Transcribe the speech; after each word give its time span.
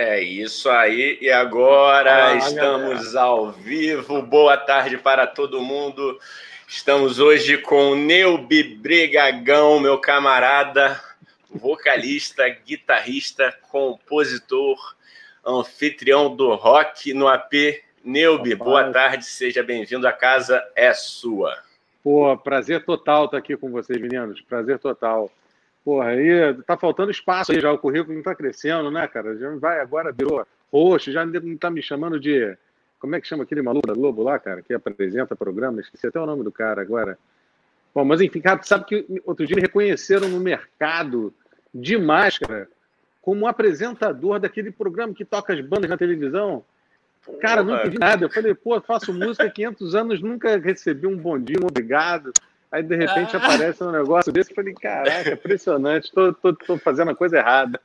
É 0.00 0.22
isso 0.22 0.70
aí, 0.70 1.18
e 1.20 1.28
agora 1.28 2.36
estamos 2.36 3.12
galera. 3.12 3.20
ao 3.20 3.50
vivo. 3.50 4.22
Boa 4.22 4.56
tarde 4.56 4.96
para 4.96 5.26
todo 5.26 5.60
mundo. 5.60 6.20
Estamos 6.68 7.18
hoje 7.18 7.58
com 7.58 7.90
o 7.90 7.96
Neubi 7.96 8.62
Brigagão, 8.62 9.80
meu 9.80 9.98
camarada, 9.98 11.02
vocalista, 11.50 12.48
guitarrista, 12.48 13.52
compositor, 13.72 14.78
anfitrião 15.44 16.32
do 16.36 16.54
rock 16.54 17.12
no 17.12 17.26
AP. 17.26 17.82
Neubi, 18.04 18.54
boa 18.54 18.92
tarde, 18.92 19.24
seja 19.24 19.64
bem-vindo. 19.64 20.06
A 20.06 20.12
casa 20.12 20.64
é 20.76 20.94
sua. 20.94 21.58
Pô, 22.04 22.38
prazer 22.38 22.84
total 22.84 23.24
estar 23.24 23.38
aqui 23.38 23.56
com 23.56 23.68
vocês, 23.68 24.00
meninos. 24.00 24.40
Prazer 24.42 24.78
total. 24.78 25.28
Porra, 25.84 26.08
aí 26.08 26.54
tá 26.66 26.76
faltando 26.76 27.10
espaço 27.10 27.52
aí 27.52 27.60
já, 27.60 27.72
o 27.72 27.78
currículo 27.78 28.14
não 28.14 28.22
tá 28.22 28.34
crescendo, 28.34 28.90
né, 28.90 29.06
cara? 29.08 29.36
Já 29.36 29.50
vai, 29.56 29.80
agora 29.80 30.12
virou 30.12 30.46
roxo, 30.72 31.10
já 31.10 31.24
não 31.24 31.56
tá 31.56 31.70
me 31.70 31.82
chamando 31.82 32.20
de. 32.20 32.56
Como 32.98 33.14
é 33.14 33.20
que 33.20 33.28
chama 33.28 33.44
aquele 33.44 33.62
maluco 33.62 33.86
da 33.86 33.94
Globo 33.94 34.22
lá, 34.22 34.38
cara, 34.38 34.60
que 34.60 34.74
apresenta 34.74 35.36
programa? 35.36 35.80
Esqueci 35.80 36.08
até 36.08 36.20
o 36.20 36.26
nome 36.26 36.42
do 36.42 36.50
cara 36.50 36.82
agora. 36.82 37.16
Bom, 37.94 38.04
mas 38.04 38.20
enfim, 38.20 38.40
cara, 38.40 38.60
sabe 38.62 38.84
que 38.84 39.22
outro 39.24 39.46
dia 39.46 39.56
me 39.56 39.62
reconheceram 39.62 40.28
no 40.28 40.40
mercado 40.40 41.32
de 41.72 41.96
máscara 41.96 42.68
como 43.22 43.46
apresentador 43.46 44.40
daquele 44.40 44.70
programa 44.70 45.14
que 45.14 45.24
toca 45.24 45.52
as 45.52 45.60
bandas 45.60 45.90
na 45.90 45.96
televisão. 45.96 46.64
Cara, 47.40 47.62
nunca 47.62 47.88
vi 47.88 47.98
nada. 47.98 48.24
Eu 48.24 48.30
falei, 48.30 48.54
pô, 48.54 48.80
faço 48.80 49.12
música 49.12 49.44
há 49.44 49.50
500 49.50 49.94
anos, 49.94 50.22
nunca 50.22 50.56
recebi 50.58 51.06
um 51.06 51.16
bom 51.16 51.38
dia, 51.38 51.58
um 51.62 51.66
obrigado. 51.66 52.32
Aí 52.70 52.82
de 52.82 52.96
repente 52.96 53.34
ah. 53.34 53.38
aparece 53.38 53.82
um 53.82 53.90
negócio 53.90 54.30
desse, 54.30 54.50
eu 54.50 54.56
falei, 54.56 54.74
caraca, 54.74 55.32
impressionante, 55.32 56.12
tô, 56.12 56.32
tô, 56.34 56.54
tô 56.54 56.78
fazendo 56.78 57.10
a 57.10 57.14
coisa 57.14 57.38
errada. 57.38 57.80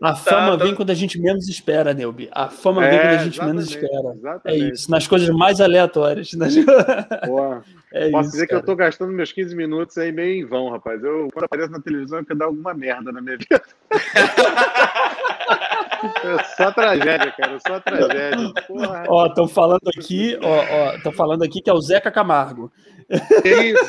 A 0.00 0.16
fama 0.16 0.58
tá, 0.58 0.64
vem 0.64 0.74
quando 0.74 0.90
a 0.90 0.94
gente 0.94 1.20
menos 1.20 1.48
espera, 1.48 1.94
Neubi. 1.94 2.28
A 2.32 2.48
fama 2.48 2.84
é, 2.84 2.90
vem 2.90 3.00
quando 3.00 3.20
a 3.20 3.24
gente 3.24 3.44
menos 3.44 3.68
espera. 3.68 4.14
Exatamente. 4.16 4.64
É 4.64 4.68
isso, 4.72 4.90
nas 4.90 5.06
coisas 5.06 5.28
mais 5.30 5.60
aleatórias. 5.60 6.32
Nas... 6.34 6.56
É 6.56 8.10
Posso 8.10 8.28
isso, 8.28 8.32
dizer 8.32 8.46
cara. 8.46 8.46
que 8.46 8.54
eu 8.54 8.62
tô 8.66 8.74
gastando 8.74 9.12
meus 9.12 9.30
15 9.32 9.54
minutos 9.54 9.96
aí 9.98 10.10
meio 10.10 10.44
em 10.44 10.44
vão, 10.44 10.70
rapaz. 10.70 11.02
Eu, 11.04 11.28
quando 11.32 11.44
apareço 11.44 11.70
na 11.70 11.80
televisão, 11.80 12.18
eu 12.18 12.24
quero 12.24 12.38
dar 12.38 12.46
alguma 12.46 12.74
merda 12.74 13.12
na 13.12 13.20
minha 13.20 13.36
vida. 13.36 13.62
É 16.02 16.44
só 16.56 16.72
tragédia, 16.72 17.32
cara, 17.32 17.58
só 17.60 17.78
tragédia. 17.78 18.52
Porra. 18.66 19.04
Ó, 19.08 19.26
estão 19.26 19.46
falando 19.46 19.88
aqui, 19.96 20.36
ó, 20.42 20.96
estão 20.96 21.12
falando 21.12 21.44
aqui 21.44 21.60
que 21.60 21.70
é 21.70 21.72
o 21.72 21.80
Zeca 21.80 22.10
Camargo. 22.10 22.72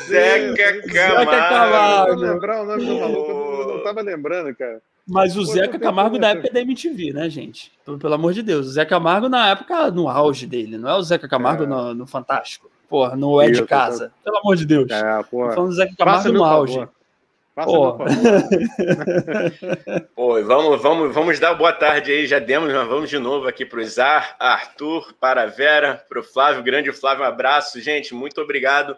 Zeca 0.06 0.82
Camargo. 0.88 1.30
Zeca 1.30 1.48
Camargo. 1.48 2.12
Eu 2.12 2.16
lembrar 2.16 2.62
o 2.62 2.66
nome 2.66 2.84
do 2.84 3.00
maluco, 3.00 3.30
eu 3.30 3.76
não 3.76 3.82
tava 3.82 4.02
lembrando, 4.02 4.54
cara. 4.54 4.82
Mas 5.06 5.36
o 5.36 5.40
Pô, 5.44 5.52
Zeca 5.52 5.78
Camargo 5.78 6.18
da 6.18 6.30
época 6.30 6.50
da 6.50 6.60
MTV, 6.60 7.12
né, 7.12 7.28
gente? 7.28 7.72
Pelo 7.84 8.14
amor 8.14 8.32
de 8.32 8.42
Deus. 8.42 8.66
O 8.66 8.70
Zeca 8.70 8.90
Camargo 8.90 9.28
na 9.28 9.50
época, 9.50 9.90
no 9.90 10.08
auge 10.08 10.46
dele, 10.46 10.78
não 10.78 10.88
é 10.88 10.94
o 10.94 11.02
Zeca 11.02 11.28
Camargo 11.28 11.64
é. 11.64 11.66
no, 11.66 11.94
no, 11.94 12.06
Fantástico. 12.06 12.70
Porra, 12.88 13.16
no 13.16 13.40
É 13.40 13.50
de 13.50 13.64
Casa. 13.64 14.12
Tô... 14.22 14.30
Pelo 14.30 14.38
amor 14.38 14.56
de 14.56 14.64
Deus. 14.64 14.90
É, 14.90 15.22
porra. 15.24 15.52
Falando 15.52 15.70
do 15.70 15.74
Zeca 15.74 15.94
Camargo 15.96 16.32
no 16.32 16.44
auge. 16.44 16.74
Favor. 16.74 16.93
Pô. 17.54 17.98
Pô, 20.14 20.42
vamos, 20.42 20.82
vamos, 20.82 21.14
vamos 21.14 21.38
dar 21.38 21.54
boa 21.54 21.72
tarde 21.72 22.10
aí, 22.10 22.26
já 22.26 22.40
demos, 22.40 22.72
mas 22.72 22.88
vamos 22.88 23.08
de 23.08 23.18
novo 23.18 23.46
aqui 23.46 23.64
para 23.64 23.78
o 23.78 23.84
Zar, 23.84 24.34
Arthur, 24.40 25.14
para 25.20 25.42
a 25.42 25.46
Vera, 25.46 26.04
para 26.08 26.18
o 26.18 26.24
Flávio, 26.24 26.64
grande 26.64 26.90
Flávio, 26.90 27.22
um 27.22 27.28
abraço, 27.28 27.80
gente, 27.80 28.12
muito 28.12 28.40
obrigado. 28.40 28.96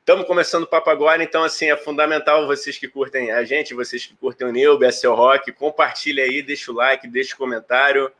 Estamos 0.00 0.26
começando 0.26 0.64
o 0.64 0.66
papo 0.66 0.90
agora, 0.90 1.22
então 1.22 1.42
assim, 1.42 1.70
é 1.70 1.76
fundamental 1.78 2.46
vocês 2.46 2.76
que 2.76 2.88
curtem 2.88 3.30
a 3.30 3.42
gente, 3.44 3.72
vocês 3.72 4.04
que 4.04 4.14
curtem 4.16 4.46
o 4.46 4.52
Neub, 4.52 4.84
a 4.84 4.92
seu 4.92 5.14
rock, 5.14 5.50
compartilha 5.52 6.24
aí, 6.24 6.42
deixa 6.42 6.70
o 6.70 6.74
like, 6.74 7.08
deixa 7.08 7.34
o 7.34 7.38
comentário 7.38 8.12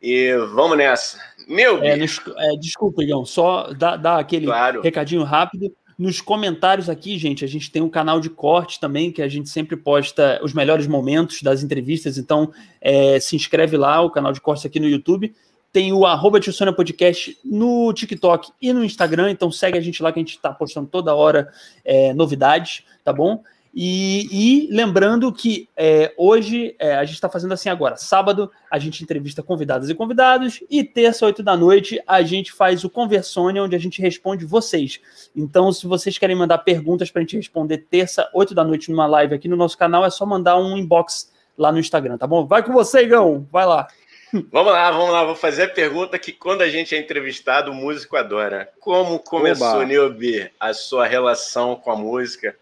e 0.00 0.32
vamos 0.54 0.78
nessa. 0.78 1.20
Neub! 1.48 1.84
É, 1.84 1.94
é, 1.94 2.56
desculpa, 2.58 3.02
Igão, 3.02 3.24
só 3.24 3.72
dá 3.72 4.18
aquele 4.18 4.46
claro. 4.46 4.80
recadinho 4.80 5.24
rápido. 5.24 5.74
Nos 6.00 6.18
comentários 6.22 6.88
aqui, 6.88 7.18
gente, 7.18 7.44
a 7.44 7.46
gente 7.46 7.70
tem 7.70 7.82
um 7.82 7.90
canal 7.90 8.20
de 8.20 8.30
corte 8.30 8.80
também, 8.80 9.12
que 9.12 9.20
a 9.20 9.28
gente 9.28 9.50
sempre 9.50 9.76
posta 9.76 10.40
os 10.42 10.54
melhores 10.54 10.86
momentos 10.86 11.42
das 11.42 11.62
entrevistas. 11.62 12.16
Então, 12.16 12.50
é, 12.80 13.20
se 13.20 13.36
inscreve 13.36 13.76
lá, 13.76 14.00
o 14.00 14.08
canal 14.08 14.32
de 14.32 14.40
corte 14.40 14.66
aqui 14.66 14.80
no 14.80 14.88
YouTube. 14.88 15.34
Tem 15.70 15.92
o 15.92 16.06
arroba 16.06 16.40
Podcast 16.74 17.36
no 17.44 17.92
TikTok 17.92 18.50
e 18.62 18.72
no 18.72 18.82
Instagram. 18.82 19.30
Então, 19.30 19.52
segue 19.52 19.76
a 19.76 19.80
gente 19.82 20.02
lá 20.02 20.10
que 20.10 20.18
a 20.18 20.22
gente 20.22 20.36
está 20.36 20.54
postando 20.54 20.86
toda 20.86 21.14
hora 21.14 21.52
é, 21.84 22.14
novidades, 22.14 22.82
tá 23.04 23.12
bom? 23.12 23.42
E, 23.72 24.66
e, 24.66 24.74
lembrando 24.74 25.32
que 25.32 25.68
é, 25.76 26.12
hoje 26.16 26.74
é, 26.78 26.96
a 26.96 27.04
gente 27.04 27.14
está 27.14 27.28
fazendo 27.28 27.54
assim 27.54 27.68
agora. 27.68 27.96
Sábado 27.96 28.50
a 28.68 28.78
gente 28.80 29.02
entrevista 29.02 29.44
convidadas 29.44 29.88
e 29.88 29.94
convidados, 29.94 30.60
e 30.68 30.82
terça, 30.82 31.24
oito 31.26 31.42
da 31.42 31.56
noite, 31.56 32.02
a 32.04 32.20
gente 32.22 32.52
faz 32.52 32.82
o 32.82 32.90
Conversônia, 32.90 33.62
onde 33.62 33.76
a 33.76 33.78
gente 33.78 34.02
responde 34.02 34.44
vocês. 34.44 35.00
Então, 35.36 35.72
se 35.72 35.86
vocês 35.86 36.18
querem 36.18 36.34
mandar 36.34 36.58
perguntas 36.58 37.10
para 37.10 37.20
a 37.20 37.22
gente 37.22 37.36
responder 37.36 37.78
terça, 37.78 38.28
oito 38.34 38.54
da 38.54 38.64
noite, 38.64 38.90
numa 38.90 39.06
live 39.06 39.34
aqui 39.34 39.48
no 39.48 39.56
nosso 39.56 39.78
canal, 39.78 40.04
é 40.04 40.10
só 40.10 40.26
mandar 40.26 40.56
um 40.58 40.76
inbox 40.76 41.32
lá 41.56 41.70
no 41.70 41.78
Instagram, 41.78 42.18
tá 42.18 42.26
bom? 42.26 42.44
Vai 42.44 42.64
com 42.64 42.72
você, 42.72 43.02
Igão! 43.02 43.46
Vai 43.52 43.66
lá! 43.66 43.86
Vamos 44.52 44.72
lá, 44.72 44.88
vamos 44.92 45.10
lá. 45.10 45.24
Vou 45.24 45.34
fazer 45.34 45.64
a 45.64 45.68
pergunta 45.68 46.16
que 46.16 46.30
quando 46.30 46.62
a 46.62 46.68
gente 46.68 46.94
é 46.94 46.98
entrevistado, 46.98 47.72
o 47.72 47.74
músico 47.74 48.16
adora. 48.16 48.68
Como 48.78 49.18
começou, 49.18 49.84
Niobi, 49.84 50.48
a 50.60 50.72
sua 50.72 51.04
relação 51.04 51.74
com 51.74 51.90
a 51.90 51.96
música? 51.96 52.54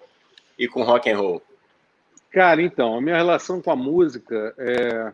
E 0.59 0.67
com 0.67 0.83
rock 0.83 1.11
and 1.11 1.17
roll? 1.17 1.43
Cara, 2.31 2.61
então, 2.61 2.97
a 2.97 3.01
minha 3.01 3.17
relação 3.17 3.61
com 3.63 3.71
a 3.71 3.77
música 3.77 4.55
é. 4.59 5.13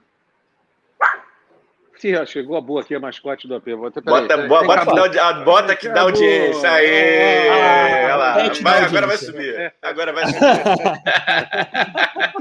Chegou 2.26 2.54
a 2.54 2.60
boa 2.60 2.82
aqui, 2.82 2.94
a 2.94 3.00
mascote 3.00 3.48
do 3.48 3.54
AP. 3.54 3.64
Bota, 3.70 4.02
bota, 4.02 4.34
aí, 4.34 4.46
bota, 4.46 4.84
bota, 4.84 5.32
bota 5.42 5.74
que 5.74 5.88
dá 5.88 6.02
audiência. 6.02 6.70
Aí! 6.70 7.48
Ah, 7.48 8.16
lá. 8.16 8.34
Vai, 8.60 8.84
agora 8.84 9.06
vai 9.06 9.16
subir. 9.16 9.54
É. 9.54 9.72
Agora 9.80 10.12
vai 10.12 10.26
subir. 10.26 10.40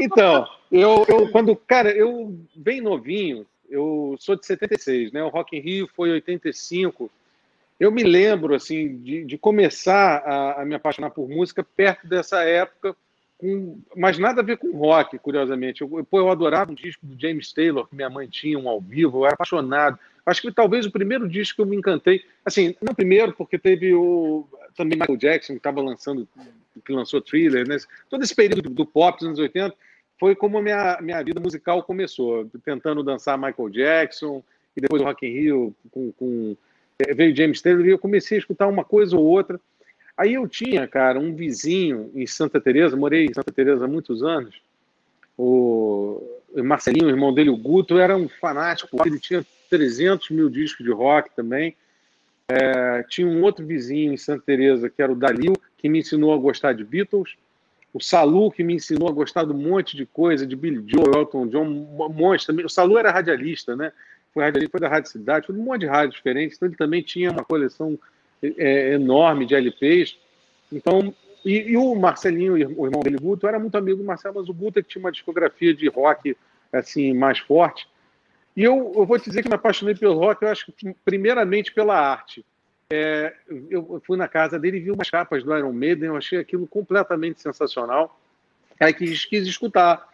então, 0.02 0.46
eu, 0.70 1.06
eu, 1.08 1.32
quando. 1.32 1.56
Cara, 1.56 1.92
eu, 1.92 2.38
bem 2.54 2.82
novinho, 2.82 3.46
eu 3.70 4.18
sou 4.20 4.36
de 4.36 4.46
76, 4.46 5.14
né? 5.14 5.24
O 5.24 5.30
Rock 5.30 5.56
in 5.56 5.62
Rio 5.62 5.90
foi 5.96 6.12
85. 6.12 7.10
Eu 7.80 7.92
me 7.92 8.04
lembro 8.04 8.54
assim 8.54 8.98
de, 8.98 9.26
de 9.26 9.38
começar 9.38 10.18
a, 10.26 10.62
a, 10.62 10.66
me 10.66 10.76
apaixonar 10.76 11.10
por 11.10 11.28
música 11.28 11.64
perto 11.64 12.08
dessa 12.08 12.44
época, 12.44 12.96
com, 13.38 13.80
mas 13.96 14.18
nada 14.18 14.42
a 14.42 14.44
ver 14.44 14.58
com 14.58 14.72
rock, 14.78 15.18
curiosamente. 15.20 15.82
Eu, 15.82 16.08
eu 16.12 16.30
adorava 16.30 16.72
um 16.72 16.76
disco 16.76 17.06
do 17.06 17.20
James 17.20 17.52
Taylor 17.52 17.88
que 17.88 17.96
minha 17.96 18.10
mãe 18.10 18.28
tinha, 18.28 18.58
um 18.58 18.70
ao 18.70 18.80
vivo, 18.80 19.20
eu 19.20 19.26
era 19.26 19.34
apaixonado. 19.34 20.00
Acho 20.26 20.42
que 20.42 20.52
talvez 20.52 20.86
o 20.86 20.92
primeiro 20.92 21.28
disco 21.28 21.58
que 21.58 21.62
eu 21.62 21.66
me 21.66 21.76
encantei, 21.76 22.24
assim, 22.46 22.76
não 22.82 22.96
primeiro, 22.96 23.34
porque 23.34 23.58
teve 23.58 23.94
o 23.94 24.48
também 24.76 24.98
Michael 24.98 25.18
Jackson 25.18 25.54
que 25.54 25.60
estava 25.60 25.82
lançando, 25.82 26.28
que 26.86 26.94
lançou 26.94 27.22
Thriller, 27.22 27.68
né? 27.68 27.78
Todo 28.10 28.24
esse 28.24 28.34
período 28.34 28.62
do, 28.62 28.70
do 28.70 28.86
pop 28.86 29.18
dos 29.18 29.28
anos 29.28 29.40
80 29.40 29.76
foi 30.20 30.36
como 30.36 30.58
a 30.58 30.62
minha, 30.62 31.00
minha 31.02 31.22
vida 31.22 31.40
musical 31.40 31.84
começou, 31.84 32.50
tentando 32.64 33.04
dançar 33.04 33.38
Michael 33.38 33.70
Jackson, 33.70 34.44
e 34.76 34.82
depois 34.82 35.02
o 35.02 35.06
Rock 35.06 35.26
in 35.28 35.32
Rio 35.32 35.76
com, 35.92 36.12
com 36.14 36.56
veio 37.16 37.36
James 37.36 37.62
Taylor 37.62 37.86
e 37.86 37.90
eu 37.90 38.00
comecei 38.00 38.38
a 38.38 38.40
escutar 38.40 38.68
uma 38.68 38.84
coisa 38.84 39.18
ou 39.18 39.26
outra. 39.26 39.60
Aí 40.16 40.36
eu 40.36 40.48
tinha, 40.48 40.88
cara, 40.88 41.20
um 41.20 41.34
vizinho 41.34 42.12
em 42.14 42.28
Santa 42.28 42.62
Teresa, 42.62 42.96
morei 42.96 43.26
em 43.26 43.34
Santa 43.34 43.52
Teresa 43.52 43.86
há 43.86 43.88
muitos 43.88 44.24
anos. 44.24 44.62
O 45.38 46.22
Marcelinho, 46.64 47.08
o 47.08 47.10
irmão 47.10 47.34
dele, 47.34 47.50
o 47.50 47.58
Guto, 47.58 47.98
era 47.98 48.16
um 48.16 48.30
fanático. 48.30 49.02
Ele 49.06 49.20
tinha 49.20 49.44
300 49.70 50.30
mil 50.30 50.50
discos 50.50 50.86
de 50.86 50.92
rock 50.92 51.36
também. 51.36 51.76
É, 52.48 53.04
tinha 53.10 53.26
um 53.26 53.42
outro 53.42 53.66
vizinho 53.66 54.14
em 54.14 54.18
Santa 54.18 54.44
Teresa 54.46 54.90
que 54.90 55.02
era 55.02 55.12
o 55.12 55.16
Dalil, 55.16 55.54
que 55.78 55.90
me 55.90 56.00
ensinou 56.00 56.34
a 56.34 56.38
gostar 56.38 56.74
de 56.74 56.84
Beatles. 56.84 57.36
O 57.92 58.00
Salu, 58.00 58.52
que 58.52 58.64
me 58.64 58.74
ensinou 58.74 59.08
a 59.08 59.12
gostar 59.12 59.46
de 59.46 59.52
um 59.52 59.58
monte 59.58 59.96
de 59.96 60.06
coisa, 60.06 60.46
de 60.46 60.56
Billy 60.56 60.84
Joel, 60.88 61.22
Elton 61.22 61.48
John, 61.48 61.66
um 61.66 62.10
monte 62.10 62.46
também. 62.46 62.66
O 62.66 62.70
Salu 62.70 62.98
era 62.98 63.12
radialista, 63.12 63.76
né? 63.76 63.92
Foi, 64.34 64.44
foi 64.70 64.80
da 64.80 64.88
Rádio 64.88 65.12
Cidade, 65.12 65.48
foi 65.48 65.56
um 65.56 65.64
monte 65.64 65.82
de 65.82 65.88
rádios 65.88 66.16
diferentes, 66.16 66.58
então 66.58 66.68
ele 66.68 66.76
também 66.76 67.02
tinha 67.02 67.32
uma 67.32 67.44
coleção 67.44 67.98
é, 68.42 68.94
enorme 68.94 69.46
de 69.46 69.56
LPs. 69.56 70.18
Então, 70.72 71.14
e, 71.46 71.72
e, 71.72 71.78
o 71.78 71.94
Marcelinho, 71.96 72.54
o 72.54 72.86
irmão 72.86 73.02
dele, 73.02 73.18
Guto, 73.18 73.48
era 73.48 73.60
muito 73.60 73.78
amigo 73.78 73.98
do 73.98 74.04
Marcelo, 74.04 74.36
mas 74.40 74.50
o 74.50 74.54
Guto 74.54 74.80
é 74.80 74.82
que 74.82 74.90
tinha 74.90 75.04
uma 75.04 75.12
discografia 75.12 75.74
de 75.74 75.88
rock 75.88 76.36
assim 76.72 77.14
mais 77.14 77.40
forte. 77.40 77.88
E 78.56 78.64
eu, 78.64 78.94
eu 78.96 79.06
vou 79.06 79.20
te 79.20 79.30
dizer 79.30 79.44
que 79.44 79.50
me 79.50 79.56
apaixonei 79.56 79.96
pelo 79.96 80.18
rock, 80.18 80.44
eu 80.44 80.50
acho 80.50 80.72
que 80.72 80.94
primeiramente 81.06 81.74
pela 81.74 81.98
arte. 81.98 82.46
É, 82.90 83.34
eu 83.70 84.02
fui 84.06 84.18
na 84.18 84.28
casa 84.28 84.60
dele 84.60 84.78
e 84.78 84.80
vi 84.82 84.92
umas 84.92 85.10
capas 85.10 85.44
do 85.44 85.56
Iron 85.58 85.74
Maiden, 85.74 86.10
eu 86.10 86.18
achei 86.18 86.38
aquilo 86.38 86.68
completamente 86.68 87.42
sensacional. 87.42 88.20
Aí 88.80 88.94
quis, 88.94 89.26
quis 89.26 89.48
escutar. 89.48 90.08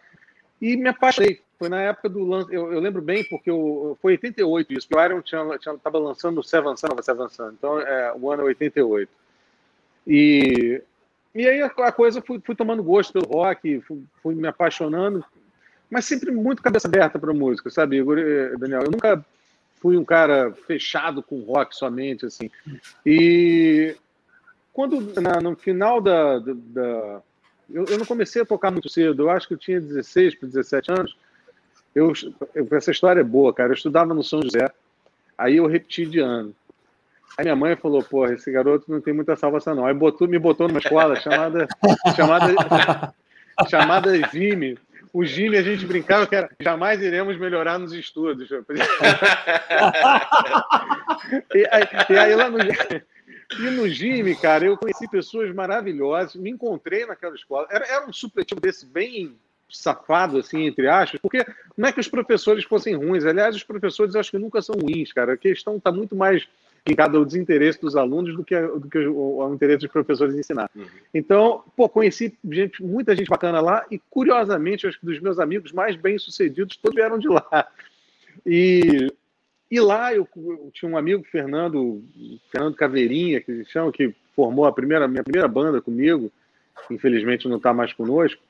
E 0.60 0.76
me 0.76 0.88
apaixonei. 0.88 1.40
Foi 1.60 1.68
na 1.68 1.82
época 1.82 2.08
do 2.08 2.24
lance. 2.24 2.50
Eu, 2.50 2.72
eu, 2.72 2.80
lembro 2.80 3.02
bem, 3.02 3.22
porque 3.22 3.50
eu, 3.50 3.94
foi 4.00 4.12
88 4.12 4.72
isso, 4.72 4.88
porque 4.88 4.98
o 4.98 5.04
Iron 5.04 5.20
estava 5.76 5.98
lançando 5.98 6.40
o 6.40 6.42
Seven 6.42 6.74
Sun, 6.74 6.88
Seven 7.02 7.28
Sun. 7.28 7.50
Então, 7.50 7.78
é, 7.78 8.14
o 8.18 8.30
ano 8.30 8.44
é 8.44 8.46
88. 8.46 9.12
E, 10.06 10.82
e 11.34 11.46
aí 11.46 11.60
a, 11.60 11.92
coisa 11.92 12.22
fui, 12.22 12.40
fui, 12.42 12.54
tomando 12.54 12.82
gosto 12.82 13.12
pelo 13.12 13.26
rock, 13.26 13.78
fui, 13.82 14.02
fui, 14.22 14.34
me 14.34 14.48
apaixonando. 14.48 15.22
mas 15.90 16.06
sempre 16.06 16.30
muito 16.30 16.62
cabeça 16.62 16.88
aberta 16.88 17.18
para 17.18 17.34
música, 17.34 17.68
sabe, 17.68 17.98
eh, 17.98 18.56
Daniel? 18.56 18.84
Eu 18.84 18.90
nunca 18.90 19.22
fui 19.82 19.98
um 19.98 20.04
cara 20.04 20.54
fechado 20.66 21.22
com 21.22 21.42
rock 21.42 21.76
somente, 21.76 22.24
assim. 22.24 22.50
E 23.04 23.94
quando, 24.72 24.98
na, 25.20 25.42
no 25.42 25.54
final 25.56 26.00
da, 26.00 26.38
da 26.38 27.20
eu, 27.68 27.84
eu, 27.84 27.98
não 27.98 28.06
comecei 28.06 28.40
a 28.40 28.46
tocar 28.46 28.70
muito 28.70 28.88
cedo, 28.88 29.24
eu 29.24 29.30
acho 29.30 29.46
que 29.46 29.52
eu 29.52 29.58
tinha 29.58 29.78
16 29.78 30.36
para 30.36 30.48
17 30.48 30.92
anos. 30.92 31.14
Eu, 31.94 32.12
eu, 32.54 32.68
essa 32.72 32.90
história 32.90 33.20
é 33.20 33.24
boa, 33.24 33.52
cara. 33.52 33.70
Eu 33.70 33.74
estudava 33.74 34.14
no 34.14 34.22
São 34.22 34.42
José, 34.42 34.70
aí 35.36 35.56
eu 35.56 35.66
repeti 35.66 36.06
de 36.06 36.20
ano. 36.20 36.54
Aí 37.36 37.44
minha 37.44 37.56
mãe 37.56 37.76
falou, 37.76 38.02
porra, 38.02 38.34
esse 38.34 38.50
garoto 38.50 38.90
não 38.90 39.00
tem 39.00 39.14
muita 39.14 39.36
salvação, 39.36 39.74
não. 39.74 39.86
Aí 39.86 39.94
botou, 39.94 40.28
me 40.28 40.38
botou 40.38 40.68
numa 40.68 40.80
escola 40.80 41.16
chamada, 41.16 41.66
chamada, 42.16 43.14
chamada 43.68 44.28
Vime, 44.28 44.78
o 45.12 45.24
Jimmy, 45.24 45.56
a 45.56 45.62
gente 45.62 45.84
brincava 45.84 46.24
que 46.26 46.36
era 46.36 46.48
jamais 46.60 47.02
iremos 47.02 47.36
melhorar 47.36 47.78
nos 47.78 47.92
estudos. 47.92 48.48
e, 51.52 51.68
aí, 51.70 51.88
e 52.08 52.18
aí 52.18 52.34
lá 52.34 52.48
no. 52.48 52.58
E 52.60 53.70
no 53.70 53.88
Jimmy, 53.88 54.36
cara, 54.36 54.64
eu 54.64 54.76
conheci 54.76 55.10
pessoas 55.10 55.52
maravilhosas, 55.52 56.36
me 56.36 56.50
encontrei 56.50 57.04
naquela 57.04 57.34
escola. 57.34 57.66
Era, 57.70 57.84
era 57.86 58.06
um 58.06 58.12
supletivo 58.12 58.60
desse 58.60 58.86
bem 58.86 59.36
safado, 59.70 60.38
assim, 60.38 60.66
entre 60.66 60.88
aspas, 60.88 61.20
porque 61.20 61.44
não 61.76 61.88
é 61.88 61.92
que 61.92 62.00
os 62.00 62.08
professores 62.08 62.64
fossem 62.64 62.94
ruins. 62.94 63.24
Aliás, 63.24 63.54
os 63.56 63.64
professores 63.64 64.14
acho 64.14 64.30
que 64.30 64.38
nunca 64.38 64.60
são 64.60 64.74
ruins, 64.74 65.12
cara. 65.12 65.34
A 65.34 65.36
questão 65.36 65.76
está 65.76 65.92
muito 65.92 66.14
mais 66.16 66.46
linkada 66.86 67.16
ao 67.18 67.24
desinteresse 67.24 67.80
dos 67.80 67.96
alunos 67.96 68.34
do 68.34 68.44
que, 68.44 68.58
do 68.58 68.88
que 68.88 68.98
ao 69.04 69.54
interesse 69.54 69.80
dos 69.80 69.92
professores 69.92 70.34
em 70.34 70.40
ensinar. 70.40 70.70
Uhum. 70.74 70.86
Então, 71.12 71.64
pô, 71.76 71.88
conheci 71.88 72.36
gente, 72.50 72.82
muita 72.82 73.14
gente 73.14 73.28
bacana 73.28 73.60
lá 73.60 73.84
e, 73.90 73.98
curiosamente, 74.10 74.86
acho 74.86 74.98
que 74.98 75.06
dos 75.06 75.20
meus 75.20 75.38
amigos 75.38 75.72
mais 75.72 75.96
bem-sucedidos, 75.96 76.76
todos 76.76 76.96
vieram 76.96 77.18
de 77.18 77.28
lá. 77.28 77.68
E, 78.46 79.12
e 79.70 79.80
lá 79.80 80.14
eu, 80.14 80.26
eu, 80.36 80.70
tinha 80.72 80.90
um 80.90 80.96
amigo, 80.96 81.22
Fernando, 81.24 82.02
Fernando 82.50 82.74
Caveirinha, 82.74 83.40
que 83.40 83.64
chama, 83.66 83.92
que 83.92 84.14
formou 84.34 84.64
a 84.64 84.72
primeira, 84.72 85.06
minha 85.06 85.22
primeira 85.22 85.48
banda 85.48 85.80
comigo, 85.80 86.32
infelizmente 86.90 87.48
não 87.48 87.58
está 87.58 87.74
mais 87.74 87.92
conosco. 87.92 88.40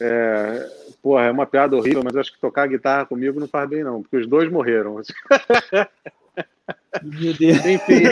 É, 0.00 0.68
porra, 1.02 1.24
é 1.24 1.30
uma 1.30 1.46
piada 1.46 1.76
horrível, 1.76 2.02
mas 2.04 2.16
acho 2.16 2.32
que 2.32 2.40
tocar 2.40 2.66
guitarra 2.66 3.06
comigo 3.06 3.38
não 3.38 3.46
faz 3.46 3.68
bem, 3.68 3.84
não, 3.84 4.02
porque 4.02 4.16
os 4.16 4.26
dois 4.26 4.50
morreram. 4.50 5.00
Meu 7.02 7.34
Deus. 7.34 7.64
Enfim. 7.66 8.02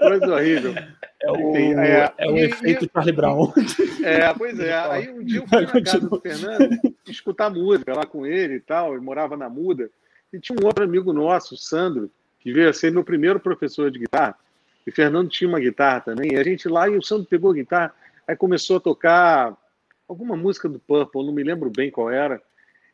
Coisa 0.00 0.34
horrível. 0.34 0.74
É 1.22 1.32
o, 1.32 1.50
Enfim, 1.50 1.74
é, 1.74 2.12
é 2.18 2.30
o 2.30 2.36
e, 2.36 2.44
efeito 2.44 2.84
e, 2.84 2.90
Charlie 2.92 3.12
Brown. 3.12 3.52
É, 4.02 4.32
pois 4.32 4.58
é. 4.60 4.72
Aí 4.72 5.10
um 5.10 5.24
dia 5.24 5.40
eu 5.40 5.46
fui 5.46 5.62
na 5.62 5.82
casa 5.82 6.00
do 6.00 6.20
Fernando 6.20 6.78
escutar 7.08 7.50
música 7.50 7.94
lá 7.94 8.06
com 8.06 8.26
ele 8.26 8.54
e 8.54 8.60
tal, 8.60 8.92
ele 8.92 9.04
morava 9.04 9.36
na 9.36 9.48
Muda. 9.48 9.90
E 10.32 10.38
tinha 10.38 10.58
um 10.60 10.66
outro 10.66 10.84
amigo 10.84 11.12
nosso, 11.12 11.54
o 11.54 11.58
Sandro, 11.58 12.10
que 12.40 12.52
veio 12.52 12.68
a 12.68 12.72
ser 12.72 12.92
meu 12.92 13.02
primeiro 13.02 13.40
professor 13.40 13.90
de 13.90 13.98
guitarra. 13.98 14.36
E 14.86 14.90
o 14.90 14.94
Fernando 14.94 15.28
tinha 15.28 15.48
uma 15.48 15.60
guitarra 15.60 16.00
também. 16.00 16.34
E 16.34 16.36
a 16.36 16.44
gente 16.44 16.68
lá, 16.68 16.88
e 16.88 16.96
o 16.96 17.02
Sandro 17.02 17.26
pegou 17.26 17.50
a 17.50 17.54
guitarra, 17.54 17.92
aí 18.26 18.36
começou 18.36 18.76
a 18.76 18.80
tocar 18.80 19.56
alguma 20.08 20.36
música 20.36 20.68
do 20.68 20.78
Purple, 20.78 21.24
não 21.24 21.32
me 21.32 21.42
lembro 21.42 21.70
bem 21.70 21.90
qual 21.90 22.10
era. 22.10 22.40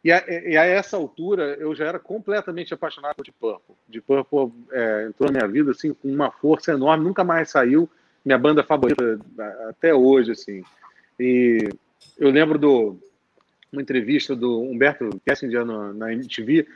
E 0.04 0.10
a, 0.10 0.24
e 0.28 0.56
a, 0.56 0.64
essa 0.64 0.96
altura 0.96 1.56
eu 1.60 1.74
já 1.74 1.86
era 1.86 1.98
completamente 1.98 2.74
apaixonado 2.74 3.22
Deep 3.22 3.36
Purple. 3.38 3.74
Deep 3.88 4.06
Purple 4.06 4.52
é, 4.72 5.06
entrou 5.08 5.30
na 5.30 5.38
minha 5.38 5.48
vida 5.48 5.70
assim 5.70 5.94
com 5.94 6.08
uma 6.08 6.30
força 6.30 6.72
enorme, 6.72 7.04
nunca 7.04 7.22
mais 7.22 7.50
saiu. 7.50 7.88
Minha 8.24 8.38
banda 8.38 8.62
favorita 8.62 9.18
até 9.68 9.94
hoje, 9.94 10.32
assim. 10.32 10.62
E 11.18 11.68
eu 12.18 12.30
lembro 12.30 12.58
do 12.58 12.98
uma 13.72 13.80
entrevista 13.80 14.36
do 14.36 14.60
Humberto 14.60 15.20
Kessinger 15.24 15.64
na, 15.64 15.92
na 15.94 16.12
MTV 16.12 16.66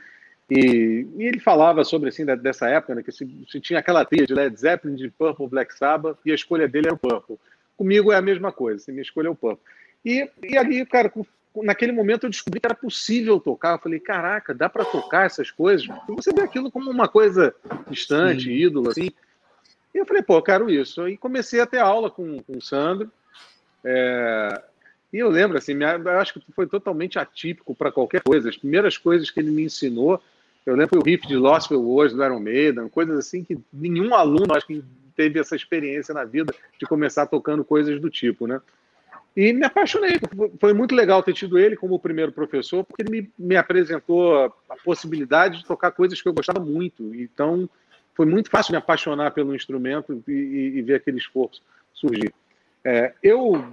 e, 0.49 1.05
e, 1.17 1.23
ele 1.23 1.39
falava 1.39 1.83
sobre 1.83 2.09
assim 2.09 2.25
dessa 2.25 2.69
época, 2.69 2.95
né, 2.95 3.03
que 3.03 3.11
se, 3.11 3.27
se 3.49 3.59
tinha 3.59 3.79
aquela 3.79 4.05
trilha 4.05 4.25
de 4.25 4.33
Led 4.33 4.57
Zeppelin, 4.57 4.95
de 4.95 5.09
Purple, 5.09 5.47
Black 5.47 5.75
Sabbath 5.75 6.17
e 6.25 6.31
a 6.31 6.35
escolha 6.35 6.67
dele 6.67 6.87
era 6.87 6.95
o 6.95 6.97
Purple. 6.97 7.37
Comigo 7.75 8.11
é 8.11 8.15
a 8.15 8.21
mesma 8.21 8.51
coisa, 8.51 8.81
assim, 8.81 8.91
minha 8.91 9.03
escolha 9.03 9.27
é 9.27 9.29
o 9.29 9.35
Purple. 9.35 9.63
E, 10.07 10.29
e 10.41 10.57
ali, 10.57 10.85
cara, 10.85 11.11
naquele 11.57 11.91
momento 11.91 12.23
eu 12.23 12.29
descobri 12.29 12.61
que 12.61 12.65
era 12.65 12.73
possível 12.73 13.41
tocar. 13.41 13.73
Eu 13.73 13.79
falei, 13.79 13.99
caraca, 13.99 14.53
dá 14.53 14.69
para 14.69 14.85
tocar 14.85 15.25
essas 15.25 15.51
coisas? 15.51 15.85
E 15.85 16.11
você 16.13 16.31
vê 16.31 16.43
aquilo 16.43 16.71
como 16.71 16.89
uma 16.89 17.09
coisa 17.09 17.53
distante, 17.89 18.45
Sim. 18.45 18.51
ídolo, 18.51 18.89
assim. 18.89 19.09
E 19.93 19.97
eu 19.97 20.05
falei, 20.05 20.23
pô, 20.23 20.37
eu 20.37 20.41
quero 20.41 20.69
isso. 20.69 21.05
E 21.09 21.17
comecei 21.17 21.59
a 21.59 21.65
ter 21.65 21.79
aula 21.79 22.09
com, 22.09 22.41
com 22.41 22.57
o 22.57 22.61
Sandro. 22.61 23.11
É... 23.83 24.61
E 25.11 25.17
eu 25.17 25.27
lembro, 25.27 25.57
assim, 25.57 25.73
minha, 25.73 25.95
eu 25.95 26.19
acho 26.19 26.35
que 26.35 26.51
foi 26.53 26.67
totalmente 26.67 27.19
atípico 27.19 27.75
para 27.75 27.91
qualquer 27.91 28.21
coisa. 28.21 28.47
As 28.47 28.55
primeiras 28.55 28.97
coisas 28.97 29.29
que 29.29 29.41
ele 29.41 29.51
me 29.51 29.63
ensinou, 29.63 30.23
eu 30.65 30.73
lembro 30.73 30.91
foi 30.91 30.99
o 30.99 31.03
riff 31.03 31.27
de 31.27 31.35
Lost 31.35 31.69
Wars 31.69 32.13
do 32.13 32.23
Iron 32.23 32.39
Maiden, 32.39 32.87
coisas 32.87 33.19
assim 33.19 33.43
que 33.43 33.57
nenhum 33.73 34.15
aluno, 34.15 34.55
acho 34.55 34.67
que 34.67 34.81
teve 35.17 35.37
essa 35.37 35.55
experiência 35.55 36.13
na 36.13 36.23
vida 36.23 36.53
de 36.79 36.85
começar 36.85 37.25
tocando 37.25 37.65
coisas 37.65 37.99
do 37.99 38.09
tipo, 38.09 38.47
né? 38.47 38.61
E 39.37 39.53
me 39.53 39.63
apaixonei. 39.63 40.19
Foi 40.59 40.73
muito 40.73 40.95
legal 40.95 41.21
ter 41.21 41.31
tido 41.31 41.59
ele 41.59 41.75
como 41.75 41.99
primeiro 41.99 42.31
professor, 42.31 42.83
porque 42.83 43.03
ele 43.03 43.11
me, 43.11 43.31
me 43.37 43.55
apresentou 43.55 44.45
a 44.67 44.75
possibilidade 44.83 45.59
de 45.59 45.65
tocar 45.65 45.91
coisas 45.91 46.19
que 46.19 46.27
eu 46.27 46.33
gostava 46.33 46.59
muito. 46.59 47.13
Então, 47.13 47.69
foi 48.15 48.25
muito 48.25 48.49
fácil 48.49 48.71
me 48.71 48.79
apaixonar 48.79 49.29
pelo 49.29 49.55
instrumento 49.55 50.23
e, 50.27 50.31
e, 50.31 50.77
e 50.79 50.81
ver 50.81 50.95
aquele 50.95 51.19
esforço 51.19 51.61
surgir. 51.93 52.33
É, 52.83 53.13
eu, 53.21 53.63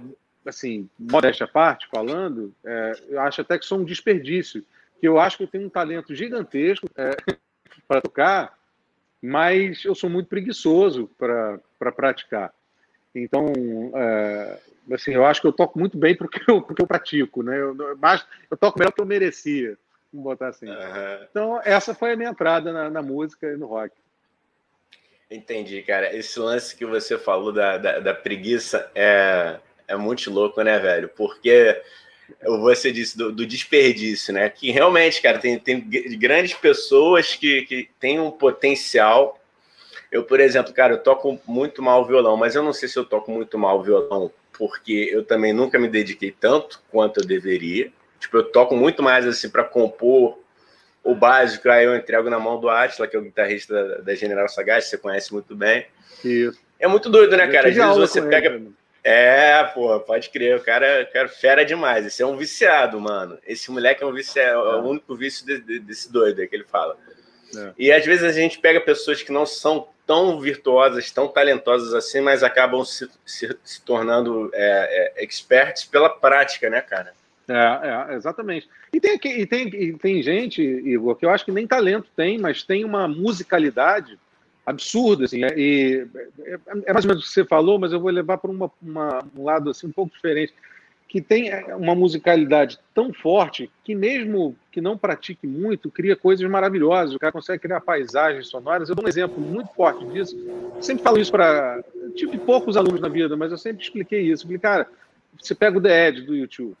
assim, 0.45 0.87
modéstia 0.99 1.45
à 1.45 1.47
parte, 1.47 1.87
falando, 1.87 2.53
é, 2.63 2.91
eu 3.09 3.21
acho 3.21 3.41
até 3.41 3.57
que 3.57 3.65
sou 3.65 3.79
um 3.79 3.85
desperdício, 3.85 4.63
que 4.99 5.07
eu 5.07 5.19
acho 5.19 5.37
que 5.37 5.43
eu 5.45 5.47
tenho 5.47 5.65
um 5.65 5.69
talento 5.69 6.13
gigantesco 6.13 6.85
é, 6.95 7.17
para 7.87 8.01
tocar, 8.01 8.55
mas 9.19 9.83
eu 9.83 9.95
sou 9.95 10.11
muito 10.11 10.27
preguiçoso 10.27 11.09
para 11.17 11.59
pra 11.79 11.91
praticar. 11.91 12.53
Então, 13.15 13.53
é, 13.95 14.59
assim, 14.91 15.13
eu 15.13 15.25
acho 15.25 15.41
que 15.41 15.47
eu 15.47 15.53
toco 15.53 15.79
muito 15.79 15.97
bem 15.97 16.15
porque 16.15 16.39
eu, 16.51 16.61
porque 16.61 16.81
eu 16.81 16.87
pratico, 16.87 17.41
né? 17.41 17.57
Eu, 17.59 17.75
mas 17.99 18.25
eu 18.51 18.57
toco 18.57 18.77
melhor 18.77 18.91
do 18.91 18.95
que 18.95 19.01
eu 19.01 19.05
merecia, 19.05 19.77
vamos 20.11 20.25
botar 20.25 20.49
assim. 20.49 20.67
Uhum. 20.67 21.25
Então, 21.29 21.61
essa 21.63 21.95
foi 21.95 22.11
a 22.11 22.17
minha 22.17 22.29
entrada 22.29 22.73
na, 22.73 22.89
na, 22.89 23.01
música 23.01 23.47
e 23.47 23.55
no 23.55 23.67
rock. 23.67 23.93
Entendi, 25.31 25.81
cara. 25.81 26.15
Esse 26.15 26.39
lance 26.39 26.75
que 26.75 26.85
você 26.85 27.17
falou 27.17 27.51
da, 27.51 27.77
da, 27.77 27.99
da 27.99 28.13
preguiça 28.13 28.91
é, 28.93 29.59
é 29.87 29.95
muito 29.95 30.29
louco, 30.29 30.61
né, 30.61 30.77
velho? 30.77 31.09
Porque 31.09 31.81
você 32.43 32.91
disse 32.91 33.17
do, 33.17 33.31
do, 33.31 33.45
desperdício, 33.45 34.33
né? 34.33 34.49
Que 34.49 34.71
realmente, 34.71 35.21
cara, 35.21 35.39
tem, 35.39 35.57
tem 35.57 35.79
grandes 36.17 36.53
pessoas 36.53 37.35
que, 37.35 37.63
que 37.63 37.89
têm 37.99 38.19
um 38.19 38.31
potencial. 38.31 39.39
Eu, 40.15 40.23
por 40.23 40.39
exemplo, 40.39 40.73
cara, 40.73 40.93
eu 40.93 40.97
toco 40.97 41.37
muito 41.45 41.81
mal 41.81 42.05
violão, 42.05 42.37
mas 42.37 42.55
eu 42.55 42.63
não 42.63 42.71
sei 42.71 42.87
se 42.87 42.97
eu 42.97 43.03
toco 43.03 43.29
muito 43.29 43.57
mal 43.57 43.83
violão 43.83 44.31
porque 44.57 45.09
eu 45.11 45.25
também 45.25 45.51
nunca 45.51 45.77
me 45.77 45.89
dediquei 45.89 46.31
tanto 46.31 46.81
quanto 46.89 47.19
eu 47.19 47.25
deveria. 47.25 47.91
Tipo, 48.17 48.37
eu 48.37 48.43
toco 48.43 48.77
muito 48.77 49.03
mais 49.03 49.27
assim 49.27 49.49
para 49.49 49.65
compor 49.65 50.39
o 51.03 51.13
básico, 51.13 51.69
aí 51.69 51.83
eu 51.83 51.93
entrego 51.93 52.29
na 52.29 52.39
mão 52.39 52.57
do 52.61 52.69
Atila, 52.69 53.07
que 53.07 53.17
é 53.17 53.19
o 53.19 53.23
guitarrista 53.23 54.01
da, 54.01 54.15
General 54.15 54.47
Sagaz, 54.47 54.85
você 54.85 54.97
conhece 54.97 55.33
muito 55.33 55.53
bem. 55.53 55.85
Isso. 56.23 56.59
É 56.79 56.87
muito 56.87 57.09
doido, 57.09 57.35
né, 57.35 57.47
cara? 57.47 57.67
Às 57.67 57.75
vezes 57.75 57.95
você 57.97 58.21
pega. 58.21 58.51
Ele, 58.51 58.71
é, 59.03 59.63
pô, 59.65 59.99
pode 59.99 60.29
crer, 60.29 60.55
o 60.55 60.63
cara, 60.63 61.05
cara 61.11 61.27
fera 61.27 61.65
demais. 61.65 62.05
Esse 62.05 62.23
é 62.23 62.25
um 62.25 62.37
viciado, 62.37 63.01
mano. 63.01 63.37
Esse 63.45 63.69
moleque 63.69 64.01
é 64.01 64.07
um 64.07 64.13
viciado, 64.13 64.65
é. 64.65 64.71
é 64.71 64.75
o 64.75 64.83
único 64.83 65.13
vício 65.13 65.45
de, 65.45 65.59
de, 65.59 65.79
desse 65.79 66.09
doido 66.09 66.39
aí 66.39 66.47
que 66.47 66.55
ele 66.55 66.63
fala. 66.63 66.95
É. 67.55 67.73
E 67.77 67.91
às 67.91 68.05
vezes 68.05 68.23
a 68.23 68.31
gente 68.31 68.59
pega 68.59 68.79
pessoas 68.79 69.21
que 69.21 69.31
não 69.31 69.45
são 69.45 69.89
tão 70.05 70.39
virtuosas, 70.39 71.11
tão 71.11 71.27
talentosas 71.27 71.93
assim, 71.93 72.21
mas 72.21 72.43
acabam 72.43 72.83
se, 72.85 73.09
se, 73.25 73.57
se 73.63 73.81
tornando 73.81 74.49
é, 74.53 75.13
é, 75.17 75.23
experts 75.23 75.85
pela 75.85 76.09
prática, 76.09 76.69
né, 76.69 76.81
cara? 76.81 77.13
É, 77.47 78.13
é 78.13 78.15
exatamente. 78.15 78.67
E 78.93 78.99
tem, 78.99 79.19
e, 79.23 79.45
tem, 79.45 79.67
e 79.67 79.93
tem 79.97 80.21
gente, 80.21 80.61
Igor, 80.61 81.15
que 81.15 81.25
eu 81.25 81.29
acho 81.29 81.45
que 81.45 81.51
nem 81.51 81.67
talento 81.67 82.07
tem, 82.15 82.37
mas 82.37 82.63
tem 82.63 82.83
uma 82.83 83.07
musicalidade 83.07 84.17
absurda, 84.65 85.25
assim, 85.25 85.41
e 85.55 86.07
é, 86.39 86.57
é 86.85 86.93
mais 86.93 87.05
ou 87.05 87.09
menos 87.09 87.23
o 87.23 87.27
que 87.27 87.33
você 87.33 87.45
falou, 87.45 87.77
mas 87.77 87.91
eu 87.91 87.99
vou 87.99 88.09
levar 88.09 88.39
para 88.39 88.49
uma, 88.49 88.71
uma, 88.81 89.23
um 89.37 89.43
lado 89.43 89.69
assim 89.69 89.85
um 89.85 89.91
pouco 89.91 90.11
diferente 90.15 90.53
que 91.07 91.21
tem 91.21 91.49
é, 91.49 91.75
uma 91.75 91.95
musicalidade 91.95 92.79
tão 92.93 93.13
forte 93.13 93.69
que 93.83 93.95
mesmo 93.95 94.55
que 94.71 94.81
não 94.81 94.97
pratique 94.97 95.47
muito, 95.47 95.89
cria 95.89 96.15
coisas 96.15 96.49
maravilhosas. 96.49 97.15
O 97.15 97.19
cara 97.19 97.31
consegue 97.31 97.61
criar 97.61 97.79
paisagens 97.81 98.47
sonoras. 98.47 98.89
Eu 98.89 98.95
dou 98.95 99.05
um 99.05 99.07
exemplo 99.07 99.39
muito 99.39 99.73
forte 99.73 100.05
disso. 100.07 100.35
Sempre 100.81 101.03
falo 101.03 101.17
isso 101.17 101.31
para 101.31 101.83
tive 102.15 102.37
poucos 102.37 102.75
alunos 102.77 103.01
na 103.01 103.09
vida, 103.09 103.35
mas 103.35 103.51
eu 103.51 103.57
sempre 103.57 103.83
expliquei 103.83 104.21
isso. 104.21 104.43
Eu 104.43 104.47
falei, 104.47 104.59
cara, 104.59 104.87
você 105.39 105.53
pega 105.53 105.77
o 105.77 105.81
The 105.81 106.07
Edge 106.07 106.21
do 106.21 106.35
YouTube. 106.35 106.75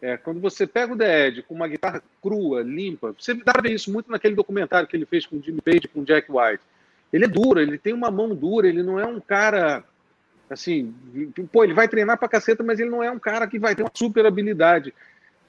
É, 0.00 0.16
quando 0.16 0.40
você 0.40 0.66
pega 0.66 0.92
o 0.92 0.96
The 0.96 1.28
Edge 1.28 1.42
com 1.42 1.54
uma 1.54 1.68
guitarra 1.68 2.02
crua, 2.20 2.62
limpa, 2.62 3.14
você 3.16 3.34
dá 3.34 3.52
ver 3.62 3.72
isso 3.72 3.92
muito 3.92 4.10
naquele 4.10 4.34
documentário 4.34 4.88
que 4.88 4.96
ele 4.96 5.06
fez 5.06 5.24
com 5.24 5.36
o 5.36 5.42
Jimmy 5.42 5.60
Page, 5.60 5.88
com 5.88 6.00
o 6.00 6.04
Jack 6.04 6.30
White. 6.30 6.62
Ele 7.12 7.26
é 7.26 7.28
duro, 7.28 7.60
ele 7.60 7.78
tem 7.78 7.92
uma 7.92 8.10
mão 8.10 8.34
dura, 8.34 8.66
ele 8.66 8.82
não 8.82 8.98
é 8.98 9.06
um 9.06 9.20
cara 9.20 9.84
assim, 10.52 10.94
pô, 11.50 11.64
ele 11.64 11.74
vai 11.74 11.88
treinar 11.88 12.18
pra 12.18 12.28
caceta, 12.28 12.62
mas 12.62 12.78
ele 12.78 12.90
não 12.90 13.02
é 13.02 13.10
um 13.10 13.18
cara 13.18 13.46
que 13.46 13.58
vai 13.58 13.74
ter 13.74 13.82
uma 13.82 13.90
super 13.94 14.26
habilidade. 14.26 14.94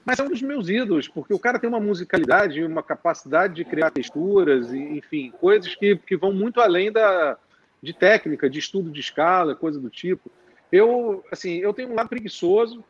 mas 0.04 0.18
é 0.18 0.22
um 0.22 0.28
dos 0.28 0.42
meus 0.42 0.68
ídolos, 0.68 1.08
porque 1.08 1.32
o 1.32 1.38
cara 1.38 1.58
tem 1.58 1.68
uma 1.68 1.80
musicalidade, 1.80 2.64
uma 2.64 2.82
capacidade 2.82 3.54
de 3.54 3.64
criar 3.64 3.90
texturas, 3.90 4.72
e, 4.72 4.78
enfim, 4.78 5.32
coisas 5.40 5.74
que, 5.74 5.96
que 5.96 6.16
vão 6.16 6.32
muito 6.32 6.60
além 6.60 6.90
da, 6.90 7.38
de 7.82 7.92
técnica, 7.92 8.48
de 8.48 8.58
estudo 8.58 8.90
de 8.90 9.00
escala, 9.00 9.54
coisa 9.54 9.78
do 9.78 9.90
tipo. 9.90 10.30
Eu, 10.72 11.24
assim, 11.30 11.58
eu 11.58 11.72
tenho 11.72 11.90
um 11.90 11.94
lado 11.94 12.08
preguiçoso, 12.08 12.84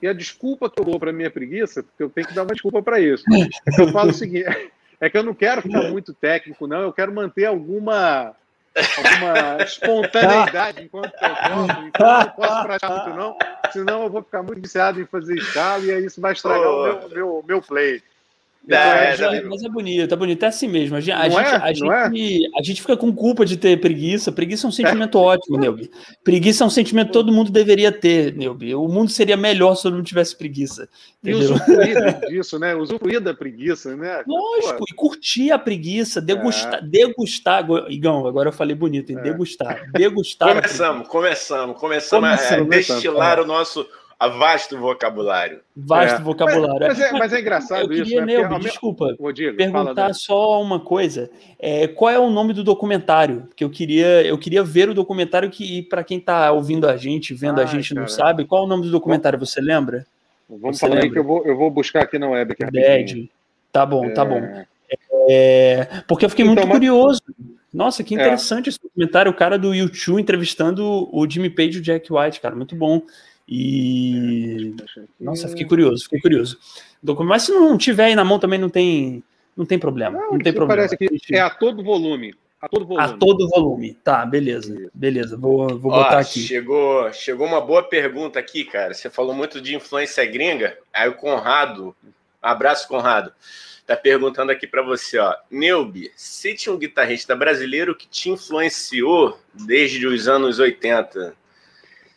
e 0.00 0.06
a 0.06 0.12
desculpa 0.12 0.68
que 0.68 0.80
eu 0.80 0.84
dou 0.84 0.98
para 0.98 1.12
minha 1.12 1.30
preguiça, 1.30 1.82
porque 1.82 2.02
eu 2.02 2.10
tenho 2.10 2.26
que 2.26 2.34
dar 2.34 2.42
uma 2.42 2.52
desculpa 2.52 2.82
para 2.82 3.00
isso, 3.00 3.24
é 3.66 3.70
que 3.70 3.80
eu 3.80 3.88
falo 3.88 4.10
o 4.10 4.14
seguinte, 4.14 4.46
é 5.00 5.10
que 5.10 5.16
eu 5.16 5.22
não 5.22 5.34
quero 5.34 5.62
ficar 5.62 5.90
muito 5.90 6.14
técnico, 6.14 6.66
não, 6.66 6.80
eu 6.80 6.92
quero 6.92 7.12
manter 7.12 7.46
alguma 7.46 8.34
alguma 8.96 9.62
espontaneidade 9.62 10.82
enquanto 10.82 11.12
eu 11.14 11.34
posso, 11.34 11.80
então 11.86 12.06
eu 12.06 12.18
não 12.20 12.30
posso 12.30 12.62
praticar 12.62 12.90
muito 12.90 13.16
não, 13.16 13.38
senão 13.72 14.02
eu 14.04 14.10
vou 14.10 14.22
ficar 14.22 14.42
muito 14.42 14.60
viciado 14.60 15.00
em 15.00 15.06
fazer 15.06 15.36
escala 15.36 15.84
e 15.84 15.90
aí 15.90 16.04
isso 16.04 16.20
vai 16.20 16.32
estragar 16.32 16.68
oh. 16.68 16.80
o 16.80 16.84
meu, 16.84 17.08
meu, 17.08 17.44
meu 17.46 17.62
play. 17.62 18.02
É, 18.68 19.14
é, 19.14 19.42
mas 19.42 19.62
é 19.62 19.68
bonito, 19.68 20.12
é 20.12 20.16
bonito, 20.16 20.42
é 20.42 20.48
assim 20.48 20.66
mesmo. 20.66 20.96
A 20.96 21.00
gente, 21.00 21.12
a, 21.12 21.28
gente, 21.28 21.40
é? 21.40 21.56
a, 21.56 21.72
gente, 21.72 22.44
é? 22.44 22.48
a 22.58 22.62
gente 22.62 22.80
fica 22.80 22.96
com 22.96 23.14
culpa 23.14 23.46
de 23.46 23.56
ter 23.56 23.80
preguiça. 23.80 24.32
Preguiça 24.32 24.66
é 24.66 24.68
um 24.68 24.72
sentimento 24.72 25.18
ótimo, 25.18 25.56
Neubi. 25.56 25.88
Preguiça 26.24 26.64
é 26.64 26.66
um 26.66 26.70
sentimento 26.70 27.08
que 27.08 27.12
todo 27.12 27.32
mundo 27.32 27.52
deveria 27.52 27.92
ter, 27.92 28.34
Neubi. 28.34 28.74
O 28.74 28.88
mundo 28.88 29.10
seria 29.10 29.36
melhor 29.36 29.76
se 29.76 29.84
todo 29.84 29.94
mundo 29.94 30.04
tivesse 30.04 30.36
preguiça. 30.36 30.88
Entendeu? 31.22 31.40
E 31.40 31.44
usufruir 31.44 32.28
disso, 32.28 32.58
né? 32.58 32.74
Usufruir 32.74 33.20
da 33.20 33.32
preguiça, 33.32 33.94
né? 33.94 34.24
Lógico, 34.26 34.78
Pô. 34.78 34.84
e 34.90 34.94
curtir 34.94 35.52
a 35.52 35.58
preguiça, 35.58 36.20
degustar, 36.20 36.84
degustar. 36.84 37.64
Igão, 37.88 38.26
agora 38.26 38.48
eu 38.48 38.52
falei 38.52 38.74
bonito, 38.74 39.10
hein? 39.10 39.18
Degustar. 39.22 39.88
Degustar. 39.92 40.56
começamos, 40.56 41.08
começamos, 41.08 41.78
começamos, 41.78 42.28
começamos 42.28 42.66
a 42.66 42.76
destilar 42.76 43.40
o 43.40 43.46
nosso 43.46 43.86
a 44.18 44.28
vasto 44.28 44.78
vocabulário. 44.78 45.60
Vasto 45.76 46.20
é. 46.20 46.24
vocabulário. 46.24 46.86
Mas, 46.86 46.98
mas, 46.98 47.00
é, 47.00 47.12
mas, 47.12 47.32
é, 47.32 47.40
engraçado 47.40 47.82
eu 47.82 47.88
queria, 47.88 48.02
isso. 48.02 48.26
Né? 48.26 48.48
Porque, 48.48 48.68
desculpa, 48.68 49.16
Diego, 49.34 49.56
perguntar 49.56 50.14
só 50.14 50.60
uma 50.60 50.80
coisa. 50.80 51.30
É, 51.58 51.86
qual 51.86 52.10
é 52.10 52.18
o 52.18 52.30
nome 52.30 52.54
do 52.54 52.64
documentário? 52.64 53.42
Porque 53.48 53.62
eu 53.62 53.70
queria, 53.70 54.22
eu 54.22 54.38
queria 54.38 54.62
ver 54.62 54.88
o 54.88 54.94
documentário 54.94 55.50
que, 55.50 55.82
para 55.82 56.02
quem 56.02 56.18
está 56.18 56.50
ouvindo 56.50 56.88
a 56.88 56.96
gente, 56.96 57.34
vendo 57.34 57.58
Ai, 57.58 57.64
a 57.64 57.66
gente, 57.66 57.90
cara. 57.90 58.00
não 58.00 58.08
sabe, 58.08 58.46
qual 58.46 58.62
é 58.62 58.66
o 58.66 58.68
nome 58.68 58.84
do 58.84 58.90
documentário? 58.90 59.38
Você 59.38 59.60
lembra? 59.60 60.06
Vamos 60.48 60.78
falar 60.78 61.02
aí 61.02 61.10
que 61.10 61.18
eu 61.18 61.24
vou, 61.24 61.44
eu 61.44 61.56
vou 61.56 61.70
buscar 61.70 62.04
aqui 62.04 62.18
na 62.18 62.28
web. 62.28 62.52
Aqui 62.52 62.64
Bad. 62.64 63.30
Tá 63.70 63.84
bom, 63.84 64.12
tá 64.14 64.24
bom. 64.24 64.38
É. 64.38 64.66
É, 65.28 66.02
porque 66.06 66.24
eu 66.24 66.30
fiquei 66.30 66.44
então, 66.44 66.54
muito 66.54 66.68
mas... 66.68 66.76
curioso. 66.78 67.20
Nossa, 67.74 68.02
que 68.02 68.14
interessante 68.14 68.70
esse 68.70 68.80
documentário. 68.80 69.30
O 69.30 69.34
cara 69.34 69.58
do 69.58 69.74
YouTube 69.74 70.22
entrevistando 70.22 71.10
o 71.12 71.28
Jimmy 71.28 71.50
Page 71.50 71.76
e 71.76 71.80
o 71.80 71.82
Jack 71.82 72.10
White, 72.10 72.40
cara, 72.40 72.54
muito 72.54 72.74
bom. 72.74 73.02
E. 73.48 74.74
Nossa, 75.20 75.48
fiquei 75.48 75.66
curioso, 75.66 76.04
fiquei 76.04 76.20
curioso. 76.20 76.58
Mas 77.24 77.44
se 77.44 77.52
não 77.52 77.78
tiver 77.78 78.06
aí 78.06 78.14
na 78.16 78.24
mão 78.24 78.38
também 78.38 78.58
não 78.58 78.68
tem, 78.68 79.22
não 79.56 79.64
tem 79.64 79.78
problema. 79.78 80.18
Não, 80.18 80.32
não 80.32 80.38
tem 80.38 80.52
problema. 80.52 80.82
Parece 80.82 80.96
que 80.96 81.34
é 81.34 81.40
a 81.40 81.50
todo 81.50 81.82
volume. 81.82 82.34
A 82.60 82.68
todo 82.68 82.86
volume. 82.86 83.06
A 83.06 83.16
todo 83.16 83.48
volume. 83.48 83.94
Tá, 84.02 84.26
beleza. 84.26 84.90
Beleza, 84.92 85.36
vou, 85.36 85.78
vou 85.78 85.92
Ó, 85.92 86.02
botar 86.02 86.18
aqui. 86.18 86.40
Chegou, 86.40 87.12
chegou 87.12 87.46
uma 87.46 87.60
boa 87.60 87.82
pergunta 87.82 88.38
aqui, 88.38 88.64
cara. 88.64 88.92
Você 88.92 89.08
falou 89.08 89.34
muito 89.34 89.60
de 89.60 89.76
influência 89.76 90.24
gringa. 90.24 90.76
Aí 90.92 91.08
o 91.08 91.14
Conrado, 91.14 91.94
abraço, 92.42 92.88
Conrado, 92.88 93.32
tá 93.86 93.96
perguntando 93.96 94.50
aqui 94.50 94.66
para 94.66 94.82
você, 94.82 95.18
ó. 95.18 95.34
Neubi, 95.50 96.10
cite 96.16 96.68
um 96.68 96.76
guitarrista 96.76 97.36
brasileiro 97.36 97.94
que 97.94 98.08
te 98.08 98.30
influenciou 98.30 99.38
desde 99.54 100.04
os 100.06 100.26
anos 100.26 100.58
80. 100.58 101.36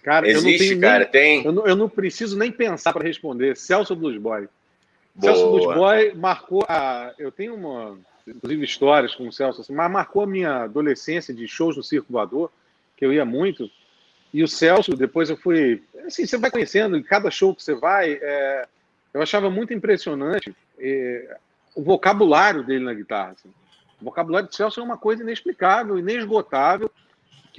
Cara, 0.04 0.30
Existe, 0.30 0.70
eu 0.70 0.76
não 0.76 0.82
cara, 0.82 1.00
nem, 1.00 1.12
tem. 1.12 1.46
Eu 1.46 1.52
não, 1.52 1.68
eu 1.68 1.76
não, 1.76 1.90
preciso 1.90 2.38
nem 2.38 2.52
pensar 2.52 2.94
para 2.94 3.04
responder. 3.04 3.58
Celso 3.58 3.96
Blues 3.96 4.18
Boy. 4.18 4.48
Celso 5.20 5.52
Blues 5.52 5.76
Boy 5.76 6.14
marcou 6.16 6.66
a. 6.68 7.14
Eu 7.18 7.32
tenho 7.32 7.56
uma, 7.56 7.98
inclusive 8.26 8.64
histórias 8.64 9.14
com 9.14 9.28
o 9.28 9.34
Celso, 9.34 9.62
assim, 9.62 9.74
mas 9.74 9.92
marcou 9.92 10.24
a 10.24 10.28
minha 10.28 10.64
adolescência 10.64 11.34
de 11.34 11.48
shows 11.48 11.76
no 11.76 11.84
Circo 11.84 12.12
Voador, 12.12 12.50
que 12.96 13.06
eu 13.06 13.12
ia 13.12 13.26
muito. 13.26 13.70
E 14.34 14.44
o 14.44 14.48
Celso, 14.48 14.96
depois 14.96 15.30
eu 15.30 15.36
fui. 15.36 15.84
Assim, 16.06 16.26
você 16.26 16.38
vai 16.38 16.52
conhecendo, 16.52 16.96
em 16.96 17.04
cada 17.04 17.30
show 17.30 17.54
que 17.54 17.64
você 17.64 17.76
vai, 17.76 18.14
é, 18.22 18.68
eu 19.14 19.22
achava 19.22 19.50
muito 19.50 19.74
impressionante 19.74 20.56
é, 20.78 21.38
o 21.76 21.84
vocabulário 21.84 22.64
dele 22.64 22.86
na 22.86 22.94
guitarra. 22.94 23.32
Assim. 23.32 23.50
O 24.00 24.06
vocabulário 24.06 24.48
do 24.48 24.56
Celso 24.56 24.80
é 24.80 24.84
uma 24.84 24.98
coisa 24.98 25.24
inexplicável, 25.24 26.00
inesgotável 26.00 26.90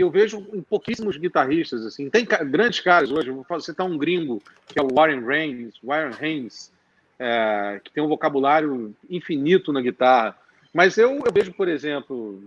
que 0.01 0.03
eu 0.03 0.11
vejo 0.11 0.47
em 0.55 0.63
pouquíssimos 0.63 1.19
guitarristas. 1.19 1.85
assim 1.85 2.09
Tem 2.09 2.25
grandes 2.25 2.81
caras 2.81 3.13
hoje, 3.13 3.31
vou 3.31 3.61
citar 3.61 3.87
um 3.87 3.99
gringo, 3.99 4.43
que 4.67 4.81
é 4.81 4.83
o 4.83 4.89
Warren 4.91 5.23
Haynes, 5.29 5.75
Warren 5.85 6.15
Haynes 6.19 6.73
é, 7.19 7.79
que 7.85 7.93
tem 7.93 8.03
um 8.03 8.09
vocabulário 8.09 8.95
infinito 9.11 9.75
na 9.75 9.83
guitarra. 9.83 10.35
Mas 10.73 10.97
eu, 10.97 11.11
eu 11.23 11.31
vejo, 11.31 11.53
por 11.53 11.69
exemplo, 11.69 12.43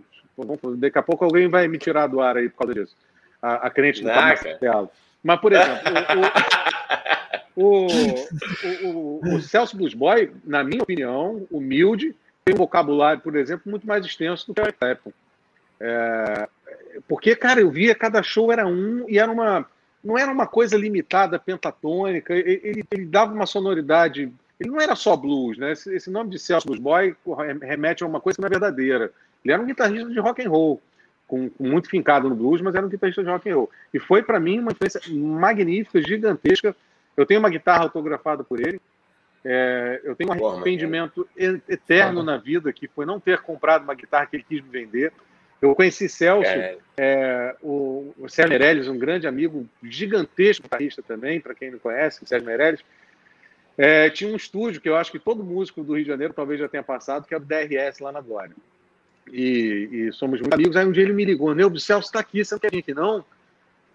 daqui 0.78 0.98
a 0.98 1.04
pouco 1.04 1.24
alguém 1.24 1.48
vai 1.48 1.68
me 1.68 1.78
tirar 1.78 2.08
do 2.08 2.22
ar 2.22 2.38
aí 2.38 2.50
por 2.50 2.66
causa 2.66 2.74
disso, 2.74 2.96
a, 3.40 3.68
a 3.68 3.70
crente 3.70 4.02
do 4.02 4.08
Marcelo. 4.08 4.90
Mas, 5.24 5.40
por 5.40 5.54
exemplo, 5.54 5.92
o, 7.56 7.86
o, 8.88 9.20
o, 9.22 9.36
o, 9.36 9.42
Celso 9.42 9.78
Blues 9.78 9.94
Boy, 9.94 10.32
na 10.44 10.64
minha 10.64 10.82
opinião, 10.82 11.46
humilde, 11.52 12.16
tem 12.44 12.56
um 12.56 12.58
vocabulário, 12.58 13.22
por 13.22 13.36
exemplo, 13.36 13.70
muito 13.70 13.86
mais 13.86 14.04
extenso 14.04 14.48
do 14.48 14.56
que 14.56 14.62
o 14.62 14.74
Clapton. 14.74 15.14
É, 15.80 16.48
porque, 17.08 17.36
cara, 17.36 17.62
eu 17.62 17.70
via 17.70 17.96
cada 17.96 18.22
show 18.22 18.52
era 18.52 18.68
um 18.68 19.06
e 19.10 19.18
era 19.18 19.32
uma. 19.32 19.66
Não 20.04 20.18
era 20.18 20.32
uma 20.32 20.46
coisa 20.46 20.76
limitada, 20.76 21.40
pentatônica, 21.40 22.34
ele, 22.34 22.84
ele, 22.92 23.06
dava 23.06 23.34
uma 23.34 23.46
sonoridade. 23.46 24.32
Ele 24.60 24.70
não 24.70 24.82
era 24.82 24.96
só 24.96 25.16
blues, 25.16 25.58
né? 25.58 25.72
Esse, 25.72 25.96
esse, 25.96 26.10
nome 26.12 26.30
de 26.30 26.38
Celso 26.38 26.68
Blues 26.68 26.80
Boy 26.80 27.16
remete 27.62 28.04
a 28.04 28.08
uma 28.08 28.20
coisa 28.20 28.36
que 28.36 28.42
não 28.42 28.48
é 28.48 28.50
verdadeira. 28.50 29.14
Ele 29.44 29.54
era 29.54 29.62
um 29.62 29.66
guitarrista 29.66 30.10
de 30.10 30.20
rock 30.20 30.46
and 30.46 30.50
roll, 30.50 30.82
com, 31.26 31.50
com 31.50 31.64
muito 31.64 31.90
fincado 31.90 32.30
no 32.30 32.36
blues, 32.36 32.62
mas 32.62 32.76
era 32.76 32.86
um 32.86 32.90
guitarrista 32.90 33.24
de 33.24 33.30
rock 33.30 33.50
and 33.50 33.56
roll. 33.56 33.72
E 33.94 34.00
foi 34.00 34.22
para 34.22 34.42
mim 34.42 34.60
uma 34.60 34.74
influência 34.74 35.00
magnífica, 35.10 36.02
gigantesca. 36.02 36.76
Eu 37.16 37.26
tenho 37.26 37.40
uma 37.40 37.50
guitarra 37.50 37.84
autografada 37.84 38.44
por 38.44 38.60
ele. 38.60 38.82
É, 39.46 40.02
eu 40.04 40.16
tenho 40.16 40.30
um 40.30 40.50
arrependimento 40.50 41.28
eterno 41.38 42.24
na 42.24 42.38
vida 42.38 42.72
que 42.74 42.88
foi 42.90 43.06
não 43.06 43.22
ter 43.22 43.42
comprado 43.42 43.84
uma 43.84 43.94
guitarra 43.94 44.26
que 44.26 44.36
ele 44.36 44.46
quis 44.48 44.62
me 44.62 44.70
vender. 44.70 45.14
Eu 45.64 45.76
conheci 45.76 46.10
Celso, 46.10 46.50
é. 46.50 46.78
É, 46.98 47.56
o, 47.62 48.14
o 48.18 48.28
Sérgio 48.28 48.50
Meirelles, 48.50 48.88
um 48.90 49.00
grande 49.00 49.26
amigo, 49.26 49.66
gigantesco 49.82 50.64
guitarrista 50.64 51.02
também, 51.02 51.40
para 51.40 51.56
quem 51.56 51.72
não 51.72 51.80
conhece, 51.80 52.22
o 52.22 52.28
Sérgio 52.28 52.46
Meirelles. 52.46 52.82
É, 53.78 54.10
tinha 54.10 54.32
um 54.32 54.36
estúdio 54.36 54.82
que 54.82 54.90
eu 54.90 54.98
acho 54.98 55.10
que 55.10 55.18
todo 55.18 55.42
músico 55.42 55.82
do 55.82 55.94
Rio 55.94 56.04
de 56.04 56.10
Janeiro 56.10 56.34
talvez 56.34 56.60
já 56.60 56.68
tenha 56.68 56.84
passado, 56.84 57.26
que 57.26 57.34
é 57.34 57.38
o 57.38 57.40
DRS 57.40 58.00
lá 58.02 58.12
na 58.12 58.20
Glória. 58.20 58.54
E, 59.32 59.90
e 59.90 60.12
somos 60.12 60.42
muito 60.42 60.54
amigos. 60.54 60.76
Aí 60.76 60.86
um 60.86 60.92
dia 60.92 61.04
ele 61.04 61.14
me 61.14 61.24
ligou: 61.24 61.56
Meu, 61.56 61.70
o 61.70 61.80
Celso 61.80 62.08
está 62.08 62.20
aqui, 62.20 62.44
você 62.44 62.54
não 62.54 62.60
quer 62.60 62.70
vir 62.70 62.80
aqui 62.80 62.94
não? 62.94 63.24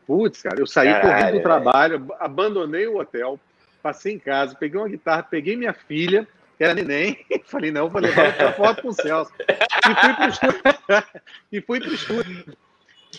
Putz, 0.07 0.41
cara, 0.41 0.59
eu 0.59 0.67
saí 0.67 0.89
Caralho, 0.89 1.09
correndo 1.11 1.37
do 1.37 1.43
trabalho, 1.43 2.07
abandonei 2.19 2.87
o 2.87 2.97
hotel, 2.99 3.39
passei 3.83 4.15
em 4.15 4.19
casa, 4.19 4.57
peguei 4.59 4.81
uma 4.81 4.89
guitarra, 4.89 5.23
peguei 5.23 5.55
minha 5.55 5.75
filha 5.75 6.27
era 6.65 6.75
neném. 6.75 7.25
Falei, 7.45 7.71
não, 7.71 7.89
vou 7.89 8.01
levar 8.01 8.37
uma 8.39 8.53
foto 8.53 8.83
com 8.83 8.89
o 8.89 8.93
Celso. 8.93 9.33
E 9.41 9.95
fui 10.01 10.15
para 10.15 10.27
o 10.27 10.29
estúdio. 10.29 10.63
e 11.53 11.61
fui 11.61 11.81
para 11.81 11.91
o 11.91 11.95
estúdio. 11.95 12.45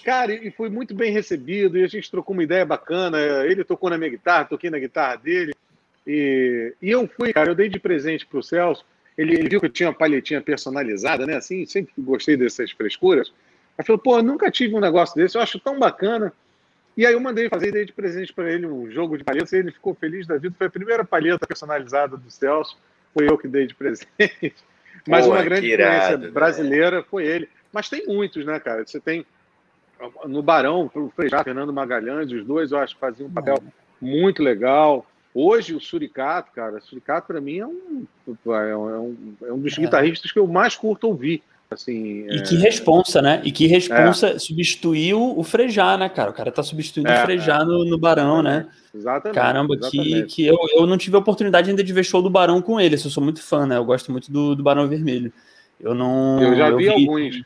Cara, 0.04 0.34
e 0.34 0.52
foi 0.52 0.70
muito 0.70 0.94
bem 0.94 1.12
recebido, 1.12 1.78
e 1.78 1.84
a 1.84 1.88
gente 1.88 2.12
trocou 2.12 2.34
uma 2.34 2.44
ideia 2.44 2.66
bacana. 2.66 3.18
Ele 3.46 3.64
tocou 3.64 3.90
na 3.90 3.98
minha 3.98 4.10
guitarra, 4.10 4.46
toquei 4.46 4.70
na 4.70 4.80
guitarra 4.80 5.16
dele. 5.16 5.54
E, 6.06 6.74
e 6.82 6.90
eu 6.90 7.08
fui, 7.08 7.34
cara, 7.34 7.52
eu 7.52 7.56
dei 7.56 7.70
de 7.70 7.80
presente 7.80 8.26
para 8.26 8.40
o 8.40 8.44
Celso. 8.44 8.86
Ele, 9.18 9.34
ele, 9.34 9.50
viu 9.50 9.60
que 9.60 9.66
eu 9.66 9.72
tinha 9.72 9.90
uma 9.90 9.96
palhetinha 9.96 10.42
personalizada, 10.42 11.26
né? 11.26 11.36
Assim, 11.36 11.66
sempre 11.66 11.92
gostei 11.98 12.38
dessas 12.38 12.72
frescuras. 12.72 13.34
Aí 13.78 13.86
falou, 13.86 14.00
pô, 14.00 14.22
nunca 14.22 14.50
tive 14.52 14.76
um 14.76 14.80
negócio 14.80 15.16
desse, 15.16 15.38
eu 15.38 15.42
acho 15.42 15.60
tão 15.60 15.78
bacana. 15.78 16.32
E 16.96 17.06
aí 17.06 17.14
eu 17.14 17.20
mandei 17.20 17.50
fazer, 17.50 17.72
dei 17.72 17.86
de 17.86 17.94
presente 17.94 18.34
para 18.34 18.52
ele 18.52 18.66
um 18.66 18.90
jogo 18.92 19.18
de 19.18 19.24
palhetas, 19.24 19.52
e 19.52 19.58
ele 19.58 19.72
ficou 19.72 19.94
feliz 19.94 20.28
da 20.28 20.38
vida. 20.38 20.56
Foi 20.58 20.68
a 20.68 20.72
primeira 20.72 21.04
palheta 21.04 21.46
personalizada 21.48 22.18
do 22.18 22.30
Celso 22.30 22.78
foi 23.14 23.30
eu 23.30 23.38
que 23.38 23.48
dei 23.48 23.68
de 23.68 23.76
presente. 23.76 24.08
Mas 25.08 25.26
Pô, 25.26 25.32
uma 25.32 25.44
grande 25.44 25.72
influência 25.74 26.18
né? 26.18 26.28
brasileira 26.30 27.04
foi 27.04 27.26
ele. 27.26 27.50
Mas 27.72 27.90
tem 27.90 28.06
muitos, 28.06 28.46
né, 28.46 28.60
cara? 28.60 28.86
Você 28.86 29.00
tem 29.00 29.26
no 30.26 30.42
Barão, 30.42 30.90
o 30.94 31.10
Frejá, 31.10 31.44
Fernando 31.44 31.74
Magalhães, 31.74 32.32
os 32.32 32.46
dois 32.46 32.72
eu 32.72 32.80
acho 32.80 32.96
que 32.96 33.02
faziam 33.02 33.28
um 33.28 33.34
papel 33.34 33.62
muito 34.02 34.42
legal. 34.42 35.06
Hoje 35.34 35.76
o 35.76 35.80
Suricato, 35.80 36.52
cara, 36.52 36.78
o 36.78 36.82
Suricato 36.82 37.28
para 37.28 37.42
mim 37.42 37.60
é 37.60 37.68
um, 37.68 38.06
é 38.28 38.76
um, 38.76 39.36
é 39.44 39.54
um 39.54 39.60
dos 39.60 39.78
é. 39.78 39.82
guitarristas 39.82 40.32
que 40.32 40.40
eu 40.40 40.48
mais 40.48 40.76
curto 40.76 41.08
ouvir. 41.08 41.44
Assim, 41.72 42.26
e 42.28 42.38
é... 42.38 42.42
que 42.42 42.56
responsa, 42.56 43.22
né? 43.22 43.42
E 43.44 43.52
que 43.52 43.68
responsa 43.68 44.30
é. 44.30 44.40
substituiu 44.40 45.38
o 45.38 45.44
Frejá, 45.44 45.98
né, 45.98 46.10
cara? 46.10 46.32
O 46.32 46.34
cara 46.34 46.52
tá 46.52 46.64
substituindo 46.64 47.10
é, 47.10 47.20
o 47.20 47.26
Frejá 47.26 47.64
no, 47.64 47.86
no 47.86 47.98
Barão, 47.98 48.42
né? 48.42 48.68
Exatamente. 48.94 49.36
Caramba, 49.36 49.76
exatamente. 49.76 50.24
que, 50.24 50.24
que 50.24 50.46
eu, 50.48 50.58
eu 50.74 50.88
não 50.88 50.98
tive 50.98 51.16
a 51.16 51.20
oportunidade 51.20 51.70
ainda 51.70 51.84
de 51.84 51.94
ver 51.94 52.04
show 52.04 52.24
do 52.24 52.30
Barão 52.30 52.60
com 52.60 52.80
ele. 52.80 52.96
Eu 52.96 53.00
sou 53.00 53.24
muito 53.24 53.44
fã, 53.44 53.68
né? 53.68 53.78
Eu 53.78 53.86
gosto 53.86 54.12
muito 54.12 54.32
do, 54.32 54.56
do 54.56 54.64
Barão 54.64 54.88
Vermelho. 54.88 55.32
Eu 55.80 55.94
não. 55.94 56.42
Eu 56.42 56.56
já 56.56 56.72
vi, 56.72 56.78
vi 56.78 56.90
alguns. 56.90 57.42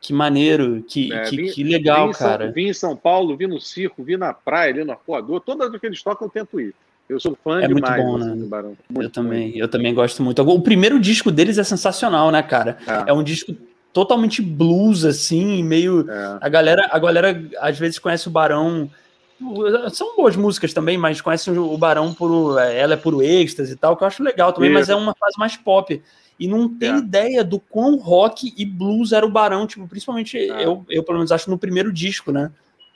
Que 0.00 0.12
maneiro, 0.12 0.82
que, 0.82 1.12
é, 1.12 1.22
que, 1.22 1.52
que, 1.52 1.62
legal, 1.62 2.10
cara. 2.10 2.46
São, 2.46 2.52
vim 2.52 2.68
em 2.68 2.72
São 2.72 2.96
Paulo, 2.96 3.36
vim 3.36 3.46
no 3.46 3.60
circo, 3.60 4.02
vim 4.02 4.16
na 4.16 4.32
praia, 4.32 4.72
ali 4.72 4.84
no 4.84 4.92
Arpoador. 4.92 5.40
Todas 5.40 5.72
as 5.72 5.80
que 5.80 5.86
eles 5.86 6.02
tocam, 6.02 6.26
eu 6.26 6.30
tento 6.30 6.60
ir. 6.60 6.74
Eu 7.08 7.20
sou 7.20 7.36
fã 7.42 7.60
é 7.60 7.68
demais 7.68 8.02
muito 8.02 8.06
bom, 8.06 8.18
né? 8.18 8.34
do 8.34 8.46
Barão. 8.46 8.76
Muito, 8.88 9.06
eu 9.06 9.10
também, 9.10 9.42
muito. 9.42 9.58
eu 9.58 9.68
também 9.68 9.94
gosto 9.94 10.22
muito. 10.22 10.42
O 10.42 10.60
primeiro 10.60 10.98
disco 10.98 11.30
deles 11.30 11.58
é 11.58 11.64
sensacional, 11.64 12.30
né, 12.30 12.42
cara? 12.42 12.78
É, 12.86 13.10
é 13.10 13.12
um 13.12 13.22
disco 13.22 13.54
totalmente 13.92 14.40
blues, 14.40 15.04
assim, 15.04 15.62
meio. 15.62 16.10
É. 16.10 16.38
A 16.40 16.48
galera, 16.48 16.88
a 16.90 16.98
galera 16.98 17.42
às 17.60 17.78
vezes 17.78 17.98
conhece 17.98 18.28
o 18.28 18.30
Barão. 18.30 18.90
São 19.92 20.16
boas 20.16 20.36
músicas 20.36 20.72
também, 20.72 20.96
mas 20.96 21.20
conhece 21.20 21.50
o 21.50 21.76
Barão 21.76 22.14
por. 22.14 22.58
Ela 22.58 22.94
é 22.94 22.96
puro 22.96 23.22
êxtase 23.22 23.72
e 23.72 23.76
tal, 23.76 23.96
que 23.96 24.04
eu 24.04 24.08
acho 24.08 24.22
legal 24.22 24.52
também, 24.52 24.70
Isso. 24.70 24.78
mas 24.78 24.88
é 24.88 24.94
uma 24.94 25.14
fase 25.14 25.34
mais 25.38 25.56
pop. 25.56 26.00
E 26.38 26.48
não 26.48 26.68
tem 26.68 26.94
é. 26.94 26.98
ideia 26.98 27.44
do 27.44 27.60
quão 27.60 27.96
rock 27.96 28.52
e 28.56 28.64
blues 28.64 29.12
era 29.12 29.24
o 29.24 29.30
Barão, 29.30 29.66
tipo, 29.66 29.86
principalmente 29.86 30.38
é. 30.38 30.64
eu, 30.64 30.84
eu, 30.88 31.02
pelo 31.02 31.18
menos, 31.18 31.30
acho 31.30 31.50
no 31.50 31.58
primeiro 31.58 31.92
disco, 31.92 32.32
né? 32.32 32.50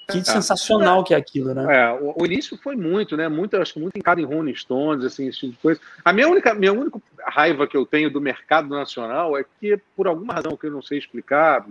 Que 0.09 0.19
é. 0.19 0.25
sensacional 0.25 1.03
que 1.03 1.15
é 1.15 1.17
aquilo, 1.17 1.53
né? 1.53 1.67
É, 1.69 1.93
o, 1.93 2.15
o, 2.23 2.27
início 2.27 2.57
foi 2.57 2.77
muito, 2.77 3.17
né? 3.17 3.29
Muito, 3.29 3.57
acho 3.57 3.75
que 3.75 3.81
muito 3.81 3.97
em 3.97 4.21
em 4.21 4.25
Rolling 4.25 4.55
Stones, 4.55 5.05
assim, 5.05 5.27
esse 5.27 5.41
tipo 5.41 5.53
de 5.53 5.59
coisa. 5.59 5.81
A 6.05 6.13
minha 6.13 6.29
única, 6.29 6.55
minha 6.55 6.73
única 6.73 7.01
raiva 7.27 7.67
que 7.67 7.77
eu 7.77 7.85
tenho 7.85 8.09
do 8.09 8.21
mercado 8.21 8.69
nacional 8.69 9.37
é 9.37 9.45
que, 9.61 9.77
por 9.97 10.07
alguma 10.07 10.35
razão 10.35 10.57
que 10.57 10.67
eu 10.67 10.71
não 10.71 10.81
sei 10.81 10.99
explicar, 10.99 11.67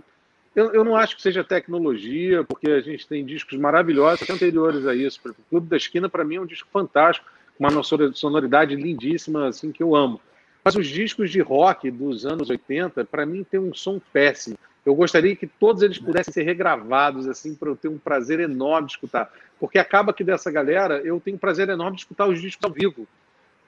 eu, 0.54 0.74
eu 0.74 0.84
não 0.84 0.98
acho 0.98 1.16
que 1.16 1.22
seja 1.22 1.44
tecnologia, 1.46 2.44
porque 2.44 2.70
a 2.72 2.82
gente 2.82 3.08
tem 3.08 3.26
discos 3.26 3.58
maravilhosos 3.58 4.30
anteriores 4.30 4.86
a 4.86 4.94
isso. 4.94 5.20
O 5.26 5.34
Clube 5.50 5.70
da 5.70 5.78
Esquina, 5.78 6.10
para 6.10 6.26
mim, 6.26 6.36
é 6.36 6.42
um 6.42 6.46
disco 6.46 6.68
fantástico, 6.72 7.28
uma 7.58 7.70
sonoridade 7.84 8.76
lindíssima, 8.76 9.48
assim, 9.48 9.72
que 9.72 9.82
eu 9.82 9.96
amo. 9.96 10.20
Mas 10.64 10.76
os 10.76 10.88
discos 10.88 11.30
de 11.30 11.40
rock 11.42 11.92
dos 11.92 12.26
anos 12.26 12.50
80, 12.50 13.06
para 13.06 13.26
mim, 13.26 13.44
tem 13.44 13.60
um 13.60 13.74
som 13.74 14.02
péssimo. 14.12 14.58
Eu 14.86 14.94
gostaria 14.94 15.36
que 15.36 15.48
todos 15.48 15.82
eles 15.82 15.98
pudessem 15.98 16.32
ser 16.32 16.44
regravados, 16.44 17.28
assim, 17.28 17.56
para 17.56 17.70
eu 17.70 17.76
ter 17.76 17.88
um 17.88 17.98
prazer 17.98 18.40
enorme 18.40 18.88
de 18.88 18.94
escutar. 18.94 19.32
Porque 19.60 19.80
acaba 19.80 20.14
que 20.14 20.24
dessa 20.24 20.52
galera 20.52 21.02
eu 21.04 21.20
tenho 21.20 21.38
um 21.38 21.40
prazer 21.40 21.68
enorme 21.70 21.96
de 21.96 22.04
escutar 22.04 22.28
os 22.28 22.40
discos 22.40 22.64
ao 22.64 22.72
vivo. 22.72 23.08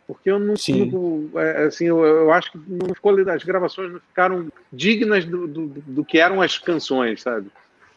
Porque 0.05 0.29
eu 0.29 0.39
não 0.39 0.55
sinto, 0.55 1.29
é, 1.36 1.65
assim, 1.65 1.86
eu, 1.86 2.05
eu, 2.05 2.31
acho 2.31 2.51
que 2.51 2.59
não 2.65 2.93
ficou, 2.93 3.12
as 3.29 3.43
gravações 3.43 3.91
não 3.91 4.00
ficaram 4.00 4.47
dignas 4.71 5.25
do, 5.25 5.47
do, 5.47 5.67
do 5.67 6.05
que 6.05 6.17
eram 6.17 6.41
as 6.41 6.57
canções, 6.57 7.24
sabe? 7.24 7.47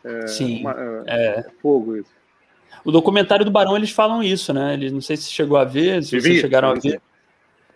É, 0.03 0.27
Sim. 0.27 0.61
Uma, 0.61 0.75
é, 1.07 1.27
é, 1.27 1.47
fogo 1.63 1.97
isso. 1.97 2.11
O 2.85 2.91
documentário 2.91 3.45
do 3.45 3.51
Barão, 3.51 3.77
eles 3.77 3.91
falam 3.91 4.23
isso, 4.23 4.53
né? 4.53 4.75
Eles, 4.75 4.93
não 4.93 5.01
sei 5.01 5.17
se 5.17 5.31
chegou 5.31 5.57
a 5.57 5.65
ver, 5.65 6.03
se 6.03 6.21
vocês 6.21 6.41
chegaram 6.41 6.71
a 6.71 6.75
ver. 6.75 7.01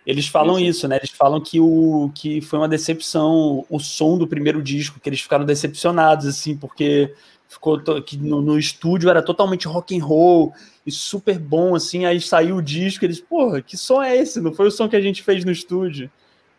Eles 0.07 0.27
falam 0.27 0.59
isso. 0.59 0.71
isso. 0.71 0.89
né? 0.89 0.97
Eles 0.97 1.11
falam 1.11 1.41
que, 1.41 1.59
o, 1.61 2.11
que 2.15 2.41
foi 2.41 2.59
uma 2.59 2.69
decepção 2.69 3.65
o 3.69 3.79
som 3.79 4.19
do 4.19 4.27
primeiro 4.27 4.63
disco, 4.63 5.01
que 5.01 5.09
eles 5.09 5.21
ficaram 5.21 5.45
decepcionados, 5.45 6.27
assim, 6.27 6.57
porque 6.57 7.15
ficou 7.49 7.81
que 8.03 8.17
no, 8.17 8.43
no, 8.43 8.59
estúdio 8.59 9.09
era 9.09 9.23
totalmente 9.23 9.69
rock 9.69 9.97
and 9.97 10.05
roll 10.05 10.53
e 10.85 10.91
super 10.91 11.39
bom, 11.39 11.75
assim, 11.75 12.05
aí 12.05 12.21
saiu 12.21 12.57
o 12.57 12.63
disco, 12.63 13.05
eles, 13.05 13.21
porra, 13.21 13.63
que 13.63 13.77
som 13.77 14.03
é 14.03 14.17
esse? 14.17 14.41
Não 14.41 14.53
foi 14.53 14.67
o 14.67 14.71
som 14.71 14.89
que 14.89 14.97
a 14.97 15.01
gente 15.01 15.23
fez 15.23 15.45
no 15.45 15.53
estúdio. 15.53 16.11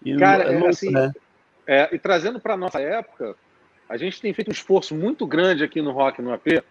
E, 0.04 0.16
Cara, 0.18 0.46
é, 0.46 0.52
louco, 0.54 0.70
assim, 0.70 0.92
né? 0.92 1.12
é, 1.68 1.90
e 1.94 2.00
trazendo 2.00 2.40
para 2.40 2.58
nossa 2.58 2.80
época, 2.80 3.36
a 3.90 3.98
gente 3.98 4.22
tem 4.22 4.34
feito 4.34 4.50
um 4.50 4.54
esforço 4.54 4.96
muito 4.96 5.28
grande 5.28 5.64
aqui 5.64 5.82
no 5.82 5.92
Rock 5.92 6.22
no 6.22 6.34
AP, 6.34 6.64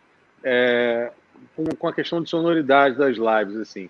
é, 0.43 1.11
com, 1.54 1.64
com 1.64 1.88
a 1.88 1.93
questão 1.93 2.23
de 2.23 2.28
sonoridade 2.28 2.97
das 2.97 3.16
lives, 3.16 3.57
assim. 3.57 3.88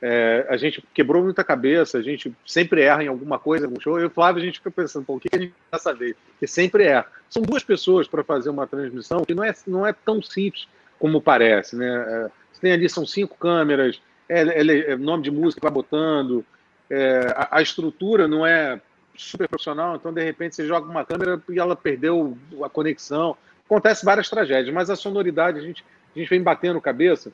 É, 0.00 0.46
a 0.48 0.56
gente 0.56 0.82
quebrou 0.92 1.22
muita 1.22 1.42
cabeça, 1.42 1.98
a 1.98 2.02
gente 2.02 2.32
sempre 2.44 2.82
erra 2.82 3.02
em 3.02 3.08
alguma 3.08 3.38
coisa 3.38 3.66
no 3.66 3.80
show. 3.80 3.98
Eu 3.98 4.04
e 4.04 4.06
o 4.06 4.10
Flávio, 4.10 4.42
a 4.42 4.44
gente 4.44 4.58
fica 4.58 4.70
pensando, 4.70 5.04
pô, 5.04 5.16
o 5.16 5.20
que 5.20 5.28
a 5.32 5.38
gente 5.38 5.54
vai 5.70 5.80
saber? 5.80 6.16
Porque 6.32 6.46
sempre 6.46 6.84
erra. 6.84 7.06
São 7.30 7.42
duas 7.42 7.64
pessoas 7.64 8.06
para 8.06 8.22
fazer 8.22 8.50
uma 8.50 8.66
transmissão 8.66 9.24
que 9.24 9.34
não 9.34 9.42
é, 9.42 9.54
não 9.66 9.86
é 9.86 9.92
tão 9.92 10.22
simples 10.22 10.68
como 10.98 11.20
parece, 11.20 11.76
né? 11.76 11.86
É, 11.86 12.30
você 12.52 12.60
tem 12.60 12.72
ali, 12.72 12.88
são 12.88 13.06
cinco 13.06 13.36
câmeras, 13.36 14.00
é, 14.28 14.42
é, 14.42 14.92
é 14.92 14.96
nome 14.96 15.22
de 15.22 15.30
música 15.30 15.60
vai 15.62 15.70
botando, 15.70 16.44
é, 16.90 17.34
a, 17.36 17.58
a, 17.58 17.62
estrutura 17.62 18.28
não 18.28 18.46
é 18.46 18.80
super 19.16 19.48
profissional, 19.48 19.96
então 19.96 20.12
de 20.12 20.22
repente 20.22 20.56
você 20.56 20.66
joga 20.66 20.88
uma 20.88 21.04
câmera 21.04 21.40
e 21.48 21.58
ela 21.58 21.74
perdeu 21.74 22.36
a 22.62 22.68
conexão. 22.68 23.36
Acontece 23.64 24.04
várias 24.04 24.30
tragédias, 24.30 24.72
mas 24.74 24.88
a 24.88 24.96
sonoridade 24.96 25.58
a 25.58 25.62
gente, 25.62 25.84
a 26.14 26.18
gente 26.18 26.28
vem 26.28 26.42
batendo 26.42 26.80
cabeça 26.80 27.32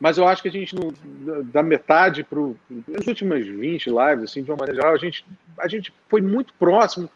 mas 0.00 0.16
eu 0.16 0.26
acho 0.26 0.42
que 0.42 0.48
a 0.48 0.52
gente, 0.52 0.76
não, 0.76 0.92
da 1.44 1.62
metade 1.62 2.22
para 2.22 2.40
as 2.98 3.06
últimas 3.06 3.46
20 3.46 3.86
lives, 3.86 4.24
assim, 4.24 4.42
de 4.42 4.50
uma 4.50 4.56
maneira 4.56 4.80
geral, 4.80 4.94
a 4.94 4.98
gente, 4.98 5.26
a 5.58 5.66
gente 5.66 5.92
foi 6.08 6.20
muito 6.20 6.54
próximo 6.54 7.10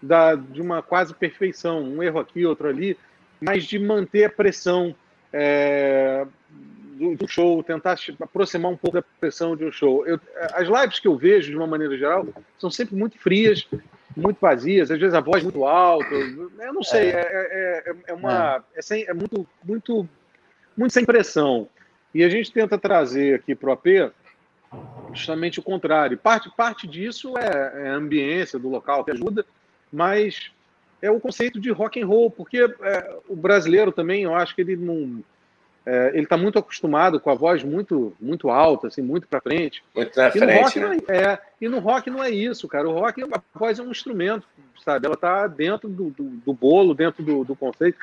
da, 0.00 0.34
de 0.34 0.60
uma 0.60 0.82
quase 0.82 1.14
perfeição, 1.14 1.82
um 1.82 2.02
erro 2.02 2.18
aqui, 2.18 2.46
outro 2.46 2.68
ali, 2.68 2.96
mas 3.40 3.64
de 3.64 3.78
manter 3.78 4.24
a 4.24 4.30
pressão 4.30 4.94
é, 5.32 6.26
do, 6.94 7.16
do, 7.16 7.28
show, 7.28 7.62
tentar 7.62 7.96
aproximar 8.20 8.72
um 8.72 8.76
pouco 8.76 8.96
da 8.96 9.04
pressão 9.20 9.54
de 9.54 9.64
um 9.64 9.72
show. 9.72 10.06
Eu, 10.06 10.18
as 10.54 10.68
lives 10.68 10.98
que 10.98 11.08
eu 11.08 11.16
vejo, 11.16 11.50
de 11.50 11.56
uma 11.56 11.66
maneira 11.66 11.96
geral, 11.98 12.26
são 12.58 12.70
sempre 12.70 12.96
muito 12.96 13.18
frias, 13.18 13.66
muito 14.16 14.38
vazias, 14.40 14.90
às 14.90 14.98
vezes 14.98 15.14
a 15.14 15.20
voz 15.20 15.42
muito 15.42 15.64
alta, 15.64 16.14
eu 16.14 16.72
não 16.72 16.82
sei, 16.82 17.10
é, 17.10 17.20
é, 17.20 17.90
é, 17.90 17.94
é 18.08 18.12
uma, 18.12 18.62
é, 18.74 18.82
sem, 18.82 19.04
é 19.04 19.14
muito, 19.14 19.46
muito, 19.64 20.08
muito 20.76 20.92
sem 20.92 21.04
pressão. 21.04 21.68
E 22.14 22.22
a 22.22 22.28
gente 22.28 22.52
tenta 22.52 22.78
trazer 22.78 23.34
aqui 23.34 23.54
para 23.54 23.70
o 23.70 23.72
AP 23.72 24.12
justamente 25.12 25.58
o 25.58 25.62
contrário. 25.62 26.16
Parte, 26.16 26.50
parte 26.56 26.86
disso 26.86 27.36
é, 27.36 27.86
é 27.86 27.88
a 27.90 27.94
ambiência 27.94 28.58
do 28.58 28.68
local 28.68 29.04
que 29.04 29.10
ajuda, 29.10 29.44
mas 29.92 30.50
é 31.00 31.10
o 31.10 31.20
conceito 31.20 31.60
de 31.60 31.70
rock 31.70 32.00
and 32.00 32.06
roll, 32.06 32.30
porque 32.30 32.58
é, 32.58 33.16
o 33.28 33.36
brasileiro 33.36 33.92
também, 33.92 34.22
eu 34.22 34.34
acho 34.34 34.54
que 34.54 34.60
ele 34.62 34.76
não 34.76 35.22
é, 35.84 36.10
ele 36.14 36.22
está 36.22 36.36
muito 36.36 36.60
acostumado 36.60 37.18
com 37.18 37.28
a 37.28 37.34
voz 37.34 37.64
muito 37.64 38.14
muito 38.20 38.48
alta, 38.50 38.86
assim, 38.86 39.02
muito 39.02 39.26
para 39.26 39.40
frente. 39.40 39.82
Muito 39.94 40.16
na 40.16 40.30
frente, 40.30 40.78
né? 40.78 40.98
é, 41.08 41.22
é, 41.24 41.38
e 41.60 41.68
no 41.68 41.80
rock 41.80 42.08
não 42.08 42.22
é 42.22 42.30
isso, 42.30 42.68
cara. 42.68 42.88
O 42.88 42.92
rock, 42.92 43.20
a 43.22 43.42
voz 43.52 43.80
é 43.80 43.82
um 43.82 43.90
instrumento, 43.90 44.46
sabe? 44.84 45.06
Ela 45.06 45.16
está 45.16 45.46
dentro 45.48 45.88
do, 45.88 46.10
do, 46.10 46.24
do, 46.24 46.54
bolo, 46.54 46.94
dentro 46.94 47.24
do, 47.24 47.42
do 47.42 47.56
conceito. 47.56 47.98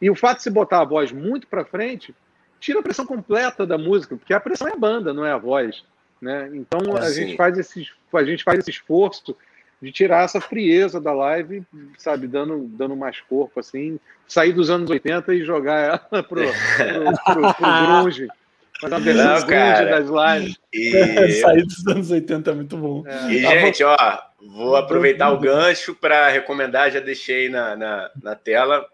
E 0.00 0.10
o 0.10 0.14
fato 0.14 0.38
de 0.38 0.42
se 0.42 0.50
botar 0.50 0.80
a 0.80 0.84
voz 0.84 1.10
muito 1.10 1.46
para 1.46 1.64
frente 1.64 2.14
tira 2.62 2.78
a 2.78 2.82
pressão 2.82 3.04
completa 3.04 3.66
da 3.66 3.76
música, 3.76 4.16
porque 4.16 4.32
a 4.32 4.38
pressão 4.38 4.68
é 4.68 4.72
a 4.72 4.76
banda, 4.76 5.12
não 5.12 5.26
é 5.26 5.32
a 5.32 5.36
voz. 5.36 5.82
Né? 6.20 6.48
Então 6.54 6.96
é 6.96 7.00
a, 7.00 7.10
gente 7.10 7.36
faz 7.36 7.58
esse, 7.58 7.88
a 8.12 8.22
gente 8.22 8.44
faz 8.44 8.60
esse 8.60 8.70
esforço 8.70 9.36
de 9.82 9.90
tirar 9.90 10.24
essa 10.24 10.40
frieza 10.40 11.00
da 11.00 11.12
live, 11.12 11.64
sabe, 11.98 12.28
dando, 12.28 12.68
dando 12.68 12.94
mais 12.94 13.20
corpo, 13.20 13.58
assim, 13.58 13.98
sair 14.28 14.52
dos 14.52 14.70
anos 14.70 14.88
80 14.88 15.34
e 15.34 15.44
jogar 15.44 15.80
ela 15.80 15.98
pro, 16.22 16.22
pro, 16.22 16.44
pro, 17.24 17.54
pro 17.54 18.02
grunge. 18.04 18.28
Versão 18.80 18.98
Não, 19.00 19.46
grunge 19.46 19.84
das 19.84 20.08
lives. 20.08 20.58
E... 20.72 21.32
sair 21.42 21.64
dos 21.64 21.86
anos 21.88 22.10
80 22.12 22.50
é 22.50 22.54
muito 22.54 22.76
bom. 22.76 23.04
É. 23.06 23.32
E, 23.32 23.40
gente, 23.40 23.82
ó, 23.82 23.96
vou 24.40 24.76
aproveitar 24.76 25.30
o 25.30 25.40
gancho 25.40 25.94
para 25.96 26.28
recomendar, 26.28 26.92
já 26.92 27.00
deixei 27.00 27.48
na, 27.48 27.74
na, 27.74 28.10
na 28.22 28.34
tela, 28.36 28.86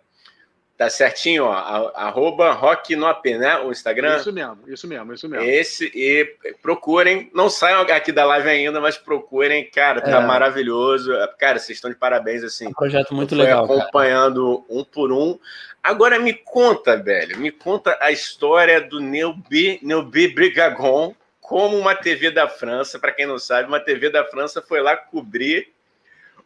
Tá 0.78 0.88
certinho, 0.88 1.42
ó. 1.42 1.90
Arroba 1.96 2.52
Rock 2.52 2.94
no 2.94 3.04
AP, 3.04 3.26
né? 3.36 3.58
O 3.58 3.72
Instagram. 3.72 4.18
Isso 4.18 4.32
mesmo, 4.32 4.58
isso 4.68 4.86
mesmo, 4.86 5.12
isso 5.12 5.28
mesmo. 5.28 5.44
Esse, 5.44 5.90
e 5.92 6.24
procurem, 6.62 7.28
não 7.34 7.50
saiam 7.50 7.80
aqui 7.80 8.12
da 8.12 8.24
live 8.24 8.48
ainda, 8.48 8.80
mas 8.80 8.96
procurem, 8.96 9.68
cara, 9.68 10.00
tá 10.00 10.22
é. 10.22 10.24
maravilhoso. 10.24 11.10
Cara, 11.36 11.58
vocês 11.58 11.78
estão 11.78 11.90
de 11.90 11.96
parabéns, 11.96 12.44
assim. 12.44 12.66
É 12.66 12.68
um 12.68 12.72
projeto 12.72 13.12
muito 13.12 13.34
legal. 13.34 13.64
Acompanhando 13.64 14.64
cara. 14.68 14.78
um 14.80 14.84
por 14.84 15.10
um. 15.10 15.36
Agora 15.82 16.16
me 16.20 16.32
conta, 16.32 16.96
velho, 16.96 17.38
me 17.38 17.50
conta 17.50 17.98
a 18.00 18.12
história 18.12 18.80
do 18.80 19.00
Neubi, 19.00 19.80
Neubi 19.82 20.28
Brigagon 20.28 21.12
como 21.40 21.76
uma 21.76 21.96
TV 21.96 22.30
da 22.30 22.46
França. 22.46 23.00
Para 23.00 23.10
quem 23.10 23.26
não 23.26 23.40
sabe, 23.40 23.66
uma 23.66 23.80
TV 23.80 24.10
da 24.10 24.24
França 24.24 24.62
foi 24.62 24.80
lá 24.80 24.96
cobrir 24.96 25.72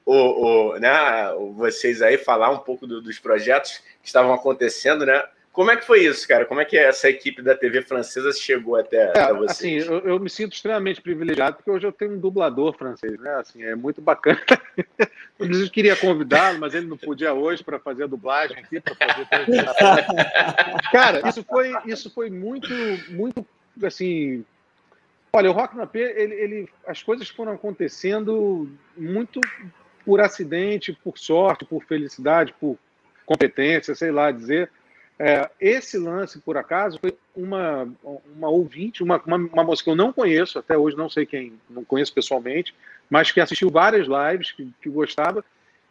o, 0.05 0.15
o, 0.15 0.79
né, 0.79 0.93
vocês 1.55 2.03
aí 2.03 2.19
falar 2.19 2.51
um 2.51 2.59
pouco 2.59 2.87
do, 2.87 3.01
dos 3.01 3.19
projetos 3.19 3.83
que 4.03 4.07
estavam 4.07 4.33
acontecendo, 4.33 5.07
né? 5.07 5.23
Como 5.53 5.71
é 5.71 5.77
que 5.77 5.85
foi 5.85 6.07
isso, 6.07 6.27
cara? 6.27 6.47
Como 6.47 6.62
é 6.62 6.65
que 6.65 6.79
essa 6.79 7.11
equipe 7.11 7.43
da 7.43 7.55
TV 7.55 7.83
francesa 7.83 8.33
chegou 8.33 8.75
até, 8.75 9.12
é, 9.15 9.35
vocês? 9.35 9.51
Assim, 9.85 9.93
eu, 9.93 10.01
eu, 10.01 10.19
me 10.19 10.31
sinto 10.31 10.55
extremamente 10.55 11.03
privilegiado 11.03 11.57
porque 11.57 11.71
hoje 11.71 11.87
eu 11.87 11.93
tenho 11.93 12.15
um 12.15 12.19
dublador 12.19 12.73
francês, 12.73 13.19
né? 13.21 13.35
Assim, 13.35 13.62
é 13.62 13.75
muito 13.75 14.01
bacana. 14.01 14.41
eu 15.38 15.71
queria 15.71 15.95
convidá-lo, 15.95 16.59
mas 16.59 16.75
ele 16.75 16.87
não 16.87 16.97
podia 16.97 17.35
hoje 17.35 17.62
para 17.62 17.79
fazer 17.79 18.05
a 18.05 18.07
dublagem 18.07 18.57
aqui, 18.59 18.81
para 18.81 18.95
fazer 18.95 19.27
Cara, 20.91 21.29
isso 21.29 21.45
foi, 21.45 21.75
isso 21.85 22.11
foi 22.11 22.31
muito, 22.31 22.69
muito, 23.11 23.47
assim, 23.83 24.43
Olha, 25.35 25.51
o 25.51 25.55
Rock 25.55 25.75
na 25.75 25.87
P, 25.87 25.99
ele, 25.99 26.35
ele, 26.35 26.69
as 26.87 27.03
coisas 27.03 27.27
foram 27.31 27.53
acontecendo 27.53 28.71
muito 28.95 29.41
por 30.05 30.21
acidente, 30.21 30.97
por 31.05 31.19
sorte, 31.19 31.65
por 31.65 31.85
felicidade, 31.85 32.55
por 32.61 32.79
competência, 33.25 33.95
sei 33.95 34.11
lá 34.11 34.31
dizer. 34.31 34.71
É, 35.19 35.49
esse 35.61 35.99
lance, 35.99 36.41
por 36.41 36.57
acaso, 36.57 36.99
foi 36.99 37.17
uma, 37.37 37.88
uma 38.35 38.49
ouvinte, 38.49 39.03
uma, 39.03 39.21
uma, 39.25 39.37
uma, 39.37 39.65
moça 39.65 39.83
que 39.83 39.91
eu 39.91 39.95
não 39.95 40.12
conheço, 40.12 40.59
até 40.59 40.77
hoje 40.77 40.97
não 40.97 41.09
sei 41.09 41.25
quem, 41.25 41.53
não 41.71 41.85
conheço 41.85 42.12
pessoalmente, 42.12 42.75
mas 43.09 43.31
que 43.31 43.41
assistiu 43.41 43.71
várias 43.71 44.09
lives, 44.09 44.53
que, 44.53 44.69
que 44.81 44.88
gostava, 44.88 45.45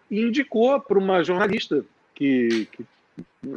e 0.09 0.21
indicou 0.21 0.79
para 0.81 0.99
uma 0.99 1.23
jornalista 1.23 1.85
que, 2.13 2.67
que 2.71 2.85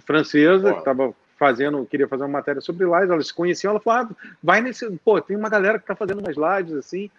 francesa, 0.01 0.73
que 0.73 0.79
estava 0.79 1.15
fazendo, 1.37 1.85
queria 1.87 2.07
fazer 2.07 2.23
uma 2.23 2.29
matéria 2.29 2.61
sobre 2.61 2.87
lives, 2.87 3.11
elas 3.11 3.27
se 3.27 3.35
conheciam, 3.35 3.73
ela 3.73 3.81
falou, 3.81 4.01
ah, 4.03 4.35
vai 4.43 4.61
nesse, 4.61 4.89
pô, 5.05 5.21
tem 5.21 5.37
uma 5.37 5.49
galera 5.49 5.79
que 5.79 5.87
tá 5.87 5.97
fazendo 5.97 6.21
umas 6.21 6.37
lives 6.37 6.75
assim, 6.75 7.11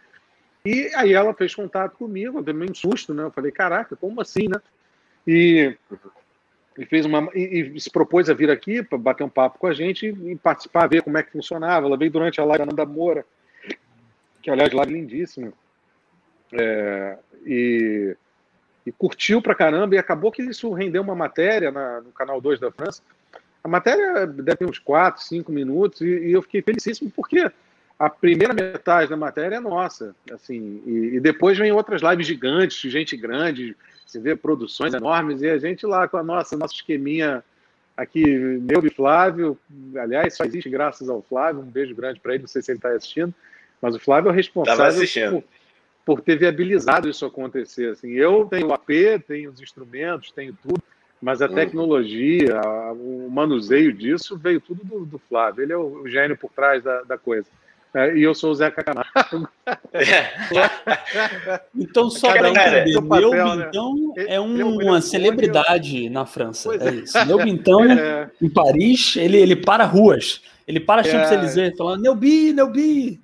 e 0.65 0.91
aí 0.95 1.13
ela 1.13 1.34
fez 1.34 1.54
contato 1.54 1.95
comigo, 1.97 2.43
eu 2.45 2.54
meio 2.54 2.71
um 2.71 2.75
susto, 2.75 3.13
né, 3.13 3.23
eu 3.23 3.32
falei, 3.32 3.51
caraca, 3.51 3.95
como 3.95 4.19
assim, 4.19 4.47
né, 4.47 4.60
e, 5.28 5.75
e 6.78 6.86
fez 6.86 7.06
uma, 7.06 7.30
e, 7.34 7.73
e 7.75 7.80
se 7.80 7.89
propôs 7.89 8.30
a 8.30 8.34
vir 8.34 8.49
aqui 8.49 8.82
para 8.82 8.97
bater 8.97 9.23
um 9.23 9.30
papo 9.30 9.60
com 9.60 9.67
a 9.67 9.73
gente 9.73 10.08
e 10.08 10.36
participar, 10.36 10.88
ver 10.88 11.04
como 11.04 11.17
é 11.17 11.23
que 11.23 11.32
funcionava, 11.32 11.86
ela 11.86 11.97
veio 11.97 12.12
durante 12.12 12.41
a 12.41 12.45
live 12.45 12.65
da 12.73 12.86
Moura, 12.86 13.25
que 14.41 14.49
aliás, 14.49 14.73
live 14.73 14.93
lindíssima, 14.93 15.54
é, 16.51 17.17
e 17.45 18.17
e 18.86 18.91
curtiu 18.91 19.41
pra 19.41 19.56
caramba, 19.56 19.95
e 19.95 19.97
acabou 19.97 20.32
que 20.32 20.43
isso 20.43 20.71
rendeu 20.71 21.01
uma 21.01 21.15
matéria 21.15 21.71
na, 21.71 22.01
no 22.01 22.12
canal 22.12 22.39
2 22.39 22.60
da 22.60 22.71
França. 22.71 23.01
A 23.63 23.67
matéria 23.67 24.28
deve 24.28 24.58
ter 24.58 24.65
uns 24.69 24.78
4, 24.78 25.23
5 25.23 25.51
minutos, 25.51 26.01
e, 26.01 26.06
e, 26.06 26.32
eu 26.32 26.41
fiquei 26.43 26.62
felicíssimo 26.62 27.10
porque 27.10 27.51
a 27.97 28.10
primeira 28.10 28.53
metade 28.53 29.10
da 29.10 29.17
matéria 29.17 29.55
é 29.55 29.60
nossa, 29.60 30.15
assim, 30.31 30.81
e, 30.86 31.15
e, 31.15 31.19
depois 31.19 31.58
vem 31.58 31.71
outras 31.71 32.01
lives 32.01 32.27
gigantes, 32.27 32.91
gente 32.91 33.15
grande, 33.15 33.75
você 34.05 34.19
vê 34.19 34.36
produções 34.36 34.93
enormes, 34.93 35.41
e 35.41 35.49
a 35.49 35.58
gente 35.58 35.86
lá 35.86 36.08
com 36.08 36.17
a 36.17 36.23
nossa, 36.23 36.58
nosso 36.58 36.75
esqueminha 36.75 37.43
aqui, 37.95 38.25
meu 38.25 38.86
e 38.86 38.89
Flávio, 38.89 39.58
aliás, 39.97 40.36
só 40.36 40.43
existe 40.43 40.69
graças 40.69 41.10
ao 41.10 41.21
Flávio, 41.21 41.62
um 41.62 41.65
beijo 41.65 41.95
grande 41.95 42.19
para 42.19 42.34
ele, 42.34 42.43
não 42.43 42.47
sei 42.47 42.62
se 42.62 42.71
ele 42.71 42.79
está 42.79 42.89
assistindo, 42.89 43.34
mas 43.81 43.95
o 43.95 43.99
Flávio 43.99 44.29
é 44.29 44.31
o 44.31 44.36
responsável 44.36 45.31
por, 45.31 45.43
por 46.05 46.21
ter 46.21 46.38
viabilizado 46.38 47.10
isso 47.10 47.25
acontecer. 47.25 47.91
Assim, 47.91 48.12
eu 48.12 48.45
tenho 48.45 48.67
o 48.67 48.73
AP, 48.73 48.89
tenho 49.27 49.51
os 49.51 49.62
instrumentos, 49.62 50.31
tenho 50.31 50.58
tudo, 50.62 50.81
mas 51.21 51.41
a 51.41 51.45
hum. 51.45 51.55
tecnologia, 51.55 52.62
o 52.93 53.29
manuseio 53.29 53.93
disso 53.93 54.38
veio 54.38 54.62
tudo 54.62 54.84
do, 54.84 55.05
do 55.05 55.19
Flávio. 55.19 55.63
Ele 55.63 55.73
é 55.73 55.77
o, 55.77 56.01
o, 56.01 56.10
gênio 56.10 56.38
por 56.38 56.51
trás 56.51 56.84
da, 56.84 57.01
da 57.03 57.17
coisa. 57.17 57.47
É, 57.95 58.13
e 58.13 58.23
eu 58.23 58.36
sou 58.36 58.51
o 58.51 58.55
Zé 58.55 58.69
Camargo. 58.69 59.47
então, 61.73 62.10
só 62.10 62.34
para 62.34 62.49
entender, 62.49 62.86
meu 62.86 63.31
né? 63.31 63.65
Bintão 63.65 64.13
é 64.17 64.39
um, 64.39 64.81
uma 64.81 64.99
celebridade 64.99 66.10
na 66.10 66.25
França. 66.25 66.75
É. 66.75 66.89
é 66.89 66.95
isso. 66.95 67.25
Meu 67.25 67.38
Bintão, 67.38 67.86
é. 67.89 68.29
em 68.41 68.49
Paris, 68.49 69.15
ele, 69.15 69.38
ele 69.38 69.55
para 69.55 69.86
ruas. 69.86 70.41
Ele 70.67 70.81
para 70.81 71.01
a 71.01 71.03
Champs-Élysées, 71.05 71.73
é. 71.73 71.77
falando 71.77 72.01
Neubi, 72.01 72.51
Neubi. 72.51 73.21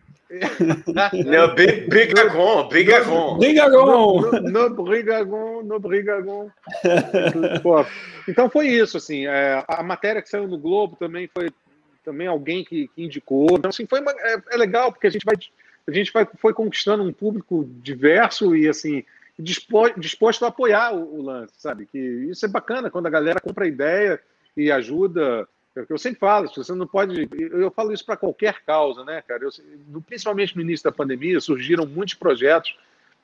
Não, 1.25 1.53
Brigagon, 1.89 2.69
Brigagon. 2.69 3.37
Brigagon. 3.37 3.85
No, 3.85 4.31
no, 4.31 4.69
no 4.69 4.83
Brigagon, 4.83 5.63
no 5.63 5.79
Brigagon. 5.79 6.49
então 8.29 8.49
foi 8.49 8.69
isso, 8.69 8.95
assim, 8.95 9.27
é, 9.27 9.61
a 9.67 9.83
matéria 9.83 10.21
que 10.21 10.29
saiu 10.29 10.47
no 10.47 10.57
Globo 10.57 10.95
também 10.95 11.29
foi 11.33 11.49
também 12.03 12.27
alguém 12.27 12.63
que, 12.63 12.87
que 12.89 13.03
indicou. 13.03 13.47
Então, 13.51 13.69
assim, 13.69 13.85
foi 13.85 14.01
uma, 14.01 14.11
é, 14.11 14.41
é, 14.51 14.57
legal, 14.57 14.91
porque 14.91 15.07
a 15.07 15.11
gente 15.11 15.25
vai 15.25 15.35
a 15.87 15.91
gente 15.91 16.13
vai, 16.13 16.27
foi 16.37 16.53
conquistando 16.53 17.03
um 17.03 17.11
público 17.11 17.67
diverso 17.81 18.55
e, 18.55 18.69
assim, 18.69 19.03
disposto, 19.37 19.99
disposto 19.99 20.45
a 20.45 20.49
apoiar 20.49 20.93
o, 20.93 21.19
o 21.19 21.21
lance, 21.23 21.53
sabe? 21.57 21.87
Que 21.87 21.97
isso 21.97 22.45
é 22.45 22.49
bacana, 22.49 22.91
quando 22.91 23.07
a 23.07 23.09
galera 23.09 23.39
compra 23.39 23.67
ideia 23.67 24.21
e 24.55 24.71
ajuda 24.71 25.47
é 25.75 25.85
eu 25.89 25.97
sempre 25.97 26.19
falo, 26.19 26.49
você 26.49 26.73
não 26.73 26.85
pode. 26.85 27.29
Eu 27.39 27.71
falo 27.71 27.93
isso 27.93 28.05
para 28.05 28.17
qualquer 28.17 28.61
causa, 28.65 29.05
né, 29.05 29.23
cara? 29.25 29.43
Eu, 29.43 30.01
principalmente 30.01 30.55
no 30.55 30.61
início 30.61 30.83
da 30.83 30.91
pandemia, 30.91 31.39
surgiram 31.39 31.85
muitos 31.85 32.15
projetos 32.15 32.75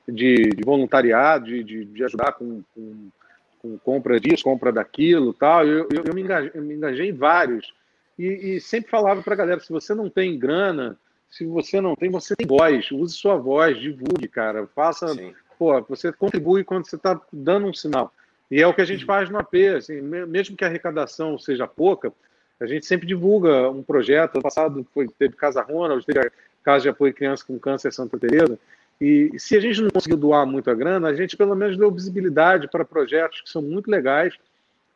de, 0.08 0.34
de 0.34 0.64
voluntariado, 0.64 1.44
de, 1.46 1.62
de, 1.62 1.84
de, 1.84 2.04
ajudar 2.04 2.32
com, 2.32 2.62
com, 2.74 3.10
com, 3.58 3.78
compra 3.78 4.18
disso, 4.18 4.44
compra 4.44 4.72
daquilo 4.72 5.34
tal. 5.34 5.66
Eu, 5.66 5.88
eu, 5.92 6.04
eu, 6.06 6.14
me, 6.14 6.22
engajei, 6.22 6.50
eu 6.54 6.62
me 6.62 6.74
engajei 6.74 7.10
em 7.10 7.12
vários. 7.12 7.74
E, 8.18 8.56
e 8.56 8.60
sempre 8.60 8.90
falava 8.90 9.22
para 9.22 9.34
a 9.34 9.36
galera: 9.36 9.60
se 9.60 9.70
você 9.70 9.94
não 9.94 10.10
tem 10.10 10.38
grana, 10.38 10.98
se 11.30 11.44
você 11.44 11.80
não 11.80 11.94
tem, 11.94 12.10
você 12.10 12.34
tem 12.34 12.46
voz, 12.46 12.90
use 12.90 13.14
sua 13.14 13.36
voz, 13.36 13.78
divulgue, 13.78 14.28
cara. 14.28 14.66
Faça. 14.66 15.08
Sim. 15.08 15.34
Pô, 15.58 15.80
você 15.82 16.12
contribui 16.12 16.64
quando 16.64 16.86
você 16.86 16.96
está 16.96 17.20
dando 17.32 17.66
um 17.66 17.74
sinal. 17.74 18.12
E 18.50 18.62
é 18.62 18.66
o 18.66 18.72
que 18.72 18.80
a 18.80 18.84
gente 18.84 19.04
faz 19.04 19.28
no 19.28 19.38
AP, 19.38 19.54
assim, 19.76 20.00
mesmo 20.00 20.56
que 20.56 20.64
a 20.64 20.68
arrecadação 20.68 21.38
seja 21.38 21.66
pouca, 21.66 22.12
a 22.60 22.66
gente 22.66 22.86
sempre 22.86 23.06
divulga 23.06 23.68
um 23.70 23.82
projeto. 23.82 24.36
No 24.36 24.42
passado 24.42 24.86
foi, 24.94 25.06
teve 25.18 25.34
Casa 25.34 25.60
Ronald, 25.60 26.04
teve 26.06 26.30
Casa 26.64 26.82
de 26.82 26.88
Apoio 26.88 27.12
Criança 27.12 27.44
com 27.46 27.58
Câncer 27.58 27.92
Santa 27.92 28.18
Teresa. 28.18 28.58
E 29.00 29.32
se 29.38 29.56
a 29.56 29.60
gente 29.60 29.80
não 29.80 29.90
conseguiu 29.90 30.16
doar 30.16 30.46
muita 30.46 30.74
grana, 30.74 31.08
a 31.08 31.14
gente 31.14 31.36
pelo 31.36 31.54
menos 31.54 31.76
deu 31.76 31.90
visibilidade 31.90 32.68
para 32.68 32.84
projetos 32.84 33.42
que 33.42 33.50
são 33.50 33.62
muito 33.62 33.90
legais 33.90 34.34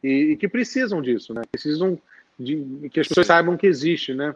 e, 0.02 0.32
e 0.32 0.36
que 0.36 0.48
precisam 0.48 1.00
disso, 1.00 1.32
né? 1.32 1.42
Precisam 1.50 1.98
de 2.42 2.88
que 2.90 3.00
as 3.00 3.08
pessoas 3.08 3.26
saibam 3.26 3.56
que 3.56 3.66
existe, 3.66 4.14
né? 4.14 4.34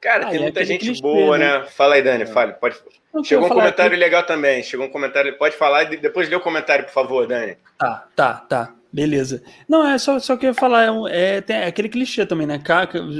Cara, 0.00 0.26
ah, 0.26 0.30
tem 0.30 0.40
muita 0.40 0.64
gente 0.64 1.00
boa, 1.00 1.38
né? 1.38 1.58
né? 1.60 1.66
Fala 1.66 1.94
aí, 1.94 2.02
Dani, 2.02 2.24
é. 2.24 2.26
fale. 2.26 2.54
Pode... 2.54 2.76
Chegou 3.22 3.46
um 3.46 3.48
comentário 3.48 3.96
legal 3.96 4.24
também. 4.24 4.62
Chegou 4.62 4.86
um 4.86 4.90
comentário. 4.90 5.38
Pode 5.38 5.56
falar 5.56 5.92
e 5.92 5.96
depois 5.96 6.28
lê 6.28 6.34
o 6.34 6.40
comentário, 6.40 6.84
por 6.84 6.92
favor, 6.92 7.26
Dani. 7.26 7.56
Tá, 7.78 8.08
tá, 8.16 8.34
tá. 8.34 8.74
Beleza. 8.92 9.42
Não, 9.66 9.86
é 9.86 9.96
só, 9.96 10.18
só 10.18 10.36
que 10.36 10.44
eu 10.44 10.50
ia 10.50 10.54
falar, 10.54 10.86
é, 11.08 11.36
é, 11.36 11.40
tem 11.40 11.56
é 11.56 11.66
aquele 11.66 11.88
clichê 11.88 12.26
também, 12.26 12.46
né? 12.46 12.62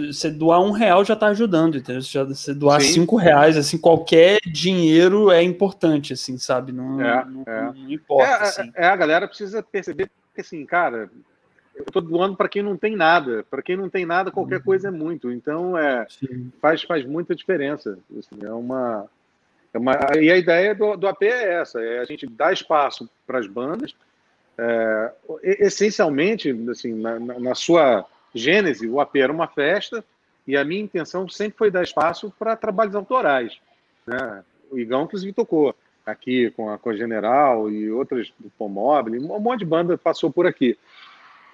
Você 0.08 0.30
doar 0.30 0.60
um 0.60 0.70
real 0.70 1.02
já 1.02 1.16
tá 1.16 1.28
ajudando, 1.28 1.78
entendeu? 1.78 2.02
Já, 2.02 2.24
você 2.24 2.52
doar 2.52 2.82
Sim. 2.82 2.92
cinco 2.92 3.16
reais, 3.16 3.56
assim, 3.56 3.78
qualquer 3.78 4.38
dinheiro 4.44 5.30
é 5.30 5.42
importante, 5.42 6.12
assim, 6.12 6.36
sabe? 6.36 6.72
Não, 6.72 7.00
é, 7.00 7.24
não, 7.24 7.44
é. 7.46 7.62
não 7.62 7.90
importa. 7.90 8.28
É, 8.28 8.42
assim. 8.42 8.72
é, 8.74 8.86
a 8.86 8.96
galera 8.96 9.26
precisa 9.26 9.62
perceber 9.62 10.10
que, 10.34 10.42
assim, 10.42 10.66
cara, 10.66 11.08
eu 11.86 11.92
tô 11.92 12.00
doando 12.00 12.36
para 12.36 12.48
quem 12.48 12.62
não 12.62 12.76
tem 12.76 12.96
nada. 12.96 13.44
Para 13.50 13.62
quem 13.62 13.76
não 13.76 13.88
tem 13.88 14.06
nada, 14.06 14.30
qualquer 14.30 14.58
uhum. 14.58 14.64
coisa 14.64 14.88
é 14.88 14.90
muito. 14.90 15.30
Então, 15.30 15.76
é, 15.76 16.06
faz, 16.60 16.82
faz 16.82 17.04
muita 17.04 17.34
diferença. 17.34 17.98
Assim, 18.18 18.44
é 18.44 18.52
uma, 18.52 19.06
é 19.72 19.78
uma, 19.78 19.92
e 20.20 20.30
a 20.30 20.36
ideia 20.36 20.74
do, 20.74 20.96
do 20.96 21.06
AP 21.08 21.22
é 21.22 21.60
essa: 21.60 21.80
é 21.80 22.00
a 22.00 22.04
gente 22.04 22.26
dar 22.26 22.52
espaço 22.52 23.08
para 23.26 23.38
as 23.38 23.46
bandas 23.46 23.94
é, 24.58 25.12
essencialmente, 25.42 26.50
assim, 26.70 26.94
na, 26.94 27.18
na, 27.18 27.54
sua 27.54 28.06
gênese, 28.34 28.86
o 28.86 29.00
AP 29.00 29.16
era 29.16 29.32
uma 29.32 29.48
festa 29.48 30.04
e 30.46 30.56
a 30.56 30.64
minha 30.64 30.82
intenção 30.82 31.28
sempre 31.28 31.58
foi 31.58 31.70
dar 31.70 31.82
espaço 31.82 32.32
para 32.38 32.56
trabalhos 32.56 32.94
autorais. 32.94 33.58
Né? 34.06 34.44
O 34.70 34.78
Igão, 34.78 35.04
inclusive, 35.04 35.32
tocou 35.32 35.74
aqui 36.04 36.50
com 36.50 36.68
a, 36.68 36.78
com 36.78 36.90
a 36.90 36.96
General 36.96 37.70
e 37.70 37.90
outras 37.90 38.32
do 38.38 38.50
Pomobile, 38.50 39.18
um 39.18 39.38
monte 39.38 39.60
de 39.60 39.66
banda 39.66 39.96
passou 39.96 40.30
por 40.30 40.46
aqui. 40.46 40.76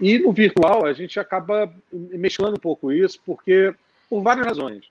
E 0.01 0.19
no 0.19 0.33
virtual 0.33 0.87
a 0.87 0.93
gente 0.93 1.19
acaba 1.19 1.73
mexendo 1.93 2.55
um 2.55 2.61
pouco 2.61 2.93
isso, 2.93 3.21
porque 3.27 3.75
por 4.09 4.23
várias 4.23 4.47
razões. 4.47 4.85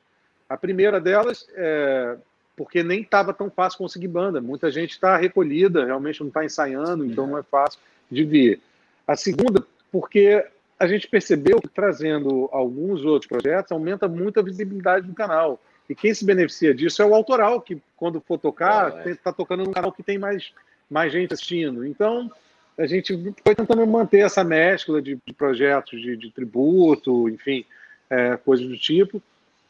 A 0.49 0.57
primeira 0.57 0.99
delas 0.99 1.47
é 1.55 2.17
porque 2.55 2.81
nem 2.81 3.01
estava 3.01 3.33
tão 3.33 3.51
fácil 3.51 3.77
conseguir 3.77 4.07
banda. 4.07 4.41
Muita 4.41 4.71
gente 4.71 4.91
está 4.91 5.15
recolhida, 5.15 5.85
realmente 5.85 6.21
não 6.21 6.29
está 6.29 6.43
ensaiando, 6.43 7.05
então 7.05 7.27
não 7.27 7.37
é 7.37 7.43
fácil 7.43 7.79
de 8.09 8.23
vir. 8.23 8.59
A 9.07 9.15
segunda, 9.15 9.63
porque 9.91 10.43
a 10.79 10.87
gente 10.87 11.07
percebeu 11.07 11.61
que 11.61 11.67
trazendo 11.67 12.49
alguns 12.51 13.05
outros 13.05 13.29
projetos 13.29 13.71
aumenta 13.71 14.07
muito 14.07 14.39
a 14.39 14.43
visibilidade 14.43 15.05
do 15.05 15.13
canal. 15.13 15.59
E 15.87 15.93
quem 15.93 16.13
se 16.13 16.25
beneficia 16.25 16.73
disso 16.73 17.01
é 17.01 17.05
o 17.05 17.13
autoral, 17.13 17.61
que 17.61 17.79
quando 17.95 18.19
for 18.19 18.39
tocar, 18.39 19.07
está 19.07 19.31
tocando 19.31 19.63
num 19.63 19.71
canal 19.71 19.91
que 19.91 20.01
tem 20.01 20.17
mais, 20.17 20.51
mais 20.89 21.13
gente 21.13 21.33
assistindo. 21.33 21.85
Então, 21.85 22.31
a 22.77 22.85
gente 22.85 23.33
foi 23.43 23.55
tentando 23.55 23.85
manter 23.87 24.19
essa 24.19 24.43
mescla 24.43 25.01
de, 25.01 25.17
de 25.25 25.33
projetos 25.33 25.99
de, 25.99 26.15
de, 26.15 26.29
tributo, 26.31 27.27
enfim, 27.27 27.65
é, 28.09 28.37
coisas 28.37 28.67
do 28.67 28.77
tipo, 28.77 29.21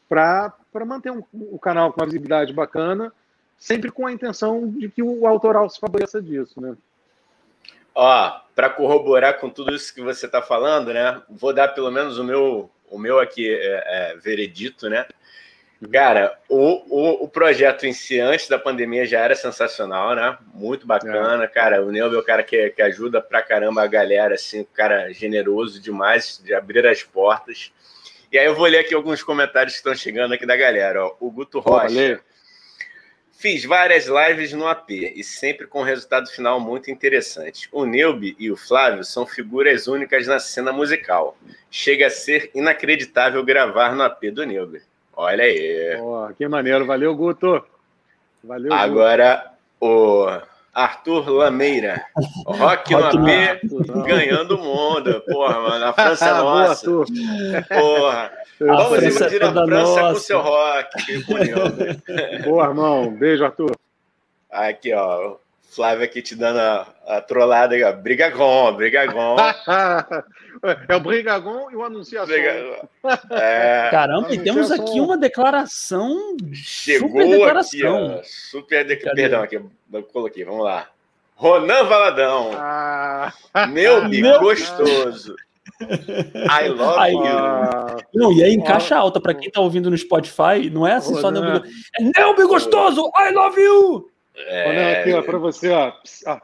para 0.08 0.52
manter 0.86 1.10
um, 1.10 1.22
o 1.32 1.58
canal 1.58 1.92
com 1.92 2.00
uma 2.00 2.06
visibilidade 2.06 2.52
bacana, 2.52 3.12
sempre 3.58 3.90
com 3.90 4.06
a 4.06 4.12
intenção 4.12 4.68
de 4.68 4.88
que 4.88 5.02
o 5.02 5.26
autoral 5.26 5.68
se 5.70 5.80
favoreça 5.80 6.20
disso, 6.20 6.60
né? 6.60 6.76
Ó, 7.94 8.40
para 8.54 8.70
corroborar 8.70 9.40
com 9.40 9.50
tudo 9.50 9.74
isso 9.74 9.92
que 9.92 10.00
você 10.00 10.26
está 10.26 10.40
falando, 10.40 10.92
né? 10.92 11.20
Vou 11.28 11.52
dar 11.52 11.68
pelo 11.68 11.90
menos 11.90 12.18
o 12.18 12.24
meu, 12.24 12.70
o 12.90 12.98
meu 12.98 13.18
aqui 13.18 13.48
é, 13.50 14.12
é, 14.12 14.16
veredito, 14.16 14.88
né? 14.88 15.06
Cara, 15.92 16.36
o, 16.48 16.82
o, 16.88 17.24
o, 17.24 17.28
projeto 17.28 17.86
em 17.86 17.92
si, 17.92 18.18
antes 18.18 18.48
da 18.48 18.58
pandemia, 18.58 19.06
já 19.06 19.20
era 19.20 19.36
sensacional, 19.36 20.16
né? 20.16 20.36
Muito 20.52 20.84
bacana, 20.84 21.44
é. 21.44 21.46
cara. 21.46 21.84
O 21.84 21.92
Neil 21.92 22.12
é 22.12 22.18
o 22.18 22.22
cara 22.22 22.42
que, 22.42 22.70
que 22.70 22.82
ajuda 22.82 23.22
pra 23.22 23.42
caramba 23.42 23.82
a 23.82 23.86
galera, 23.86 24.34
assim, 24.34 24.66
cara 24.74 25.12
generoso 25.12 25.80
demais 25.80 26.42
de 26.42 26.52
abrir 26.52 26.84
as 26.84 27.04
portas. 27.04 27.72
E 28.32 28.36
aí 28.36 28.46
eu 28.46 28.56
vou 28.56 28.66
ler 28.66 28.80
aqui 28.80 28.92
alguns 28.92 29.22
comentários 29.22 29.74
que 29.74 29.78
estão 29.78 29.94
chegando 29.94 30.34
aqui 30.34 30.44
da 30.44 30.56
galera. 30.56 31.04
Ó. 31.04 31.16
O 31.20 31.30
Guto 31.30 31.60
Rocha. 31.60 32.20
Fiz 33.38 33.64
várias 33.64 34.06
lives 34.06 34.52
no 34.52 34.66
AP 34.66 34.90
e 34.90 35.22
sempre 35.22 35.68
com 35.68 35.82
resultado 35.82 36.28
final 36.28 36.58
muito 36.58 36.90
interessante. 36.90 37.68
O 37.70 37.84
Neubi 37.84 38.34
e 38.36 38.50
o 38.50 38.56
Flávio 38.56 39.04
são 39.04 39.24
figuras 39.24 39.86
únicas 39.86 40.26
na 40.26 40.40
cena 40.40 40.72
musical. 40.72 41.38
Chega 41.70 42.08
a 42.08 42.10
ser 42.10 42.50
inacreditável 42.52 43.44
gravar 43.44 43.94
no 43.94 44.02
AP 44.02 44.24
do 44.32 44.44
Neubi. 44.44 44.82
Olha 45.20 45.42
aí. 45.42 45.98
Oh, 46.00 46.28
que 46.32 46.46
maneiro. 46.46 46.86
Valeu, 46.86 47.12
Guto. 47.16 47.60
Valeu. 48.44 48.72
Agora, 48.72 49.50
Guto. 49.80 49.92
o 49.92 50.40
Arthur 50.72 51.28
Lameira. 51.28 52.04
Rock, 52.46 52.92
no 52.92 53.04
AP 53.04 54.06
ganhando 54.06 54.54
o 54.54 54.62
mundo. 54.62 55.20
Porra, 55.26 55.58
mano, 55.60 55.84
a 55.86 55.92
França 55.92 56.28
é 56.28 56.34
nossa. 56.38 56.86
Porra. 57.68 58.30
Vamos 58.60 59.02
invadir 59.02 59.42
a 59.42 59.52
França 59.52 60.02
com 60.02 60.14
seu 60.20 60.40
rock. 60.40 61.24
Boa, 62.44 62.66
irmão. 62.66 63.10
Beijo, 63.10 63.44
Arthur. 63.44 63.74
Aqui, 64.48 64.94
ó. 64.94 65.34
Flávio 65.70 66.04
aqui 66.04 66.22
te 66.22 66.34
dando 66.34 66.58
a, 66.58 66.86
a 67.06 67.20
trollada 67.20 67.74
aí, 67.74 67.84
ó. 67.84 67.92
Brigagon, 67.92 68.72
Brigagon. 68.72 69.36
é 70.88 70.96
o 70.96 71.00
Brigagon 71.00 71.70
e 71.70 71.76
o 71.76 71.84
Anunciação. 71.84 72.34
É... 73.30 73.88
Caramba, 73.90 74.34
e 74.34 74.38
temos 74.38 74.70
aqui 74.70 75.00
uma 75.00 75.16
declaração. 75.16 76.36
Chegou 76.52 77.08
super 77.08 77.28
declaração. 77.28 78.06
aqui, 78.06 78.18
ó. 78.18 78.22
Super 78.24 78.84
de... 78.86 78.96
Perdão, 78.96 79.42
aqui, 79.42 79.56
eu 79.56 80.02
coloquei, 80.04 80.44
vamos 80.44 80.64
lá. 80.64 80.88
Ronan 81.36 81.84
Valadão. 81.84 82.50
Ah. 82.54 83.32
Meu 83.70 84.08
bico 84.08 84.40
gostoso. 84.40 85.36
I 85.80 86.68
love 86.68 86.98
I, 86.98 87.12
you. 87.12 88.04
Não, 88.14 88.32
e 88.32 88.42
aí 88.42 88.52
em 88.52 88.60
caixa 88.60 88.96
alta, 88.96 89.20
para 89.20 89.34
quem 89.34 89.50
tá 89.50 89.60
ouvindo 89.60 89.90
no 89.90 89.96
Spotify, 89.96 90.68
não 90.72 90.86
é 90.86 90.94
assim 90.94 91.14
Ronan. 91.14 91.22
só 91.22 91.30
Neubi. 91.30 91.68
É 91.98 92.02
Neubi 92.02 92.42
gostoso, 92.44 93.10
I 93.16 93.32
love 93.32 93.60
you! 93.60 94.10
É... 94.46 94.68
Olha 94.68 95.00
aqui, 95.00 95.12
ó, 95.12 95.22
para 95.22 95.38
você, 95.38 95.70
ó. 95.70 95.92
Ah. 96.26 96.42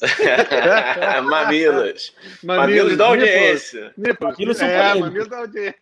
Mamilos. 1.22 2.14
Mamilos. 2.42 2.66
Mamilos 2.66 2.96
da 2.96 3.06
audiência. 3.06 3.94
Mamilos 4.20 4.60
é, 4.60 4.94
mamilos 4.94 5.28
da 5.28 5.38
audiência. 5.38 5.80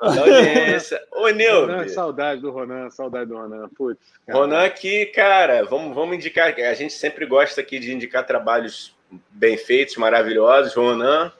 Da 0.00 0.20
audiência. 0.20 1.00
Ô, 1.12 1.28
Nilton. 1.28 1.88
Saudade 1.88 2.40
do 2.40 2.50
Ronan, 2.50 2.90
saudade 2.90 3.26
do 3.26 3.36
Ronan. 3.36 3.68
Putz, 3.70 4.00
Ronan 4.28 4.64
aqui, 4.64 5.06
cara, 5.06 5.64
vamos, 5.64 5.94
vamos 5.94 6.16
indicar. 6.16 6.54
A 6.54 6.74
gente 6.74 6.92
sempre 6.92 7.26
gosta 7.26 7.60
aqui 7.60 7.78
de 7.78 7.92
indicar 7.92 8.26
trabalhos 8.26 8.94
bem 9.30 9.56
feitos, 9.56 9.96
maravilhosos. 9.96 10.74
Ronan, 10.74 11.32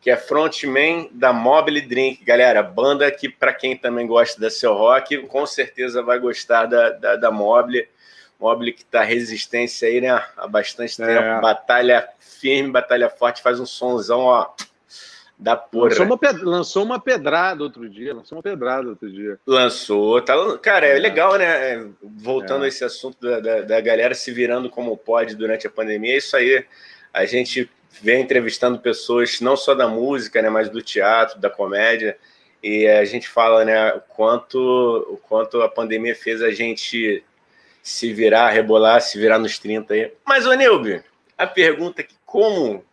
que 0.00 0.10
é 0.10 0.16
frontman 0.16 1.08
da 1.12 1.32
Mobile 1.32 1.80
Drink. 1.80 2.24
Galera, 2.24 2.62
banda 2.62 3.10
que, 3.10 3.28
para 3.28 3.54
quem 3.54 3.76
também 3.76 4.06
gosta 4.06 4.40
da 4.40 4.50
seu 4.50 4.74
rock, 4.74 5.18
com 5.28 5.46
certeza 5.46 6.02
vai 6.02 6.18
gostar 6.18 6.66
da, 6.66 6.90
da, 6.90 7.16
da 7.16 7.30
Mobile. 7.30 7.88
Mobile 8.42 8.72
que 8.72 8.84
tá 8.84 9.04
resistência 9.04 9.86
aí, 9.86 10.00
né? 10.00 10.10
Há 10.36 10.48
bastante 10.48 11.00
é. 11.00 11.06
tempo. 11.06 11.40
Batalha 11.40 12.08
firme, 12.18 12.72
batalha 12.72 13.08
forte, 13.08 13.40
faz 13.40 13.60
um 13.60 13.66
sonzão, 13.66 14.22
ó. 14.22 14.50
Da 15.38 15.56
porra. 15.56 15.90
Lançou 15.90 16.06
uma, 16.06 16.18
ped... 16.18 16.44
lançou 16.44 16.84
uma 16.84 17.00
pedrada 17.00 17.62
outro 17.62 17.88
dia. 17.88 18.12
Lançou 18.12 18.36
uma 18.36 18.42
pedrada 18.42 18.88
outro 18.88 19.10
dia. 19.10 19.38
Lançou. 19.46 20.20
Tá... 20.20 20.34
Cara, 20.58 20.86
é, 20.86 20.96
é. 20.96 20.98
legal, 20.98 21.36
né? 21.36 21.44
É, 21.44 21.86
voltando 22.02 22.62
é. 22.62 22.66
a 22.66 22.68
esse 22.68 22.84
assunto 22.84 23.20
da, 23.20 23.38
da, 23.38 23.60
da 23.60 23.80
galera 23.80 24.14
se 24.14 24.32
virando 24.32 24.68
como 24.68 24.96
pode 24.96 25.36
durante 25.36 25.66
a 25.66 25.70
pandemia, 25.70 26.14
é 26.14 26.18
isso 26.18 26.36
aí. 26.36 26.64
A 27.14 27.24
gente 27.24 27.70
vem 28.00 28.22
entrevistando 28.22 28.78
pessoas 28.78 29.40
não 29.40 29.56
só 29.56 29.74
da 29.74 29.86
música, 29.86 30.42
né, 30.42 30.48
mas 30.48 30.68
do 30.68 30.82
teatro, 30.82 31.38
da 31.38 31.50
comédia, 31.50 32.16
e 32.62 32.86
a 32.86 33.04
gente 33.04 33.28
fala, 33.28 33.64
né, 33.64 33.92
o 33.92 34.00
quanto, 34.00 34.58
o 35.10 35.16
quanto 35.28 35.60
a 35.60 35.68
pandemia 35.68 36.14
fez 36.14 36.40
a 36.40 36.50
gente 36.50 37.22
se 37.82 38.12
virar, 38.12 38.50
rebolar, 38.50 39.00
se 39.00 39.18
virar 39.18 39.38
nos 39.38 39.58
30 39.58 39.92
aí. 39.92 40.12
Mas, 40.24 40.46
ô 40.46 40.52
Nilby, 40.54 41.02
a 41.36 41.46
pergunta 41.46 42.02
que 42.02 42.14
como 42.24 42.84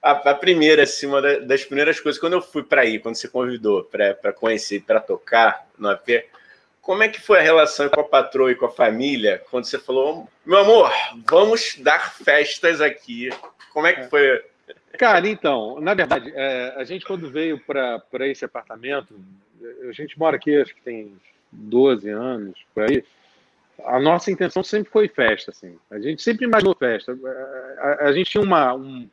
a, 0.00 0.12
a, 0.12 0.34
primeira, 0.34 0.82
assim, 0.82 1.06
uma 1.06 1.20
das 1.20 1.64
primeiras 1.64 2.00
coisas, 2.00 2.20
quando 2.20 2.32
eu 2.32 2.42
fui 2.42 2.62
para 2.62 2.80
aí, 2.80 2.98
quando 2.98 3.14
você 3.14 3.28
convidou 3.28 3.84
para 3.84 4.32
conhecer, 4.32 4.82
para 4.82 5.00
tocar 5.00 5.68
no 5.78 5.90
AP, 5.90 6.24
como 6.80 7.02
é 7.02 7.08
que 7.08 7.20
foi 7.20 7.38
a 7.38 7.42
relação 7.42 7.88
com 7.88 8.00
a 8.00 8.04
patroa 8.04 8.50
e 8.50 8.56
com 8.56 8.66
a 8.66 8.72
família, 8.72 9.40
quando 9.50 9.66
você 9.66 9.78
falou, 9.78 10.28
meu 10.44 10.58
amor, 10.58 10.90
vamos 11.28 11.76
dar 11.78 12.12
festas 12.12 12.80
aqui? 12.80 13.30
Como 13.72 13.86
é 13.86 13.92
que 13.92 14.08
foi? 14.08 14.42
Cara, 14.98 15.26
então, 15.28 15.80
na 15.80 15.94
verdade, 15.94 16.32
é, 16.34 16.74
a 16.76 16.84
gente 16.84 17.04
quando 17.04 17.30
veio 17.30 17.60
para 17.60 18.26
esse 18.26 18.44
apartamento, 18.44 19.14
a 19.88 19.92
gente 19.92 20.18
mora 20.18 20.36
aqui, 20.36 20.60
acho 20.60 20.74
que 20.74 20.82
tem 20.82 21.16
12 21.52 22.08
anos, 22.10 22.58
por 22.74 22.82
aí, 22.82 23.04
a 23.86 24.00
nossa 24.00 24.30
intenção 24.30 24.62
sempre 24.62 24.90
foi 24.90 25.08
festa, 25.08 25.50
assim. 25.50 25.76
A 25.90 25.98
gente 25.98 26.22
sempre 26.22 26.46
imaginou 26.46 26.74
festa. 26.74 27.16
A, 27.78 27.86
a, 27.86 28.08
a 28.08 28.12
gente 28.12 28.30
tinha 28.30 28.42
uma, 28.42 28.74
um, 28.74 29.08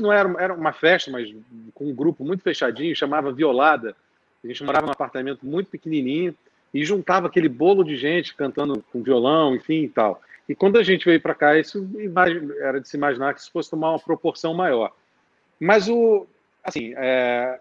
não 0.00 0.12
era, 0.12 0.34
era 0.38 0.54
uma 0.54 0.72
festa, 0.72 1.10
mas 1.10 1.34
com 1.74 1.86
um 1.86 1.94
grupo 1.94 2.24
muito 2.24 2.42
fechadinho, 2.42 2.94
chamava 2.96 3.32
Violada. 3.32 3.94
A 4.42 4.46
gente 4.46 4.64
morava 4.64 4.86
num 4.86 4.92
apartamento 4.92 5.44
muito 5.44 5.70
pequenininho 5.70 6.34
e 6.72 6.84
juntava 6.84 7.26
aquele 7.26 7.48
bolo 7.48 7.82
de 7.82 7.96
gente 7.96 8.34
cantando 8.34 8.84
com 8.92 9.02
violão, 9.02 9.54
enfim 9.54 9.84
e 9.84 9.88
tal. 9.88 10.20
E 10.48 10.54
quando 10.54 10.78
a 10.78 10.82
gente 10.82 11.04
veio 11.04 11.20
para 11.20 11.34
cá, 11.34 11.58
isso 11.58 11.88
era 12.60 12.80
de 12.80 12.88
se 12.88 12.96
imaginar 12.96 13.34
que 13.34 13.40
isso 13.40 13.50
fosse 13.50 13.70
tomar 13.70 13.90
uma 13.90 13.98
proporção 13.98 14.54
maior. 14.54 14.92
Mas 15.58 15.88
o, 15.88 16.26
assim, 16.62 16.94
é, 16.96 17.58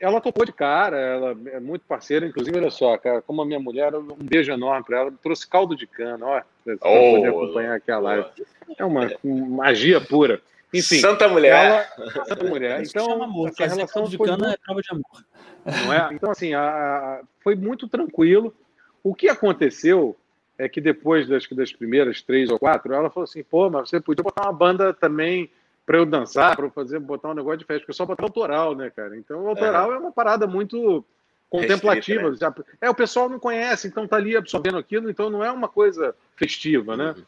ela 0.00 0.20
topou 0.20 0.44
de 0.44 0.52
cara, 0.52 0.96
ela 0.96 1.36
é 1.52 1.60
muito 1.60 1.82
parceira, 1.82 2.26
inclusive, 2.26 2.56
olha 2.56 2.70
só, 2.70 2.96
cara, 2.96 3.20
como 3.22 3.42
a 3.42 3.46
minha 3.46 3.58
mulher, 3.58 3.94
um 3.94 4.16
beijo 4.20 4.52
enorme 4.52 4.84
para 4.84 4.98
ela, 4.98 5.12
trouxe 5.22 5.46
caldo 5.46 5.76
de 5.76 5.86
cana, 5.86 6.24
ó, 6.24 6.42
para 6.64 6.74
oh, 6.82 7.14
poder 7.16 7.28
acompanhar 7.28 7.74
aqui 7.76 7.90
a 7.90 7.98
live. 7.98 8.28
É 8.76 8.84
uma, 8.84 9.10
uma 9.24 9.46
magia 9.64 10.00
pura. 10.00 10.40
Enfim, 10.72 10.98
Santa 11.00 11.28
Mulher. 11.28 11.86
Ela, 11.98 12.24
Santa 12.26 12.44
Mulher. 12.44 12.82
Então, 12.82 13.22
amor, 13.22 13.48
essa 13.48 13.66
relação 13.66 14.04
de 14.04 14.18
cana 14.18 14.36
muito... 14.36 14.54
é 14.54 14.56
prova 14.56 14.82
de 14.82 14.90
amor. 14.90 15.24
Não 15.64 15.92
é? 15.92 16.08
Então, 16.12 16.30
assim, 16.30 16.54
a, 16.54 16.62
a, 16.62 17.20
foi 17.40 17.54
muito 17.54 17.88
tranquilo. 17.88 18.54
O 19.02 19.14
que 19.14 19.28
aconteceu 19.28 20.16
é 20.58 20.68
que 20.68 20.80
depois 20.80 21.28
das, 21.28 21.46
das 21.48 21.72
primeiras 21.72 22.20
três 22.20 22.50
ou 22.50 22.58
quatro, 22.58 22.92
ela 22.92 23.10
falou 23.10 23.24
assim, 23.24 23.42
pô, 23.42 23.70
mas 23.70 23.88
você 23.88 24.00
podia 24.00 24.24
botar 24.24 24.42
uma 24.42 24.52
banda 24.52 24.92
também 24.92 25.50
para 25.88 25.96
eu 25.96 26.04
dançar, 26.04 26.54
para 26.54 26.66
eu 26.66 26.70
fazer, 26.70 26.98
botar 26.98 27.30
um 27.30 27.34
negócio 27.34 27.60
de 27.60 27.64
festa, 27.64 27.80
porque 27.80 27.96
só 27.96 28.04
botar 28.04 28.22
autoral, 28.22 28.74
né, 28.74 28.90
cara? 28.90 29.16
Então, 29.16 29.44
o 29.44 29.48
autoral 29.48 29.90
é, 29.90 29.94
é 29.94 29.98
uma 29.98 30.12
parada 30.12 30.46
muito 30.46 31.02
contemplativa. 31.48 32.28
Restrita, 32.28 32.50
né? 32.58 32.64
É, 32.78 32.90
o 32.90 32.94
pessoal 32.94 33.26
não 33.26 33.38
conhece, 33.38 33.88
então 33.88 34.06
tá 34.06 34.16
ali 34.16 34.36
absorvendo 34.36 34.76
aquilo, 34.76 35.08
então 35.08 35.30
não 35.30 35.42
é 35.42 35.50
uma 35.50 35.66
coisa 35.66 36.14
festiva, 36.36 36.94
né? 36.94 37.14
Uhum. 37.16 37.24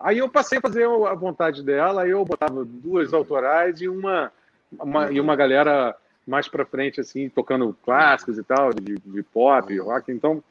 Aí 0.00 0.16
eu 0.16 0.28
passei 0.30 0.56
a 0.56 0.60
fazer 0.62 0.88
a 0.88 1.14
vontade 1.14 1.62
dela, 1.62 2.04
aí 2.04 2.10
eu 2.10 2.24
botava 2.24 2.64
duas 2.64 3.12
autorais 3.12 3.78
e 3.82 3.88
uma, 3.90 4.32
uma 4.72 5.04
uhum. 5.04 5.12
e 5.12 5.20
uma 5.20 5.36
galera 5.36 5.94
mais 6.26 6.48
para 6.48 6.64
frente, 6.64 7.02
assim, 7.02 7.28
tocando 7.28 7.76
clássicos 7.84 8.38
e 8.38 8.42
tal, 8.42 8.72
de, 8.72 8.98
de 8.98 9.22
pop, 9.22 9.78
rock, 9.80 10.10
então... 10.10 10.42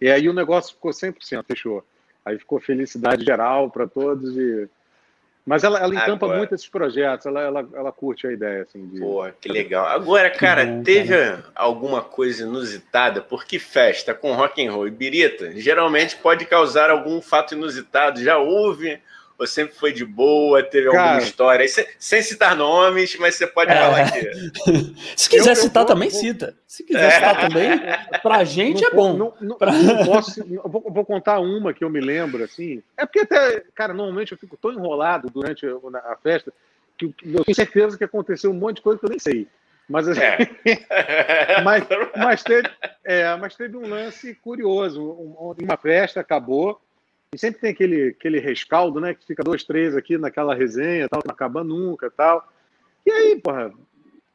E 0.00 0.10
aí 0.10 0.28
o 0.28 0.34
negócio 0.34 0.74
ficou 0.74 0.90
100%, 0.90 1.44
fechou. 1.46 1.84
Aí 2.24 2.36
ficou 2.36 2.58
felicidade 2.58 3.24
geral 3.24 3.70
para 3.70 3.86
todos 3.86 4.36
e 4.36 4.68
mas 5.44 5.64
ela, 5.64 5.78
ela 5.80 5.94
encampa 5.94 6.26
Agora... 6.26 6.38
muito 6.38 6.54
esses 6.54 6.68
projetos, 6.68 7.26
ela, 7.26 7.40
ela, 7.40 7.68
ela 7.74 7.92
curte 7.92 8.26
a 8.26 8.32
ideia. 8.32 8.62
Assim, 8.62 8.86
de... 8.86 9.00
Pô, 9.00 9.24
que 9.40 9.48
legal. 9.48 9.86
Agora, 9.86 10.30
cara, 10.30 10.64
bom, 10.64 10.82
teve 10.82 11.08
cara. 11.08 11.44
alguma 11.54 12.00
coisa 12.00 12.44
inusitada? 12.44 13.20
Porque 13.20 13.58
festa 13.58 14.14
com 14.14 14.32
rock 14.34 14.64
and 14.64 14.72
roll 14.72 14.86
e 14.86 14.90
birita 14.90 15.52
geralmente 15.56 16.16
pode 16.16 16.46
causar 16.46 16.90
algum 16.90 17.20
fato 17.20 17.54
inusitado. 17.54 18.22
Já 18.22 18.38
houve 18.38 19.00
ou 19.38 19.46
sempre 19.46 19.74
foi 19.74 19.92
de 19.92 20.04
boa? 20.04 20.62
Teve 20.62 20.90
Cara, 20.90 21.02
alguma 21.02 21.22
história? 21.22 21.68
Sem, 21.68 21.86
sem, 21.98 22.22
citar 22.22 22.56
nomes, 22.56 23.16
mas 23.18 23.34
você 23.34 23.46
pode 23.46 23.70
é. 23.70 23.74
falar 23.74 24.00
aqui. 24.02 24.94
Se 25.16 25.28
quiser 25.28 25.50
eu, 25.50 25.56
citar, 25.56 25.82
eu, 25.82 25.86
também 25.86 26.08
eu, 26.08 26.14
cita. 26.14 26.56
Se 26.66 26.84
quiser 26.84 27.06
é. 27.06 27.10
citar 27.10 27.40
também, 27.40 27.80
pra 28.22 28.44
gente 28.44 28.82
não, 28.82 28.88
é 28.88 28.94
bom. 28.94 29.16
Não, 29.16 29.34
não, 29.40 29.56
pra... 29.56 29.72
não 29.72 30.04
posso, 30.04 30.44
vou, 30.64 30.82
vou, 30.90 31.04
contar 31.04 31.40
uma 31.40 31.72
que 31.72 31.84
eu 31.84 31.90
me 31.90 32.00
lembro, 32.00 32.44
assim. 32.44 32.82
É 32.96 33.04
porque 33.04 33.20
até, 33.20 33.62
cara, 33.74 33.92
normalmente 33.92 34.32
eu 34.32 34.38
fico 34.38 34.56
tão 34.56 34.72
enrolado 34.72 35.28
durante 35.30 35.66
a 35.66 36.16
festa 36.22 36.52
que 36.96 37.14
eu 37.24 37.44
tenho 37.44 37.54
certeza 37.54 37.98
que 37.98 38.04
aconteceu 38.04 38.50
um 38.50 38.54
monte 38.54 38.76
de 38.76 38.82
coisa 38.82 38.98
que 38.98 39.06
eu 39.06 39.10
nem 39.10 39.18
sei. 39.18 39.48
Mas, 39.88 40.08
assim, 40.08 40.20
é. 40.20 41.60
mas, 41.62 41.84
mas, 42.16 42.42
teve, 42.42 42.70
é, 43.04 43.36
mas 43.36 43.54
teve 43.54 43.76
um 43.76 43.88
lance 43.88 44.34
curioso. 44.36 45.02
Uma 45.60 45.76
festa 45.76 46.20
acabou, 46.20 46.80
e 47.34 47.38
sempre 47.38 47.60
tem 47.60 47.70
aquele, 47.70 48.08
aquele 48.08 48.38
rescaldo, 48.38 49.00
né? 49.00 49.14
Que 49.14 49.24
fica 49.24 49.42
dois, 49.42 49.64
três 49.64 49.96
aqui 49.96 50.18
naquela 50.18 50.54
resenha, 50.54 51.08
tal, 51.08 51.22
não 51.24 51.32
acaba 51.32 51.64
nunca 51.64 52.10
tal. 52.10 52.46
E 53.06 53.10
aí, 53.10 53.40
porra, 53.40 53.72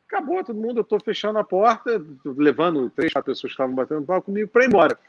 acabou 0.07 0.43
todo 0.43 0.59
mundo, 0.59 0.79
eu 0.79 0.83
tô 0.83 0.99
fechando 0.99 1.37
a 1.37 1.43
porta, 1.43 2.03
levando 2.25 2.89
três, 2.89 3.13
quatro 3.13 3.31
pessoas 3.31 3.51
que 3.51 3.53
estavam 3.53 3.75
batendo 3.75 4.05
pau 4.05 4.21
comigo 4.21 4.49
para 4.49 4.63
ir 4.63 4.67
embora. 4.67 4.99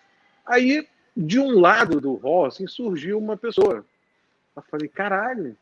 Aí, 0.45 0.87
de 1.17 1.39
um 1.41 1.59
lado 1.59 1.99
do 1.99 2.15
hall, 2.15 2.45
assim, 2.45 2.67
surgiu 2.67 3.19
uma 3.19 3.37
pessoa. 3.37 3.85
Eu 4.55 4.63
falei, 4.71 4.89
caralho, 4.89 5.57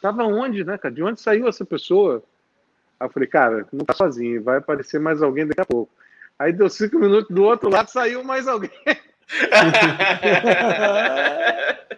tava 0.00 0.24
onde, 0.24 0.64
né, 0.64 0.78
cara? 0.78 0.94
De 0.94 1.02
onde 1.02 1.20
saiu 1.20 1.46
essa 1.46 1.64
pessoa? 1.64 2.22
Aí 2.98 3.06
eu 3.06 3.10
falei, 3.10 3.28
cara, 3.28 3.68
não 3.70 3.84
tá 3.84 3.92
sozinho, 3.92 4.42
vai 4.42 4.58
aparecer 4.58 4.98
mais 4.98 5.20
alguém 5.20 5.46
daqui 5.46 5.60
a 5.60 5.66
pouco. 5.66 5.92
Aí 6.38 6.52
deu 6.52 6.70
cinco 6.70 6.98
minutos, 6.98 7.34
do 7.34 7.44
outro 7.44 7.68
lado 7.68 7.90
saiu 7.90 8.24
mais 8.24 8.48
alguém. 8.48 8.70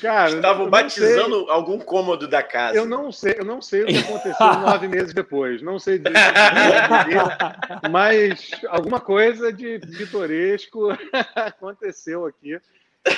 Cara, 0.00 0.36
Estavam 0.36 0.70
batizando 0.70 1.40
sei. 1.40 1.50
algum 1.50 1.78
cômodo 1.78 2.26
da 2.26 2.42
casa. 2.42 2.78
Eu 2.78 2.86
não 2.86 3.12
sei, 3.12 3.34
eu 3.38 3.44
não 3.44 3.60
sei 3.60 3.82
o 3.82 3.86
que 3.86 3.98
aconteceu 3.98 4.46
nove 4.60 4.88
meses 4.88 5.12
depois. 5.12 5.60
Não 5.60 5.78
sei 5.78 5.98
disso, 5.98 6.14
mas 7.90 8.50
alguma 8.68 9.00
coisa 9.00 9.52
de 9.52 9.78
pitoresco 9.78 10.88
aconteceu 11.34 12.26
aqui. 12.26 12.58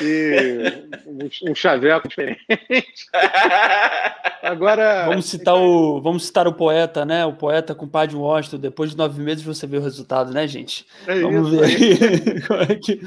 E 0.01 1.01
um, 1.07 1.51
um 1.51 1.55
chaveco 1.55 2.09
diferente. 2.09 3.07
Agora. 4.43 5.07
Vamos 5.07 5.27
citar, 5.27 5.55
o, 5.55 6.01
vamos 6.01 6.27
citar 6.27 6.49
o 6.49 6.53
poeta, 6.53 7.05
né? 7.05 7.25
O 7.27 7.33
poeta 7.33 7.75
com 7.75 7.85
o 7.85 7.89
Padre 7.89 8.17
Washington. 8.17 8.59
Depois 8.59 8.91
de 8.91 8.97
nove 8.97 9.23
meses 9.23 9.45
você 9.45 9.67
vê 9.67 9.79
o 9.79 9.83
resultado, 9.83 10.33
né, 10.33 10.47
gente? 10.47 10.87
É 11.07 11.21
vamos 11.21 11.51
ver 11.51 11.65
aí. 11.65 12.41
como 12.47 12.63
é 12.63 12.75
que. 12.75 13.01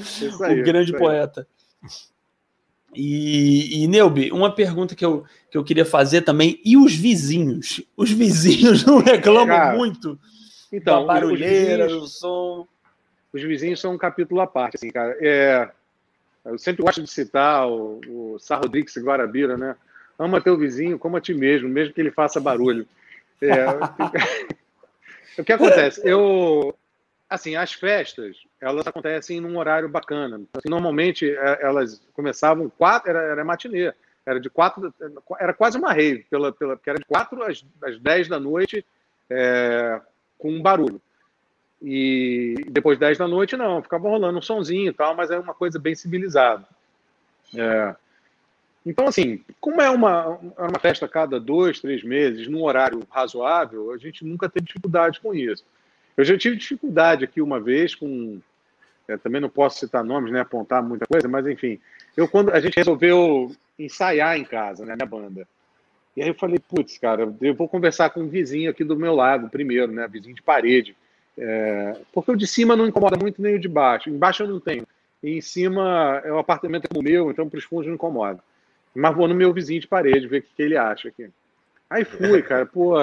Aí, 0.43 0.61
o 0.61 0.63
grande 0.63 0.93
poeta. 0.93 1.47
E, 2.95 3.83
e 3.83 3.87
Neubi, 3.87 4.31
uma 4.31 4.53
pergunta 4.53 4.95
que 4.95 5.03
eu, 5.03 5.23
que 5.49 5.57
eu 5.57 5.63
queria 5.63 5.85
fazer 5.85 6.21
também, 6.21 6.59
e 6.63 6.77
os 6.77 6.93
vizinhos? 6.93 7.81
Os 7.97 8.11
vizinhos 8.11 8.85
não 8.85 8.99
reclamam 9.01 9.47
Cara, 9.47 9.75
muito 9.75 10.19
então, 10.71 11.01
da 11.05 11.13
barulheira, 11.13 11.87
do 11.87 12.07
som? 12.07 12.67
Os 13.31 13.41
vizinhos 13.41 13.79
são 13.79 13.93
um 13.93 13.97
capítulo 13.97 14.41
à 14.41 14.47
parte, 14.47 14.75
assim, 14.75 14.89
cara. 14.89 15.17
É, 15.19 15.69
eu 16.45 16.57
sempre 16.57 16.83
gosto 16.83 17.01
de 17.01 17.09
citar 17.09 17.67
o, 17.67 18.01
o 18.07 18.39
Sá 18.39 18.57
Rodrigues 18.57 18.97
Guarabira, 18.97 19.57
né? 19.57 19.75
Ama 20.19 20.41
teu 20.41 20.57
vizinho 20.57 20.99
como 20.99 21.17
a 21.17 21.21
ti 21.21 21.33
mesmo, 21.33 21.69
mesmo 21.69 21.93
que 21.93 22.01
ele 22.01 22.11
faça 22.11 22.39
barulho. 22.39 22.87
É, 23.41 23.65
o 25.39 25.43
que 25.43 25.53
acontece? 25.53 26.01
Eu, 26.03 26.75
assim, 27.29 27.55
as 27.55 27.73
festas, 27.73 28.37
elas 28.61 28.85
acontecem 28.85 29.39
num 29.39 29.57
horário 29.57 29.89
bacana. 29.89 30.41
Assim, 30.53 30.69
normalmente, 30.69 31.29
é, 31.29 31.59
elas 31.61 32.01
começavam 32.13 32.69
quatro, 32.69 33.09
era, 33.09 33.21
era 33.23 33.45
matinê, 33.45 33.93
era 34.25 34.39
de 34.39 34.49
quatro, 34.49 34.93
era 35.39 35.53
quase 35.53 35.77
uma 35.77 35.93
rave, 35.93 36.25
pela, 36.29 36.51
pela, 36.51 36.75
porque 36.75 36.89
era 36.89 36.99
de 36.99 37.05
quatro 37.05 37.41
às, 37.43 37.65
às 37.81 37.99
dez 37.99 38.27
da 38.27 38.39
noite, 38.39 38.85
é, 39.29 39.99
com 40.37 40.51
um 40.51 40.61
barulho. 40.61 41.01
E 41.83 42.55
depois 42.69 42.97
dez 42.97 43.17
da 43.17 43.27
noite, 43.27 43.57
não, 43.57 43.83
ficava 43.83 44.07
rolando 44.07 44.39
um 44.39 44.41
sonzinho 44.41 44.89
e 44.89 44.93
tal, 44.93 45.13
mas 45.15 45.29
é 45.29 45.37
uma 45.37 45.53
coisa 45.53 45.77
bem 45.77 45.93
civilizada. 45.93 46.65
É, 47.53 47.93
então, 48.85 49.07
assim, 49.07 49.41
como 49.61 49.81
é 49.81 49.89
uma, 49.89 50.39
é 50.57 50.61
uma 50.63 50.79
festa 50.79 51.07
cada 51.07 51.39
dois, 51.39 51.79
três 51.79 52.03
meses, 52.03 52.47
num 52.47 52.63
horário 52.63 53.01
razoável, 53.09 53.91
a 53.91 53.97
gente 53.97 54.25
nunca 54.25 54.49
teve 54.49 54.65
dificuldade 54.65 55.19
com 55.21 55.33
isso. 55.33 55.63
Eu 56.17 56.25
já 56.25 56.37
tive 56.37 56.57
dificuldade 56.57 57.23
aqui 57.23 57.41
uma 57.41 57.59
vez 57.59 57.95
com. 57.95 58.39
É, 59.07 59.17
também 59.17 59.41
não 59.41 59.49
posso 59.49 59.79
citar 59.79 60.03
nomes, 60.03 60.31
né, 60.31 60.41
apontar 60.41 60.81
muita 60.81 61.05
coisa, 61.05 61.27
mas 61.27 61.45
enfim. 61.47 61.79
Eu, 62.15 62.27
quando 62.27 62.51
a 62.51 62.59
gente 62.59 62.75
resolveu 62.75 63.53
ensaiar 63.77 64.37
em 64.37 64.45
casa, 64.45 64.85
né, 64.85 64.95
minha 64.95 65.05
banda. 65.05 65.47
E 66.15 66.21
aí 66.21 66.27
eu 66.27 66.35
falei, 66.35 66.59
putz, 66.59 66.97
cara, 66.97 67.33
eu 67.41 67.55
vou 67.55 67.67
conversar 67.67 68.11
com 68.11 68.21
um 68.21 68.29
vizinho 68.29 68.69
aqui 68.69 68.83
do 68.83 68.95
meu 68.95 69.15
lado 69.15 69.49
primeiro, 69.49 69.91
né, 69.91 70.07
vizinho 70.07 70.35
de 70.35 70.41
parede. 70.41 70.95
É, 71.37 71.97
porque 72.11 72.31
o 72.31 72.35
de 72.35 72.45
cima 72.45 72.75
não 72.75 72.87
incomoda 72.87 73.17
muito 73.17 73.41
nem 73.41 73.55
o 73.55 73.59
de 73.59 73.67
baixo. 73.67 74.09
Embaixo 74.09 74.43
eu 74.43 74.47
não 74.47 74.59
tenho. 74.59 74.85
E 75.21 75.37
em 75.37 75.41
cima 75.41 76.21
é 76.23 76.31
um 76.31 76.37
apartamento 76.37 76.87
como 76.87 76.99
o 76.99 77.03
meu, 77.03 77.31
então 77.31 77.49
para 77.49 77.57
os 77.57 77.63
fundos 77.63 77.87
não 77.87 77.95
incomoda. 77.95 78.39
Mas 78.93 79.15
vou 79.15 79.27
no 79.27 79.33
meu 79.33 79.51
vizinho 79.53 79.81
de 79.81 79.87
parede 79.87 80.27
ver 80.27 80.39
o 80.39 80.41
que, 80.43 80.49
que 80.55 80.61
ele 80.61 80.77
acha 80.77 81.07
aqui. 81.07 81.29
Aí 81.89 82.03
fui, 82.03 82.41
cara, 82.41 82.65
pô, 82.65 82.95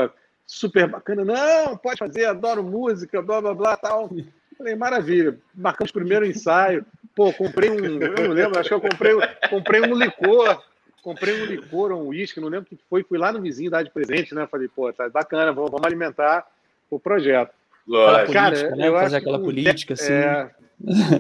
super 0.47 0.87
bacana. 0.87 1.25
Não, 1.25 1.77
pode 1.77 1.99
fazer, 1.99 2.27
adoro 2.27 2.63
música, 2.63 3.23
blá 3.23 3.41
blá 3.41 3.55
blá 3.55 3.77
tal. 3.77 4.11
Falei, 4.57 4.77
maravilha. 4.77 5.39
Marcamos 5.55 5.91
o 5.91 5.95
primeiro 5.95 6.27
ensaio. 6.27 6.85
Pô, 7.15 7.33
comprei 7.33 7.71
um. 7.71 8.01
Eu 8.01 8.29
não 8.29 8.35
lembro, 8.35 8.59
acho 8.59 8.69
que 8.69 8.75
eu 8.75 8.81
comprei, 8.81 9.13
comprei 9.49 9.81
um 9.81 9.95
licor. 9.95 10.63
Comprei 11.03 11.41
um 11.41 11.47
licor, 11.47 11.93
um 11.93 12.09
uísque, 12.09 12.41
não 12.41 12.49
lembro 12.49 12.67
o 12.71 12.77
que 12.77 12.85
foi. 12.89 13.03
Fui 13.03 13.17
lá 13.17 13.33
no 13.33 13.41
vizinho 13.41 13.71
dar 13.71 13.83
de 13.83 13.91
presente, 13.91 14.35
né? 14.35 14.47
Falei, 14.47 14.69
pô, 14.69 14.93
tá 14.93 15.09
bacana, 15.09 15.51
vamos 15.51 15.81
alimentar 15.83 16.47
o 16.91 17.01
projeto. 17.01 17.55
Lógico. 17.91 18.33
Cara, 18.33 18.55
política, 18.55 18.77
né? 18.77 18.89
eu 18.89 18.95
Fazer 18.95 19.17
aquela 19.17 19.41
política, 19.41 19.95
assim. 19.95 20.13
É, 20.13 20.51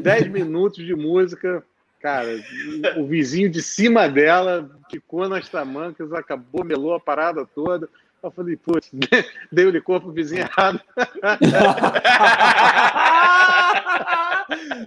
10 0.01 0.29
minutos 0.29 0.85
de 0.85 0.95
música, 0.95 1.65
Cara, 2.01 2.29
o 2.97 3.07
vizinho 3.07 3.51
de 3.51 3.61
cima 3.61 4.09
dela 4.09 4.71
ficou 4.91 5.29
nas 5.29 5.47
tamancas, 5.51 6.11
acabou, 6.15 6.65
melou 6.65 6.95
a 6.95 7.01
parada 7.01 7.47
toda. 7.55 7.87
Eu 8.23 8.31
falei, 8.31 8.57
putz, 8.57 8.91
dei 9.53 9.67
o 9.67 9.71
licor 9.71 10.01
pro 10.01 10.11
vizinho 10.11 10.41
errado. 10.41 10.81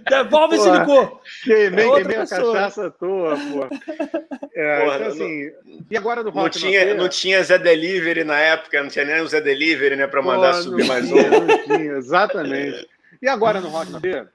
Devolve 0.08 0.56
esse 0.56 0.70
licor. 0.70 1.20
Queimei, 1.42 1.88
é 1.88 1.94
queimei 1.94 2.16
a 2.16 2.26
cachaça 2.26 2.86
à 2.86 2.90
toa, 2.90 3.36
pô. 3.36 3.68
É, 4.54 4.84
porra, 4.84 4.96
então, 4.96 5.08
assim, 5.08 5.50
não, 5.64 5.86
e 5.90 5.96
agora 5.96 6.22
do 6.22 6.30
Rock 6.30 6.38
não 6.42 6.50
tinha, 6.50 6.94
não 6.94 7.08
tinha 7.08 7.42
Zé 7.42 7.58
Delivery 7.58 8.24
na 8.24 8.38
época, 8.38 8.82
não 8.82 8.88
tinha 8.88 9.04
nem 9.04 9.20
o 9.20 9.26
Zé 9.26 9.40
Delivery, 9.40 9.96
né, 9.96 10.06
para 10.06 10.22
mandar 10.22 10.54
pô, 10.54 10.62
subir 10.62 10.86
mais 10.86 11.10
um. 11.10 11.16
Não 11.16 11.62
tinha, 11.64 11.92
exatamente. 11.92 12.88
E 13.20 13.28
agora 13.28 13.60
no 13.60 13.68
Rock 13.68 13.90
na 13.90 14.00
Feira? 14.00 14.32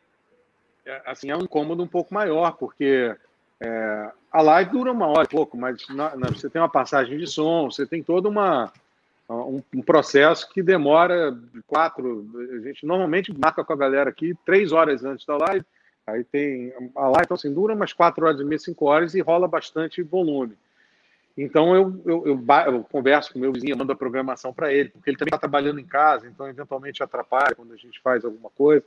É, 0.85 1.01
assim, 1.05 1.29
é 1.29 1.37
um 1.37 1.41
incômodo 1.41 1.83
um 1.83 1.87
pouco 1.87 2.13
maior, 2.13 2.51
porque 2.53 3.15
é, 3.61 4.09
a 4.31 4.41
live 4.41 4.71
dura 4.71 4.91
uma 4.91 5.07
hora 5.07 5.23
e 5.23 5.27
pouco, 5.27 5.57
mas 5.57 5.87
na, 5.89 6.15
na, 6.15 6.29
você 6.29 6.49
tem 6.49 6.61
uma 6.61 6.69
passagem 6.69 7.17
de 7.17 7.27
som, 7.27 7.69
você 7.69 7.85
tem 7.85 8.01
todo 8.01 8.27
uma, 8.27 8.71
um, 9.33 9.61
um, 9.75 9.81
processo 9.81 10.49
que 10.49 10.63
demora 10.63 11.37
quatro. 11.67 12.27
A 12.51 12.67
gente 12.67 12.85
normalmente 12.85 13.33
marca 13.37 13.63
com 13.63 13.73
a 13.73 13.77
galera 13.77 14.09
aqui 14.09 14.35
três 14.45 14.71
horas 14.71 15.03
antes 15.05 15.25
da 15.25 15.37
live. 15.37 15.65
Aí 16.07 16.23
tem 16.23 16.73
a 16.95 17.03
live, 17.03 17.25
então 17.25 17.35
assim, 17.35 17.53
dura 17.53 17.75
umas 17.75 17.93
quatro 17.93 18.25
horas 18.25 18.41
e 18.41 18.43
meia, 18.43 18.57
cinco 18.57 18.85
horas 18.85 19.13
e 19.13 19.21
rola 19.21 19.47
bastante 19.47 20.01
volume. 20.01 20.57
Então 21.37 21.75
eu, 21.75 22.01
eu, 22.05 22.27
eu, 22.27 22.45
eu 22.65 22.83
converso 22.83 23.31
com 23.31 23.39
meu 23.39 23.53
vizinho, 23.53 23.77
mando 23.77 23.93
a 23.93 23.95
programação 23.95 24.53
para 24.53 24.73
ele, 24.73 24.89
porque 24.89 25.09
ele 25.09 25.17
também 25.17 25.29
está 25.29 25.37
trabalhando 25.37 25.79
em 25.79 25.85
casa, 25.85 26.27
então 26.27 26.47
eventualmente 26.47 27.01
atrapalha 27.03 27.55
quando 27.55 27.73
a 27.73 27.77
gente 27.77 28.01
faz 28.01 28.25
alguma 28.25 28.49
coisa. 28.49 28.83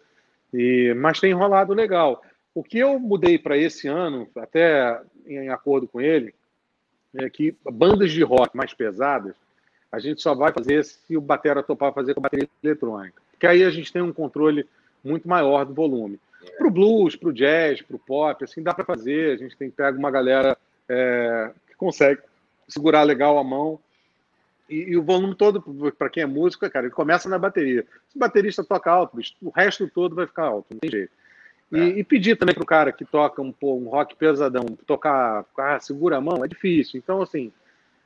E, 0.52 0.92
mas 0.94 1.20
tem 1.20 1.32
rolado 1.32 1.72
legal. 1.72 2.22
O 2.54 2.62
que 2.62 2.78
eu 2.78 2.98
mudei 2.98 3.38
para 3.38 3.56
esse 3.56 3.88
ano, 3.88 4.28
até 4.36 5.00
em 5.26 5.48
acordo 5.48 5.88
com 5.88 6.00
ele, 6.00 6.34
é 7.14 7.30
que 7.30 7.56
bandas 7.64 8.10
de 8.10 8.22
rock 8.22 8.54
mais 8.56 8.74
pesadas, 8.74 9.34
a 9.92 9.98
gente 9.98 10.20
só 10.22 10.34
vai 10.34 10.52
fazer 10.52 10.84
se 10.84 11.16
o 11.16 11.20
batera 11.20 11.62
topar 11.62 11.92
fazer 11.92 12.14
com 12.14 12.20
bateria 12.20 12.48
eletrônica. 12.64 13.20
Porque 13.30 13.46
aí 13.46 13.62
a 13.62 13.70
gente 13.70 13.92
tem 13.92 14.02
um 14.02 14.12
controle 14.12 14.66
muito 15.04 15.28
maior 15.28 15.64
do 15.64 15.74
volume. 15.74 16.18
Para 16.56 16.66
o 16.66 16.70
blues, 16.70 17.14
para 17.14 17.28
o 17.28 17.32
jazz, 17.32 17.82
para 17.82 17.96
o 17.96 17.98
pop, 17.98 18.42
assim, 18.42 18.62
dá 18.62 18.72
para 18.72 18.84
fazer. 18.84 19.34
A 19.34 19.36
gente 19.36 19.56
tem 19.56 19.70
que 19.70 19.76
pegar 19.76 19.92
uma 19.92 20.10
galera 20.10 20.56
é, 20.88 21.52
que 21.68 21.76
consegue 21.76 22.20
segurar 22.66 23.02
legal 23.02 23.38
a 23.38 23.44
mão 23.44 23.78
e, 24.72 24.92
e 24.92 24.96
o 24.96 25.02
volume 25.02 25.34
todo, 25.34 25.60
para 25.98 26.08
quem 26.08 26.22
é 26.22 26.26
músico, 26.26 26.68
cara, 26.70 26.86
ele 26.86 26.94
começa 26.94 27.28
na 27.28 27.38
bateria. 27.38 27.84
Se 28.08 28.16
o 28.16 28.18
baterista 28.18 28.64
toca 28.64 28.90
alto, 28.90 29.18
o 29.42 29.50
resto 29.50 29.86
todo 29.88 30.16
vai 30.16 30.26
ficar 30.26 30.44
alto, 30.44 30.68
não 30.70 30.78
tem 30.78 30.90
jeito. 30.90 31.12
E, 31.70 31.78
é. 31.78 31.84
e 31.98 32.04
pedir 32.04 32.36
também 32.36 32.54
para 32.54 32.62
o 32.62 32.66
cara 32.66 32.90
que 32.90 33.04
toca 33.04 33.42
um, 33.42 33.52
um 33.62 33.88
rock 33.88 34.16
pesadão, 34.16 34.64
tocar, 34.86 35.44
ah, 35.58 35.78
segura 35.78 36.16
a 36.16 36.20
mão, 36.22 36.42
é 36.42 36.48
difícil. 36.48 36.98
Então, 36.98 37.20
assim, 37.20 37.52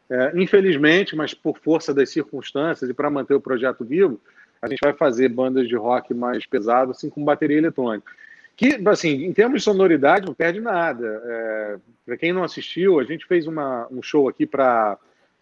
é, 0.08 0.32
infelizmente, 0.34 1.16
mas 1.16 1.34
por 1.34 1.58
força 1.58 1.92
das 1.92 2.10
circunstâncias 2.10 2.88
e 2.88 2.94
para 2.94 3.10
manter 3.10 3.34
o 3.34 3.40
projeto 3.40 3.84
vivo, 3.84 4.20
a 4.62 4.68
gente 4.68 4.80
vai 4.82 4.92
fazer 4.92 5.28
bandas 5.28 5.68
de 5.68 5.76
rock 5.76 6.14
mais 6.14 6.46
pesado, 6.46 6.92
assim, 6.92 7.10
com 7.10 7.24
bateria 7.24 7.58
eletrônica. 7.58 8.10
Que, 8.56 8.80
assim, 8.86 9.24
em 9.24 9.32
termos 9.32 9.58
de 9.58 9.64
sonoridade, 9.64 10.24
não 10.24 10.32
perde 10.32 10.60
nada. 10.60 11.22
É, 11.24 11.76
para 12.06 12.16
quem 12.16 12.32
não 12.32 12.42
assistiu, 12.42 12.98
a 12.98 13.04
gente 13.04 13.26
fez 13.26 13.46
uma, 13.46 13.86
um 13.90 14.02
show 14.02 14.28
aqui 14.28 14.46
para 14.46 14.98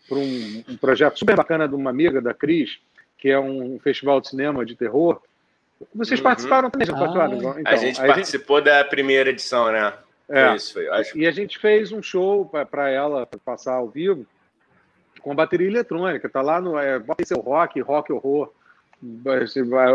para 0.06 0.18
um, 0.18 0.64
um, 0.68 0.76
projeto 0.76 1.18
super 1.18 1.34
bacana 1.34 1.66
de 1.66 1.74
uma 1.74 1.88
amiga 1.88 2.20
da 2.20 2.34
Cris, 2.34 2.78
que 3.16 3.30
é 3.30 3.40
um 3.40 3.78
festival 3.78 4.20
de 4.20 4.28
cinema 4.28 4.62
de 4.62 4.76
terror. 4.76 5.18
Vocês 5.94 6.20
uhum. 6.20 6.24
participaram 6.24 6.68
também, 6.68 6.86
já 6.86 6.94
ah. 6.94 7.30
Então, 7.32 7.54
a 7.64 7.76
gente 7.76 7.98
a 7.98 8.06
participou 8.06 8.58
gente... 8.58 8.66
da 8.66 8.84
primeira 8.84 9.30
edição, 9.30 9.72
né? 9.72 9.94
É. 10.28 10.54
Isso, 10.54 10.74
foi, 10.74 10.88
acho. 10.88 11.18
E 11.18 11.26
a 11.26 11.30
gente 11.30 11.58
fez 11.58 11.90
um 11.90 12.02
show 12.02 12.44
para 12.70 12.90
ela 12.90 13.26
passar 13.44 13.74
ao 13.74 13.88
vivo 13.88 14.26
com 15.24 15.34
bateria 15.34 15.66
eletrônica. 15.66 16.28
Tá 16.28 16.42
lá 16.42 16.60
no. 16.60 16.78
É, 16.78 16.98
bota 16.98 17.24
seu 17.24 17.40
rock, 17.40 17.80
rock 17.80 18.12
horror. 18.12 18.52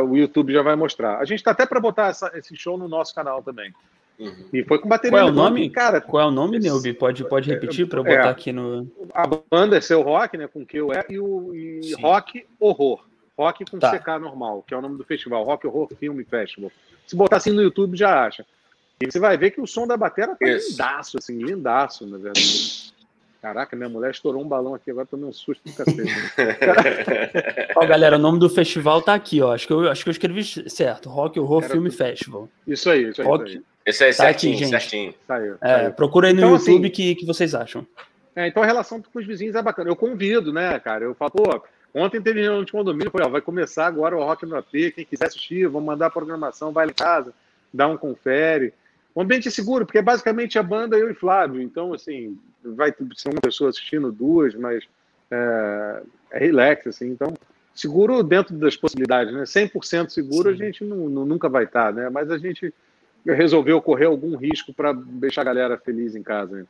O 0.08 0.18
YouTube 0.18 0.52
já 0.52 0.64
vai 0.64 0.76
mostrar. 0.76 1.20
A 1.20 1.26
gente 1.26 1.40
está 1.40 1.52
até 1.52 1.66
para 1.66 1.80
botar 1.80 2.08
essa, 2.08 2.32
esse 2.34 2.56
show 2.56 2.78
no 2.78 2.88
nosso 2.88 3.14
canal 3.14 3.42
também. 3.44 3.72
Uhum. 4.20 4.50
E 4.52 4.64
foi 4.64 4.80
com 4.80 4.90
bateria. 4.90 5.18
Qual 5.18 5.28
é 5.28 5.32
o 5.32 5.34
nome? 5.34 5.70
Cara, 5.70 6.02
Qual 6.02 6.22
é 6.22 6.26
o 6.28 6.32
nome, 6.32 6.60
Neubi? 6.60 6.94
Pode, 6.94 7.24
pode 7.24 7.50
repetir 7.50 7.88
para 7.88 8.00
eu 8.00 8.04
botar 8.04 8.28
é, 8.28 8.30
aqui 8.30 8.52
no. 8.52 8.88
A 9.14 9.26
banda 9.28 9.78
é 9.78 9.82
seu 9.82 10.02
rock, 10.02 10.36
né? 10.36 10.48
Com 10.48 10.66
que 10.66 10.78
eu 10.78 10.92
é, 10.92 11.06
e 11.10 11.20
o 11.20 11.54
e 11.56 11.94
rock 12.02 12.46
horror. 12.60 13.06
Rock 13.38 13.64
com 13.70 13.80
tá. 13.80 13.98
CK 13.98 14.20
normal, 14.20 14.66
que 14.68 14.74
é 14.74 14.78
o 14.78 14.82
nome 14.82 14.98
do 14.98 15.06
festival, 15.06 15.46
Rock 15.46 15.66
Horror 15.66 15.88
Film 15.98 16.22
Festival. 16.30 16.70
Se 17.08 17.16
botar 17.16 17.38
assim 17.38 17.52
no 17.52 17.62
YouTube, 17.62 17.96
já 17.96 18.26
acha. 18.26 18.46
E 19.00 19.10
você 19.10 19.18
vai 19.18 19.38
ver 19.38 19.52
que 19.52 19.62
o 19.62 19.68
som 19.68 19.88
da 19.88 19.96
bateria 19.96 20.36
tá 20.36 20.46
Isso. 20.46 20.72
lindaço, 20.72 21.18
assim, 21.18 21.38
lindaço, 21.38 22.06
na 22.06 22.18
verdade. 22.18 22.94
Caraca, 23.42 23.76
minha 23.76 23.88
mulher 23.88 24.12
estourou 24.12 24.44
um 24.44 24.48
balão 24.48 24.76
aqui, 24.76 24.92
agora 24.92 25.06
tomei 25.06 25.26
um 25.26 25.32
susto 25.32 25.64
do 25.66 25.74
cacete. 25.74 26.02
ó, 27.76 27.86
galera, 27.86 28.18
o 28.18 28.20
nome 28.20 28.38
do 28.38 28.50
festival 28.50 29.02
tá 29.02 29.14
aqui, 29.14 29.42
ó. 29.42 29.54
Acho 29.54 29.66
que 29.66 29.72
eu, 29.72 29.90
acho 29.90 30.04
que 30.04 30.10
eu 30.10 30.12
escrevi 30.12 30.44
certo. 30.44 31.10
Rock 31.10 31.40
Horror 31.40 31.64
Era 31.64 31.72
Film 31.72 31.86
tudo. 31.86 31.96
Festival. 31.96 32.50
Isso 32.68 32.90
aí, 32.90 33.10
isso 33.10 33.22
aí. 33.22 33.28
Rock... 33.28 33.46
Isso 33.46 33.58
aí. 33.58 33.64
Esse 33.86 34.04
aí, 34.04 34.12
tá 34.12 34.24
certinho, 34.24 34.56
aqui, 34.56 34.66
certinho. 34.68 35.14
Saiu, 35.26 35.56
é, 35.62 35.68
saiu. 35.68 35.94
procura 35.94 36.28
aí 36.28 36.34
no 36.34 36.42
então, 36.42 36.52
YouTube 36.52 36.86
assim, 36.86 36.92
que, 36.92 37.16
que 37.16 37.26
vocês 37.26 37.56
acham. 37.56 37.88
É, 38.36 38.48
então 38.48 38.62
a 38.62 38.66
relação 38.66 39.02
com 39.02 39.20
os 39.20 39.26
vizinhos 39.26 39.56
é 39.56 39.62
bacana. 39.62 39.90
Eu 39.90 39.96
convido, 39.96 40.54
né, 40.54 40.78
cara? 40.80 41.06
Eu 41.06 41.16
falo, 41.16 41.32
pô, 41.32 41.64
ontem 41.96 42.22
teve 42.22 42.42
reunião 42.42 42.64
de 42.64 42.72
condomínio, 42.72 43.10
falei, 43.10 43.28
ó, 43.28 43.32
vai 43.32 43.42
começar 43.42 43.88
agora 43.88 44.16
o 44.16 44.24
Rock 44.24 44.46
no 44.46 44.58
AP, 44.58 44.72
quem 44.94 45.06
quiser 45.06 45.28
assistir, 45.28 45.66
vamos 45.68 45.88
mandar 45.88 46.08
a 46.08 46.12
programação, 46.12 46.72
vai 46.72 46.86
lá 46.86 46.92
em 46.92 46.96
casa, 46.96 47.34
dá 47.74 47.88
um 47.88 47.98
confere. 47.98 48.74
Um 49.20 49.24
ambiente 49.24 49.52
seguro, 49.52 49.86
porque 49.86 49.98
é 49.98 50.02
basicamente 50.02 50.58
a 50.58 50.64
banda, 50.64 50.98
eu 50.98 51.12
e 51.12 51.14
Flávio. 51.14 51.62
Então, 51.62 51.94
assim, 51.94 52.40
vai 52.64 52.94
ser 53.18 53.28
uma 53.28 53.42
pessoa 53.42 53.70
assistindo, 53.70 54.14
duas, 54.14 54.56
mas 54.56 54.86
é, 55.30 56.02
é 56.32 56.40
relax, 56.40 56.88
assim. 56.88 57.10
Então, 57.10 57.34
seguro 57.76 58.24
dentro 58.24 58.56
das 58.56 58.78
possibilidades, 58.78 59.34
né? 59.34 59.44
100% 59.44 60.08
seguro 60.08 60.50
Sim. 60.50 60.56
a 60.56 60.66
gente 60.66 60.86
não, 60.86 61.10
não, 61.10 61.26
nunca 61.26 61.50
vai 61.50 61.66
estar, 61.66 61.92
né? 61.92 62.10
Mas 62.10 62.32
a 62.32 62.38
gente 62.38 62.74
resolveu 63.26 63.82
correr 63.82 64.06
algum 64.06 64.38
risco 64.38 64.72
para 64.72 64.94
deixar 64.94 65.42
a 65.42 65.46
galera 65.46 65.78
feliz 65.78 66.16
em 66.16 66.24
casa. 66.24 66.66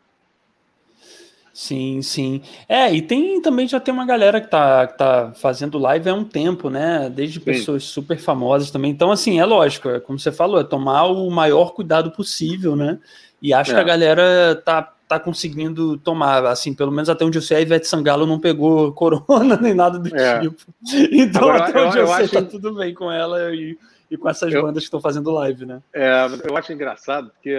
Sim, 1.59 2.01
sim. 2.01 2.41
É, 2.69 2.89
e 2.93 3.01
tem 3.01 3.41
também 3.41 3.67
já 3.67 3.81
tem 3.81 3.93
uma 3.93 4.05
galera 4.05 4.39
que 4.39 4.47
tá, 4.47 4.87
que 4.87 4.97
tá 4.97 5.33
fazendo 5.35 5.77
live 5.77 6.09
há 6.09 6.13
um 6.13 6.23
tempo, 6.23 6.69
né? 6.69 7.11
Desde 7.13 7.37
sim. 7.37 7.43
pessoas 7.43 7.83
super 7.83 8.17
famosas 8.17 8.71
também. 8.71 8.89
Então, 8.89 9.11
assim, 9.11 9.41
é 9.41 9.45
lógico, 9.45 9.89
é 9.89 9.99
como 9.99 10.17
você 10.17 10.31
falou, 10.31 10.61
é 10.61 10.63
tomar 10.63 11.07
o 11.07 11.29
maior 11.29 11.73
cuidado 11.73 12.11
possível, 12.11 12.77
né? 12.77 12.97
E 13.41 13.53
acho 13.53 13.71
é. 13.71 13.73
que 13.73 13.79
a 13.81 13.83
galera 13.83 14.55
tá, 14.63 14.81
tá 15.05 15.19
conseguindo 15.19 15.97
tomar, 15.97 16.45
assim, 16.45 16.73
pelo 16.73 16.93
menos 16.93 17.09
até 17.09 17.25
onde 17.25 17.37
eu 17.37 17.41
sei, 17.41 17.57
a 17.57 17.61
Ivete 17.61 17.89
Sangalo 17.89 18.25
não 18.25 18.39
pegou 18.39 18.93
corona 18.95 19.57
nem 19.61 19.73
nada 19.73 19.99
do 19.99 20.15
é. 20.15 20.39
tipo. 20.39 20.63
Então, 21.11 21.49
Agora, 21.49 21.65
até 21.65 21.81
onde 21.81 21.97
eu, 21.97 22.03
eu 22.03 22.07
sei, 22.07 22.23
acho... 22.23 22.33
tá 22.35 22.41
tudo 22.41 22.73
bem 22.75 22.93
com 22.93 23.11
ela 23.11 23.53
e, 23.53 23.77
e 24.09 24.15
com 24.15 24.29
essas 24.29 24.53
eu... 24.53 24.61
bandas 24.61 24.83
que 24.83 24.87
estão 24.87 25.01
fazendo 25.01 25.29
live, 25.31 25.65
né? 25.65 25.81
É, 25.91 26.25
eu 26.49 26.55
acho 26.55 26.71
engraçado, 26.71 27.31
porque 27.31 27.53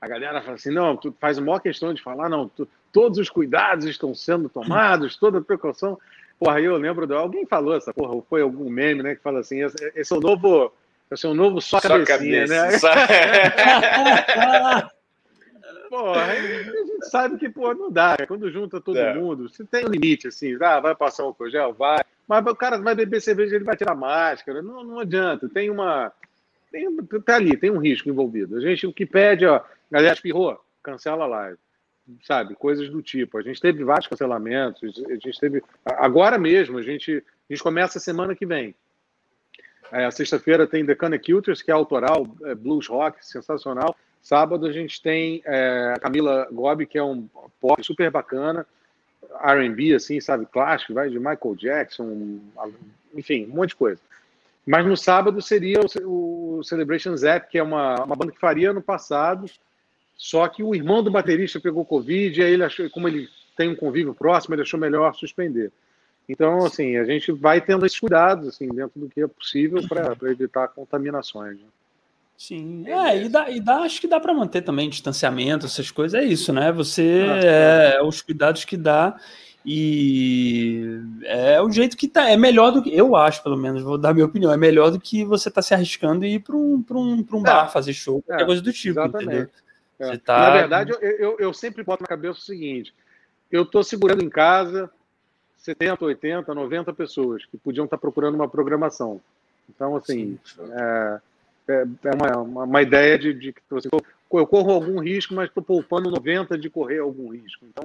a 0.00 0.06
galera 0.06 0.40
fala 0.42 0.54
assim, 0.54 0.72
não, 0.72 0.96
tu 0.96 1.12
faz 1.20 1.38
a 1.38 1.40
maior 1.40 1.58
questão 1.58 1.92
de 1.92 2.00
falar, 2.00 2.28
não, 2.28 2.48
tu, 2.48 2.68
todos 2.92 3.18
os 3.18 3.30
cuidados 3.30 3.84
estão 3.84 4.14
sendo 4.14 4.48
tomados, 4.48 5.16
toda 5.16 5.38
a 5.38 5.42
precaução. 5.42 5.98
Porra, 6.38 6.60
eu 6.60 6.76
lembro 6.76 7.06
de 7.06 7.14
alguém 7.14 7.46
falou 7.46 7.76
essa 7.76 7.92
porra, 7.92 8.14
ou 8.14 8.24
foi 8.28 8.42
algum 8.42 8.70
meme, 8.70 9.02
né, 9.02 9.14
que 9.14 9.22
fala 9.22 9.40
assim, 9.40 9.62
esse, 9.62 10.14
é 10.14 10.16
o 10.16 10.20
novo, 10.20 10.72
esse 11.10 11.26
é 11.26 11.28
o 11.28 11.34
novo 11.34 11.60
só, 11.60 11.80
só 11.80 11.88
cabecinha, 11.88 12.46
cabeça, 12.46 12.54
né? 12.54 12.78
Só... 12.78 12.88
porra, 15.90 16.22
a 16.22 16.36
gente 16.36 17.10
sabe 17.10 17.36
que, 17.36 17.48
pô, 17.48 17.74
não 17.74 17.90
dá, 17.90 18.16
quando 18.26 18.50
junta 18.50 18.80
todo 18.80 18.98
é. 18.98 19.14
mundo, 19.14 19.48
se 19.50 19.64
tem 19.64 19.84
um 19.84 19.90
limite, 19.90 20.28
assim, 20.28 20.56
ah, 20.62 20.80
vai 20.80 20.94
passar 20.94 21.24
o 21.24 21.34
cogel, 21.34 21.74
vai, 21.74 22.00
mas 22.26 22.46
o 22.46 22.56
cara 22.56 22.78
vai 22.78 22.94
beber 22.94 23.20
cerveja, 23.20 23.56
ele 23.56 23.64
vai 23.64 23.76
tirar 23.76 23.94
máscara, 23.94 24.62
não, 24.62 24.82
não 24.82 25.00
adianta, 25.00 25.46
tem 25.46 25.68
uma, 25.68 26.10
tem, 26.72 26.96
tá 27.24 27.36
ali, 27.36 27.56
tem 27.56 27.70
um 27.70 27.78
risco 27.78 28.08
envolvido. 28.08 28.56
A 28.56 28.60
gente, 28.60 28.86
o 28.86 28.94
que 28.94 29.04
pede, 29.04 29.44
ó, 29.44 29.60
galera 29.90 30.14
espirrou, 30.14 30.58
cancela 30.82 31.24
a 31.24 31.28
live 31.28 31.58
sabe, 32.22 32.54
coisas 32.54 32.88
do 32.88 33.02
tipo. 33.02 33.38
A 33.38 33.42
gente 33.42 33.60
teve 33.60 33.84
vários 33.84 34.06
cancelamentos, 34.06 35.02
a 35.08 35.14
gente 35.14 35.38
teve. 35.38 35.62
Agora 35.84 36.38
mesmo, 36.38 36.78
a 36.78 36.82
gente, 36.82 37.22
a 37.48 37.52
gente 37.52 37.62
começa 37.62 37.98
a 37.98 38.00
semana 38.00 38.34
que 38.34 38.46
vem. 38.46 38.74
É, 39.92 40.10
Sexta-feira 40.10 40.66
tem 40.66 40.86
The 40.86 40.94
Cultures, 40.94 41.62
que 41.62 41.70
é 41.70 41.74
autoral, 41.74 42.26
é, 42.44 42.54
blues 42.54 42.86
rock, 42.86 43.24
sensacional. 43.26 43.96
Sábado 44.22 44.66
a 44.66 44.72
gente 44.72 45.02
tem 45.02 45.42
é, 45.44 45.94
Camila 46.00 46.46
Gobi, 46.52 46.86
que 46.86 46.98
é 46.98 47.02
um 47.02 47.28
pop 47.60 47.82
super 47.84 48.10
bacana, 48.10 48.66
R&B, 49.42 49.94
assim, 49.94 50.20
sabe, 50.20 50.46
clássico, 50.46 50.94
vai 50.94 51.08
de 51.08 51.18
Michael 51.18 51.56
Jackson, 51.56 52.40
enfim, 53.14 53.46
um 53.46 53.54
monte 53.54 53.70
de 53.70 53.76
coisa. 53.76 54.00
Mas 54.66 54.86
no 54.86 54.96
sábado 54.96 55.40
seria 55.40 55.80
o, 55.80 56.58
o 56.58 56.64
Celebration 56.64 57.16
Zap, 57.16 57.48
que 57.50 57.58
é 57.58 57.62
uma, 57.62 58.04
uma 58.04 58.14
banda 58.14 58.32
que 58.32 58.38
faria 58.38 58.72
no 58.72 58.82
passado, 58.82 59.46
só 60.20 60.46
que 60.48 60.62
o 60.62 60.74
irmão 60.74 61.02
do 61.02 61.10
baterista 61.10 61.58
pegou 61.58 61.82
Covid 61.82 62.38
e 62.38 62.44
aí 62.44 62.52
ele 62.52 62.62
achou, 62.62 62.90
como 62.90 63.08
ele 63.08 63.26
tem 63.56 63.70
um 63.70 63.74
convívio 63.74 64.12
próximo, 64.12 64.54
ele 64.54 64.60
achou 64.60 64.78
melhor 64.78 65.14
suspender. 65.14 65.72
Então, 66.28 66.66
assim, 66.66 66.98
a 66.98 67.04
gente 67.06 67.32
vai 67.32 67.58
tendo 67.58 67.86
esses 67.86 67.98
cuidados, 67.98 68.46
assim, 68.46 68.68
dentro 68.68 69.00
do 69.00 69.08
que 69.08 69.22
é 69.22 69.26
possível 69.26 69.80
para 69.88 70.30
evitar 70.30 70.68
contaminações. 70.68 71.58
Né? 71.58 71.66
Sim, 72.36 72.84
é, 72.86 73.24
e, 73.24 73.28
dá, 73.30 73.50
e 73.50 73.60
dá, 73.60 73.78
acho 73.78 73.98
que 73.98 74.06
dá 74.06 74.20
para 74.20 74.34
manter 74.34 74.60
também 74.60 74.90
distanciamento, 74.90 75.64
essas 75.64 75.90
coisas, 75.90 76.20
é 76.20 76.22
isso, 76.22 76.52
né? 76.52 76.70
Você 76.70 77.24
ah, 77.26 77.40
é, 77.42 77.96
é, 77.96 78.02
os 78.02 78.20
cuidados 78.20 78.66
que 78.66 78.76
dá 78.76 79.16
e 79.64 81.00
é 81.24 81.62
o 81.62 81.72
jeito 81.72 81.96
que 81.96 82.06
tá, 82.06 82.28
é 82.28 82.36
melhor 82.36 82.72
do 82.72 82.82
que, 82.82 82.94
eu 82.94 83.16
acho, 83.16 83.42
pelo 83.42 83.56
menos, 83.56 83.82
vou 83.82 83.96
dar 83.96 84.12
minha 84.12 84.26
opinião, 84.26 84.52
é 84.52 84.56
melhor 84.58 84.90
do 84.90 85.00
que 85.00 85.24
você 85.24 85.50
tá 85.50 85.62
se 85.62 85.72
arriscando 85.72 86.26
e 86.26 86.34
ir 86.34 86.40
para 86.40 86.56
um, 86.56 86.84
um, 86.90 87.26
um 87.32 87.42
bar 87.42 87.64
é, 87.64 87.68
fazer 87.68 87.94
show, 87.94 88.20
qualquer 88.20 88.42
é, 88.42 88.46
coisa 88.46 88.60
do 88.60 88.70
tipo, 88.70 89.00
exatamente. 89.00 89.24
entendeu? 89.24 89.50
É. 90.00 90.16
Tá... 90.16 90.38
Na 90.38 90.50
verdade, 90.50 90.92
eu, 90.92 90.98
eu, 90.98 91.36
eu, 91.38 91.52
sempre 91.52 91.84
boto 91.84 92.02
na 92.02 92.08
cabeça 92.08 92.38
o 92.38 92.42
seguinte: 92.42 92.94
eu 93.52 93.62
estou 93.62 93.84
segurando 93.84 94.24
em 94.24 94.30
casa 94.30 94.90
70, 95.58 96.04
80, 96.04 96.54
90 96.54 96.92
pessoas 96.94 97.44
que 97.44 97.58
podiam 97.58 97.84
estar 97.84 97.98
procurando 97.98 98.34
uma 98.34 98.48
programação. 98.48 99.20
Então, 99.68 99.94
assim, 99.94 100.38
é, 100.58 101.20
é, 101.68 101.84
é 102.04 102.14
uma, 102.14 102.64
uma, 102.64 102.82
ideia 102.82 103.18
de, 103.18 103.34
de 103.34 103.52
que 103.52 103.60
assim, 103.76 103.88
eu 104.32 104.46
corro 104.46 104.72
algum 104.72 104.98
risco, 105.00 105.34
mas 105.34 105.48
estou 105.48 105.62
poupando 105.62 106.10
90 106.10 106.58
de 106.58 106.70
correr 106.70 106.98
algum 106.98 107.28
risco. 107.28 107.64
Então, 107.68 107.84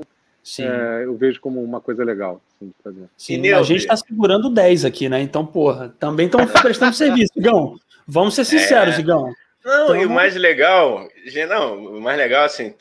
é, 0.60 1.04
eu 1.04 1.16
vejo 1.18 1.42
como 1.42 1.62
uma 1.62 1.82
coisa 1.82 2.04
legal 2.04 2.42
assim, 2.56 2.68
de 2.68 2.76
fazer. 2.84 3.10
Sim, 3.18 3.52
a 3.52 3.62
gente 3.62 3.82
está 3.82 3.98
segurando 3.98 4.50
10 4.50 4.86
aqui, 4.86 5.10
né? 5.10 5.20
Então, 5.22 5.46
porra, 5.46 5.94
também 6.00 6.28
estamos 6.28 6.52
prestando 6.62 6.96
serviço, 6.96 7.34
Igão. 7.36 7.78
Vamos 8.08 8.36
ser 8.36 8.46
sinceros, 8.46 8.96
é... 8.96 9.00
Igão. 9.00 9.34
Não, 9.66 9.86
então, 9.86 9.96
e 9.96 10.06
o 10.06 10.10
mais 10.12 10.36
legal, 10.36 11.10
não, 11.50 11.98
o 11.98 12.00
mais 12.00 12.16
legal, 12.16 12.46
assim, 12.46 12.76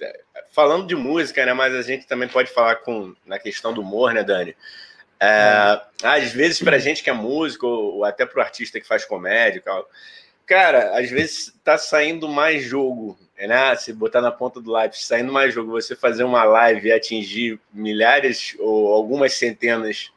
falando 0.53 0.87
de 0.87 0.95
música, 0.95 1.45
né? 1.47 1.55
Mas 1.55 1.75
a 1.75 1.81
gente 1.81 2.07
também 2.07 2.29
pode 2.29 2.51
falar 2.53 2.77
com 2.77 3.15
na 3.25 3.39
questão 3.39 3.73
do 3.73 3.81
humor, 3.81 4.13
né, 4.13 4.23
Dani? 4.23 4.55
É, 5.19 5.81
é. 6.03 6.07
às 6.07 6.31
vezes, 6.31 6.63
pra 6.63 6.77
gente 6.77 7.03
que 7.03 7.09
é 7.09 7.15
músico, 7.15 7.67
ou 7.67 8.05
até 8.05 8.27
pro 8.27 8.43
artista 8.43 8.79
que 8.79 8.87
faz 8.87 9.03
comédia, 9.07 9.63
cara, 10.45 10.99
às 10.99 11.09
vezes 11.09 11.55
tá 11.65 11.79
saindo 11.79 12.29
mais 12.29 12.63
jogo, 12.63 13.19
né? 13.39 13.75
Se 13.77 13.91
botar 13.91 14.21
na 14.21 14.31
ponta 14.31 14.61
do 14.61 14.71
lápis, 14.71 15.07
saindo 15.07 15.33
mais 15.33 15.55
jogo, 15.55 15.71
você 15.71 15.97
fazer 15.97 16.25
uma 16.25 16.45
live 16.45 16.89
e 16.89 16.93
atingir 16.93 17.59
milhares 17.73 18.55
ou 18.59 18.93
algumas 18.93 19.33
centenas 19.33 20.13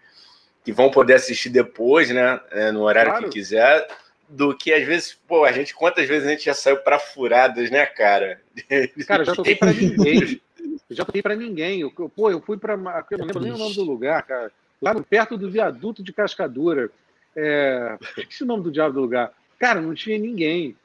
que 0.65 0.73
vão 0.73 0.91
poder 0.91 1.13
assistir 1.13 1.47
depois, 1.47 2.09
né? 2.09 2.41
É, 2.51 2.71
no 2.73 2.81
horário 2.81 3.11
claro. 3.11 3.29
que 3.29 3.39
quiser 3.39 3.87
do 4.29 4.55
que 4.55 4.73
às 4.73 4.85
vezes, 4.85 5.17
pô, 5.27 5.45
a 5.45 5.51
gente, 5.51 5.73
quantas 5.73 6.07
vezes 6.07 6.27
a 6.27 6.31
gente 6.31 6.45
já 6.45 6.53
saiu 6.53 6.77
para 6.77 6.99
furadas, 6.99 7.69
né, 7.69 7.85
cara? 7.85 8.41
Cara, 9.07 9.21
eu 9.21 9.25
já 9.25 9.35
toquei 9.35 9.55
para 9.55 9.73
ninguém. 9.73 10.41
Eu 10.89 10.95
já 10.95 11.05
toquei 11.05 11.21
para 11.21 11.35
ninguém. 11.35 11.81
Eu, 11.81 11.91
pô, 11.91 12.29
eu 12.29 12.41
fui 12.41 12.57
para. 12.57 12.73
Eu 12.73 13.17
não 13.17 13.25
lembro 13.25 13.41
nem 13.41 13.51
o 13.51 13.57
nome 13.57 13.75
do 13.75 13.83
lugar, 13.83 14.23
cara. 14.23 14.51
Lá 14.81 14.95
perto 14.95 15.37
do 15.37 15.49
viaduto 15.49 16.03
de 16.03 16.13
Cascadura. 16.13 16.89
É, 17.35 17.97
esqueci 18.17 18.43
o 18.43 18.47
nome 18.47 18.63
do 18.63 18.71
diabo 18.71 18.93
do 18.93 19.01
lugar. 19.01 19.31
Cara, 19.59 19.81
não 19.81 19.93
tinha 19.93 20.17
ninguém. 20.17 20.75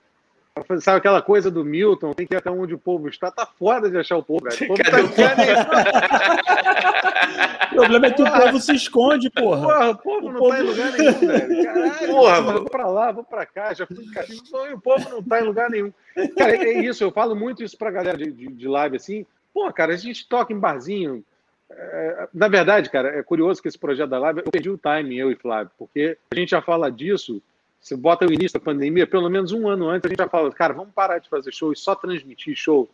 Sabe 0.81 0.99
aquela 0.99 1.23
coisa 1.23 1.51
do 1.51 1.65
Milton, 1.65 2.13
tem 2.13 2.27
que 2.27 2.35
ir 2.35 2.37
até 2.37 2.51
onde 2.51 2.75
o 2.75 2.79
povo 2.79 3.09
está. 3.09 3.31
Tá 3.31 3.47
foda 3.47 3.91
de 3.91 3.97
achar 3.97 4.19
o 4.19 4.23
povo, 4.23 4.45
velho. 4.45 4.55
O 4.55 4.67
povo 4.69 4.83
tá 4.83 5.01
o 7.73 7.75
problema 7.75 8.07
é 8.07 8.11
que 8.11 8.23
porra. 8.23 8.39
o 8.39 8.43
povo 8.45 8.61
se 8.61 8.75
esconde, 8.75 9.31
porra. 9.31 9.63
Porra, 9.63 9.91
o 9.91 9.97
povo 9.97 10.27
o 10.27 10.33
não 10.33 10.39
povo... 10.39 10.51
tá 10.51 10.61
em 10.61 10.63
lugar 10.63 10.93
nenhum, 10.93 11.19
velho. 11.21 11.65
Caralho, 11.65 12.07
porra, 12.07 12.41
vou 12.43 12.65
pra 12.67 12.87
lá, 12.87 13.13
vou 13.13 13.25
pra 13.25 13.47
cá, 13.47 13.73
já 13.73 13.87
fui 13.87 14.05
castigo, 14.13 14.67
e 14.67 14.75
o 14.75 14.81
povo 14.81 15.09
não 15.09 15.23
tá 15.23 15.41
em 15.41 15.45
lugar 15.45 15.71
nenhum. 15.71 15.91
Cara, 16.37 16.55
é 16.55 16.81
isso, 16.81 17.03
eu 17.03 17.11
falo 17.11 17.35
muito 17.35 17.63
isso 17.63 17.79
pra 17.79 17.91
galera 17.91 18.19
de, 18.19 18.31
de, 18.31 18.49
de 18.49 18.69
live 18.69 18.97
assim. 18.97 19.25
Pô, 19.55 19.73
cara, 19.73 19.95
a 19.95 19.97
gente 19.97 20.29
toca 20.29 20.53
em 20.53 20.59
barzinho. 20.59 21.25
É, 21.71 22.29
na 22.33 22.49
verdade, 22.49 22.91
cara, 22.91 23.09
é 23.19 23.23
curioso 23.23 23.63
que 23.63 23.69
esse 23.69 23.79
projeto 23.79 24.11
da 24.11 24.19
live, 24.19 24.43
eu 24.45 24.51
perdi 24.51 24.69
o 24.69 24.77
timing, 24.77 25.17
eu 25.17 25.33
e 25.33 25.37
Flávio, 25.37 25.73
porque 25.79 26.19
a 26.31 26.35
gente 26.35 26.51
já 26.51 26.61
fala 26.61 26.93
disso 26.93 27.41
você 27.83 27.97
bota 27.97 28.25
o 28.25 28.33
início 28.33 28.61
da 28.61 28.65
pandemia, 28.65 29.09
pelo 29.09 29.29
menos 29.29 29.51
um 29.51 29.69
ano 29.69 29.89
antes, 29.89 30.07
a 30.07 30.09
gente 30.09 30.19
já 30.19 30.29
fala, 30.29 30.53
cara, 30.53 30.73
vamos 30.73 30.95
parar 30.95 31.19
de 31.19 31.29
fazer 31.29 31.53
show 31.53 31.73
e 31.73 31.77
só 31.77 31.97
transmitir 31.97 32.55
show. 32.55 32.89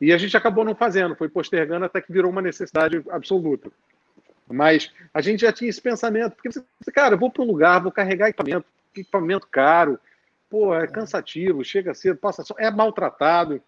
E 0.00 0.14
a 0.14 0.16
gente 0.16 0.34
acabou 0.34 0.64
não 0.64 0.74
fazendo, 0.74 1.14
foi 1.14 1.28
postergando 1.28 1.84
até 1.84 2.00
que 2.00 2.10
virou 2.10 2.30
uma 2.30 2.40
necessidade 2.40 3.04
absoluta. 3.10 3.70
Mas 4.50 4.90
a 5.12 5.20
gente 5.20 5.40
já 5.40 5.52
tinha 5.52 5.68
esse 5.68 5.82
pensamento, 5.82 6.34
porque 6.34 6.48
você, 6.50 6.90
cara, 6.90 7.14
eu 7.14 7.18
vou 7.18 7.30
para 7.30 7.42
um 7.42 7.46
lugar, 7.46 7.82
vou 7.82 7.92
carregar 7.92 8.30
equipamento, 8.30 8.64
equipamento 8.96 9.46
caro, 9.46 10.00
pô, 10.48 10.74
é 10.74 10.86
cansativo, 10.86 11.62
chega 11.62 11.92
cedo, 11.92 12.16
passa 12.16 12.42
só, 12.42 12.54
é 12.56 12.70
maltratado, 12.70 13.60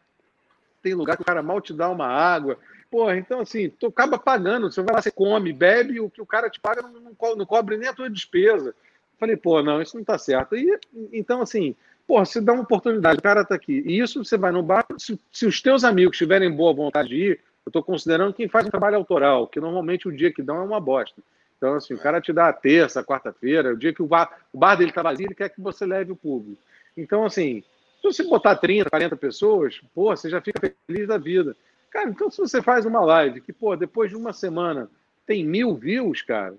tem 0.82 0.95
lugar 0.95 1.16
que 1.16 1.22
o 1.22 1.26
cara 1.26 1.43
mal 1.43 1.61
te 1.61 1.74
dá 1.74 1.91
uma 1.91 2.07
água. 2.07 2.59
Pô, 2.91 3.12
então 3.12 3.41
assim, 3.41 3.68
tu 3.68 3.88
acaba 3.88 4.18
pagando, 4.18 4.72
você 4.72 4.82
vai 4.82 4.95
lá, 4.95 5.03
você 5.03 5.11
come, 5.11 5.53
bebe, 5.53 6.01
o 6.01 6.09
que 6.09 6.22
o 6.22 6.26
cara 6.26 6.49
te 6.49 6.59
paga 6.59 6.80
não, 6.80 6.93
não, 6.99 7.36
não 7.36 7.47
cobre 7.47 7.76
nem 7.76 7.88
a 7.88 7.95
tua 7.95 8.09
despesa. 8.09 8.74
Falei, 9.21 9.37
pô, 9.37 9.62
não, 9.62 9.83
isso 9.83 9.97
não 9.97 10.03
tá 10.03 10.16
certo. 10.16 10.57
E, 10.57 10.77
então, 11.12 11.43
assim, 11.43 11.77
pô, 12.07 12.25
se 12.25 12.41
dá 12.41 12.55
uma 12.55 12.62
oportunidade, 12.62 13.18
o 13.18 13.23
cara 13.23 13.45
tá 13.45 13.55
aqui. 13.55 13.85
E 13.87 14.01
isso 14.01 14.25
você 14.25 14.39
vai 14.39 14.51
no 14.51 14.62
bar, 14.62 14.87
se, 14.99 15.21
se 15.31 15.47
os 15.47 15.61
teus 15.61 15.85
amigos 15.85 16.16
tiverem 16.16 16.51
boa 16.51 16.73
vontade 16.73 17.11
de 17.11 17.16
ir, 17.16 17.41
eu 17.66 17.71
estou 17.71 17.83
considerando 17.83 18.33
quem 18.33 18.49
faz 18.49 18.66
um 18.66 18.71
trabalho 18.71 18.97
autoral, 18.97 19.47
que 19.47 19.61
normalmente 19.61 20.09
o 20.09 20.12
dia 20.12 20.33
que 20.33 20.43
dão 20.43 20.57
é 20.57 20.64
uma 20.64 20.81
bosta. 20.81 21.21
Então, 21.59 21.75
assim, 21.75 21.93
o 21.93 21.99
cara 21.99 22.18
te 22.18 22.33
dá 22.33 22.49
a 22.49 22.53
terça, 22.55 23.05
quarta-feira, 23.05 23.75
o 23.75 23.77
dia 23.77 23.93
que 23.93 24.03
o 24.03 24.07
bar, 24.07 24.41
o 24.51 24.59
bar 24.59 24.77
dele 24.77 24.91
tá 24.91 25.03
vazio, 25.03 25.27
ele 25.27 25.35
quer 25.35 25.51
que 25.51 25.61
você 25.61 25.85
leve 25.85 26.11
o 26.11 26.16
público. 26.16 26.59
Então, 26.97 27.27
assim, 27.27 27.62
se 28.01 28.03
você 28.03 28.25
botar 28.25 28.57
30, 28.57 28.89
40 28.89 29.14
pessoas, 29.16 29.79
pô, 29.95 30.16
você 30.16 30.31
já 30.31 30.41
fica 30.41 30.75
feliz 30.87 31.07
da 31.07 31.18
vida. 31.18 31.55
Cara, 31.91 32.09
então 32.09 32.31
se 32.31 32.39
você 32.39 32.62
faz 32.62 32.87
uma 32.87 33.01
live 33.03 33.43
que, 33.43 33.53
pô, 33.53 33.77
depois 33.77 34.11
de 34.11 34.16
uma 34.16 34.33
semana 34.33 34.89
tem 35.27 35.45
mil 35.45 35.75
views, 35.75 36.23
cara, 36.23 36.55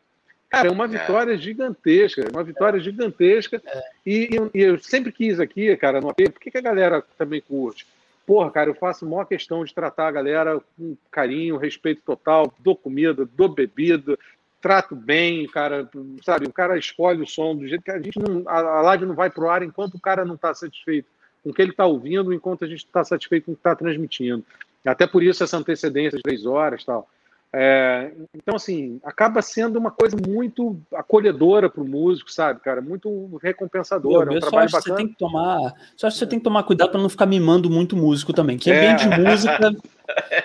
Cara, 0.52 0.68
é 0.68 0.72
uma 0.72 0.86
é. 0.86 0.88
vitória 0.90 1.34
é. 1.34 1.38
gigantesca, 1.38 2.30
uma 2.30 2.44
vitória 2.44 2.80
gigantesca. 2.80 3.62
É. 3.66 3.84
E, 4.06 4.30
e, 4.54 4.62
eu 4.62 4.78
sempre 4.78 5.12
quis 5.12 5.40
aqui, 5.40 5.76
cara, 5.78 6.02
no 6.02 6.10
AP, 6.10 6.30
por 6.30 6.40
que, 6.40 6.58
a 6.58 6.62
galera 6.62 7.04
também 7.18 7.42
curte? 7.42 7.88
porra, 8.26 8.52
cara, 8.52 8.70
eu 8.70 8.76
faço 8.76 9.06
maior 9.06 9.26
questão 9.26 9.66
de 9.66 9.74
tratar 9.74 10.08
a 10.08 10.12
galera 10.12 10.62
com 10.78 10.96
carinho, 11.10 11.58
respeito 11.58 12.02
total, 12.06 12.54
dou 12.60 12.78
comida, 12.78 13.28
dou 13.36 13.50
bebida, 13.50 14.18
trato 14.62 14.96
bem, 14.96 15.46
cara, 15.48 15.90
sabe? 16.24 16.48
O 16.48 16.54
cara 16.54 16.78
escolhe 16.78 17.22
o 17.22 17.28
som 17.28 17.56
do 17.56 17.68
jeito 17.68 17.84
que 17.84 17.92
a 17.92 18.00
gente 18.00 18.18
não. 18.20 18.48
A 18.48 18.82
live 18.84 19.06
não 19.06 19.16
vai 19.16 19.30
pro 19.30 19.50
ar 19.50 19.64
enquanto 19.64 19.96
o 19.96 20.00
cara 20.00 20.24
não 20.24 20.36
está 20.36 20.54
satisfeito 20.54 21.10
com 21.44 21.50
o 21.50 21.54
que 21.54 21.62
ele 21.62 21.72
está 21.72 21.86
ouvindo, 21.86 22.32
enquanto 22.32 22.64
a 22.64 22.68
gente 22.68 22.86
está 22.86 23.04
satisfeito 23.04 23.46
com 23.46 23.52
o 23.52 23.56
que 23.56 23.60
está 23.60 23.76
transmitindo. 23.76 24.46
Até 24.86 25.06
por 25.06 25.24
isso 25.24 25.44
essa 25.44 25.58
antecedência 25.58 26.18
de 26.18 26.24
três 26.24 26.46
horas 26.46 26.86
tal. 26.86 27.10
É, 27.54 28.14
então, 28.34 28.56
assim, 28.56 29.02
acaba 29.04 29.42
sendo 29.42 29.78
uma 29.78 29.92
coisa 29.92 30.16
muito 30.16 30.80
acolhedora 30.94 31.70
para 31.70 31.84
o 31.84 31.88
músico, 31.88 32.32
sabe, 32.32 32.62
cara? 32.62 32.82
Muito 32.82 33.38
recompensadora. 33.44 34.32
Eu, 34.32 34.36
é 34.36 34.38
um 34.38 34.50
só 34.50 34.60
acho 34.60 34.78
que 34.78 34.82
você 34.84 34.96
tem 34.96 35.08
que 35.10 35.18
tomar. 35.18 35.74
Só 35.98 36.08
acho 36.08 36.16
que 36.16 36.20
você 36.20 36.28
tem 36.28 36.40
que 36.40 36.46
tomar 36.46 36.64
cuidado 36.64 36.92
para 36.92 37.02
não 37.02 37.10
ficar 37.10 37.26
mimando 37.26 37.70
muito 37.70 37.98
músico 37.98 38.32
também. 38.32 38.58
Que 38.58 38.72
é, 38.72 38.86
é. 38.86 38.94
de 38.96 39.10
música. 39.10 39.72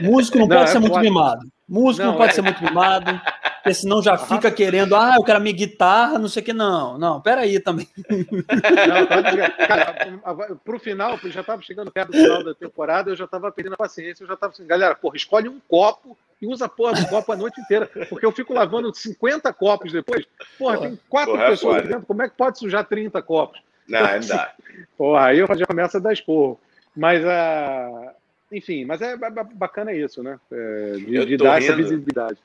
músico 0.00 0.38
não, 0.38 0.48
não 0.48 0.56
pode 0.56 0.70
é 0.70 0.72
ser 0.72 0.78
muito 0.80 0.98
mimado. 0.98 1.46
Músico 1.68 2.04
não, 2.04 2.12
não 2.12 2.18
pode 2.18 2.32
é. 2.32 2.34
ser 2.34 2.42
muito 2.42 2.62
mimado. 2.64 3.20
Porque 3.62 3.74
senão 3.74 4.02
já 4.02 4.16
fica 4.16 4.50
querendo, 4.50 4.94
ah, 4.94 5.14
eu 5.16 5.24
quero 5.24 5.38
a 5.38 5.40
minha 5.40 5.54
guitarra, 5.54 6.18
não 6.18 6.28
sei 6.28 6.40
o 6.40 6.44
que. 6.44 6.52
Não, 6.52 6.98
não, 6.98 7.20
peraí 7.20 7.58
também. 7.60 7.88
Não, 8.08 9.66
cara, 9.66 10.56
pro 10.64 10.78
final, 10.78 11.18
já 11.24 11.40
estava 11.40 11.60
chegando 11.62 11.90
perto 11.90 12.12
do 12.12 12.18
final 12.18 12.44
da 12.44 12.54
temporada, 12.54 13.10
eu 13.10 13.16
já 13.16 13.24
estava 13.24 13.50
perdendo 13.50 13.72
a 13.72 13.76
paciência, 13.76 14.22
eu 14.22 14.28
já 14.28 14.34
estava 14.34 14.52
assim, 14.52 14.64
galera, 14.66 14.94
porra, 14.94 15.16
escolhe 15.16 15.48
um 15.48 15.58
copo 15.68 16.16
e 16.40 16.46
usa 16.46 16.66
a 16.66 16.68
porra 16.68 16.94
do 16.94 17.08
copo 17.08 17.32
a 17.32 17.36
noite 17.36 17.60
inteira. 17.60 17.90
Porque 18.08 18.26
eu 18.26 18.32
fico 18.32 18.52
lavando 18.52 18.94
50 18.94 19.52
copos 19.52 19.92
depois. 19.92 20.26
Porra, 20.58 20.80
tem 20.80 20.98
quatro 21.08 21.32
porra, 21.32 21.44
é 21.44 21.50
pessoas 21.50 21.84
é 21.84 21.88
dentro, 21.88 22.06
como 22.06 22.22
é 22.22 22.28
que 22.28 22.36
pode 22.36 22.58
sujar 22.58 22.84
30 22.84 23.22
copos? 23.22 23.60
Não, 23.88 24.00
não 24.20 24.26
dá. 24.26 24.54
Porra, 24.96 25.26
aí 25.26 25.38
eu 25.38 25.46
já 25.54 25.66
começo 25.66 25.96
a 25.96 26.00
dar 26.00 26.12
esporro. 26.12 26.60
Mas 26.94 27.24
a. 27.24 27.88
Uh, 27.90 28.26
enfim, 28.52 28.84
mas 28.84 29.02
é 29.02 29.16
bacana 29.16 29.92
isso, 29.92 30.22
né? 30.22 30.38
É, 30.52 30.92
de, 30.92 31.26
de 31.26 31.36
dar 31.36 31.58
rindo. 31.58 31.72
essa 31.72 31.76
visibilidade. 31.76 32.38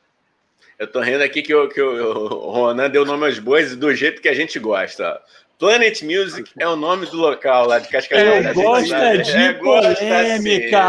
Eu 0.80 0.88
tô 0.88 1.00
rindo 1.00 1.24
aqui 1.24 1.44
que, 1.44 1.54
o, 1.54 1.70
que 1.70 1.80
o 1.80 2.28
Ronan 2.52 2.90
deu 2.90 3.06
nome 3.06 3.26
aos 3.26 3.38
bois 3.38 3.76
do 3.76 3.94
jeito 3.94 4.22
que 4.22 4.28
a 4.28 4.34
gente 4.34 4.58
gosta. 4.58 5.22
Planet 5.62 6.02
Music 6.02 6.52
é 6.58 6.68
o 6.68 6.76
nome 6.76 7.06
do 7.06 7.18
local 7.18 7.68
lá 7.68 7.78
de 7.78 7.88
Cascavel. 7.88 8.42
Eu 8.42 8.54
gosto 8.56 8.96
é 8.96 9.18
de 9.18 9.32
é, 9.32 9.54
polêmica. 9.54 10.82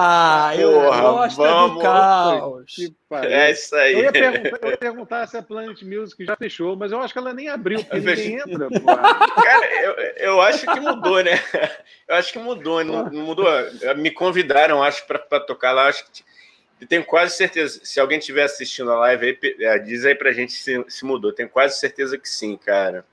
Eu 0.56 0.72
Porra, 0.72 1.00
gosto 1.02 1.36
vamos, 1.36 1.74
do 1.74 1.82
caos. 1.82 2.74
É 3.10 3.50
isso 3.50 3.76
aí. 3.76 3.92
Eu 3.92 4.04
ia, 4.04 4.12
perguntar, 4.12 4.58
eu 4.62 4.70
ia, 4.70 4.76
perguntar, 4.78 5.26
se 5.26 5.36
a 5.36 5.42
Planet 5.42 5.82
Music 5.82 6.24
já 6.24 6.34
fechou, 6.36 6.74
mas 6.74 6.90
eu 6.90 6.98
acho 7.00 7.12
que 7.12 7.18
ela 7.18 7.34
nem 7.34 7.50
abriu, 7.50 7.84
porque 7.84 8.00
ninguém 8.00 8.36
entra. 8.36 8.70
Porra. 8.70 9.42
Cara, 9.44 9.84
eu, 9.84 9.92
eu 10.16 10.40
acho 10.40 10.66
que 10.66 10.80
mudou, 10.80 11.22
né? 11.22 11.32
Eu 12.08 12.16
acho 12.16 12.32
que 12.32 12.38
mudou. 12.38 12.82
Não, 12.82 13.10
não 13.10 13.22
mudou. 13.22 13.46
Me 13.96 14.10
convidaram, 14.10 14.82
acho, 14.82 15.06
para 15.06 15.40
tocar 15.40 15.72
lá. 15.72 15.88
Acho 15.88 16.04
que 16.04 16.22
e 16.80 16.86
tenho 16.86 17.04
quase 17.04 17.36
certeza, 17.36 17.78
se 17.84 18.00
alguém 18.00 18.18
estiver 18.18 18.42
assistindo 18.42 18.90
a 18.90 18.98
live 18.98 19.38
aí, 19.40 19.56
é, 19.60 19.78
diz 19.78 20.04
aí 20.04 20.16
pra 20.16 20.32
gente 20.32 20.52
se, 20.52 20.84
se 20.88 21.04
mudou. 21.04 21.32
Tenho 21.32 21.48
quase 21.48 21.78
certeza 21.78 22.18
que 22.18 22.28
sim, 22.28 22.56
cara. 22.56 23.04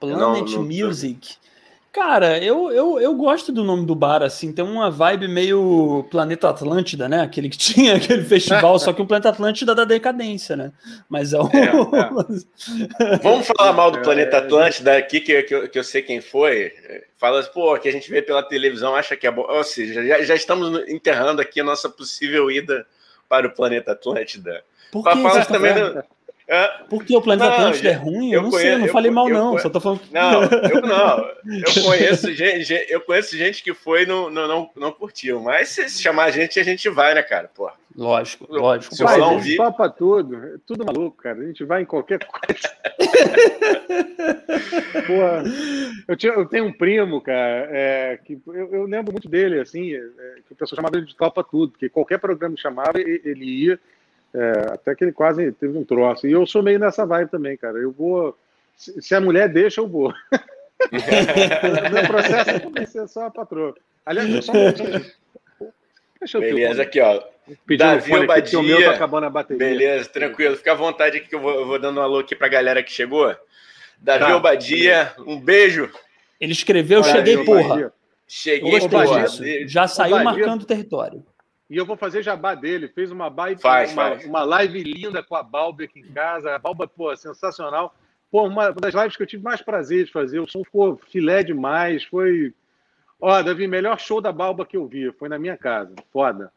Planet 0.00 0.50
não, 0.50 0.62
não... 0.62 0.64
Music. 0.64 1.36
Cara, 1.92 2.38
eu, 2.38 2.70
eu, 2.70 3.00
eu 3.00 3.14
gosto 3.16 3.50
do 3.50 3.64
nome 3.64 3.84
do 3.84 3.96
bar, 3.96 4.22
assim, 4.22 4.52
tem 4.52 4.64
uma 4.64 4.88
vibe 4.92 5.26
meio 5.26 6.06
Planeta 6.08 6.48
Atlântida, 6.48 7.08
né? 7.08 7.20
Aquele 7.20 7.48
que 7.48 7.58
tinha 7.58 7.96
aquele 7.96 8.22
festival, 8.22 8.78
só 8.78 8.92
que 8.92 9.02
um 9.02 9.06
Planeta 9.06 9.30
Atlântida 9.30 9.74
da 9.74 9.84
decadência, 9.84 10.56
né? 10.56 10.72
Mas 11.08 11.32
é, 11.32 11.40
um... 11.40 11.48
é, 11.48 13.14
é. 13.14 13.18
Vamos 13.22 13.48
falar 13.48 13.72
mal 13.72 13.90
do 13.90 14.00
Planeta 14.02 14.38
Atlântida 14.38 14.96
aqui, 14.96 15.20
que, 15.20 15.42
que, 15.42 15.54
eu, 15.54 15.68
que 15.68 15.78
eu 15.78 15.84
sei 15.84 16.00
quem 16.00 16.20
foi. 16.20 16.72
Fala, 17.16 17.42
pô, 17.42 17.76
que 17.76 17.88
a 17.88 17.92
gente 17.92 18.08
vê 18.08 18.22
pela 18.22 18.42
televisão, 18.44 18.94
acha 18.94 19.16
que 19.16 19.26
é 19.26 19.30
bom. 19.30 19.44
Ou 19.48 19.64
seja, 19.64 20.06
já, 20.06 20.22
já 20.22 20.34
estamos 20.36 20.88
enterrando 20.88 21.42
aqui 21.42 21.60
a 21.60 21.64
nossa 21.64 21.88
possível 21.88 22.48
ida 22.52 22.86
para 23.28 23.48
o 23.48 23.50
Planeta 23.50 23.92
Atlântida. 23.92 24.62
Por 24.92 25.04
que 25.04 25.22
fala 25.22 25.44
também 25.44 25.74
do... 25.74 26.04
É. 26.50 26.68
Porque 26.88 27.16
o 27.16 27.22
Planeta 27.22 27.48
não, 27.48 27.54
Atlântida 27.54 27.90
é 27.90 27.92
ruim? 27.92 28.32
Eu, 28.32 28.38
eu 28.38 28.42
não 28.42 28.50
conheço, 28.50 28.66
sei, 28.66 28.74
eu 28.74 28.80
não 28.80 28.88
falei 28.88 29.10
mal, 29.12 29.28
não. 29.28 29.50
Conheço, 29.50 29.62
só 29.62 29.70
tô 29.70 29.80
falando. 29.80 30.00
Não, 30.10 30.42
eu 30.42 30.82
não. 30.82 31.30
Eu 31.46 31.84
conheço 31.84 32.34
gente, 32.34 32.86
eu 32.88 33.00
conheço 33.02 33.36
gente 33.36 33.62
que 33.62 33.72
foi 33.72 34.02
e 34.02 34.06
não, 34.06 34.28
não, 34.28 34.48
não, 34.48 34.68
não 34.74 34.90
curtiu. 34.90 35.40
Mas 35.40 35.68
se 35.68 36.02
chamar 36.02 36.24
a 36.24 36.30
gente, 36.32 36.58
a 36.58 36.64
gente 36.64 36.88
vai, 36.88 37.14
né, 37.14 37.22
cara? 37.22 37.48
Pô. 37.54 37.70
Lógico, 37.96 38.52
lógico. 38.52 38.96
Se 38.96 39.04
Pai, 39.04 39.20
a 39.20 39.38
gente 39.38 39.56
topa 39.56 39.88
tudo. 39.88 40.36
É 40.36 40.56
tudo 40.66 40.84
maluco, 40.84 41.22
cara. 41.22 41.38
A 41.38 41.46
gente 41.46 41.62
vai 41.64 41.82
em 41.82 41.84
qualquer 41.84 42.18
coisa. 42.18 42.68
Pô, 45.06 45.14
eu, 46.08 46.16
tinha, 46.16 46.32
eu 46.32 46.46
tenho 46.46 46.64
um 46.66 46.72
primo, 46.72 47.20
cara, 47.20 47.68
é, 47.70 48.18
que 48.24 48.40
eu, 48.46 48.74
eu, 48.74 48.84
lembro 48.84 49.12
muito 49.12 49.28
dele, 49.28 49.60
assim, 49.60 49.94
é, 49.94 50.00
que 50.46 50.52
o 50.52 50.56
pessoal 50.56 50.76
chamava 50.76 50.96
ele 50.96 51.06
de 51.06 51.16
topa 51.16 51.44
tudo, 51.44 51.72
porque 51.72 51.88
qualquer 51.88 52.18
programa 52.18 52.56
chamava, 52.56 53.00
ele 53.00 53.44
ia 53.44 53.78
é, 54.34 54.72
até 54.72 54.94
que 54.94 55.04
ele 55.04 55.12
quase 55.12 55.52
teve 55.52 55.76
um 55.76 55.84
troço. 55.84 56.26
E 56.26 56.32
eu 56.32 56.46
sou 56.46 56.62
meio 56.62 56.78
nessa 56.78 57.04
vibe 57.04 57.30
também, 57.30 57.56
cara. 57.56 57.78
Eu 57.78 57.90
vou. 57.90 58.36
Se 58.76 59.14
a 59.14 59.20
mulher 59.20 59.48
deixa, 59.48 59.80
eu 59.80 59.88
vou. 59.88 60.12
Meu 61.92 62.06
processo 62.06 62.50
é 62.50 62.60
convencer 62.60 63.08
só 63.08 63.26
a 63.26 63.30
patroa. 63.30 63.74
Aliás, 64.06 64.44
só 64.44 64.52
um 64.52 64.72
Deixa 66.20 66.36
eu 66.36 66.40
Beleza, 66.40 66.82
aqui, 66.82 67.00
ó. 67.00 67.22
Davi 67.78 68.14
Obadia. 68.14 68.58
o 68.58 68.62
meu 68.62 68.84
tá 68.84 68.92
acabando 68.92 69.26
a 69.26 69.30
bateria. 69.30 69.58
Beleza, 69.58 70.08
tranquilo. 70.08 70.56
Fica 70.56 70.72
à 70.72 70.74
vontade 70.74 71.16
aqui 71.16 71.28
que 71.28 71.34
eu 71.34 71.40
vou, 71.40 71.52
eu 71.52 71.66
vou 71.66 71.78
dando 71.78 71.98
um 71.98 72.02
alô 72.02 72.18
aqui 72.18 72.36
pra 72.36 72.46
galera 72.46 72.82
que 72.82 72.92
chegou. 72.92 73.34
Davi 73.98 74.24
tá. 74.26 74.36
Obadia, 74.36 75.12
um 75.26 75.40
beijo. 75.40 75.90
Ele 76.40 76.52
escreveu, 76.52 77.02
cheguei, 77.02 77.42
porra. 77.44 77.92
Cheguei, 78.28 78.80
porra. 78.88 79.26
Já 79.66 79.88
saiu 79.88 80.16
Obadia. 80.16 80.32
marcando 80.32 80.62
o 80.62 80.66
território. 80.66 81.24
E 81.70 81.76
eu 81.76 81.86
vou 81.86 81.96
fazer 81.96 82.20
jabá 82.20 82.56
dele. 82.56 82.88
Fez 82.88 83.12
uma, 83.12 83.28
live, 83.28 83.62
faz, 83.62 83.92
uma, 83.92 84.10
faz. 84.10 84.24
uma 84.24 84.42
live 84.42 84.82
linda 84.82 85.22
com 85.22 85.36
a 85.36 85.42
Balba 85.42 85.84
aqui 85.84 86.00
em 86.00 86.12
casa. 86.12 86.52
A 86.52 86.58
Balba, 86.58 86.88
pô, 86.88 87.14
sensacional. 87.16 87.94
Pô, 88.28 88.44
uma 88.44 88.72
das 88.72 88.92
lives 88.92 89.16
que 89.16 89.22
eu 89.22 89.26
tive 89.26 89.44
mais 89.44 89.62
prazer 89.62 90.04
de 90.04 90.12
fazer. 90.12 90.40
O 90.40 90.50
som 90.50 90.64
ficou 90.64 90.96
filé 90.96 91.44
demais. 91.44 92.02
Foi. 92.02 92.52
Ó, 93.20 93.40
Davi, 93.40 93.68
melhor 93.68 94.00
show 94.00 94.20
da 94.20 94.32
Balba 94.32 94.66
que 94.66 94.76
eu 94.76 94.88
vi. 94.88 95.12
Foi 95.12 95.28
na 95.28 95.38
minha 95.38 95.56
casa. 95.56 95.94
Foda. 96.12 96.52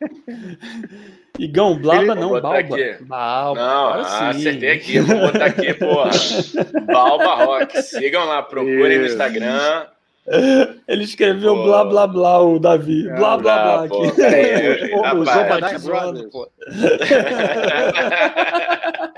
Igão, 1.40 1.76
Blaba 1.76 2.02
Ele... 2.02 2.14
não, 2.14 2.40
Balba. 2.40 2.58
Aqui. 2.58 3.04
Balba. 3.04 3.60
Não, 3.60 3.88
ah, 3.94 4.28
acertei 4.28 4.70
aqui. 4.70 5.00
Vou 5.00 5.18
botar 5.18 5.46
aqui, 5.46 5.74
porra. 5.74 6.10
Balba 6.86 7.34
Rock. 7.44 7.82
Sigam 7.82 8.24
lá, 8.26 8.44
procurem 8.44 9.00
no 9.00 9.06
Instagram. 9.06 9.88
Ele 10.88 11.04
escreveu 11.04 11.54
pô. 11.54 11.64
blá 11.64 11.84
blá 11.84 12.06
blá, 12.06 12.40
o 12.40 12.58
Davi. 12.58 13.06
É, 13.08 13.14
blá 13.14 13.36
blá 13.36 13.62
blá. 13.62 13.84
aqui. 13.84 13.96
os 15.76 15.84
Brothers. 15.84 16.32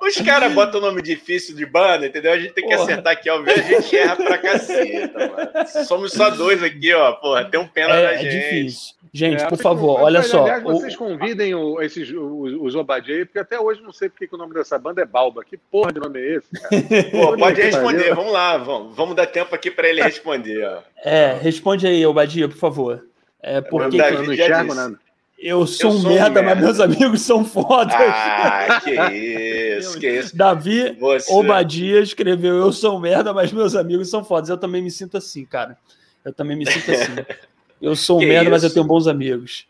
Os 0.00 0.16
caras 0.22 0.52
botam 0.52 0.80
o 0.80 0.82
nome 0.82 1.02
difícil 1.02 1.54
de 1.54 1.66
banda, 1.66 2.06
entendeu? 2.06 2.32
A 2.32 2.38
gente 2.38 2.54
tem 2.54 2.66
que 2.66 2.74
porra. 2.74 2.84
acertar 2.84 3.12
aqui, 3.12 3.28
ó. 3.28 3.42
A 3.42 3.56
gente 3.56 3.96
erra 3.96 4.16
pra 4.16 4.38
caceta, 4.38 5.18
mano. 5.18 5.50
Somos 5.86 6.12
só 6.12 6.30
dois 6.30 6.62
aqui, 6.62 6.94
ó. 6.94 7.12
Porra, 7.12 7.44
tem 7.44 7.60
um 7.60 7.66
pena 7.66 7.94
é, 7.94 8.02
da 8.02 8.16
gente. 8.16 8.36
É 8.36 8.40
difícil. 8.40 8.94
Gente, 9.12 9.42
é, 9.42 9.46
por 9.46 9.58
favor, 9.58 10.00
olha 10.00 10.22
só. 10.22 10.42
Aliás, 10.42 10.62
vocês 10.62 10.96
convidem 10.96 11.54
o, 11.54 11.80
esses, 11.80 12.10
os, 12.10 12.52
os 12.60 12.74
Obadiah, 12.74 13.24
porque 13.24 13.38
até 13.38 13.58
hoje 13.58 13.80
não 13.82 13.92
sei 13.92 14.08
porque 14.08 14.26
que 14.26 14.34
o 14.34 14.38
nome 14.38 14.54
dessa 14.54 14.78
banda 14.78 15.02
é 15.02 15.06
Balba. 15.06 15.44
Que 15.44 15.56
porra 15.56 15.92
de 15.92 16.00
nome 16.00 16.20
é 16.20 16.36
esse? 16.36 16.48
Pô, 17.10 17.36
pode 17.36 17.60
responder, 17.60 18.14
vamos 18.14 18.32
lá, 18.32 18.58
vamos, 18.58 18.94
vamos 18.94 19.16
dar 19.16 19.26
tempo 19.26 19.54
aqui 19.54 19.70
para 19.70 19.88
ele 19.88 20.02
responder. 20.02 20.64
Ó. 20.64 20.80
É, 21.02 21.38
responde 21.40 21.86
aí, 21.86 22.04
Obadia, 22.04 22.48
por 22.48 22.58
favor. 22.58 23.04
É, 23.42 23.60
porque 23.60 24.00
eu 24.00 24.22
não 24.22 24.32
enxergo 24.32 24.74
nada. 24.74 24.98
Eu 25.38 25.64
sou, 25.68 25.92
eu 25.92 25.96
um, 25.98 26.02
merda, 26.02 26.40
um 26.40 26.42
merda, 26.42 26.42
mas 26.42 26.58
meus 26.58 26.80
amigos 26.80 27.22
são 27.22 27.44
fodas. 27.44 27.94
Ah, 27.94 28.80
que 28.82 28.90
isso, 29.14 30.00
que 30.00 30.10
isso. 30.10 30.36
Davi 30.36 30.96
Você... 30.98 31.32
Obadia 31.32 32.00
escreveu: 32.00 32.56
Eu 32.56 32.72
sou 32.72 32.96
um 32.96 33.00
merda, 33.00 33.32
mas 33.32 33.52
meus 33.52 33.76
amigos 33.76 34.10
são 34.10 34.24
fodas. 34.24 34.48
Eu 34.48 34.58
também 34.58 34.82
me 34.82 34.90
sinto 34.90 35.16
assim, 35.16 35.44
cara. 35.44 35.78
Eu 36.24 36.32
também 36.32 36.56
me 36.56 36.66
sinto 36.68 36.90
assim. 36.90 37.14
Eu 37.80 37.94
sou 37.96 38.18
um 38.18 38.20
merda, 38.20 38.42
isso? 38.42 38.50
mas 38.50 38.64
eu 38.64 38.72
tenho 38.72 38.84
bons 38.84 39.06
amigos. 39.06 39.66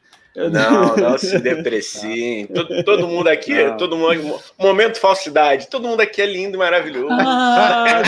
Não, 0.50 0.96
não 0.96 1.18
se 1.18 1.38
deprecie. 1.40 2.46
todo, 2.54 2.84
todo, 2.84 3.09
mundo 3.09 3.28
aqui, 3.28 3.64
não. 3.64 3.76
todo 3.76 3.96
mundo. 3.96 4.40
Momento 4.56 5.00
falsidade. 5.00 5.66
Todo 5.68 5.88
mundo 5.88 6.00
aqui 6.00 6.22
é 6.22 6.26
lindo 6.26 6.56
e 6.56 6.59
maravilhoso. 6.59 7.09
Ah, 7.11 8.02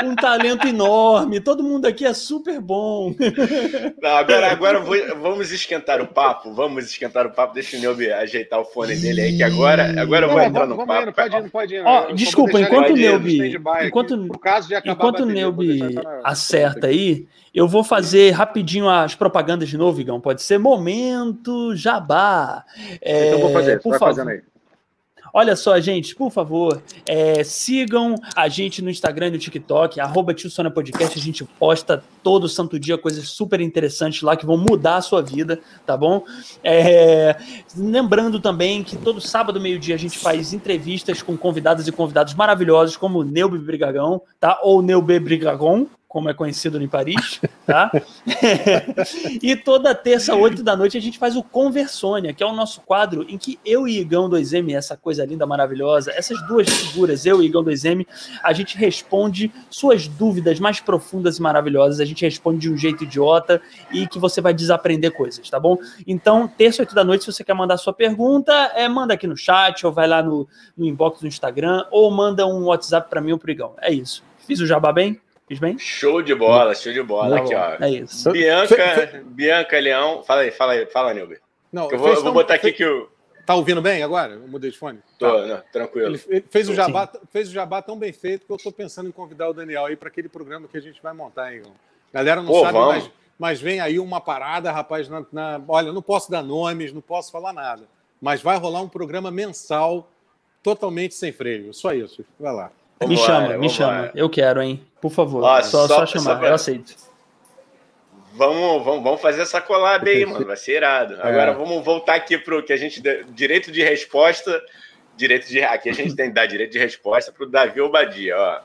um 0.02 0.14
talento 0.16 0.66
enorme. 0.66 1.40
Todo 1.40 1.62
mundo 1.62 1.86
aqui 1.86 2.06
é 2.06 2.14
super 2.14 2.58
bom. 2.58 3.14
Não, 4.00 4.16
agora, 4.16 4.50
agora 4.50 4.80
vou, 4.80 4.96
vamos 5.20 5.52
esquentar 5.52 6.00
o 6.00 6.06
papo. 6.06 6.54
Vamos 6.54 6.86
esquentar 6.86 7.26
o 7.26 7.30
papo. 7.30 7.52
Deixa 7.52 7.76
o 7.76 7.80
Neubi 7.80 8.10
ajeitar 8.10 8.58
o 8.60 8.64
fone 8.64 8.96
dele 8.96 9.20
aí, 9.20 9.36
que 9.36 9.42
agora, 9.42 10.00
agora 10.00 10.24
eu 10.26 10.30
vou 10.30 10.40
entrar 10.40 10.66
no 10.66 10.86
papo. 10.86 11.12
pode 11.12 11.36
ir, 11.36 11.50
pode 11.50 11.74
ir. 11.74 11.84
Oh, 11.84 12.12
desculpa, 12.14 12.60
enquanto 12.60 12.92
o 12.92 12.96
Neubi. 12.96 13.56
Enquanto, 13.82 14.14
enquanto 14.86 15.20
o 15.20 15.26
Neubi 15.26 15.80
acerta 16.22 16.86
aí. 16.86 17.26
Eu 17.54 17.68
vou 17.68 17.84
fazer 17.84 18.30
rapidinho 18.32 18.88
as 18.88 19.14
propagandas 19.14 19.68
de 19.68 19.78
novo, 19.78 20.00
Igão. 20.00 20.20
Pode 20.20 20.42
ser 20.42 20.58
momento 20.58 21.74
jabá. 21.76 22.64
É, 23.00 23.28
então 23.28 23.40
vou 23.40 23.52
fazer, 23.52 23.80
por 23.80 23.96
favor. 23.96 24.28
aí. 24.28 24.42
Olha 25.36 25.56
só, 25.56 25.80
gente, 25.80 26.14
por 26.14 26.30
favor, 26.30 26.80
é, 27.04 27.42
sigam 27.42 28.14
a 28.36 28.48
gente 28.48 28.80
no 28.80 28.88
Instagram 28.88 29.26
e 29.26 29.30
no 29.32 29.38
TikTok, 29.38 29.98
arroba 29.98 30.32
Podcast, 30.72 31.18
a 31.18 31.20
gente 31.20 31.44
posta 31.44 32.04
todo 32.22 32.48
santo 32.48 32.78
dia 32.78 32.96
coisas 32.96 33.28
super 33.30 33.60
interessantes 33.60 34.22
lá 34.22 34.36
que 34.36 34.46
vão 34.46 34.56
mudar 34.56 34.98
a 34.98 35.02
sua 35.02 35.20
vida, 35.20 35.58
tá 35.84 35.96
bom? 35.96 36.24
É, 36.62 37.36
lembrando 37.76 38.38
também 38.38 38.84
que 38.84 38.96
todo 38.96 39.20
sábado, 39.20 39.60
meio-dia, 39.60 39.96
a 39.96 39.98
gente 39.98 40.20
faz 40.20 40.52
entrevistas 40.52 41.20
com 41.20 41.36
convidadas 41.36 41.88
e 41.88 41.92
convidados 41.92 42.34
maravilhosos, 42.34 42.96
como 42.96 43.18
o 43.18 43.24
Neube 43.24 43.58
Brigagão, 43.58 44.22
tá? 44.38 44.60
Ou 44.62 44.82
Neube 44.82 45.18
Brigagon, 45.18 45.88
como 46.14 46.30
é 46.30 46.32
conhecido 46.32 46.80
em 46.80 46.86
Paris, 46.86 47.40
tá? 47.66 47.90
e 49.42 49.56
toda 49.56 49.92
terça, 49.96 50.32
oito 50.36 50.62
da 50.62 50.76
noite, 50.76 50.96
a 50.96 51.00
gente 51.00 51.18
faz 51.18 51.34
o 51.34 51.42
Conversônia, 51.42 52.32
que 52.32 52.40
é 52.40 52.46
o 52.46 52.52
nosso 52.52 52.82
quadro 52.82 53.26
em 53.28 53.36
que 53.36 53.58
eu 53.66 53.88
e 53.88 53.98
Igão 53.98 54.30
2M, 54.30 54.76
essa 54.76 54.96
coisa 54.96 55.26
linda, 55.26 55.44
maravilhosa, 55.44 56.12
essas 56.14 56.40
duas 56.46 56.68
figuras, 56.68 57.26
eu 57.26 57.42
e 57.42 57.46
Igão 57.46 57.64
2M, 57.64 58.06
a 58.44 58.52
gente 58.52 58.78
responde 58.78 59.52
suas 59.68 60.06
dúvidas 60.06 60.60
mais 60.60 60.78
profundas 60.78 61.38
e 61.38 61.42
maravilhosas, 61.42 61.98
a 61.98 62.04
gente 62.04 62.24
responde 62.24 62.60
de 62.60 62.70
um 62.70 62.76
jeito 62.76 63.02
idiota 63.02 63.60
e 63.90 64.06
que 64.06 64.20
você 64.20 64.40
vai 64.40 64.54
desaprender 64.54 65.10
coisas, 65.10 65.50
tá 65.50 65.58
bom? 65.58 65.76
Então, 66.06 66.46
terça, 66.46 66.82
oito 66.82 66.94
da 66.94 67.02
noite, 67.02 67.24
se 67.24 67.32
você 67.32 67.42
quer 67.42 67.54
mandar 67.54 67.76
sua 67.76 67.92
pergunta, 67.92 68.52
é, 68.76 68.88
manda 68.88 69.14
aqui 69.14 69.26
no 69.26 69.36
chat, 69.36 69.84
ou 69.84 69.92
vai 69.92 70.06
lá 70.06 70.22
no, 70.22 70.46
no 70.78 70.86
inbox 70.86 71.22
do 71.22 71.26
Instagram, 71.26 71.84
ou 71.90 72.08
manda 72.12 72.46
um 72.46 72.66
WhatsApp 72.66 73.10
para 73.10 73.20
mim 73.20 73.32
ou 73.32 73.38
pro 73.38 73.50
Igão. 73.50 73.74
É 73.80 73.92
isso. 73.92 74.22
Fiz 74.46 74.60
o 74.60 74.66
jabá 74.66 74.92
bem? 74.92 75.20
Fiz 75.54 75.60
bem? 75.60 75.78
Show 75.78 76.20
de 76.20 76.34
bola, 76.34 76.74
show 76.74 76.92
de 76.92 77.02
bola. 77.02 77.38
Aqui, 77.38 77.54
ó. 77.54 77.76
É 77.80 77.90
isso. 77.90 78.30
Bianca, 78.32 79.22
Bianca 79.24 79.78
Leão. 79.78 80.22
Fala 80.24 80.40
aí, 80.40 80.50
fala 80.50 80.72
aí, 80.72 80.86
fala, 80.86 81.14
Nilber. 81.14 81.40
Não, 81.72 81.88
eu 81.90 81.98
vou, 81.98 82.08
eu 82.08 82.22
vou 82.22 82.32
botar 82.32 82.54
aqui 82.54 82.72
que 82.72 82.84
o. 82.84 83.08
Tá 83.46 83.54
ouvindo 83.54 83.80
bem 83.80 84.02
agora? 84.02 84.32
Eu 84.32 84.48
mudei 84.48 84.70
de 84.70 84.78
fone? 84.78 84.98
Tô, 85.16 85.30
tá. 85.30 85.46
não, 85.46 85.62
tranquilo. 85.72 86.08
Ele, 86.08 86.20
ele 86.28 86.44
fez, 86.50 86.68
o 86.68 86.74
jabá, 86.74 87.08
fez 87.30 87.48
o 87.50 87.52
jabá 87.52 87.80
tão 87.82 87.96
bem 87.96 88.12
feito 88.12 88.46
que 88.46 88.52
eu 88.52 88.56
tô 88.56 88.72
pensando 88.72 89.08
em 89.08 89.12
convidar 89.12 89.48
o 89.48 89.52
Daniel 89.52 89.84
aí 89.84 89.94
para 89.94 90.08
aquele 90.08 90.28
programa 90.28 90.66
que 90.66 90.76
a 90.76 90.80
gente 90.80 91.00
vai 91.00 91.12
montar, 91.12 91.54
hein? 91.54 91.62
Galera 92.12 92.42
não 92.42 92.48
Pô, 92.48 92.62
sabe, 92.62 92.78
mas, 92.78 93.10
mas, 93.38 93.60
vem 93.60 93.80
aí 93.80 94.00
uma 94.00 94.20
parada, 94.20 94.72
rapaz. 94.72 95.08
Na, 95.08 95.24
na, 95.30 95.60
olha, 95.68 95.92
não 95.92 96.02
posso 96.02 96.30
dar 96.30 96.42
nomes, 96.42 96.92
não 96.92 97.02
posso 97.02 97.30
falar 97.30 97.52
nada. 97.52 97.84
Mas 98.20 98.42
vai 98.42 98.56
rolar 98.56 98.80
um 98.80 98.88
programa 98.88 99.30
mensal 99.30 100.08
totalmente 100.62 101.14
sem 101.14 101.30
freio. 101.30 101.72
Só 101.72 101.92
isso. 101.92 102.24
Vai 102.40 102.52
lá. 102.52 102.72
Vamos 103.00 103.18
me 103.20 103.26
chama, 103.26 103.58
me 103.58 103.68
chama. 103.68 104.10
Eu 104.14 104.30
quero, 104.30 104.62
hein? 104.62 104.84
Por 105.00 105.10
favor. 105.10 105.42
Ó, 105.42 105.62
só, 105.62 105.86
só, 105.86 105.98
só, 105.98 106.06
chamar, 106.06 106.38
só 106.38 106.46
eu 106.46 106.54
aceito. 106.54 106.94
Vamos, 108.34 108.84
vamos, 108.84 109.04
vamos 109.04 109.20
fazer 109.20 109.42
essa 109.42 109.60
collab 109.60 110.08
aí, 110.08 110.24
mano. 110.26 110.44
Vai 110.46 110.56
ser 110.56 110.76
irado. 110.76 111.14
É. 111.14 111.28
Agora 111.28 111.52
vamos 111.52 111.84
voltar 111.84 112.14
aqui 112.14 112.36
pro 112.38 112.62
que 112.62 112.72
a 112.72 112.76
gente. 112.76 113.02
Direito 113.30 113.70
de 113.70 113.82
resposta. 113.82 114.60
Direito 115.16 115.46
de. 115.46 115.62
Aqui 115.62 115.88
a 115.88 115.94
gente 115.94 116.16
tem 116.16 116.28
que 116.28 116.34
dar 116.34 116.46
direito 116.46 116.72
de 116.72 116.78
resposta 116.78 117.30
pro 117.30 117.48
Davi 117.48 117.80
Obadia, 117.80 118.36
ó. 118.36 118.60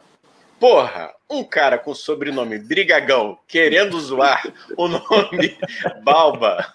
Porra, 0.59 1.13
um 1.29 1.41
cara 1.43 1.77
com 1.77 1.93
sobrenome 1.95 2.59
Brigagão 2.59 3.39
querendo 3.47 3.97
zoar 3.99 4.51
o 4.75 4.89
nome 4.89 5.57
Balba. 6.03 6.65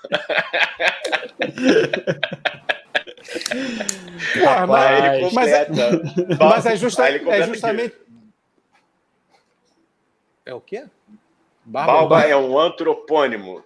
Porra, 4.38 4.66
mas, 4.66 5.32
mas, 5.32 5.48
é, 5.48 5.68
mas 6.38 6.66
é, 6.66 6.76
justa, 6.76 7.08
é 7.08 7.46
justamente. 7.46 7.96
É 10.44 10.52
o 10.52 10.60
quê? 10.60 10.84
Barba, 11.64 11.92
Balba 11.92 12.20
é 12.22 12.36
um 12.36 12.58
antropônimo. 12.58 13.64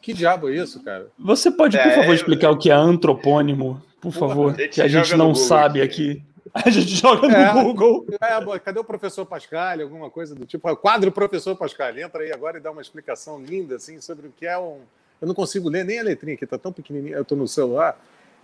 Que 0.00 0.12
diabo 0.12 0.48
é 0.48 0.54
isso, 0.54 0.82
cara? 0.82 1.08
Você 1.18 1.50
pode, 1.50 1.76
por 1.76 1.86
é, 1.86 1.94
favor, 1.94 2.14
explicar 2.14 2.50
o 2.50 2.58
que 2.58 2.70
é 2.70 2.74
antropônimo? 2.74 3.82
Por 4.00 4.12
favor, 4.12 4.54
que 4.54 4.80
a 4.80 4.88
gente 4.88 5.14
não 5.16 5.34
sabe 5.34 5.82
aqui. 5.82 6.22
A 6.52 6.68
gente 6.68 6.96
joga 6.96 7.28
no 7.28 7.34
é, 7.34 7.52
Google. 7.52 8.06
É, 8.20 8.58
cadê 8.58 8.80
o 8.80 8.84
professor 8.84 9.24
Pascal? 9.24 9.80
Alguma 9.80 10.10
coisa 10.10 10.34
do 10.34 10.44
tipo. 10.44 10.74
Quadro 10.76 11.12
professor 11.12 11.54
Pascal. 11.54 11.96
Entra 11.96 12.22
aí 12.22 12.32
agora 12.32 12.58
e 12.58 12.60
dá 12.60 12.70
uma 12.70 12.80
explicação 12.80 13.40
linda 13.40 13.76
assim 13.76 14.00
sobre 14.00 14.26
o 14.26 14.32
que 14.32 14.46
é 14.46 14.58
um. 14.58 14.80
Eu 15.20 15.28
não 15.28 15.34
consigo 15.34 15.68
ler 15.68 15.84
nem 15.84 16.00
a 16.00 16.02
letrinha 16.02 16.34
aqui, 16.34 16.46
tá 16.46 16.58
tão 16.58 16.72
pequenininha. 16.72 17.16
Eu 17.16 17.24
tô 17.24 17.36
no 17.36 17.46
celular. 17.46 17.96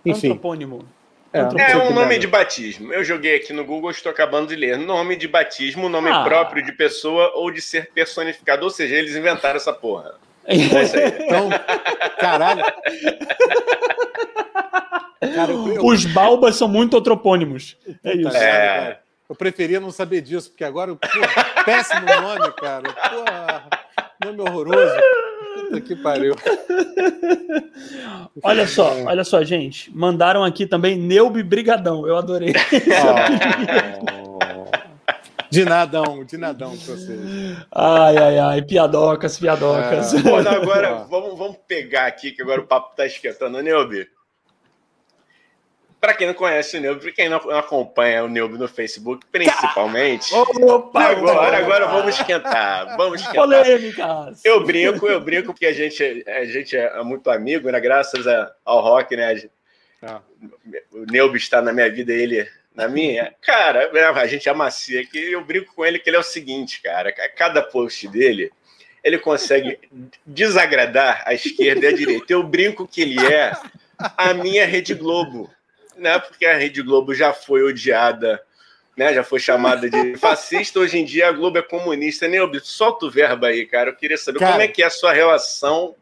Enfim. 0.09 0.27
Antropônimo. 0.27 0.87
É, 1.33 1.71
é 1.71 1.77
um 1.77 1.93
nome 1.93 2.17
de 2.17 2.27
batismo. 2.27 2.93
Eu 2.93 3.03
joguei 3.03 3.35
aqui 3.35 3.51
no 3.53 3.65
Google, 3.65 3.91
estou 3.91 4.11
acabando 4.11 4.47
de 4.47 4.55
ler. 4.55 4.77
Nome 4.77 5.15
de 5.15 5.27
batismo, 5.27 5.89
nome 5.89 6.09
ah. 6.09 6.23
próprio 6.23 6.63
de 6.63 6.71
pessoa 6.71 7.31
ou 7.35 7.51
de 7.51 7.61
ser 7.61 7.91
personificado. 7.91 8.63
Ou 8.63 8.69
seja, 8.69 8.95
eles 8.95 9.15
inventaram 9.15 9.57
essa 9.57 9.73
porra. 9.73 10.15
É 10.47 11.25
então, 11.25 11.49
caralho. 12.17 12.63
Cara, 15.35 15.51
eu... 15.51 15.85
Os 15.85 16.05
balbas 16.05 16.55
são 16.55 16.69
muito 16.69 16.95
antropônimos. 16.95 17.75
É 18.01 18.13
isso. 18.15 18.37
É. 18.37 18.99
Eu 19.29 19.35
preferia 19.35 19.81
não 19.81 19.91
saber 19.91 20.21
disso, 20.21 20.49
porque 20.49 20.63
agora, 20.63 20.95
pô, 20.95 21.07
péssimo 21.65 22.05
nome, 22.05 22.49
cara. 22.53 22.93
Pô, 22.93 24.25
nome 24.25 24.41
horroroso. 24.41 24.95
Puta 25.67 25.81
que 25.81 25.95
pariu. 25.95 26.35
Olha 28.43 28.67
só, 28.67 28.93
olha 29.05 29.23
só, 29.23 29.43
gente. 29.43 29.91
Mandaram 29.95 30.43
aqui 30.43 30.67
também 30.67 30.95
Neube 30.95 31.41
Brigadão. 31.41 32.05
Eu 32.07 32.15
adorei. 32.17 32.53
De 35.49 35.63
nadão, 35.63 36.25
de 36.25 36.37
nadão 36.37 36.75
pra 36.77 36.95
vocês. 36.95 37.19
Ai, 37.71 38.17
ai, 38.17 38.37
ai, 38.37 38.61
piadocas, 38.61 39.39
piadocas. 39.39 40.13
É. 40.13 40.21
Bom, 40.21 40.37
agora 40.37 41.05
vamos, 41.09 41.37
vamos 41.37 41.57
pegar 41.65 42.05
aqui, 42.05 42.31
que 42.31 42.41
agora 42.41 42.59
o 42.59 42.67
papo 42.67 42.95
tá 42.95 43.05
esquentando. 43.05 43.61
Neubi, 43.61 44.05
para 45.99 46.13
quem 46.13 46.27
não 46.27 46.33
conhece 46.33 46.77
o 46.77 46.81
Neubi, 46.81 47.01
para 47.01 47.11
quem 47.11 47.29
não 47.29 47.37
acompanha 47.51 48.23
o 48.23 48.29
Neubi 48.29 48.57
no 48.57 48.67
Facebook, 48.67 49.25
principalmente. 49.31 50.33
Opa, 50.33 51.03
agora, 51.03 51.57
agora 51.57 51.87
vamos 51.87 52.15
esquentar. 52.15 52.95
Vamos 52.95 53.21
esquentar. 53.21 53.43
Polêmicas. 53.43 54.45
Eu 54.45 54.63
brinco, 54.63 55.07
eu 55.07 55.19
brinco, 55.19 55.47
porque 55.47 55.65
a 55.65 55.73
gente, 55.73 56.23
a 56.27 56.45
gente 56.45 56.77
é 56.77 57.01
muito 57.03 57.29
amigo, 57.29 57.69
né? 57.69 57.79
Graças 57.79 58.25
ao 58.63 58.81
rock, 58.81 59.15
né? 59.15 59.49
Ah. 60.01 60.21
O 60.91 61.05
Neubi 61.11 61.37
está 61.37 61.61
na 61.61 61.73
minha 61.73 61.91
vida, 61.91 62.13
ele 62.13 62.47
na 62.75 62.87
minha. 62.87 63.33
Cara, 63.41 63.89
a 64.21 64.27
gente 64.27 64.47
amacia 64.47 65.03
que 65.03 65.31
eu 65.31 65.43
brinco 65.43 65.73
com 65.73 65.83
ele 65.83 65.97
que 65.97 66.09
ele 66.09 66.17
é 66.17 66.19
o 66.19 66.23
seguinte, 66.23 66.79
cara. 66.79 67.11
Cada 67.11 67.63
post 67.63 68.07
dele, 68.07 68.51
ele 69.03 69.17
consegue 69.17 69.79
desagradar 70.23 71.23
a 71.25 71.33
esquerda 71.33 71.85
e 71.85 71.87
a 71.87 71.91
direita. 71.91 72.31
Eu 72.31 72.43
brinco 72.43 72.87
que 72.87 73.01
ele 73.01 73.25
é 73.25 73.51
a 74.15 74.31
minha 74.35 74.63
Rede 74.63 74.93
Globo 74.93 75.49
né? 75.97 76.19
Porque 76.19 76.45
a 76.45 76.57
Rede 76.57 76.81
Globo 76.81 77.13
já 77.13 77.33
foi 77.33 77.63
odiada, 77.63 78.41
né? 78.95 79.13
Já 79.13 79.23
foi 79.23 79.39
chamada 79.39 79.89
de 79.89 80.15
fascista. 80.17 80.79
Hoje 80.79 80.97
em 80.97 81.05
dia 81.05 81.29
a 81.29 81.31
Globo 81.31 81.57
é 81.57 81.61
comunista. 81.61 82.27
Neubi, 82.27 82.59
solta 82.61 83.05
o 83.05 83.11
verbo 83.11 83.45
aí, 83.45 83.65
cara. 83.65 83.89
Eu 83.89 83.95
queria 83.95 84.17
saber 84.17 84.39
cara, 84.39 84.51
como 84.51 84.63
é 84.63 84.67
que 84.67 84.83
é 84.83 84.85
a 84.85 84.89
sua 84.89 85.13
relação 85.13 85.95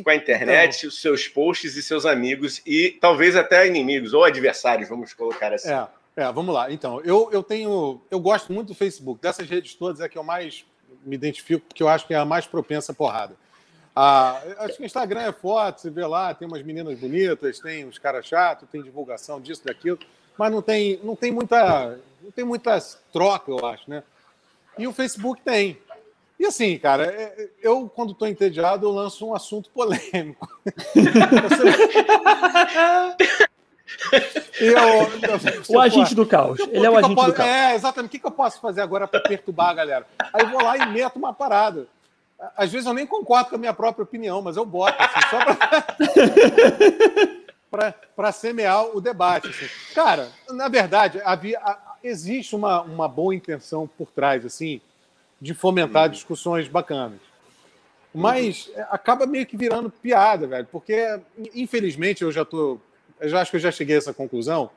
com 0.00 0.10
a 0.10 0.14
internet, 0.14 0.78
então, 0.78 0.88
os 0.88 1.00
seus 1.02 1.28
posts 1.28 1.76
e 1.76 1.82
seus 1.82 2.06
amigos, 2.06 2.62
e 2.64 2.96
talvez 2.98 3.36
até 3.36 3.66
inimigos 3.66 4.14
ou 4.14 4.24
adversários, 4.24 4.88
vamos 4.88 5.12
colocar 5.12 5.52
assim. 5.52 5.68
É, 5.68 5.88
é 6.16 6.32
vamos 6.32 6.54
lá. 6.54 6.72
Então, 6.72 7.02
eu, 7.02 7.28
eu 7.30 7.42
tenho. 7.42 8.00
Eu 8.10 8.20
gosto 8.20 8.52
muito 8.52 8.68
do 8.68 8.74
Facebook. 8.74 9.20
Dessas 9.20 9.48
redes 9.50 9.74
todas 9.74 10.00
é 10.00 10.08
que 10.08 10.16
eu 10.16 10.22
mais 10.22 10.64
me 11.04 11.16
identifico, 11.16 11.66
porque 11.66 11.82
eu 11.82 11.88
acho 11.88 12.06
que 12.06 12.14
é 12.14 12.16
a 12.16 12.24
mais 12.24 12.46
propensa 12.46 12.92
a 12.92 12.94
porrada. 12.94 13.36
Ah, 13.94 14.40
acho 14.60 14.78
que 14.78 14.82
o 14.82 14.86
Instagram 14.86 15.20
é 15.20 15.32
foto, 15.32 15.80
você 15.80 15.90
vê 15.90 16.06
lá, 16.06 16.32
tem 16.32 16.48
umas 16.48 16.62
meninas 16.62 16.98
bonitas, 16.98 17.60
tem 17.60 17.84
uns 17.84 17.98
caras 17.98 18.26
chatos, 18.26 18.66
tem 18.70 18.82
divulgação 18.82 19.38
disso, 19.38 19.62
daquilo, 19.64 19.98
mas 20.38 20.50
não 20.50 20.62
tem, 20.62 20.98
não 21.04 21.14
tem 21.14 21.30
muita, 21.30 21.98
não 22.22 22.30
tem 22.30 22.44
muitas 22.44 22.98
trocas, 23.12 23.48
eu 23.48 23.66
acho, 23.66 23.90
né? 23.90 24.02
E 24.78 24.86
o 24.86 24.94
Facebook 24.94 25.42
tem. 25.42 25.78
E 26.40 26.46
assim, 26.46 26.78
cara, 26.78 27.04
é, 27.04 27.50
eu, 27.62 27.86
quando 27.86 28.12
estou 28.12 28.26
entediado, 28.26 28.86
eu 28.86 28.90
lanço 28.90 29.26
um 29.26 29.34
assunto 29.34 29.68
polêmico. 29.70 30.48
eu, 34.58 34.78
eu, 34.78 35.10
o 35.68 35.78
agente 35.78 36.14
do 36.14 36.26
caos. 36.26 36.58
Ele 36.60 36.86
é 36.86 36.90
o 36.90 36.96
agente 36.96 37.14
posso, 37.14 37.30
do 37.30 37.34
caos. 37.34 37.48
É, 37.48 37.74
exatamente. 37.74 38.08
O 38.08 38.12
que, 38.12 38.18
que 38.18 38.26
eu 38.26 38.32
posso 38.32 38.58
fazer 38.58 38.80
agora 38.80 39.06
para 39.06 39.20
perturbar 39.20 39.68
a 39.68 39.74
galera? 39.74 40.06
Aí 40.32 40.42
eu 40.42 40.48
vou 40.48 40.62
lá 40.62 40.78
e 40.78 40.86
meto 40.86 41.16
uma 41.16 41.34
parada 41.34 41.86
às 42.56 42.72
vezes 42.72 42.86
eu 42.86 42.94
nem 42.94 43.06
concordo 43.06 43.50
com 43.50 43.56
a 43.56 43.58
minha 43.58 43.72
própria 43.72 44.02
opinião, 44.02 44.42
mas 44.42 44.56
eu 44.56 44.66
boto 44.66 44.96
assim, 45.00 45.20
só 45.30 45.38
para 48.16 48.32
semear 48.32 48.84
o 48.96 49.00
debate. 49.00 49.48
Assim. 49.48 49.66
Cara, 49.94 50.28
na 50.50 50.68
verdade, 50.68 51.20
havia, 51.24 51.60
existe 52.02 52.56
uma, 52.56 52.82
uma 52.82 53.08
boa 53.08 53.34
intenção 53.34 53.88
por 53.98 54.10
trás, 54.10 54.44
assim, 54.44 54.80
de 55.40 55.54
fomentar 55.54 56.04
uhum. 56.04 56.10
discussões 56.10 56.68
bacanas. 56.68 57.20
Mas 58.14 58.66
uhum. 58.66 58.84
acaba 58.90 59.26
meio 59.26 59.46
que 59.46 59.56
virando 59.56 59.88
piada, 59.88 60.46
velho, 60.46 60.68
porque, 60.70 61.20
infelizmente, 61.54 62.22
eu 62.22 62.32
já 62.32 62.44
tô. 62.44 62.78
Eu 63.20 63.28
já 63.28 63.40
acho 63.40 63.50
que 63.52 63.56
eu 63.56 63.60
já 63.60 63.70
cheguei 63.70 63.94
a 63.94 63.98
essa 63.98 64.12
conclusão. 64.12 64.70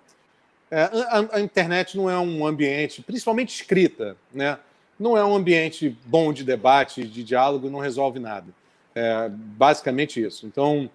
É, 0.69 0.83
a, 0.83 1.37
a 1.37 1.41
internet 1.41 1.97
não 1.97 2.09
é 2.09 2.17
um 2.17 2.45
ambiente, 2.45 3.01
principalmente 3.01 3.53
escrita, 3.53 4.15
né? 4.33 4.57
Não 4.99 5.17
é 5.17 5.23
um 5.23 5.35
ambiente 5.35 5.97
bom 6.05 6.31
de 6.31 6.43
debate, 6.43 7.05
de 7.05 7.23
diálogo, 7.23 7.69
não 7.69 7.79
resolve 7.79 8.19
nada. 8.19 8.47
É 8.93 9.29
basicamente 9.29 10.21
isso. 10.21 10.45
Então, 10.45 10.89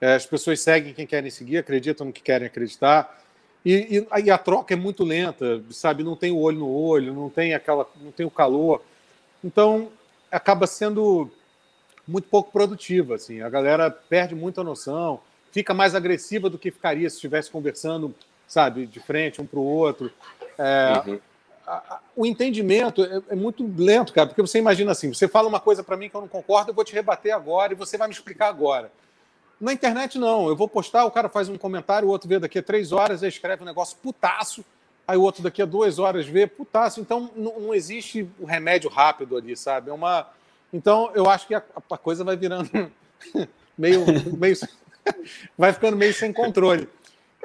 é, 0.00 0.14
as 0.14 0.26
pessoas 0.26 0.60
seguem 0.60 0.94
quem 0.94 1.06
querem 1.06 1.30
seguir, 1.30 1.58
acreditam 1.58 2.06
no 2.06 2.12
que 2.12 2.22
querem 2.22 2.46
acreditar. 2.46 3.22
E, 3.64 3.98
e, 3.98 4.22
e, 4.24 4.30
a 4.30 4.38
troca 4.38 4.74
é 4.74 4.76
muito 4.76 5.04
lenta, 5.04 5.62
sabe? 5.70 6.02
Não 6.02 6.16
tem 6.16 6.30
o 6.30 6.38
olho 6.38 6.58
no 6.58 6.70
olho, 6.70 7.14
não 7.14 7.30
tem 7.30 7.54
aquela, 7.54 7.88
não 8.00 8.10
tem 8.10 8.26
o 8.26 8.30
calor. 8.30 8.82
Então 9.42 9.90
acaba 10.30 10.66
sendo 10.66 11.30
muito 12.06 12.28
pouco 12.28 12.50
produtiva, 12.50 13.14
assim. 13.14 13.40
A 13.40 13.48
galera 13.48 13.90
perde 13.90 14.34
muita 14.34 14.62
noção, 14.62 15.20
fica 15.52 15.72
mais 15.72 15.94
agressiva 15.94 16.50
do 16.50 16.58
que 16.58 16.70
ficaria 16.70 17.08
se 17.08 17.16
estivesse 17.16 17.50
conversando, 17.50 18.14
sabe, 18.46 18.86
de 18.86 19.00
frente 19.00 19.40
um 19.40 19.46
para 19.46 19.58
o 19.58 19.64
outro. 19.64 20.12
É, 20.58 21.02
uhum. 21.06 21.20
O 22.14 22.26
entendimento 22.26 23.02
é, 23.02 23.22
é, 23.30 23.34
muito 23.34 23.64
lento, 23.76 24.12
cara, 24.12 24.28
porque 24.28 24.42
você 24.42 24.58
imagina 24.58 24.92
assim: 24.92 25.12
você 25.12 25.26
fala 25.26 25.48
uma 25.48 25.60
coisa 25.60 25.82
para 25.82 25.96
mim 25.96 26.08
que 26.08 26.14
eu 26.14 26.20
não 26.20 26.28
concordo, 26.28 26.70
eu 26.70 26.74
vou 26.74 26.84
te 26.84 26.94
rebater 26.94 27.34
agora 27.34 27.72
e 27.72 27.76
você 27.76 27.96
vai 27.96 28.08
me 28.08 28.14
explicar 28.14 28.48
agora. 28.48 28.90
Na 29.60 29.72
internet, 29.72 30.18
não. 30.18 30.48
Eu 30.48 30.56
vou 30.56 30.68
postar, 30.68 31.04
o 31.04 31.10
cara 31.10 31.28
faz 31.28 31.48
um 31.48 31.56
comentário, 31.56 32.08
o 32.08 32.10
outro 32.10 32.28
vê 32.28 32.38
daqui 32.38 32.58
a 32.58 32.62
três 32.62 32.92
horas, 32.92 33.22
ele 33.22 33.30
escreve 33.30 33.62
um 33.62 33.66
negócio 33.66 33.96
putaço, 34.02 34.64
aí 35.06 35.16
o 35.16 35.22
outro 35.22 35.42
daqui 35.42 35.62
a 35.62 35.66
duas 35.66 35.98
horas 35.98 36.26
vê 36.26 36.46
putaço. 36.46 37.00
Então, 37.00 37.30
não, 37.34 37.58
não 37.60 37.74
existe 37.74 38.28
o 38.38 38.44
remédio 38.44 38.90
rápido 38.90 39.36
ali, 39.36 39.56
sabe? 39.56 39.90
É 39.90 39.92
uma. 39.92 40.28
Então, 40.72 41.10
eu 41.14 41.30
acho 41.30 41.46
que 41.46 41.54
a, 41.54 41.62
a 41.90 41.98
coisa 41.98 42.24
vai 42.24 42.36
virando 42.36 42.68
meio, 43.78 44.04
meio. 44.36 44.56
vai 45.56 45.72
ficando 45.72 45.96
meio 45.96 46.12
sem 46.12 46.32
controle. 46.32 46.88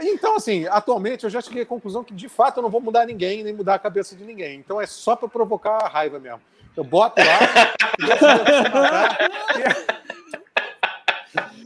Então, 0.02 0.36
assim, 0.36 0.66
atualmente 0.68 1.24
eu 1.24 1.30
já 1.30 1.42
cheguei 1.42 1.64
à 1.64 1.66
conclusão 1.66 2.04
que, 2.04 2.14
de 2.14 2.30
fato, 2.30 2.58
eu 2.58 2.64
não 2.64 2.70
vou 2.70 2.82
mudar 2.82 3.06
ninguém, 3.06 3.44
nem 3.44 3.54
mudar 3.54 3.76
a 3.76 3.80
cabeça 3.80 4.16
de 4.16 4.24
ninguém. 4.24 4.60
Então, 4.60 4.80
é 4.80 4.88
só 4.88 5.16
para 5.16 5.28
provocar 5.28 5.84
a 5.84 5.88
raiva 5.88 6.20
mesmo. 6.20 6.42
Eu 6.78 6.84
boto 6.84 7.22
lá, 7.22 7.40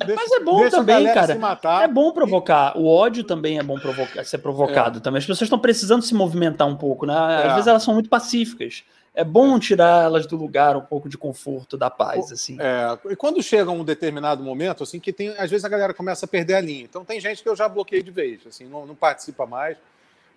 deixo 0.05 0.13
matar, 0.13 0.15
mas 0.15 0.31
é 0.31 0.39
bom 0.39 0.69
também, 0.69 1.13
cara. 1.13 1.83
É 1.83 1.87
bom 1.87 2.11
provocar. 2.11 2.77
O 2.77 2.87
ódio 2.87 3.23
também 3.23 3.59
é 3.59 3.63
bom 3.63 3.79
provocar, 3.79 4.23
ser 4.23 4.39
provocado 4.39 4.99
é. 4.99 5.01
também. 5.01 5.19
As 5.19 5.25
pessoas 5.25 5.47
estão 5.47 5.59
precisando 5.59 6.01
se 6.01 6.13
movimentar 6.13 6.67
um 6.67 6.75
pouco, 6.75 7.05
né? 7.05 7.15
Às 7.15 7.45
é. 7.45 7.49
vezes 7.49 7.67
elas 7.67 7.83
são 7.83 7.93
muito 7.93 8.09
pacíficas. 8.09 8.83
É 9.15 9.23
bom 9.23 9.59
tirar 9.59 10.05
elas 10.05 10.25
do 10.25 10.35
lugar 10.35 10.75
um 10.75 10.81
pouco 10.81 11.07
de 11.07 11.19
conforto, 11.19 11.77
da 11.77 11.87
paz, 11.87 12.31
assim. 12.31 12.57
É, 12.59 12.97
e 13.11 13.15
quando 13.15 13.43
chega 13.43 13.69
um 13.69 13.83
determinado 13.83 14.43
momento, 14.43 14.81
assim, 14.81 14.99
que 14.99 15.13
tem, 15.13 15.29
às 15.37 15.51
vezes 15.51 15.63
a 15.63 15.69
galera 15.69 15.93
começa 15.93 16.25
a 16.25 16.27
perder 16.27 16.55
a 16.55 16.61
linha. 16.61 16.83
Então 16.83 17.05
tem 17.05 17.19
gente 17.19 17.43
que 17.43 17.47
eu 17.47 17.55
já 17.55 17.69
bloqueei 17.69 18.01
de 18.01 18.09
vez, 18.09 18.41
assim, 18.47 18.65
não, 18.65 18.87
não 18.87 18.95
participa 18.95 19.45
mais. 19.45 19.77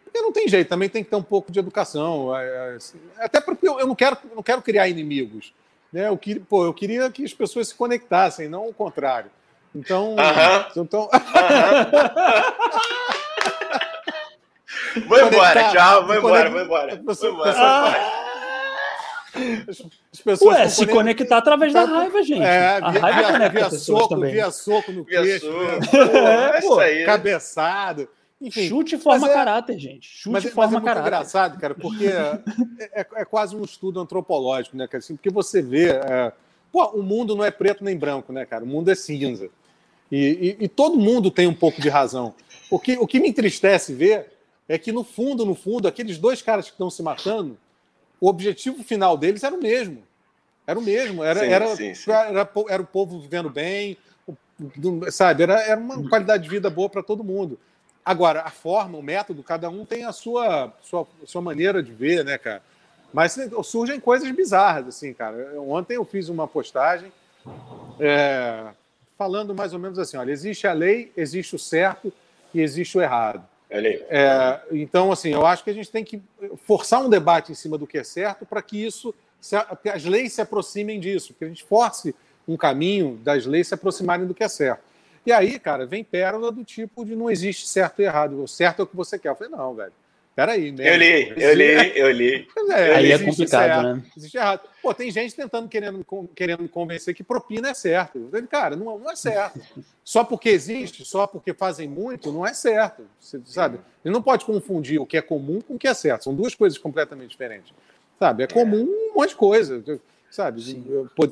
Porque 0.05 0.21
não 0.21 0.31
tem 0.31 0.47
jeito, 0.47 0.69
também 0.69 0.91
tem 0.91 1.03
que 1.03 1.09
ter 1.09 1.17
um 1.17 1.23
pouco 1.23 1.51
de 1.51 1.59
educação. 1.59 2.37
É, 2.37 2.45
é, 2.45 2.77
assim, 2.77 2.99
até 3.19 3.41
porque 3.41 3.67
eu, 3.67 3.81
eu 3.81 3.87
não 3.87 3.95
quero, 3.95 4.19
não 4.35 4.43
quero 4.43 4.61
criar 4.61 4.89
inimigos. 4.89 5.55
Né? 5.91 6.09
Eu, 6.09 6.19
queria, 6.19 6.43
pô, 6.47 6.67
eu 6.67 6.75
queria 6.75 7.11
que 7.11 7.25
as 7.25 7.33
pessoas 7.33 7.69
se 7.69 7.75
conectassem, 7.75 8.47
não 8.47 8.69
o 8.69 8.75
contrário. 8.75 9.31
Então. 9.75 10.13
Uh 10.13 10.17
-huh. 10.17 10.67
então... 10.77 11.09
Uh 14.97 15.03
-huh. 15.03 15.09
vou 15.09 15.21
embora, 15.21 15.71
tchau, 15.71 16.07
vou 16.07 16.17
embora, 16.17 16.51
vou 16.51 16.61
embora. 16.63 17.03
Vou 17.03 17.15
embora. 17.31 18.27
As 20.13 20.21
pessoas 20.21 20.57
Ué, 20.59 20.69
se 20.69 20.87
conectar 20.87 21.39
através 21.39 21.73
da 21.73 21.85
raiva, 21.85 22.23
gente. 22.23 22.43
É, 22.43 22.79
a 22.79 22.91
raiva 22.91 23.23
via, 23.23 23.33
conecta 23.33 23.69
via 23.69 23.79
soco, 23.79 24.09
também. 24.09 24.33
Via 24.33 24.51
soco 24.51 24.93
no 24.93 25.05
via 25.05 25.23
queixo. 25.23 25.47
Soco. 25.47 25.97
É, 26.17 26.61
pô, 26.61 26.79
aí, 26.79 27.05
cabeçado. 27.05 28.09
Enfim, 28.41 28.69
Chute 28.69 28.99
forma 28.99 29.31
é, 29.31 29.33
caráter, 29.33 29.79
gente. 29.79 30.09
Chute 30.09 30.31
mas, 30.31 30.45
forma 30.45 30.63
mas 30.63 30.69
é 30.69 30.73
muito 30.73 30.85
caráter. 30.85 31.07
engraçado, 31.07 31.59
cara, 31.59 31.75
porque 31.75 32.07
é, 32.81 33.01
é, 33.01 33.07
é, 33.15 33.25
quase 33.25 33.57
um 33.57 33.63
estudo 33.63 33.99
antropológico, 33.99 34.77
né, 34.77 34.87
cara? 34.87 34.99
Assim, 34.99 35.17
porque 35.17 35.31
você 35.31 35.63
vê. 35.63 35.91
É, 35.91 36.33
pô, 36.71 36.85
o 36.89 37.03
mundo 37.03 37.35
não 37.35 37.45
é 37.45 37.51
preto 37.51 37.83
nem 37.83 37.97
branco, 37.97 38.33
né, 38.33 38.45
cara? 38.45 38.65
O 38.65 38.67
mundo 38.67 38.91
é 38.91 38.95
cinza. 38.95 39.49
E, 40.13 40.57
e, 40.61 40.65
e, 40.65 40.69
todo 40.69 40.99
mundo 40.99 41.31
tem 41.31 41.47
um 41.47 41.55
pouco 41.55 41.81
de 41.81 41.89
razão. 41.89 42.35
O 42.71 42.79
que, 42.79 42.97
o 42.97 43.07
que 43.07 43.19
me 43.19 43.29
entristece 43.29 43.93
ver 43.93 44.33
é 44.69 44.79
que, 44.79 44.93
no 44.93 45.03
fundo, 45.03 45.45
no 45.45 45.55
fundo, 45.55 45.89
aqueles 45.89 46.19
dois 46.19 46.43
caras 46.43 46.67
que 46.67 46.73
estão 46.73 46.91
se 46.91 47.03
matando, 47.03 47.59
o 48.21 48.29
objetivo 48.29 48.83
final 48.83 49.17
deles 49.17 49.43
era 49.43 49.55
o 49.55 49.61
mesmo. 49.61 50.03
Era 50.67 50.79
o 50.79 50.83
mesmo. 50.83 51.23
Era, 51.23 51.41
sim, 51.41 51.47
era, 51.47 51.77
sim, 51.77 51.95
sim. 51.95 52.11
Era, 52.11 52.51
era, 52.69 52.83
o 52.83 52.87
povo 52.87 53.21
vivendo 53.21 53.49
bem, 53.49 53.97
sabe? 55.11 55.45
Era, 55.45 55.61
era 55.63 55.81
uma 55.81 56.09
qualidade 56.09 56.43
de 56.43 56.49
vida 56.49 56.69
boa 56.69 56.89
para 56.89 57.03
todo 57.03 57.23
mundo. 57.23 57.59
Agora, 58.05 58.43
a 58.43 58.51
forma, 58.51 58.99
o 58.99 59.03
método, 59.03 59.43
cada 59.43 59.69
um 59.69 59.85
tem 59.85 60.05
a 60.05 60.13
sua, 60.13 60.73
sua, 60.83 61.07
sua 61.25 61.43
maneira 61.43 61.83
de 61.83 61.93
ver, 61.93 62.25
né, 62.25 62.39
cara? 62.39 62.63
Mas 63.13 63.37
surgem 63.65 63.99
coisas 63.99 64.31
bizarras, 64.31 64.89
assim, 64.89 65.13
cara. 65.13 65.61
Ontem 65.61 65.95
eu 65.95 66.05
fiz 66.05 66.29
uma 66.29 66.47
postagem. 66.47 67.13
É, 67.99 68.67
falando 69.17 69.55
mais 69.55 69.73
ou 69.73 69.79
menos 69.79 69.99
assim: 69.99 70.17
olha, 70.17 70.31
existe 70.31 70.67
a 70.67 70.73
lei, 70.73 71.13
existe 71.17 71.55
o 71.55 71.59
certo 71.59 72.13
e 72.53 72.61
existe 72.61 72.99
o 72.99 73.03
errado. 73.03 73.47
É, 74.09 74.61
então, 74.71 75.11
assim, 75.11 75.31
eu 75.31 75.45
acho 75.45 75.65
que 75.65 75.71
a 75.71 75.75
gente 75.75 75.91
tem 75.91 76.05
que 76.05 76.23
forçar 76.65 77.03
um 77.05 77.09
debate 77.09 77.53
em 77.53 77.55
cima 77.55 77.77
do 77.77 77.87
que 77.87 77.99
é 77.99 78.05
certo 78.05 78.47
para 78.47 78.63
que 78.63 78.85
isso, 78.85 79.15
as 79.93 80.05
leis 80.05 80.33
se 80.33 80.41
aproximem 80.41 81.01
disso, 81.01 81.35
que 81.35 81.45
a 81.45 81.49
gente 81.49 81.65
force 81.65 82.15
um 82.47 82.57
caminho 82.57 83.17
das 83.23 83.45
leis 83.45 83.69
se 83.69 83.75
aproximarem 83.75 84.27
do 84.27 84.35
que 84.35 84.45
é 84.45 84.49
certo. 84.49 84.85
E 85.25 85.33
aí, 85.33 85.59
cara, 85.59 85.85
vem 85.85 86.05
pérola 86.05 86.53
do 86.53 86.63
tipo 86.63 87.05
de 87.05 87.17
não 87.17 87.29
existe 87.29 87.67
certo 87.67 88.01
e 88.01 88.05
errado. 88.05 88.41
O 88.41 88.47
certo 88.47 88.81
é 88.81 88.83
o 88.85 88.87
que 88.87 88.95
você 88.95 89.19
quer. 89.19 89.31
Eu 89.31 89.35
falei, 89.35 89.53
não, 89.53 89.75
velho. 89.75 89.93
Peraí, 90.37 90.71
né? 90.71 90.93
Eu 90.93 90.97
li, 90.99 91.35
eu 91.35 91.55
li, 91.55 91.99
eu 91.99 92.11
li. 92.11 92.49
É, 92.69 92.95
aí 92.97 93.11
é 93.11 93.19
complicado, 93.19 93.49
certo, 93.49 93.83
né? 93.83 94.03
Existe 94.15 94.37
errado. 94.37 94.69
Pô, 94.83 94.93
tem 94.93 95.11
gente 95.11 95.35
tentando, 95.35 95.67
querendo, 95.67 96.05
querendo 96.35 96.63
me 96.63 96.69
convencer 96.69 97.15
que 97.15 97.25
propina 97.25 97.71
é 97.71 97.75
certo. 97.75 98.29
Eu 98.31 98.47
cara, 98.47 98.77
não, 98.77 98.99
não 98.99 99.11
é 99.11 99.17
certo. 99.17 99.59
Só 100.05 100.25
porque 100.25 100.51
existe, 100.51 101.07
só 101.07 101.27
porque 101.27 101.55
fazem 101.55 101.89
muito, 101.89 102.31
não 102.31 102.47
é 102.47 102.53
certo. 102.53 103.05
Você 103.19 103.41
sabe? 103.47 103.81
Ele 104.05 104.13
não 104.13 104.21
pode 104.21 104.45
confundir 104.45 105.01
o 105.01 105.07
que 105.07 105.17
é 105.17 105.23
comum 105.23 105.63
com 105.63 105.77
o 105.77 105.79
que 105.79 105.89
é 105.89 105.95
certo. 105.95 106.25
São 106.25 106.35
duas 106.35 106.55
coisas 106.55 106.77
completamente 106.77 107.31
diferentes. 107.31 107.73
Sabe? 108.19 108.43
É 108.43 108.47
comum 108.47 108.83
um 108.83 109.15
monte 109.17 109.31
de 109.31 109.37
coisa. 109.37 109.83
Sabe? 110.31 110.85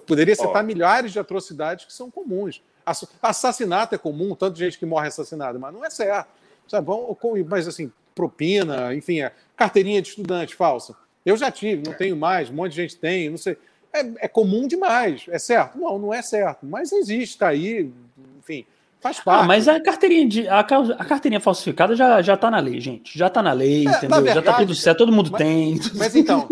Poderia 0.07 0.34
citar 0.34 0.64
oh. 0.64 0.66
milhares 0.66 1.12
de 1.12 1.18
atrocidades 1.18 1.84
que 1.84 1.92
são 1.92 2.11
comuns. 2.11 2.62
Assassinato 3.20 3.94
é 3.94 3.98
comum, 3.98 4.34
tanto 4.34 4.59
gente 4.59 4.78
que 4.78 4.86
morre 4.86 5.09
assassinado, 5.09 5.61
mas 5.61 5.74
não 5.74 5.84
é 5.84 5.90
certo. 5.90 6.30
Sabe? 6.66 6.88
Mas 7.46 7.68
assim, 7.68 7.92
propina, 8.14 8.94
enfim, 8.94 9.20
a 9.20 9.32
carteirinha 9.56 10.00
de 10.00 10.08
estudante 10.08 10.54
falsa. 10.54 10.94
Eu 11.24 11.36
já 11.36 11.50
tive, 11.50 11.82
não 11.86 11.96
tenho 11.96 12.16
mais, 12.16 12.50
um 12.50 12.54
monte 12.54 12.72
de 12.72 12.82
gente 12.82 12.96
tem, 12.96 13.30
não 13.30 13.38
sei. 13.38 13.56
É, 13.92 14.26
é 14.26 14.28
comum 14.28 14.66
demais, 14.66 15.24
é 15.28 15.38
certo? 15.38 15.78
Não, 15.78 15.98
não 15.98 16.12
é 16.12 16.20
certo, 16.20 16.66
mas 16.66 16.92
existe, 16.92 17.34
está 17.34 17.48
aí, 17.48 17.90
enfim, 18.38 18.66
faz 19.00 19.18
ah, 19.20 19.22
parte. 19.22 19.44
Ah, 19.44 19.46
mas 19.46 19.68
a 19.68 19.80
carteirinha, 19.80 20.28
de, 20.28 20.48
a, 20.48 20.60
a 20.60 21.04
carteirinha 21.04 21.40
falsificada 21.40 21.94
já, 21.94 22.20
já 22.20 22.36
tá 22.36 22.50
na 22.50 22.58
lei, 22.58 22.80
gente. 22.80 23.16
Já 23.16 23.28
está 23.28 23.42
na 23.42 23.52
lei, 23.52 23.86
é, 23.86 23.90
entendeu? 23.90 24.22
Verdade, 24.22 24.34
já 24.34 24.40
está 24.40 24.54
tudo 24.54 24.74
certo, 24.74 24.98
todo 24.98 25.12
mundo 25.12 25.30
mas, 25.30 25.38
tem. 25.38 25.80
Mas 25.94 26.16
então, 26.16 26.48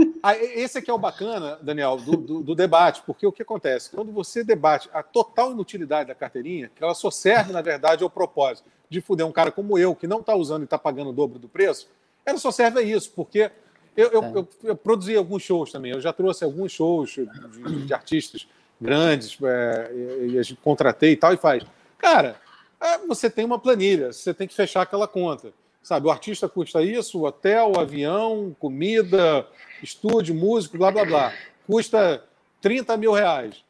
esse 0.54 0.78
aqui 0.78 0.90
é 0.90 0.94
o 0.94 0.98
bacana, 0.98 1.58
Daniel, 1.60 1.96
do, 1.96 2.16
do, 2.16 2.42
do, 2.42 2.54
debate, 2.54 3.02
porque 3.04 3.26
o 3.26 3.32
que 3.32 3.42
acontece? 3.42 3.90
Quando 3.90 4.12
você 4.12 4.44
debate 4.44 4.88
a 4.92 5.02
total 5.02 5.50
inutilidade 5.50 6.08
da 6.08 6.14
carteirinha, 6.14 6.70
que 6.74 6.82
ela 6.82 6.94
só 6.94 7.10
serve, 7.10 7.52
na 7.52 7.60
verdade, 7.60 8.04
ao 8.04 8.10
propósito 8.10 8.68
de 8.93 9.01
fuder 9.01 9.26
um 9.26 9.32
cara 9.32 9.51
como 9.51 9.78
eu, 9.78 9.95
que 9.95 10.07
não 10.07 10.20
está 10.20 10.36
usando 10.36 10.62
e 10.62 10.64
está 10.64 10.78
pagando 10.78 11.11
o 11.11 11.12
dobro 11.12 11.38
do 11.38 11.49
preço, 11.49 11.88
ela 12.24 12.38
só 12.38 12.51
serve 12.51 12.78
a 12.78 12.82
isso, 12.82 13.11
porque 13.16 13.51
eu, 13.97 14.09
eu, 14.11 14.22
é. 14.22 14.32
eu, 14.34 14.49
eu 14.64 14.76
produzi 14.76 15.16
alguns 15.16 15.43
shows 15.43 15.72
também, 15.72 15.93
eu 15.93 16.01
já 16.01 16.12
trouxe 16.12 16.45
alguns 16.45 16.70
shows 16.70 17.11
de, 17.11 17.86
de 17.86 17.95
artistas 17.95 18.47
grandes, 18.80 19.36
é, 19.43 19.93
e 20.28 20.38
a 20.38 20.43
gente 20.43 20.61
contratei 20.62 21.12
e 21.12 21.16
tal, 21.16 21.32
e 21.32 21.36
faz. 21.36 21.64
Cara, 21.99 22.36
é, 22.80 22.99
você 22.99 23.30
tem 23.30 23.45
uma 23.45 23.59
planilha, 23.59 24.12
você 24.12 24.34
tem 24.34 24.47
que 24.47 24.55
fechar 24.55 24.82
aquela 24.82 25.09
conta. 25.09 25.53
Sabe, 25.82 26.07
o 26.07 26.11
artista 26.11 26.49
custa 26.49 26.80
isso, 26.80 27.24
hotel, 27.24 27.72
avião, 27.78 28.55
comida, 28.61 29.45
estúdio, 29.82 30.32
músico, 30.32 30.78
blá 30.78 30.93
blá 30.93 31.05
blá. 31.05 31.32
Custa 31.66 32.22
30 32.61 32.97
mil 32.97 33.12
reais. 33.12 33.64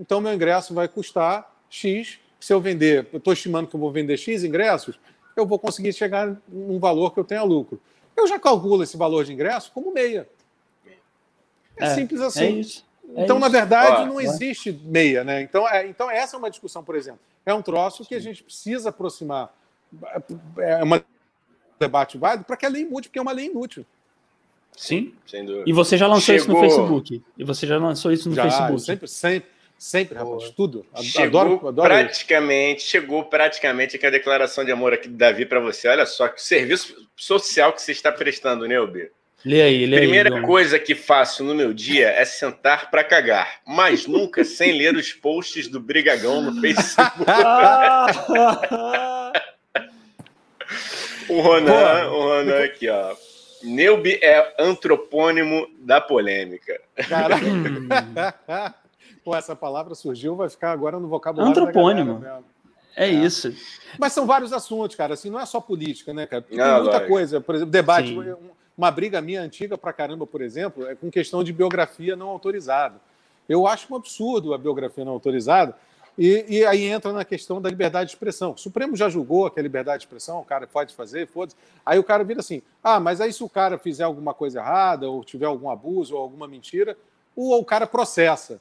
Então, 0.00 0.20
meu 0.20 0.32
ingresso 0.32 0.72
vai 0.72 0.88
custar 0.88 1.54
X 1.68 2.18
se 2.38 2.52
eu 2.52 2.60
vender, 2.60 3.08
eu 3.12 3.18
estou 3.18 3.32
estimando 3.32 3.66
que 3.66 3.74
eu 3.74 3.80
vou 3.80 3.90
vender 3.90 4.16
X 4.16 4.44
ingressos, 4.44 4.98
eu 5.36 5.46
vou 5.46 5.58
conseguir 5.58 5.92
chegar 5.92 6.36
num 6.48 6.78
valor 6.78 7.12
que 7.12 7.20
eu 7.20 7.24
tenha 7.24 7.42
lucro. 7.42 7.80
Eu 8.16 8.26
já 8.26 8.38
calculo 8.38 8.82
esse 8.82 8.96
valor 8.96 9.24
de 9.24 9.32
ingresso 9.32 9.70
como 9.72 9.92
meia. 9.92 10.28
É, 11.76 11.84
é 11.86 11.94
simples 11.94 12.20
assim. 12.20 12.44
É 12.44 12.50
isso, 12.50 12.84
é 13.14 13.24
então, 13.24 13.36
isso. 13.36 13.38
na 13.38 13.48
verdade, 13.48 14.06
não 14.06 14.20
existe 14.20 14.72
meia, 14.72 15.22
né? 15.22 15.42
Então, 15.42 15.68
é, 15.68 15.86
então, 15.86 16.10
essa 16.10 16.36
é 16.36 16.38
uma 16.38 16.50
discussão, 16.50 16.82
por 16.82 16.96
exemplo. 16.96 17.20
É 17.46 17.54
um 17.54 17.62
troço 17.62 18.04
que 18.04 18.14
a 18.14 18.20
gente 18.20 18.42
precisa 18.42 18.88
aproximar. 18.88 19.54
É 20.58 20.84
um 20.84 21.00
debate 21.78 22.18
válido 22.18 22.44
para 22.44 22.56
que 22.56 22.66
a 22.66 22.68
lei 22.68 22.84
mude, 22.84 23.08
porque 23.08 23.18
é 23.18 23.22
uma 23.22 23.32
lei 23.32 23.46
inútil. 23.46 23.86
Sim. 24.76 25.12
E 25.66 25.72
você 25.72 25.96
já 25.96 26.06
lançou 26.06 26.38
Chegou... 26.38 26.38
isso 26.38 26.48
no 26.52 26.60
Facebook. 26.60 27.22
E 27.36 27.44
você 27.44 27.66
já 27.66 27.78
lançou 27.78 28.12
isso 28.12 28.28
no 28.28 28.34
já, 28.34 28.44
Facebook. 28.44 28.80
Sempre, 28.80 29.08
sempre. 29.08 29.50
Sempre, 29.78 30.18
rapaz, 30.18 30.50
tudo. 30.50 30.84
Chegou 31.00 31.40
adoro, 31.40 31.68
adoro 31.68 31.88
praticamente, 31.88 32.80
isso. 32.80 32.90
chegou 32.90 33.24
praticamente 33.24 33.94
aqui 33.94 34.06
a 34.06 34.10
declaração 34.10 34.64
de 34.64 34.72
amor 34.72 34.92
aqui 34.92 35.08
do 35.08 35.16
Davi 35.16 35.46
para 35.46 35.60
você. 35.60 35.86
Olha 35.86 36.04
só 36.04 36.26
que 36.26 36.42
serviço 36.42 36.96
social 37.16 37.72
que 37.72 37.80
você 37.80 37.92
está 37.92 38.10
prestando, 38.10 38.66
Neuber. 38.66 39.12
Lê 39.44 39.62
aí, 39.62 39.86
lê 39.86 39.98
Primeira 39.98 40.34
aí, 40.34 40.42
coisa 40.42 40.80
que 40.80 40.96
faço 40.96 41.44
no 41.44 41.54
meu 41.54 41.72
dia 41.72 42.08
é 42.08 42.24
sentar 42.24 42.90
para 42.90 43.04
cagar, 43.04 43.60
mas 43.64 44.04
nunca 44.04 44.42
sem 44.44 44.72
ler 44.72 44.96
os 44.96 45.12
posts 45.12 45.68
do 45.68 45.78
Brigagão 45.78 46.42
no 46.42 46.60
Facebook. 46.60 47.24
O 51.28 51.42
Ronan, 51.42 52.10
o 52.10 52.22
Ronan 52.22 52.64
aqui, 52.64 52.88
ó. 52.88 53.14
Neubi 53.62 54.18
é 54.22 54.54
antropônimo 54.58 55.68
da 55.78 56.00
polêmica. 56.00 56.80
Caraca. 57.06 58.74
Pô, 59.28 59.36
essa 59.36 59.54
palavra 59.54 59.94
surgiu, 59.94 60.34
vai 60.34 60.48
ficar 60.48 60.72
agora 60.72 60.98
no 60.98 61.06
vocabulário 61.06 61.50
Antropônimo. 61.50 62.24
É, 62.96 63.04
é, 63.04 63.10
isso. 63.10 63.54
Mas 63.98 64.14
são 64.14 64.26
vários 64.26 64.54
assuntos, 64.54 64.96
cara. 64.96 65.12
Assim, 65.12 65.28
não 65.28 65.38
é 65.38 65.44
só 65.44 65.60
política, 65.60 66.14
né, 66.14 66.26
cara? 66.26 66.40
Tem 66.40 66.58
ah, 66.58 66.80
muita 66.80 67.00
vai. 67.00 67.06
coisa. 67.06 67.38
Por 67.38 67.54
exemplo, 67.54 67.70
debate. 67.70 68.08
Sim. 68.08 68.36
Uma 68.74 68.90
briga 68.90 69.20
minha 69.20 69.42
antiga 69.42 69.76
pra 69.76 69.92
caramba, 69.92 70.26
por 70.26 70.40
exemplo, 70.40 70.86
é 70.86 70.94
com 70.94 71.10
questão 71.10 71.44
de 71.44 71.52
biografia 71.52 72.16
não 72.16 72.28
autorizada. 72.28 72.94
Eu 73.46 73.66
acho 73.66 73.92
um 73.92 73.96
absurdo 73.96 74.54
a 74.54 74.58
biografia 74.58 75.04
não 75.04 75.12
autorizada. 75.12 75.76
E, 76.16 76.46
e, 76.48 76.64
aí 76.64 76.84
entra 76.84 77.12
na 77.12 77.22
questão 77.22 77.60
da 77.60 77.68
liberdade 77.68 78.08
de 78.08 78.14
expressão. 78.14 78.52
O 78.52 78.58
Supremo 78.58 78.96
já 78.96 79.10
julgou 79.10 79.50
que 79.50 79.60
a 79.60 79.62
liberdade 79.62 79.98
de 79.98 80.06
expressão, 80.06 80.40
o 80.40 80.44
cara 80.44 80.66
pode 80.66 80.94
fazer, 80.94 81.28
foda-se. 81.28 81.54
Aí 81.84 81.98
o 81.98 82.04
cara 82.04 82.24
vira 82.24 82.40
assim: 82.40 82.62
ah, 82.82 82.98
mas 82.98 83.20
aí 83.20 83.30
se 83.30 83.44
o 83.44 83.48
cara 83.48 83.76
fizer 83.76 84.04
alguma 84.04 84.32
coisa 84.32 84.58
errada, 84.58 85.06
ou 85.06 85.22
tiver 85.22 85.44
algum 85.44 85.68
abuso, 85.68 86.16
ou 86.16 86.22
alguma 86.22 86.48
mentira, 86.48 86.96
o, 87.36 87.54
o 87.54 87.62
cara 87.62 87.86
processa. 87.86 88.58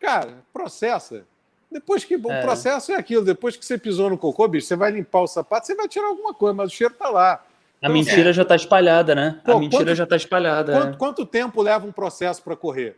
Cara, 0.00 0.44
processa. 0.52 1.24
Depois 1.70 2.04
que. 2.04 2.16
O 2.16 2.32
é. 2.32 2.40
processo 2.40 2.92
é 2.92 2.96
aquilo, 2.96 3.24
depois 3.24 3.56
que 3.56 3.64
você 3.64 3.76
pisou 3.76 4.08
no 4.08 4.16
cocô, 4.16 4.48
bicho, 4.48 4.66
você 4.66 4.76
vai 4.76 4.90
limpar 4.90 5.20
o 5.20 5.26
sapato, 5.26 5.66
você 5.66 5.74
vai 5.74 5.88
tirar 5.88 6.06
alguma 6.06 6.32
coisa, 6.32 6.54
mas 6.54 6.72
o 6.72 6.74
cheiro 6.74 6.94
tá 6.94 7.08
lá. 7.08 7.34
A 7.80 7.86
então, 7.86 7.92
mentira 7.92 8.30
é. 8.30 8.32
já 8.32 8.42
está 8.42 8.56
espalhada, 8.56 9.14
né? 9.14 9.40
Pô, 9.44 9.52
a 9.52 9.60
mentira 9.60 9.84
quanto, 9.84 9.96
já 9.96 10.04
está 10.04 10.16
espalhada. 10.16 10.72
Quanto, 10.72 10.94
é. 10.94 10.96
quanto, 10.96 11.26
tempo 11.26 11.62
leva 11.62 11.86
um 11.86 11.92
processo 11.92 12.42
para 12.42 12.56
correr 12.56 12.96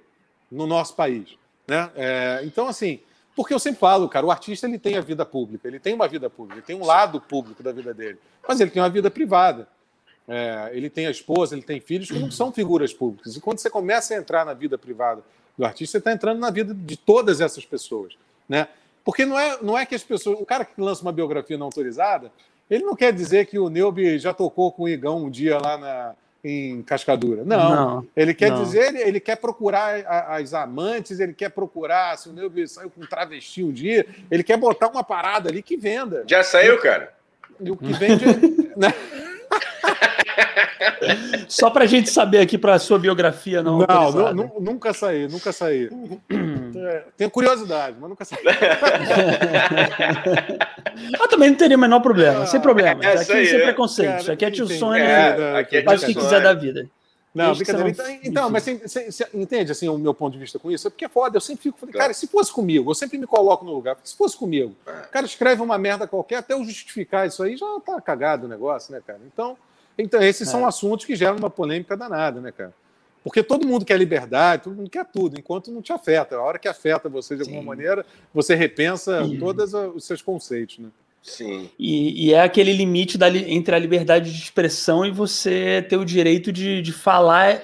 no 0.50 0.66
nosso 0.66 0.94
país? 0.94 1.36
Né? 1.68 1.90
É, 1.94 2.40
então, 2.44 2.66
assim, 2.66 3.00
porque 3.36 3.52
eu 3.52 3.58
sempre 3.58 3.78
falo, 3.78 4.08
cara, 4.08 4.24
o 4.24 4.30
artista 4.30 4.66
ele 4.66 4.78
tem 4.78 4.96
a 4.96 5.00
vida 5.00 5.24
pública, 5.26 5.68
ele 5.68 5.78
tem 5.78 5.94
uma 5.94 6.08
vida 6.08 6.30
pública, 6.30 6.58
ele 6.58 6.66
tem 6.66 6.76
um 6.76 6.84
lado 6.84 7.20
público 7.20 7.62
da 7.62 7.72
vida 7.72 7.92
dele, 7.92 8.18
mas 8.46 8.58
ele 8.60 8.70
tem 8.70 8.82
uma 8.82 8.88
vida 8.88 9.10
privada. 9.10 9.68
É, 10.26 10.70
ele 10.72 10.88
tem 10.88 11.06
a 11.06 11.10
esposa, 11.10 11.54
ele 11.54 11.62
tem 11.62 11.80
filhos 11.80 12.08
que 12.08 12.18
não 12.18 12.30
são 12.30 12.52
figuras 12.52 12.92
públicas. 12.92 13.36
E 13.36 13.40
quando 13.40 13.58
você 13.58 13.68
começa 13.68 14.14
a 14.14 14.16
entrar 14.16 14.46
na 14.46 14.54
vida 14.54 14.78
privada 14.78 15.22
do 15.56 15.64
artista, 15.64 15.92
você 15.92 15.98
está 15.98 16.12
entrando 16.12 16.38
na 16.38 16.50
vida 16.50 16.74
de 16.74 16.96
todas 16.96 17.40
essas 17.40 17.64
pessoas. 17.64 18.14
Né? 18.48 18.66
Porque 19.04 19.24
não 19.24 19.38
é, 19.38 19.58
não 19.62 19.78
é 19.78 19.86
que 19.86 19.94
as 19.94 20.02
pessoas. 20.02 20.40
O 20.40 20.46
cara 20.46 20.64
que 20.64 20.80
lança 20.80 21.02
uma 21.02 21.12
biografia 21.12 21.56
não 21.56 21.66
autorizada, 21.66 22.30
ele 22.70 22.84
não 22.84 22.94
quer 22.94 23.12
dizer 23.12 23.46
que 23.46 23.58
o 23.58 23.68
Neubi 23.68 24.18
já 24.18 24.32
tocou 24.32 24.70
com 24.70 24.84
o 24.84 24.88
Igão 24.88 25.24
um 25.24 25.30
dia 25.30 25.58
lá 25.58 25.76
na, 25.76 26.14
em 26.44 26.82
Cascadura. 26.82 27.44
Não. 27.44 27.74
não 27.74 28.06
ele 28.16 28.34
quer 28.34 28.50
não. 28.50 28.62
dizer, 28.62 28.88
ele, 28.88 29.02
ele, 29.02 29.20
quer 29.20 29.36
procurar 29.36 30.00
as 30.28 30.54
amantes, 30.54 31.20
ele 31.20 31.32
quer 31.32 31.50
procurar 31.50 32.16
se 32.18 32.28
o 32.28 32.32
Neubi 32.32 32.66
saiu 32.68 32.90
com 32.90 33.02
um 33.02 33.06
travesti 33.06 33.62
um 33.62 33.72
dia, 33.72 34.06
ele 34.30 34.42
quer 34.42 34.56
botar 34.56 34.88
uma 34.88 35.04
parada 35.04 35.48
ali 35.50 35.62
que 35.62 35.76
venda. 35.76 36.24
Já 36.26 36.42
saiu, 36.42 36.80
cara? 36.80 37.12
E 37.60 37.70
o 37.70 37.76
que 37.76 37.92
vende. 37.92 38.24
né? 38.76 38.94
Só 41.48 41.70
para 41.70 41.84
a 41.84 41.86
gente 41.86 42.10
saber 42.10 42.38
aqui 42.38 42.58
para 42.58 42.74
a 42.74 42.78
sua 42.78 42.98
biografia, 42.98 43.62
não. 43.62 43.78
Não, 43.78 44.34
não, 44.34 44.52
nunca 44.60 44.92
saí, 44.92 45.28
nunca 45.28 45.52
saí. 45.52 45.90
É, 46.76 47.04
tenho 47.16 47.30
curiosidade, 47.30 47.96
mas 48.00 48.08
nunca 48.08 48.24
saí. 48.24 48.38
Eu 51.18 51.28
também 51.28 51.50
não 51.50 51.56
teria 51.56 51.76
o 51.76 51.80
menor 51.80 52.00
problema, 52.00 52.46
sem 52.46 52.60
problema. 52.60 53.04
É, 53.04 53.12
aqui 53.14 53.46
sem 53.46 53.60
preconceito. 53.60 54.30
aqui 54.30 54.44
é 54.44 54.50
tio 54.50 54.66
sonho, 54.66 55.02
é, 55.02 55.64
faz 55.84 56.02
o 56.02 56.06
que 56.06 56.14
quiser 56.14 56.42
da 56.42 56.52
vida. 56.52 56.88
Não, 57.32 57.54
brincadeira. 57.54 57.90
Então, 57.90 58.18
então 58.24 58.50
mas 58.50 58.64
você, 58.64 59.10
você, 59.10 59.28
entende 59.32 59.70
assim, 59.70 59.88
o 59.88 59.96
meu 59.96 60.12
ponto 60.12 60.32
de 60.32 60.38
vista 60.38 60.58
com 60.58 60.70
isso? 60.70 60.88
É 60.88 60.90
porque 60.90 61.04
é 61.04 61.08
foda. 61.08 61.36
Eu 61.36 61.40
sempre 61.40 61.62
fico, 61.62 61.78
falei, 61.78 61.94
cara, 61.94 62.12
se 62.12 62.26
fosse 62.26 62.52
comigo, 62.52 62.90
eu 62.90 62.94
sempre 62.94 63.18
me 63.18 63.26
coloco 63.26 63.64
no 63.64 63.72
lugar. 63.72 63.96
Se 64.02 64.16
fosse 64.16 64.36
comigo, 64.36 64.74
o 64.84 65.10
cara 65.10 65.26
escreve 65.26 65.62
uma 65.62 65.78
merda 65.78 66.08
qualquer, 66.08 66.36
até 66.36 66.54
eu 66.54 66.64
justificar 66.64 67.26
isso 67.26 67.42
aí, 67.42 67.56
já 67.56 67.66
tá 67.86 68.00
cagado 68.00 68.46
o 68.46 68.48
negócio, 68.48 68.92
né, 68.92 69.00
cara? 69.06 69.20
Então, 69.32 69.56
então 69.98 70.22
esses 70.22 70.48
é. 70.48 70.50
são 70.50 70.66
assuntos 70.66 71.06
que 71.06 71.16
geram 71.16 71.36
uma 71.36 71.50
polêmica 71.50 71.96
danada, 71.96 72.40
né, 72.40 72.52
cara? 72.52 72.74
Porque 73.22 73.42
todo 73.42 73.66
mundo 73.66 73.84
quer 73.84 73.98
liberdade, 73.98 74.64
todo 74.64 74.76
mundo 74.76 74.88
quer 74.88 75.04
tudo, 75.04 75.38
enquanto 75.38 75.70
não 75.70 75.82
te 75.82 75.92
afeta. 75.92 76.36
A 76.36 76.42
hora 76.42 76.58
que 76.58 76.66
afeta 76.66 77.08
você 77.08 77.36
de 77.36 77.42
alguma 77.42 77.60
Sim. 77.60 77.66
maneira, 77.66 78.06
você 78.32 78.54
repensa 78.54 79.24
Sim. 79.24 79.38
todos 79.38 79.74
os 79.74 80.04
seus 80.04 80.22
conceitos, 80.22 80.78
né? 80.78 80.88
Sim. 81.22 81.68
E, 81.78 82.28
e, 82.28 82.32
é 82.32 82.40
aquele 82.40 82.72
limite 82.72 83.18
da, 83.18 83.28
entre 83.28 83.74
a 83.74 83.78
liberdade 83.78 84.32
de 84.32 84.42
expressão 84.42 85.04
e 85.04 85.10
você 85.10 85.84
ter 85.86 85.98
o 85.98 86.04
direito 86.04 86.50
de, 86.50 86.80
de 86.80 86.92
falar 86.94 87.62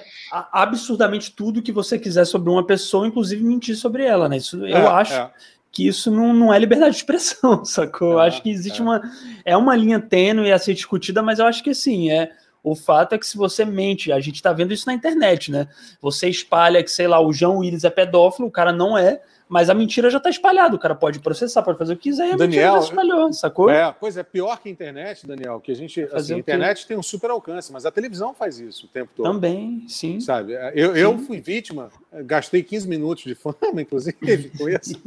absurdamente 0.51 1.31
tudo 1.31 1.61
que 1.61 1.71
você 1.71 1.97
quiser 1.97 2.25
sobre 2.25 2.51
uma 2.51 2.63
pessoa, 2.63 3.07
inclusive 3.07 3.43
mentir 3.43 3.75
sobre 3.75 4.03
ela, 4.03 4.29
né? 4.29 4.37
Isso, 4.37 4.57
eu 4.57 4.77
é, 4.77 4.87
acho 4.87 5.13
é. 5.13 5.31
Que 5.77 5.87
isso 5.87 6.09
não, 6.09 6.33
não 6.33 6.51
é 6.51 6.57
liberdade 6.57 6.93
de 6.93 6.97
expressão, 6.97 7.61
sacou? 7.63 8.13
eu 8.13 8.21
é, 8.21 8.27
acho 8.27 8.41
que 8.41 8.49
existe 8.49 8.81
é. 8.81 8.83
uma. 8.83 9.01
É 9.45 9.55
uma 9.55 9.75
linha 9.75 9.99
tênue 9.99 10.51
a 10.51 10.57
ser 10.57 10.73
discutida, 10.73 11.21
mas 11.21 11.37
eu 11.37 11.45
acho 11.45 11.63
que 11.63 11.69
assim, 11.69 12.09
é. 12.09 12.31
O 12.63 12.75
fato 12.75 13.13
é 13.13 13.17
que 13.17 13.25
se 13.25 13.37
você 13.37 13.63
mente, 13.63 14.11
a 14.11 14.19
gente 14.19 14.35
está 14.35 14.51
vendo 14.51 14.73
isso 14.73 14.87
na 14.87 14.93
internet, 14.93 15.51
né? 15.51 15.69
Você 16.01 16.27
espalha 16.27 16.83
que, 16.83 16.91
sei 16.91 17.07
lá, 17.07 17.21
o 17.21 17.31
João 17.31 17.59
Willis 17.59 17.85
é 17.85 17.89
pedófilo, 17.89 18.47
o 18.47 18.51
cara 18.51 18.73
não 18.73 18.97
é, 18.97 19.21
mas 19.47 19.69
a 19.69 19.73
mentira 19.73 20.09
já 20.09 20.17
está 20.17 20.29
espalhada. 20.29 20.75
O 20.75 20.79
cara 20.79 20.93
pode 20.93 21.19
processar, 21.19 21.61
pode 21.61 21.77
fazer 21.77 21.93
o 21.93 21.95
que 21.95 22.09
quiser 22.09 22.27
e 22.27 22.31
a 22.33 22.35
Daniel, 22.35 22.47
mentira 22.47 22.71
já 22.71 22.79
espalhou, 22.79 23.31
sacou? 23.31 23.69
É, 23.69 23.95
pois 23.97 24.17
é, 24.17 24.23
pior 24.23 24.59
que 24.59 24.67
a 24.67 24.71
internet, 24.71 25.25
Daniel, 25.25 25.61
que 25.61 25.71
a 25.71 25.75
gente. 25.75 26.09
Assim, 26.11 26.33
a 26.33 26.37
internet 26.39 26.85
tem 26.87 26.97
um 26.97 27.03
super 27.03 27.29
alcance, 27.29 27.71
mas 27.71 27.85
a 27.85 27.91
televisão 27.91 28.33
faz 28.33 28.59
isso 28.59 28.87
o 28.87 28.89
tempo 28.89 29.11
todo. 29.15 29.31
Também, 29.31 29.85
sim. 29.87 30.19
Sabe? 30.19 30.53
Eu, 30.73 30.93
sim. 30.93 30.99
eu 30.99 31.17
fui 31.19 31.39
vítima, 31.39 31.89
gastei 32.25 32.63
15 32.63 32.87
minutos 32.89 33.23
de 33.23 33.35
fama, 33.35 33.55
inclusive, 33.79 34.51
com 34.57 34.67
isso. 34.67 34.99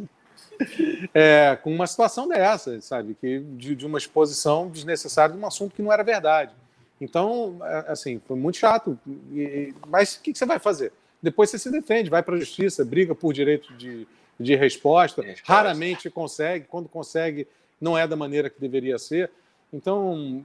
É, 1.15 1.59
com 1.63 1.75
uma 1.75 1.87
situação 1.87 2.29
dessa, 2.29 2.81
sabe? 2.81 3.17
Que, 3.21 3.41
de, 3.41 3.75
de 3.75 3.87
uma 3.87 3.99
exposição 3.99 4.69
desnecessária 4.69 5.35
de 5.35 5.41
um 5.41 5.47
assunto 5.47 5.75
que 5.75 5.83
não 5.83 5.93
era 5.93 6.03
verdade. 6.03 6.53
Então, 7.01 7.59
é, 7.63 7.87
assim, 7.89 8.21
foi 8.27 8.37
muito 8.37 8.59
chato. 8.59 8.99
E, 9.33 9.75
mas 9.89 10.17
o 10.17 10.21
que, 10.21 10.33
que 10.33 10.39
você 10.39 10.47
vai 10.47 10.59
fazer? 10.59 10.93
Depois 11.23 11.51
você 11.51 11.59
se 11.59 11.71
defende, 11.71 12.11
vai 12.11 12.23
para 12.23 12.37
a 12.37 12.39
justiça, 12.39 12.85
briga 12.85 13.15
por 13.15 13.33
direito 13.33 13.73
de 13.75 14.07
de 14.41 14.57
resposta. 14.57 15.21
resposta. 15.21 15.53
Raramente 15.53 16.09
consegue, 16.09 16.65
quando 16.69 16.89
consegue, 16.89 17.47
não 17.79 17.97
é 17.97 18.09
da 18.09 18.17
maneira 18.17 18.49
que 18.49 18.59
deveria 18.59 18.99
ser. 18.99 19.31
Então, 19.71 20.43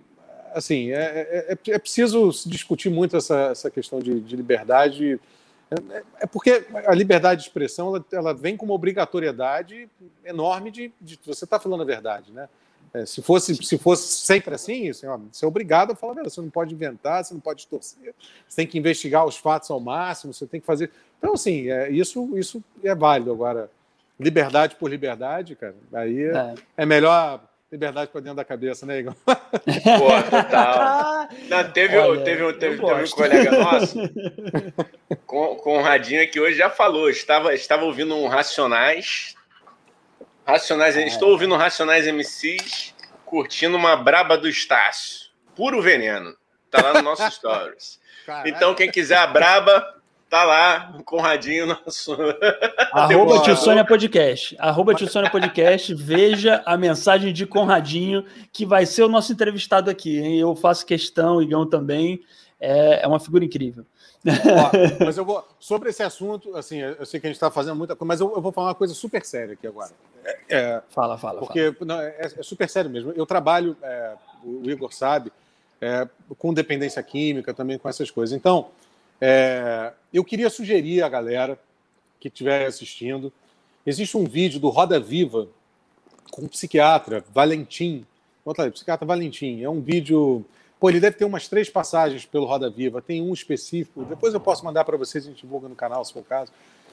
assim, 0.54 0.92
é, 0.92 0.96
é, 0.96 1.54
é, 1.54 1.72
é 1.72 1.80
preciso 1.80 2.30
discutir 2.46 2.90
muito 2.90 3.16
essa, 3.16 3.48
essa 3.52 3.72
questão 3.72 4.00
de, 4.00 4.20
de 4.20 4.36
liberdade. 4.36 5.14
É, 5.14 5.18
é, 6.20 6.26
porque 6.26 6.66
a 6.86 6.94
liberdade 6.94 7.42
de 7.42 7.48
expressão 7.48 7.88
ela, 7.88 8.06
ela, 8.12 8.34
vem 8.34 8.56
com 8.58 8.66
uma 8.66 8.74
obrigatoriedade 8.74 9.90
enorme 10.24 10.72
de, 10.72 10.94
de 11.00 11.20
você 11.26 11.46
estar 11.46 11.58
tá 11.58 11.64
falando 11.64 11.82
a 11.82 11.86
verdade, 11.86 12.32
né? 12.32 12.48
É, 12.94 13.06
se, 13.06 13.22
fosse, 13.22 13.54
se 13.56 13.78
fosse 13.78 14.26
sempre 14.26 14.56
assim, 14.56 14.90
assim 14.90 15.06
ó, 15.06 15.18
você 15.18 15.44
é 15.44 15.48
obrigado 15.48 15.92
a 15.92 15.96
falar 15.96 16.14
a 16.14 16.16
verdade. 16.16 16.34
Você 16.34 16.42
não 16.42 16.50
pode 16.50 16.74
inventar, 16.74 17.26
você 17.26 17.34
não 17.34 17.42
pode 17.42 17.68
torcer, 17.68 18.14
você 18.48 18.56
tem 18.56 18.68
que 18.68 18.78
investigar 18.78 19.26
os 19.26 19.36
fatos 19.36 19.70
ao 19.70 19.80
máximo, 19.80 20.34
você 20.34 20.48
tem 20.48 20.62
que 20.62 20.66
fazer. 20.66 20.90
Então, 21.18 21.34
assim, 21.34 21.70
é, 21.70 21.90
isso, 21.90 22.38
isso 22.38 22.64
é 22.84 22.96
válido. 22.96 23.32
Agora, 23.32 23.70
liberdade 24.20 24.76
por 24.76 24.90
liberdade, 24.90 25.56
cara, 25.56 25.76
aí 25.94 26.24
é, 26.24 26.56
é 26.78 26.86
melhor 26.86 27.44
liberdade 27.72 28.12
para 28.12 28.22
dentro 28.22 28.38
da 28.38 28.46
cabeça, 28.46 28.86
né, 28.86 29.00
Igor? 29.00 29.16
Pô, 29.26 29.34
total. 30.30 31.28
Não, 31.50 31.72
teve, 31.72 31.98
Olha, 31.98 32.24
teve, 32.24 32.54
teve, 32.54 32.78
teve 32.78 33.04
um 33.04 33.10
colega 33.10 33.52
nosso, 33.52 34.00
com, 35.26 35.56
com 35.58 35.78
o 35.78 35.82
Radinho, 35.82 36.30
que 36.30 36.40
hoje 36.40 36.58
já 36.58 36.70
falou, 36.70 37.10
estava, 37.10 37.54
estava 37.54 37.84
ouvindo 37.84 38.16
um 38.16 38.28
Racionais, 38.28 39.36
Racionais, 40.46 40.96
é. 40.96 41.06
estou 41.08 41.32
ouvindo 41.32 41.56
um 41.56 41.58
Racionais 41.58 42.06
MCs, 42.06 42.94
curtindo 43.26 43.76
uma 43.76 43.96
braba 43.96 44.38
do 44.38 44.48
Estácio, 44.48 45.30
puro 45.56 45.82
veneno, 45.82 46.36
tá 46.70 46.82
lá 46.82 46.94
no 46.94 47.02
nosso 47.02 47.30
Stories. 47.32 48.00
Então, 48.46 48.74
quem 48.74 48.90
quiser 48.90 49.18
a 49.18 49.28
braba, 49.28 50.02
Tá 50.36 50.44
lá, 50.44 50.94
o 51.00 51.02
Conradinho 51.02 51.66
nosso. 51.88 52.14
Arroba 52.92 53.42
Tio 53.42 53.56
Sônia 53.56 53.86
Podcast. 53.86 54.54
Arroba 54.60 54.94
Tio 54.94 55.08
Sônia 55.08 55.32
Podcast. 55.32 55.96
Veja 55.96 56.62
a 56.66 56.76
mensagem 56.76 57.32
de 57.32 57.46
Conradinho, 57.46 58.26
que 58.52 58.66
vai 58.66 58.86
ser 58.86 59.04
o 59.04 59.08
nosso 59.08 59.32
entrevistado 59.32 59.90
aqui. 59.90 60.20
Hein? 60.20 60.38
Eu 60.38 60.54
faço 60.54 60.86
questão, 60.86 61.38
o 61.38 61.42
Igão 61.42 61.66
também. 61.66 62.22
É, 62.60 63.04
é 63.04 63.08
uma 63.08 63.18
figura 63.18 63.46
incrível. 63.46 63.86
Ó, 64.28 64.72
mas 65.06 65.18
eu 65.18 65.24
vou. 65.24 65.42
Sobre 65.58 65.90
esse 65.90 66.04
assunto, 66.04 66.54
assim, 66.58 66.80
eu 66.80 67.06
sei 67.06 67.18
que 67.22 67.28
a 67.28 67.30
gente 67.30 67.38
está 67.38 67.50
fazendo 67.50 67.78
muita 67.78 67.96
coisa, 67.96 68.06
mas 68.10 68.20
eu, 68.20 68.36
eu, 68.36 68.42
vou 68.42 68.52
falar 68.52 68.68
uma 68.68 68.76
coisa 68.76 68.94
super 68.94 69.24
séria 69.24 69.54
aqui 69.54 69.66
agora. 69.66 69.92
É, 70.26 70.38
é 70.50 70.82
fala, 70.90 71.18
fala. 71.18 71.40
Porque 71.40 71.72
fala. 71.72 71.86
Não, 71.86 72.02
é, 72.02 72.14
é, 72.20 72.44
super 72.44 72.70
sério 72.70 72.92
mesmo. 72.92 73.14
Eu 73.16 73.26
trabalho, 73.26 73.78
é, 73.82 74.16
o 74.44 74.70
Igor 74.70 74.94
sabe, 74.94 75.32
é, 75.80 76.06
com 76.38 76.54
dependência 76.54 77.02
química, 77.02 77.54
também 77.54 77.78
com 77.78 77.88
essas 77.88 78.12
coisas. 78.12 78.36
Então, 78.36 78.68
é, 79.20 79.94
eu 80.14 80.24
queria 80.24 80.50
sugerir 80.50 81.04
à 81.04 81.10
galera 81.10 81.60
que 82.20 82.28
estiver 82.28 82.66
assistindo, 82.66 83.32
existe 83.86 84.18
um 84.18 84.26
vídeo 84.26 84.60
do 84.60 84.70
Roda 84.70 85.00
Viva 85.00 85.48
com 86.32 86.44
o 86.44 86.50
psiquiatra 86.50 87.24
Valentim. 87.34 88.06
Bota 88.44 88.70
psiquiatra 88.72 89.06
Valentim. 89.06 89.62
É 89.62 89.70
um 89.70 89.82
vídeo. 89.82 90.46
Pô, 90.80 90.90
ele 90.90 91.00
deve 91.00 91.18
ter 91.18 91.26
umas 91.26 91.48
três 91.48 91.70
passagens 91.70 92.26
pelo 92.26 92.46
Roda 92.46 92.70
Viva. 92.70 93.02
Tem 93.02 93.22
um 93.22 93.34
específico. 93.34 94.04
Depois 94.06 94.34
eu 94.34 94.40
posso 94.40 94.64
mandar 94.66 94.84
para 94.84 94.98
vocês, 94.98 95.26
a 95.26 95.30
gente 95.30 95.42
divulga 95.42 95.70
no 95.70 95.76
canal, 95.76 96.04
se 96.04 96.14
for 96.14 96.20
o 96.20 96.24
caso. 96.24 96.52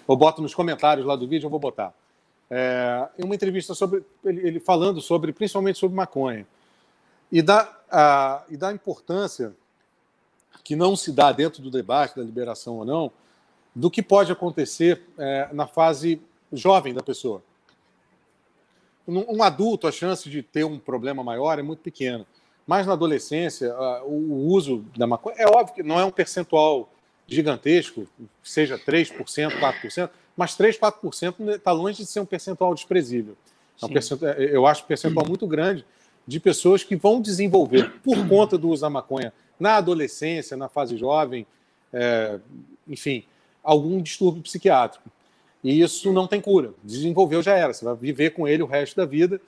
Eu 0.08 0.16
boto 0.16 0.42
nos 0.42 0.54
comentários 0.54 1.06
lá 1.06 1.16
do 1.16 1.26
vídeo, 1.26 1.46
eu 1.46 1.50
vou 1.50 1.60
botar. 1.60 1.92
É 2.50 3.08
uma 3.24 3.34
entrevista 3.34 3.74
sobre 3.74 4.04
ele, 4.24 4.46
ele 4.46 4.60
falando 4.60 5.00
sobre, 5.00 5.32
principalmente 5.32 5.78
sobre 5.78 5.96
maconha. 5.96 6.46
e 7.30 7.40
da, 7.40 7.74
a, 7.90 8.42
e 8.50 8.56
da 8.56 8.72
importância 8.72 9.54
que 10.64 10.76
não 10.76 10.94
se 10.94 11.12
dá 11.12 11.32
dentro 11.32 11.62
do 11.62 11.70
debate 11.70 12.16
da 12.16 12.22
liberação 12.22 12.76
ou 12.78 12.84
não, 12.84 13.12
do 13.74 13.90
que 13.90 14.02
pode 14.02 14.30
acontecer 14.30 15.02
é, 15.18 15.48
na 15.52 15.66
fase 15.66 16.20
jovem 16.52 16.92
da 16.92 17.02
pessoa. 17.02 17.42
Um, 19.06 19.42
adulto, 19.42 19.88
a 19.88 19.92
chance 19.92 20.30
de 20.30 20.42
ter 20.42 20.64
um 20.64 20.78
problema 20.78 21.24
maior 21.24 21.58
é 21.58 21.62
muito 21.62 21.80
pequena. 21.80 22.24
Mas 22.66 22.86
na 22.86 22.92
adolescência, 22.92 23.74
o, 24.04 24.12
o 24.12 24.46
uso 24.46 24.84
da 24.96 25.06
maconha, 25.06 25.36
é 25.38 25.46
óbvio 25.46 25.74
que 25.74 25.82
não 25.82 25.98
é 25.98 26.04
um 26.04 26.10
percentual 26.10 26.88
gigantesco, 27.26 28.06
seja 28.42 28.78
3%, 28.78 29.14
4%, 29.58 30.10
mas 30.36 30.54
3, 30.54 30.78
4% 30.78 31.56
está 31.56 31.72
longe 31.72 31.98
de 31.98 32.06
ser 32.06 32.20
um 32.20 32.26
percentual 32.26 32.74
desprezível. 32.74 33.36
É 33.82 33.86
um 33.86 33.88
percentual, 33.88 34.32
é, 34.32 34.56
eu 34.56 34.66
acho 34.66 34.84
um 34.84 34.86
percentual 34.86 35.26
muito 35.26 35.46
grande 35.46 35.84
de 36.26 36.38
pessoas 36.38 36.84
que 36.84 36.94
vão 36.94 37.20
desenvolver, 37.20 37.90
por 38.02 38.28
conta 38.28 38.56
do 38.56 38.68
uso 38.68 38.82
da 38.82 38.90
maconha, 38.90 39.32
na 39.62 39.76
adolescência, 39.76 40.56
na 40.56 40.68
fase 40.68 40.96
jovem, 40.96 41.46
é, 41.92 42.38
enfim, 42.88 43.22
algum 43.62 44.02
distúrbio 44.02 44.42
psiquiátrico. 44.42 45.08
E 45.62 45.80
isso 45.80 46.12
não 46.12 46.26
tem 46.26 46.40
cura. 46.40 46.72
Desenvolveu 46.82 47.40
já 47.40 47.56
era, 47.56 47.72
você 47.72 47.84
vai 47.84 47.94
viver 47.94 48.30
com 48.30 48.48
ele 48.48 48.64
o 48.64 48.66
resto 48.66 48.96
da 48.96 49.06
vida. 49.06 49.40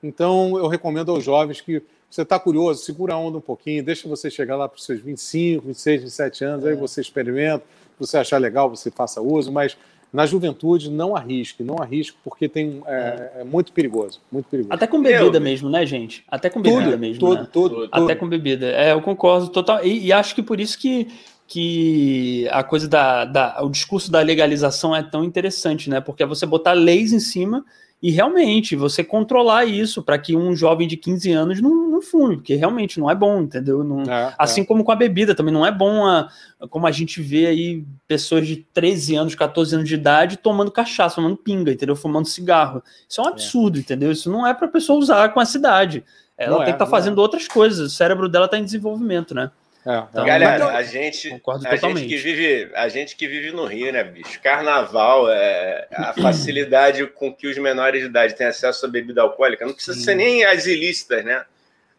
Então, 0.00 0.56
eu 0.56 0.68
recomendo 0.68 1.10
aos 1.10 1.24
jovens 1.24 1.60
que 1.60 1.82
você 2.08 2.22
está 2.22 2.38
curioso, 2.38 2.84
segura 2.84 3.14
a 3.14 3.18
onda 3.18 3.38
um 3.38 3.40
pouquinho, 3.40 3.82
deixa 3.82 4.08
você 4.08 4.30
chegar 4.30 4.56
lá 4.56 4.68
para 4.68 4.78
os 4.78 4.84
seus 4.84 5.00
25, 5.00 5.66
26, 5.66 6.02
27 6.02 6.44
anos, 6.44 6.64
é. 6.64 6.70
aí 6.70 6.76
você 6.76 7.00
experimenta, 7.00 7.64
se 7.64 7.98
você 7.98 8.18
achar 8.18 8.38
legal, 8.38 8.70
você 8.70 8.88
faça 8.92 9.20
uso, 9.20 9.50
mas 9.50 9.76
na 10.16 10.24
juventude 10.24 10.90
não 10.90 11.14
arrisque, 11.14 11.62
não 11.62 11.76
arrisque, 11.78 12.16
porque 12.24 12.48
tem, 12.48 12.82
é, 12.86 13.32
é, 13.40 13.44
muito 13.44 13.70
perigoso, 13.70 14.18
muito 14.32 14.48
perigoso. 14.48 14.72
Até 14.72 14.86
com 14.86 15.02
bebida 15.02 15.36
eu, 15.36 15.40
mesmo, 15.42 15.68
né, 15.68 15.84
gente? 15.84 16.24
Até 16.26 16.48
com 16.48 16.62
bebida 16.62 16.84
tudo, 16.84 16.98
mesmo. 16.98 17.20
Tudo, 17.20 17.34
né? 17.42 17.48
tudo, 17.52 17.74
tudo, 17.82 17.88
Até 17.92 18.14
com 18.14 18.26
bebida. 18.26 18.64
É, 18.68 18.92
eu 18.94 19.02
concordo 19.02 19.48
total. 19.48 19.84
E, 19.84 20.06
e 20.06 20.12
acho 20.14 20.34
que 20.34 20.42
por 20.42 20.58
isso 20.58 20.78
que 20.78 21.08
que 21.46 22.48
a 22.50 22.64
coisa 22.64 22.88
da, 22.88 23.24
da, 23.24 23.62
o 23.62 23.68
discurso 23.68 24.10
da 24.10 24.20
legalização 24.20 24.96
é 24.96 25.02
tão 25.02 25.22
interessante, 25.22 25.88
né? 25.88 26.00
Porque 26.00 26.22
é 26.22 26.26
você 26.26 26.46
botar 26.46 26.72
leis 26.72 27.12
em 27.12 27.20
cima 27.20 27.62
e 28.02 28.10
realmente 28.10 28.76
você 28.76 29.02
controlar 29.02 29.64
isso 29.64 30.02
para 30.02 30.18
que 30.18 30.36
um 30.36 30.54
jovem 30.54 30.86
de 30.86 30.96
15 30.96 31.32
anos 31.32 31.60
não, 31.62 31.90
não 31.90 32.02
fume, 32.02 32.36
porque 32.36 32.54
realmente 32.54 33.00
não 33.00 33.10
é 33.10 33.14
bom, 33.14 33.40
entendeu? 33.40 33.82
Não, 33.82 34.02
é, 34.02 34.34
assim 34.38 34.60
é. 34.60 34.64
como 34.64 34.84
com 34.84 34.92
a 34.92 34.96
bebida 34.96 35.34
também 35.34 35.52
não 35.52 35.64
é 35.64 35.72
bom, 35.72 36.04
a, 36.04 36.28
como 36.68 36.86
a 36.86 36.92
gente 36.92 37.22
vê 37.22 37.46
aí 37.46 37.84
pessoas 38.06 38.46
de 38.46 38.56
13 38.74 39.16
anos, 39.16 39.34
14 39.34 39.76
anos 39.76 39.88
de 39.88 39.94
idade 39.94 40.36
tomando 40.36 40.70
cachaça, 40.70 41.16
tomando 41.16 41.36
pinga, 41.36 41.72
entendeu? 41.72 41.96
Fumando 41.96 42.26
cigarro. 42.26 42.82
Isso 43.08 43.20
é 43.20 43.24
um 43.24 43.28
é. 43.28 43.30
absurdo, 43.30 43.78
é. 43.78 43.80
entendeu? 43.80 44.12
Isso 44.12 44.30
não 44.30 44.46
é 44.46 44.52
para 44.52 44.68
pessoa 44.68 44.98
usar 44.98 45.30
com 45.30 45.40
a 45.40 45.46
cidade. 45.46 46.04
Ela 46.36 46.50
não 46.50 46.58
tem 46.58 46.66
que 46.66 46.72
estar 46.72 46.84
tá 46.84 46.90
é, 46.90 46.90
fazendo 46.90 47.18
outras 47.18 47.48
coisas, 47.48 47.92
o 47.92 47.94
cérebro 47.94 48.28
dela 48.28 48.44
está 48.44 48.58
em 48.58 48.64
desenvolvimento, 48.64 49.34
né? 49.34 49.50
É, 49.86 49.98
então, 50.10 50.26
Galera, 50.26 50.66
a 50.76 50.82
gente, 50.82 51.40
a 51.64 51.76
gente 51.76 52.06
que 52.08 52.16
vive, 52.16 52.72
a 52.74 52.88
gente 52.88 53.14
que 53.14 53.28
vive 53.28 53.52
no 53.52 53.66
Rio, 53.66 53.92
né, 53.92 54.02
bicho? 54.02 54.42
Carnaval, 54.42 55.30
é, 55.30 55.86
a 55.92 56.12
facilidade 56.20 57.06
com 57.06 57.32
que 57.32 57.46
os 57.46 57.56
menores 57.56 58.00
de 58.00 58.08
idade 58.08 58.34
têm 58.34 58.48
acesso 58.48 58.84
à 58.84 58.88
bebida 58.88 59.22
alcoólica, 59.22 59.64
não 59.64 59.72
precisa 59.72 59.96
sim. 59.96 60.02
ser 60.02 60.16
nem 60.16 60.44
as 60.44 60.66
ilícitas, 60.66 61.24
né? 61.24 61.44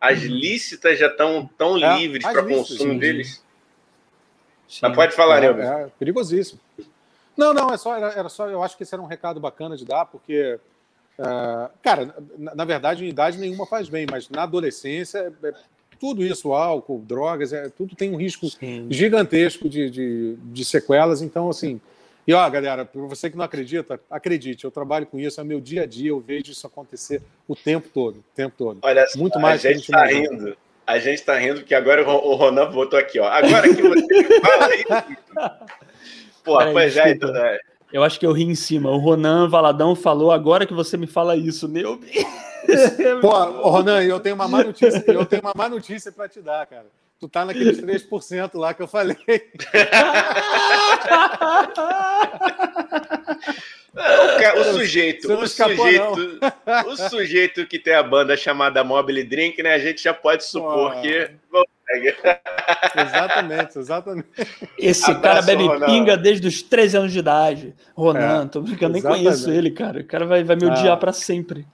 As 0.02 0.20
uhum. 0.20 0.28
lícitas 0.28 1.00
já 1.00 1.08
estão 1.08 1.50
tão 1.58 1.78
é, 1.78 1.98
livres 1.98 2.24
para 2.24 2.44
consumo 2.44 2.92
sim, 2.92 3.00
deles. 3.00 3.42
Sim. 4.68 4.80
Mas 4.82 4.94
pode 4.94 5.16
falar, 5.16 5.42
é, 5.42 5.54
né? 5.54 5.84
É 5.84 5.88
perigosíssimo. 5.98 6.60
Não, 7.38 7.54
não, 7.54 7.70
é 7.70 7.78
só, 7.78 7.96
era, 7.96 8.12
era, 8.12 8.28
só. 8.28 8.50
Eu 8.50 8.62
acho 8.62 8.76
que 8.76 8.84
esse 8.84 8.94
era 8.94 9.02
um 9.02 9.08
recado 9.08 9.40
bacana 9.40 9.78
de 9.78 9.86
dar, 9.86 10.06
porque, 10.06 10.60
uh, 11.20 11.72
cara, 11.82 12.14
na, 12.38 12.54
na, 12.54 12.66
verdade, 12.66 13.06
em 13.06 13.08
idade 13.08 13.38
nenhuma 13.38 13.66
faz 13.66 13.88
bem, 13.88 14.06
mas 14.12 14.30
na 14.30 14.44
adolescência 14.44 15.34
é, 15.42 15.54
tudo 16.00 16.24
isso, 16.24 16.54
álcool, 16.54 17.04
drogas, 17.06 17.54
é, 17.54 17.70
tudo 17.70 17.95
tem 17.95 18.12
um 18.12 18.16
risco 18.18 18.48
Sim. 18.50 18.88
gigantesco 18.89 19.68
de, 19.70 19.89
de, 19.89 20.36
de, 20.36 20.66
sequelas. 20.66 21.22
Então, 21.22 21.50
assim. 21.50 21.80
E 22.26 22.34
ó, 22.34 22.50
galera, 22.50 22.84
para 22.86 23.02
você 23.04 23.30
que 23.30 23.38
não 23.38 23.45
acredita, 23.45 24.00
acredite, 24.10 24.66
eu 24.66 24.72
trabalho 24.72 25.06
com 25.06 25.18
isso, 25.18 25.39
é 25.39 25.43
meu 25.43 25.62
dia 25.62 25.84
a 25.84 25.86
dia, 25.86 26.10
eu 26.10 26.20
vejo 26.20 26.52
isso 26.52 26.68
acontecer 26.68 27.22
o 27.48 27.56
tempo 27.56 27.88
todo, 27.93 28.18
o 28.18 28.24
tempo 28.36 28.54
todo. 28.58 28.80
Olha, 28.82 29.06
muito 29.16 29.39
mais 29.39 29.66
a 29.66 29.72
gente 29.72 29.84
está 29.84 30.06
rindo. 30.06 30.58
A 30.86 31.00
gente 31.00 31.20
está 31.20 31.38
rindo 31.38 31.64
que 31.64 31.76
agora 31.76 32.08
o 32.08 32.36
Ronan 32.36 32.72
botou 32.72 32.98
aqui, 32.98 33.20
ó. 33.20 33.28
Agora 33.28 33.68
que 33.74 33.82
você 33.82 34.24
fala 34.39 34.76
isso. 34.76 35.78
Pô, 36.43 36.58
pois 36.72 36.95
é, 36.95 37.12
então, 37.12 37.32
né? 37.32 37.60
Eu 37.92 38.04
acho 38.04 38.20
que 38.20 38.26
eu 38.26 38.32
ri 38.32 38.44
em 38.44 38.56
cima. 38.56 38.90
O 38.90 38.98
Ronan 38.98 39.48
Valadão 39.48 39.96
falou 39.96 40.32
agora 40.32 40.66
que 40.66 40.74
você 40.74 40.98
me 40.98 41.08
fala 41.08 41.36
isso, 41.36 41.68
meu. 41.68 42.00
Pô, 43.22 43.30
Ronan, 43.70 44.04
eu 44.04 44.20
tenho 44.20 44.36
uma 44.36 44.48
má 44.48 44.64
notícia, 44.64 45.04
eu 45.08 45.26
tenho 45.26 45.42
uma 45.42 45.54
má 45.56 45.70
notícia 45.70 46.12
para 46.12 46.28
te 46.28 46.42
dar, 46.42 46.66
cara. 46.66 46.88
Tu 47.20 47.28
tá 47.28 47.46
naqueles 47.46 47.82
3% 47.82 48.52
lá 48.56 48.74
que 48.74 48.82
eu 48.82 48.88
falei. 48.88 49.18
O, 53.98 54.64
sujeito, 54.74 55.34
o 55.34 55.48
sujeito, 55.48 56.40
o 56.86 56.96
sujeito 57.10 57.66
que 57.66 57.80
tem 57.80 57.96
a 57.96 58.04
banda 58.04 58.38
chamada 58.38 58.84
Mobile 58.84 59.24
Drink, 59.24 59.64
né? 59.64 59.74
A 59.74 59.80
gente 59.80 60.04
já 60.04 60.14
pode 60.14 60.46
supor 60.46 60.94
Pô. 60.94 61.02
que 61.02 61.32
exatamente, 62.96 63.80
exatamente. 63.80 64.28
Esse 64.78 65.12
Abraço, 65.12 65.22
cara 65.22 65.42
bebe 65.42 65.64
Ronan. 65.64 65.86
pinga 65.86 66.18
desde 66.18 66.48
os 66.48 66.62
13 66.62 66.98
anos 66.98 67.12
de 67.14 67.20
idade. 67.20 67.76
Ronan, 67.96 68.44
é, 68.44 68.48
tô 68.48 68.62
brincando, 68.62 68.94
nem 68.94 69.02
conheço 69.02 69.50
ele, 69.50 69.72
cara. 69.72 70.02
O 70.02 70.06
cara 70.06 70.26
vai, 70.26 70.44
vai 70.44 70.56
me 70.56 70.66
odiar 70.66 70.94
ah. 70.94 70.98
para 70.98 71.14
sempre. 71.14 71.66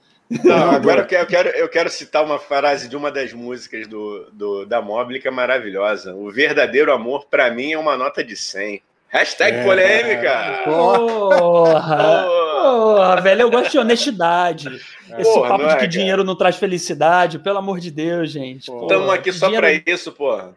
Não, 0.42 0.70
agora 0.70 1.02
eu 1.02 1.06
quero, 1.06 1.22
eu 1.22 1.26
quero, 1.26 1.48
eu, 1.50 1.68
quero, 1.68 1.90
citar 1.90 2.24
uma 2.24 2.38
frase 2.38 2.88
de 2.88 2.96
uma 2.96 3.10
das 3.10 3.32
músicas 3.32 3.86
do, 3.86 4.30
do 4.32 4.64
da 4.64 4.80
Mobile 4.80 5.20
que 5.20 5.28
é 5.28 5.30
maravilhosa. 5.30 6.14
O 6.14 6.30
verdadeiro 6.30 6.92
amor, 6.92 7.26
para 7.26 7.50
mim, 7.50 7.72
é 7.72 7.78
uma 7.78 7.96
nota 7.96 8.24
de 8.24 8.36
100. 8.36 8.82
Hashtag 9.14 9.58
é, 9.58 9.62
polêmica! 9.62 10.62
Porra! 10.64 12.26
Porra, 12.26 13.20
velho, 13.20 13.42
eu 13.42 13.50
gosto 13.50 13.70
de 13.70 13.78
honestidade. 13.78 14.68
É. 15.08 15.20
Esse 15.20 15.32
porra, 15.32 15.50
papo 15.50 15.66
de 15.68 15.72
é, 15.74 15.76
que 15.76 15.86
dinheiro 15.86 16.24
não 16.24 16.34
traz 16.34 16.56
felicidade, 16.56 17.38
pelo 17.38 17.58
amor 17.58 17.78
de 17.78 17.92
Deus, 17.92 18.32
gente. 18.32 18.68
Estamos 18.72 19.08
aqui 19.10 19.32
só 19.32 19.46
dinheiro... 19.46 19.64
para 19.64 19.92
isso, 19.92 20.10
porra. 20.10 20.52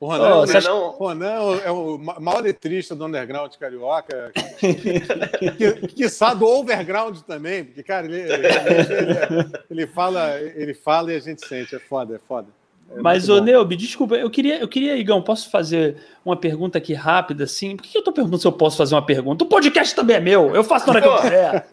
O 0.00 0.06
Ronan, 0.06 0.36
oh, 0.38 0.42
acha... 0.44 0.60
não... 0.62 0.90
Ronan 0.92 1.60
é 1.62 1.70
o 1.70 1.98
maior 1.98 2.42
letrista 2.42 2.94
do 2.94 3.04
underground 3.04 3.52
carioca, 3.60 4.32
que, 4.58 5.88
que, 5.88 6.08
sabe 6.08 6.40
do 6.40 6.46
overground 6.46 7.18
também, 7.26 7.64
porque, 7.66 7.82
cara, 7.82 8.06
ele, 8.06 8.18
ele, 8.18 8.46
ele, 8.46 9.52
ele, 9.70 9.86
fala, 9.86 10.40
ele 10.40 10.72
fala 10.72 11.12
e 11.12 11.16
a 11.16 11.20
gente 11.20 11.46
sente, 11.46 11.76
é 11.76 11.78
foda, 11.78 12.16
é 12.16 12.18
foda. 12.18 12.48
É 12.90 13.00
Mas, 13.00 13.28
ô 13.28 13.40
Neubi, 13.40 13.76
desculpa, 13.76 14.16
eu 14.16 14.28
queria, 14.28 14.58
eu 14.58 14.66
queria, 14.66 14.96
Igão, 14.96 15.22
posso 15.22 15.48
fazer 15.50 15.96
uma 16.24 16.36
pergunta 16.36 16.78
aqui 16.78 16.92
rápida, 16.92 17.44
assim? 17.44 17.76
Por 17.76 17.84
que 17.84 17.96
eu 17.96 18.02
tô 18.02 18.12
perguntando 18.12 18.40
se 18.40 18.46
eu 18.46 18.52
posso 18.52 18.76
fazer 18.76 18.94
uma 18.94 19.04
pergunta? 19.04 19.44
O 19.44 19.48
podcast 19.48 19.94
também 19.94 20.16
é 20.16 20.20
meu, 20.20 20.54
eu 20.54 20.64
faço 20.64 20.86
na 20.86 20.92
hora 20.92 21.02
que 21.02 21.08
eu 21.08 21.20
quiser. 21.20 21.68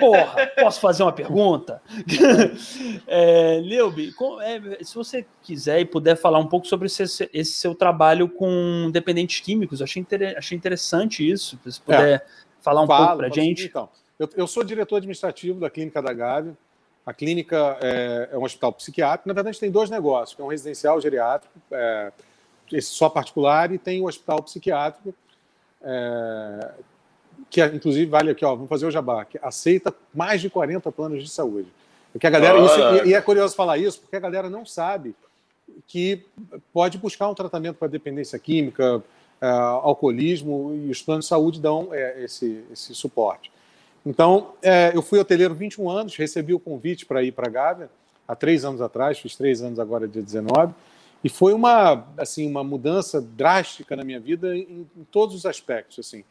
Porra, 0.00 0.46
posso 0.58 0.80
fazer 0.80 1.02
uma 1.02 1.12
pergunta? 1.12 1.82
é, 3.06 3.60
é, 3.60 4.84
se 4.84 4.94
você 4.94 5.26
quiser 5.42 5.80
e 5.80 5.84
puder 5.84 6.16
falar 6.16 6.38
um 6.38 6.46
pouco 6.46 6.66
sobre 6.66 6.86
esse, 6.86 7.28
esse 7.32 7.52
seu 7.52 7.74
trabalho 7.74 8.28
com 8.28 8.90
dependentes 8.90 9.40
químicos, 9.40 9.82
achei, 9.82 10.00
inter, 10.00 10.34
achei 10.36 10.56
interessante 10.56 11.28
isso. 11.28 11.58
Se 11.68 11.80
puder 11.80 12.08
é, 12.08 12.26
falar 12.60 12.82
um 12.82 12.86
falo, 12.86 13.06
pouco 13.06 13.18
para 13.18 13.28
gente. 13.28 13.66
Então, 13.66 13.88
eu, 14.18 14.28
eu, 14.34 14.46
sou 14.46 14.64
diretor 14.64 14.96
administrativo 14.96 15.60
da 15.60 15.68
Clínica 15.68 16.00
da 16.00 16.12
Gávea. 16.12 16.56
A 17.06 17.14
clínica 17.14 17.78
é, 17.80 18.30
é, 18.32 18.36
um 18.36 18.42
hospital 18.42 18.72
psiquiátrico. 18.72 19.28
Na 19.28 19.34
verdade, 19.34 19.60
tem 19.60 19.70
dois 19.70 19.88
negócios: 19.88 20.34
que 20.34 20.42
é 20.42 20.44
um 20.44 20.48
residencial 20.48 21.00
geriátrico, 21.00 21.54
é, 21.70 22.12
esse 22.72 22.88
só 22.88 23.08
particular, 23.08 23.72
e 23.72 23.78
tem 23.78 24.00
o 24.00 24.08
hospital 24.08 24.42
psiquiátrico. 24.42 25.14
É, 25.82 26.70
que 27.48 27.64
inclusive 27.64 28.06
vale 28.06 28.30
aqui, 28.30 28.44
ó, 28.44 28.54
vamos 28.54 28.68
fazer 28.68 28.86
o 28.86 28.90
jabá, 28.90 29.24
que 29.24 29.38
aceita 29.40 29.94
mais 30.12 30.40
de 30.40 30.50
40 30.50 30.90
planos 30.90 31.22
de 31.22 31.30
saúde. 31.30 31.68
Porque 32.12 32.26
a 32.26 32.30
galera, 32.30 32.58
isso, 32.58 33.06
e, 33.06 33.14
é 33.14 33.20
curioso 33.20 33.54
falar 33.54 33.78
isso, 33.78 34.00
porque 34.00 34.16
a 34.16 34.20
galera 34.20 34.48
não 34.48 34.64
sabe 34.64 35.14
que 35.86 36.24
pode 36.72 36.98
buscar 36.98 37.28
um 37.28 37.34
tratamento 37.34 37.76
para 37.76 37.88
dependência 37.88 38.38
química, 38.38 38.96
uh, 38.96 39.46
alcoolismo, 39.82 40.72
e 40.74 40.90
os 40.90 41.02
planos 41.02 41.26
de 41.26 41.28
saúde 41.28 41.60
dão 41.60 41.88
é, 41.92 42.24
esse, 42.24 42.64
esse 42.72 42.94
suporte. 42.94 43.52
Então, 44.06 44.52
é, 44.62 44.92
eu 44.94 45.02
fui 45.02 45.18
hoteleiro 45.18 45.52
21 45.52 45.90
anos, 45.90 46.14
recebi 46.14 46.54
o 46.54 46.60
convite 46.60 47.04
para 47.04 47.24
ir 47.24 47.32
para 47.32 47.50
Gávea 47.50 47.90
há 48.26 48.36
três 48.36 48.64
anos 48.64 48.80
atrás, 48.80 49.18
fiz 49.18 49.34
três 49.34 49.60
anos 49.60 49.80
agora, 49.80 50.06
dia 50.06 50.22
19, 50.22 50.72
e 51.24 51.28
foi 51.28 51.52
uma, 51.52 52.06
assim, 52.16 52.48
uma 52.48 52.62
mudança 52.62 53.20
drástica 53.20 53.96
na 53.96 54.04
minha 54.04 54.20
vida 54.20 54.56
em, 54.56 54.86
em 54.96 55.04
todos 55.10 55.34
os 55.34 55.44
aspectos, 55.44 55.98
assim. 55.98 56.22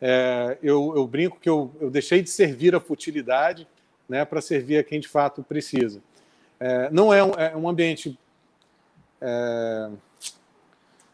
É, 0.00 0.56
eu, 0.62 0.94
eu, 0.96 1.06
brinco 1.06 1.38
que 1.38 1.48
eu, 1.48 1.70
eu, 1.78 1.90
deixei 1.90 2.22
de 2.22 2.30
servir 2.30 2.74
a 2.74 2.80
futilidade 2.80 3.68
né, 4.08 4.24
para 4.24 4.40
servir 4.40 4.78
a 4.78 4.82
quem 4.82 4.98
de 4.98 5.06
fato 5.06 5.42
precisa. 5.42 6.00
É, 6.58 6.88
não 6.90 7.12
é 7.12 7.22
um, 7.22 7.32
é 7.32 7.54
um 7.54 7.68
ambiente. 7.68 8.18
É, 9.20 9.90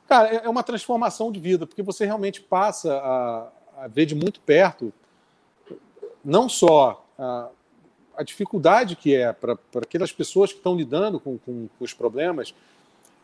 cara, 0.09 0.37
é, 0.37 0.37
é 0.45 0.49
uma 0.49 0.63
transformação 0.63 1.33
de 1.33 1.41
vida, 1.41 1.67
porque 1.67 1.83
você 1.83 2.07
realmente 2.07 2.41
passa 2.41 2.95
a, 2.97 3.49
a 3.77 3.89
ver 3.89 4.07
de 4.07 4.15
muito 4.15 4.39
perto 4.39 4.93
não 6.27 6.49
só 6.49 7.07
a, 7.17 7.49
a 8.17 8.23
dificuldade 8.25 8.97
que 8.97 9.15
é 9.15 9.33
para 9.33 9.57
aquelas 9.77 10.11
pessoas 10.11 10.51
que 10.51 10.59
estão 10.59 10.77
lidando 10.77 11.21
com, 11.21 11.39
com, 11.39 11.69
com 11.79 11.85
os 11.85 11.95
problemas. 11.95 12.53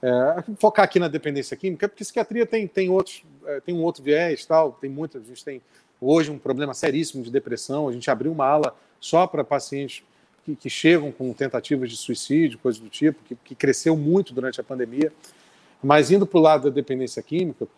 É, 0.00 0.44
focar 0.58 0.84
aqui 0.84 0.98
na 0.98 1.08
dependência 1.08 1.56
química, 1.56 1.88
porque 1.88 2.02
psiquiatria 2.02 2.46
tem, 2.46 2.66
tem, 2.66 2.90
outros, 2.90 3.24
é, 3.46 3.60
tem 3.60 3.74
um 3.74 3.82
outro 3.82 4.02
viés, 4.02 4.44
tal, 4.44 4.72
tem 4.72 4.90
muitas, 4.90 5.22
a 5.22 5.26
gente 5.26 5.44
tem 5.44 5.62
hoje 6.00 6.28
um 6.28 6.38
problema 6.38 6.74
seríssimo 6.74 7.22
de 7.22 7.30
depressão, 7.30 7.88
a 7.88 7.92
gente 7.92 8.10
abriu 8.10 8.32
uma 8.32 8.44
ala 8.44 8.76
só 9.00 9.28
para 9.28 9.44
pacientes 9.44 10.02
que, 10.44 10.56
que, 10.56 10.68
chegam 10.68 11.12
com 11.12 11.32
tentativas 11.32 11.88
de 11.88 11.96
suicídio, 11.96 12.58
coisas 12.58 12.80
do 12.80 12.88
tipo, 12.88 13.22
que, 13.22 13.36
que 13.36 13.54
cresceu 13.54 13.96
muito 13.96 14.34
durante 14.34 14.60
a 14.60 14.64
pandemia. 14.64 15.12
Mas 15.80 16.10
indo 16.10 16.26
para 16.26 16.38
o 16.38 16.42
lado 16.42 16.64
da 16.64 16.74
dependência 16.74 17.22
química, 17.22 17.68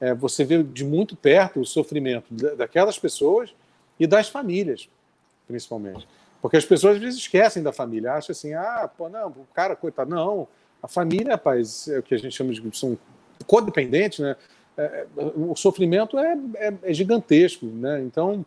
é, 0.00 0.14
você 0.14 0.42
vê 0.42 0.62
de 0.62 0.84
muito 0.84 1.14
perto 1.14 1.60
o 1.60 1.66
sofrimento 1.66 2.32
daquelas 2.56 2.98
pessoas 2.98 3.54
e 3.98 4.06
das 4.06 4.28
famílias, 4.28 4.88
principalmente. 5.46 6.06
Porque 6.40 6.56
as 6.56 6.64
pessoas 6.64 6.96
às 6.96 7.02
vezes 7.02 7.20
esquecem 7.20 7.62
da 7.62 7.72
família, 7.72 8.12
acham 8.12 8.32
assim, 8.32 8.52
ah, 8.52 8.90
pô, 8.96 9.08
não, 9.08 9.28
o 9.28 9.46
cara, 9.54 9.74
coitado, 9.74 10.10
não. 10.10 10.46
A 10.82 10.88
família, 10.88 11.32
rapaz, 11.32 11.88
é 11.88 11.98
o 11.98 12.02
que 12.02 12.14
a 12.14 12.18
gente 12.18 12.36
chama 12.36 12.52
de 12.52 12.78
são 12.78 12.98
codependentes, 13.46 14.18
né? 14.18 14.36
É, 14.76 15.06
o 15.16 15.54
sofrimento 15.54 16.18
é, 16.18 16.36
é, 16.56 16.74
é, 16.82 16.92
gigantesco, 16.92 17.64
né? 17.64 18.02
Então, 18.02 18.44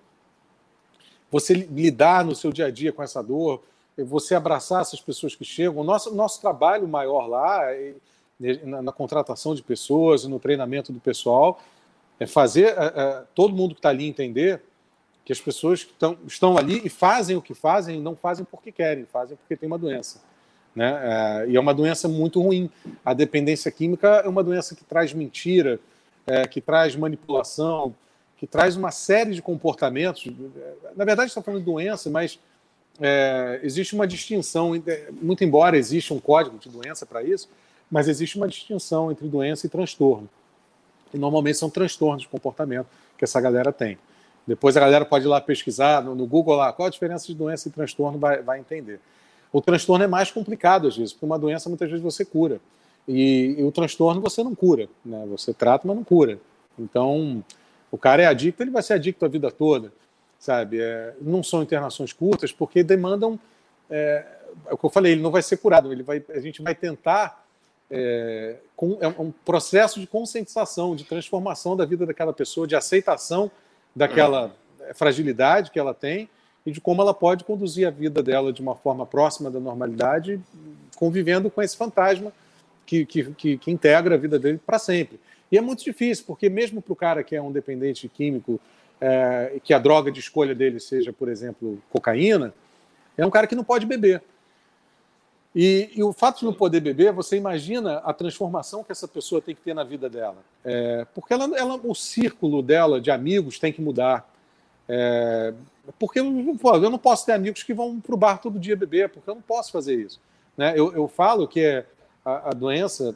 você 1.32 1.54
lidar 1.54 2.26
no 2.26 2.36
seu 2.36 2.52
dia 2.52 2.66
a 2.66 2.72
dia 2.72 2.91
com 2.91 3.02
essa 3.02 3.24
dor, 3.24 3.64
você 3.98 4.36
abraçar 4.36 4.82
essas 4.82 5.02
pessoas 5.02 5.36
que 5.36 5.43
chegam, 5.43 5.78
o 5.78 5.84
nosso, 5.84 6.14
nosso 6.14 6.39
trabalho 6.39 6.88
maior 6.88 7.28
lá, 7.28 7.62
na, 8.64 8.82
na 8.82 8.91
contratação 8.91 9.56
de 9.56 9.64
pessoas, 9.64 10.26
no 10.26 10.39
treinamento 10.39 10.91
do 10.91 11.00
pessoal, 11.00 11.60
é 12.20 12.28
fazer 12.28 12.76
é, 12.78 12.93
é, 12.95 13.24
todo 13.34 13.56
mundo 13.56 13.74
que 13.74 13.80
está 13.80 13.89
ali 13.89 14.08
entender 14.08 14.62
que 15.28 15.34
as 15.34 15.42
pessoas 15.42 15.82
estão, 15.82 16.18
estão 16.26 16.58
ali 16.58 16.82
e 16.86 16.88
fazem 16.88 17.36
o 17.36 17.42
que 17.42 17.54
fazem, 17.54 18.00
não 18.00 18.16
fazem 18.16 18.46
porque 18.50 18.72
querem, 18.72 19.04
fazem 19.04 19.36
porque 19.36 19.58
tem 19.58 19.68
uma 19.68 19.78
doença. 19.78 20.22
Né? 20.74 20.98
É, 21.04 21.50
e 21.50 21.58
é 21.58 21.60
uma 21.60 21.74
doença 21.74 22.08
muito 22.08 22.42
ruim. 22.42 22.70
A 23.04 23.14
dependência 23.14 23.70
química 23.70 24.08
é 24.24 24.30
uma 24.30 24.42
doença 24.42 24.74
que 24.74 24.86
traz 24.86 25.12
mentira, 25.12 25.82
é, 26.26 26.48
que 26.48 26.62
traz 26.62 26.96
manipulação, 26.96 27.94
que 28.38 28.48
traz 28.48 28.78
uma 28.78 28.90
série 28.90 29.36
de 29.36 29.42
comportamentos. 29.42 30.26
Na 30.96 31.04
verdade, 31.04 31.30
está 31.30 31.42
falando 31.42 31.60
de 31.60 31.66
doença, 31.66 32.10
mas 32.10 32.40
é, 32.98 33.60
existe 33.64 33.96
uma 33.96 34.08
distinção, 34.08 34.82
muito 35.22 35.44
embora 35.44 35.78
exista 35.78 36.14
um 36.14 36.22
código 36.22 36.58
de 36.58 36.70
doença 36.70 37.06
para 37.06 37.22
isso, 37.22 37.50
mas 37.92 38.08
existe 38.08 38.38
uma 38.38 38.48
distinção 38.48 39.12
entre 39.12 39.28
doença 39.28 39.66
e 39.66 39.70
transtorno. 39.70 40.30
E 41.14 41.18
normalmente 41.18 41.58
são 41.58 41.70
transtornos 41.70 42.22
de 42.22 42.30
comportamento 42.30 42.88
que 43.18 43.26
essa 43.26 43.42
galera 43.42 43.74
tem. 43.74 43.98
Depois 44.48 44.78
a 44.78 44.80
galera 44.80 45.04
pode 45.04 45.26
ir 45.26 45.28
lá 45.28 45.41
pesquisar 45.41 46.02
no, 46.02 46.16
no 46.16 46.26
Google 46.26 46.56
lá 46.56 46.72
qual 46.72 46.88
a 46.88 46.89
diferença 46.89 47.28
de 47.28 47.36
doença 47.36 47.68
e 47.68 47.72
transtorno, 47.72 48.18
vai, 48.18 48.41
vai 48.41 48.60
entender. 48.60 49.00
O 49.52 49.62
transtorno 49.62 50.06
é 50.06 50.08
mais 50.08 50.32
complicado 50.32 50.88
às 50.88 50.95
vezes, 50.95 51.12
porque 51.12 51.26
uma 51.26 51.38
doença 51.38 51.68
muitas 51.68 51.89
vezes 51.89 52.04
você 52.04 52.24
cura. 52.24 52.62
E, 53.08 53.56
e, 53.58 53.64
o 53.64 53.72
transtorno 53.72 54.22
você 54.22 54.43
não 54.43 54.56
cura, 54.56 54.88
né? 55.06 55.26
Você 55.30 55.54
trata, 55.54 55.88
mas 55.88 55.95
não 55.95 56.04
cura. 56.04 56.39
Então, 56.80 57.43
o 57.91 57.98
cara 57.98 58.24
é 58.24 58.26
adicto, 58.26 58.64
ele 58.64 58.72
vai 58.72 58.84
ser 58.84 58.93
adicto 58.93 59.26
a 59.26 59.30
vida 59.30 59.50
toda, 59.50 59.91
sabe? 60.39 60.80
É, 60.82 61.14
não 61.22 61.41
são 61.41 61.62
internações 61.62 62.12
curtas 62.12 62.52
porque 62.52 62.84
demandam, 62.84 63.39
é, 63.89 64.26
é, 64.66 64.74
o 64.74 64.78
que 64.78 64.86
eu 64.86 64.89
falei, 64.89 65.14
ele 65.14 65.22
não 65.22 65.32
vai 65.32 65.41
ser 65.41 65.58
curado. 65.58 65.91
Ele 65.91 66.04
vai, 66.04 66.24
a 66.30 66.39
gente 66.39 66.62
vai 66.62 66.76
tentar 66.76 67.45
é, 67.89 68.58
com, 68.76 68.98
é 69.00 69.08
um 69.08 69.32
processo 69.45 70.00
de 70.00 70.08
conscientização, 70.08 70.95
de 70.95 71.06
transformação 71.06 71.78
da 71.78 71.86
vida 71.86 72.06
daquela 72.06 72.34
pessoa, 72.34 72.68
de 72.68 72.76
aceitação 72.76 73.50
daquela 73.98 74.56
fragilidade 74.93 75.72
que 75.72 75.80
ela 75.80 75.93
tem 75.93 76.30
e 76.66 76.72
de 76.72 76.80
como 76.80 77.02
ela 77.02 77.14
pode 77.14 77.43
conduzir 77.43 77.88
a 77.88 77.89
vida 77.89 78.22
dela 78.22 78.54
de 78.54 78.62
uma 78.62 78.76
forma 78.76 79.06
próxima 79.06 79.50
da 79.50 79.60
normalidade, 79.60 80.39
convivendo 80.95 81.50
com 81.50 81.62
esse 81.62 81.76
fantasma 81.76 82.32
que, 82.86 83.06
que, 83.06 83.24
que, 83.32 83.58
que 83.58 83.72
integra 83.72 84.16
a 84.16 84.18
vida 84.18 84.38
dele 84.38 84.60
para 84.64 84.78
sempre. 84.78 85.20
E 85.52 85.58
é 85.58 85.62
muito 85.62 85.84
difícil, 85.84 86.26
porque 86.28 86.48
mesmo 86.50 86.82
para 86.82 86.93
o 86.93 86.95
cara 86.95 87.24
que 87.24 87.36
é 87.36 87.41
um 87.41 87.52
dependente 87.52 88.08
químico, 88.08 88.60
é, 89.02 89.60
que 89.64 89.74
a 89.74 89.80
droga 89.80 90.12
de 90.12 90.20
escolha 90.20 90.54
dele 90.54 90.80
seja, 90.80 91.12
por 91.12 91.30
exemplo, 91.30 91.82
cocaína, 91.89 92.54
é 93.18 93.26
um 93.26 93.32
cara 93.32 93.48
que 93.48 93.56
não 93.56 93.64
pode 93.64 93.86
beber. 93.86 94.22
E, 95.60 95.89
e, 95.95 96.03
o 96.03 96.14
fato 96.14 96.41
de 96.41 96.45
não 96.45 96.53
poder 96.53 96.80
beber, 96.80 97.12
você 97.12 97.36
imagina 97.36 97.97
a 98.05 98.14
transformação 98.14 98.84
que 98.84 98.91
essa 98.91 99.08
pessoa 99.08 99.41
tem 99.41 99.55
que 99.55 99.62
ter 99.62 99.74
na 99.74 99.84
vida 99.84 100.08
dela. 100.08 100.38
É, 100.64 101.03
porque 101.16 101.34
ela, 101.34 101.45
ela, 101.58 101.80
o 101.84 101.95
círculo 101.95 102.62
dela 102.62 103.01
de 103.01 103.10
amigos 103.10 103.58
tem 103.58 103.74
que 103.74 103.82
mudar. 103.82 104.32
É, 104.88 105.55
porque 105.97 106.20
eu 106.20 106.26
não 106.26 106.99
posso 106.99 107.26
ter 107.26 107.32
amigos 107.32 107.64
que 107.64 107.74
vão 107.74 107.99
para 107.99 108.14
o 108.14 108.18
bar 108.18 108.38
todo 108.38 108.60
dia 108.60 108.76
beber, 108.76 109.10
porque 109.10 109.28
eu 109.28 109.34
não 109.34 109.41
posso 109.41 109.72
fazer 109.72 109.95
isso. 109.95 110.22
Né? 110.55 110.74
Eu, 110.76 110.93
eu 110.93 111.08
falo 111.08 111.47
que 111.47 111.84
a, 112.24 112.49
a, 112.49 112.53
doença, 112.53 113.16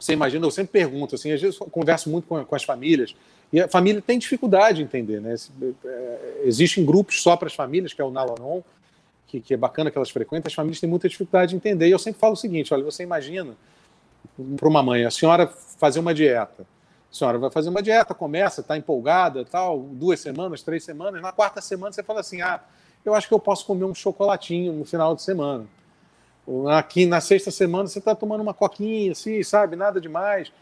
você 0.00 0.14
imagina, 0.14 0.46
eu 0.46 0.50
sempre 0.50 0.72
pergunto, 0.72 1.16
assim, 1.16 1.32
às 1.32 1.42
vezes 1.42 1.58
converso 1.58 2.08
muito 2.08 2.26
com, 2.26 2.42
com 2.42 2.54
as 2.54 2.64
famílias, 2.64 3.14
e 3.52 3.60
a 3.60 3.68
família 3.68 4.00
tem 4.00 4.18
dificuldade 4.18 4.80
em 4.80 4.84
entender. 4.84 5.20
Né? 5.20 5.34
É, 5.84 6.40
existem 6.44 6.82
grupos 6.82 7.22
só 7.22 7.36
para 7.36 7.48
as 7.48 7.54
famílias, 7.54 7.92
que 7.92 8.00
é 8.00 8.04
o 8.04 8.10
Nalanon, 8.10 8.62
que, 9.32 9.40
que 9.40 9.54
é 9.54 9.56
bacana 9.56 9.90
que 9.90 9.96
elas 9.96 10.10
frequentam, 10.10 10.48
as 10.48 10.54
famílias 10.54 10.78
têm 10.78 10.90
muita 10.90 11.08
dificuldade 11.08 11.50
de 11.50 11.56
entender. 11.56 11.88
E 11.88 11.90
eu 11.90 11.98
sempre 11.98 12.20
falo 12.20 12.34
o 12.34 12.36
seguinte: 12.36 12.74
olha, 12.74 12.84
você 12.84 13.02
imagina 13.02 13.56
para 14.56 14.68
uma 14.68 14.82
mãe, 14.82 15.04
a 15.04 15.10
senhora 15.10 15.46
fazer 15.46 16.00
uma 16.00 16.12
dieta. 16.12 16.66
A 17.10 17.14
senhora 17.14 17.38
vai 17.38 17.50
fazer 17.50 17.70
uma 17.70 17.82
dieta, 17.82 18.14
começa, 18.14 18.60
está 18.60 18.76
empolgada, 18.76 19.44
tal, 19.44 19.80
duas 19.80 20.20
semanas, 20.20 20.62
três 20.62 20.84
semanas. 20.84 21.22
Na 21.22 21.32
quarta 21.32 21.62
semana 21.62 21.92
você 21.92 22.02
fala 22.02 22.20
assim: 22.20 22.42
ah, 22.42 22.60
eu 23.04 23.14
acho 23.14 23.26
que 23.26 23.32
eu 23.32 23.40
posso 23.40 23.64
comer 23.64 23.84
um 23.84 23.94
chocolatinho 23.94 24.72
no 24.74 24.84
final 24.84 25.14
de 25.14 25.22
semana. 25.22 25.64
Aqui 26.76 27.06
na 27.06 27.20
sexta 27.20 27.50
semana 27.50 27.88
você 27.88 28.00
está 28.00 28.14
tomando 28.14 28.42
uma 28.42 28.52
coquinha, 28.52 29.12
assim, 29.12 29.42
sabe? 29.42 29.76
Nada 29.76 29.98
demais. 30.00 30.52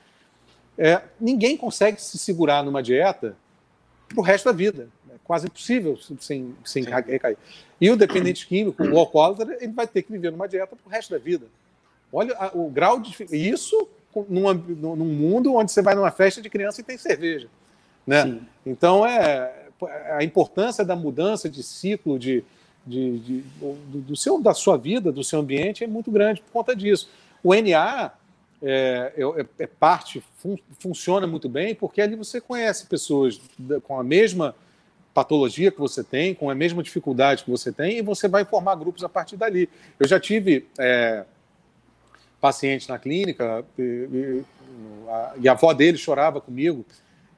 É, 0.78 1.02
ninguém 1.20 1.56
consegue 1.56 2.00
se 2.00 2.18
segurar 2.18 2.62
numa 2.62 2.82
dieta 2.82 3.36
para 4.08 4.20
o 4.20 4.22
resto 4.22 4.44
da 4.44 4.52
vida. 4.52 4.88
É 5.30 5.32
quase 5.32 5.46
impossível 5.46 5.96
sem, 6.18 6.56
sem 6.64 6.82
recair. 6.82 7.38
E 7.80 7.88
o 7.88 7.96
dependente 7.96 8.46
químico, 8.48 8.82
o 8.82 8.98
alcoólatra, 8.98 9.56
ele 9.60 9.72
vai 9.72 9.86
ter 9.86 10.02
que 10.02 10.10
viver 10.10 10.32
numa 10.32 10.48
dieta 10.48 10.74
para 10.74 10.88
o 10.88 10.90
resto 10.90 11.12
da 11.12 11.18
vida. 11.18 11.46
Olha 12.12 12.34
a, 12.36 12.50
o 12.52 12.68
grau 12.68 12.98
de. 12.98 13.14
Isso 13.30 13.88
num, 14.28 14.52
num 14.52 15.04
mundo 15.04 15.54
onde 15.54 15.70
você 15.70 15.80
vai 15.80 15.94
numa 15.94 16.10
festa 16.10 16.42
de 16.42 16.50
criança 16.50 16.80
e 16.80 16.84
tem 16.84 16.98
cerveja. 16.98 17.46
Né? 18.04 18.40
Então, 18.66 19.06
é, 19.06 19.68
a 20.16 20.24
importância 20.24 20.84
da 20.84 20.96
mudança 20.96 21.48
de 21.48 21.62
ciclo 21.62 22.18
de, 22.18 22.42
de, 22.84 23.18
de 23.20 23.44
do, 23.60 24.00
do, 24.00 24.16
seu, 24.16 24.42
da 24.42 24.52
sua 24.52 24.76
vida, 24.76 25.12
do 25.12 25.22
seu 25.22 25.38
ambiente, 25.38 25.84
é 25.84 25.86
muito 25.86 26.10
grande 26.10 26.40
por 26.40 26.50
conta 26.50 26.74
disso. 26.74 27.08
O 27.40 27.54
NA 27.54 28.12
é, 28.60 29.12
é, 29.16 29.46
é 29.60 29.66
parte, 29.68 30.20
fun, 30.38 30.56
funciona 30.80 31.24
muito 31.24 31.48
bem, 31.48 31.72
porque 31.72 32.02
ali 32.02 32.16
você 32.16 32.40
conhece 32.40 32.86
pessoas 32.86 33.40
com 33.84 33.98
a 33.98 34.02
mesma 34.02 34.56
patologia 35.20 35.70
que 35.70 35.78
você 35.78 36.02
tem, 36.02 36.34
com 36.34 36.48
a 36.48 36.54
mesma 36.54 36.82
dificuldade 36.82 37.44
que 37.44 37.50
você 37.50 37.70
tem, 37.70 37.98
e 37.98 38.02
você 38.02 38.26
vai 38.26 38.42
formar 38.42 38.74
grupos 38.76 39.04
a 39.04 39.08
partir 39.08 39.36
dali. 39.36 39.68
Eu 39.98 40.08
já 40.08 40.18
tive 40.18 40.66
é, 40.78 41.24
pacientes 42.40 42.88
na 42.88 42.98
clínica 42.98 43.62
e, 43.78 43.82
e, 43.82 44.44
a, 45.08 45.34
e, 45.42 45.48
a, 45.48 45.52
avó 45.52 45.74
dele 45.74 45.98
chorava 45.98 46.40
comigo, 46.40 46.86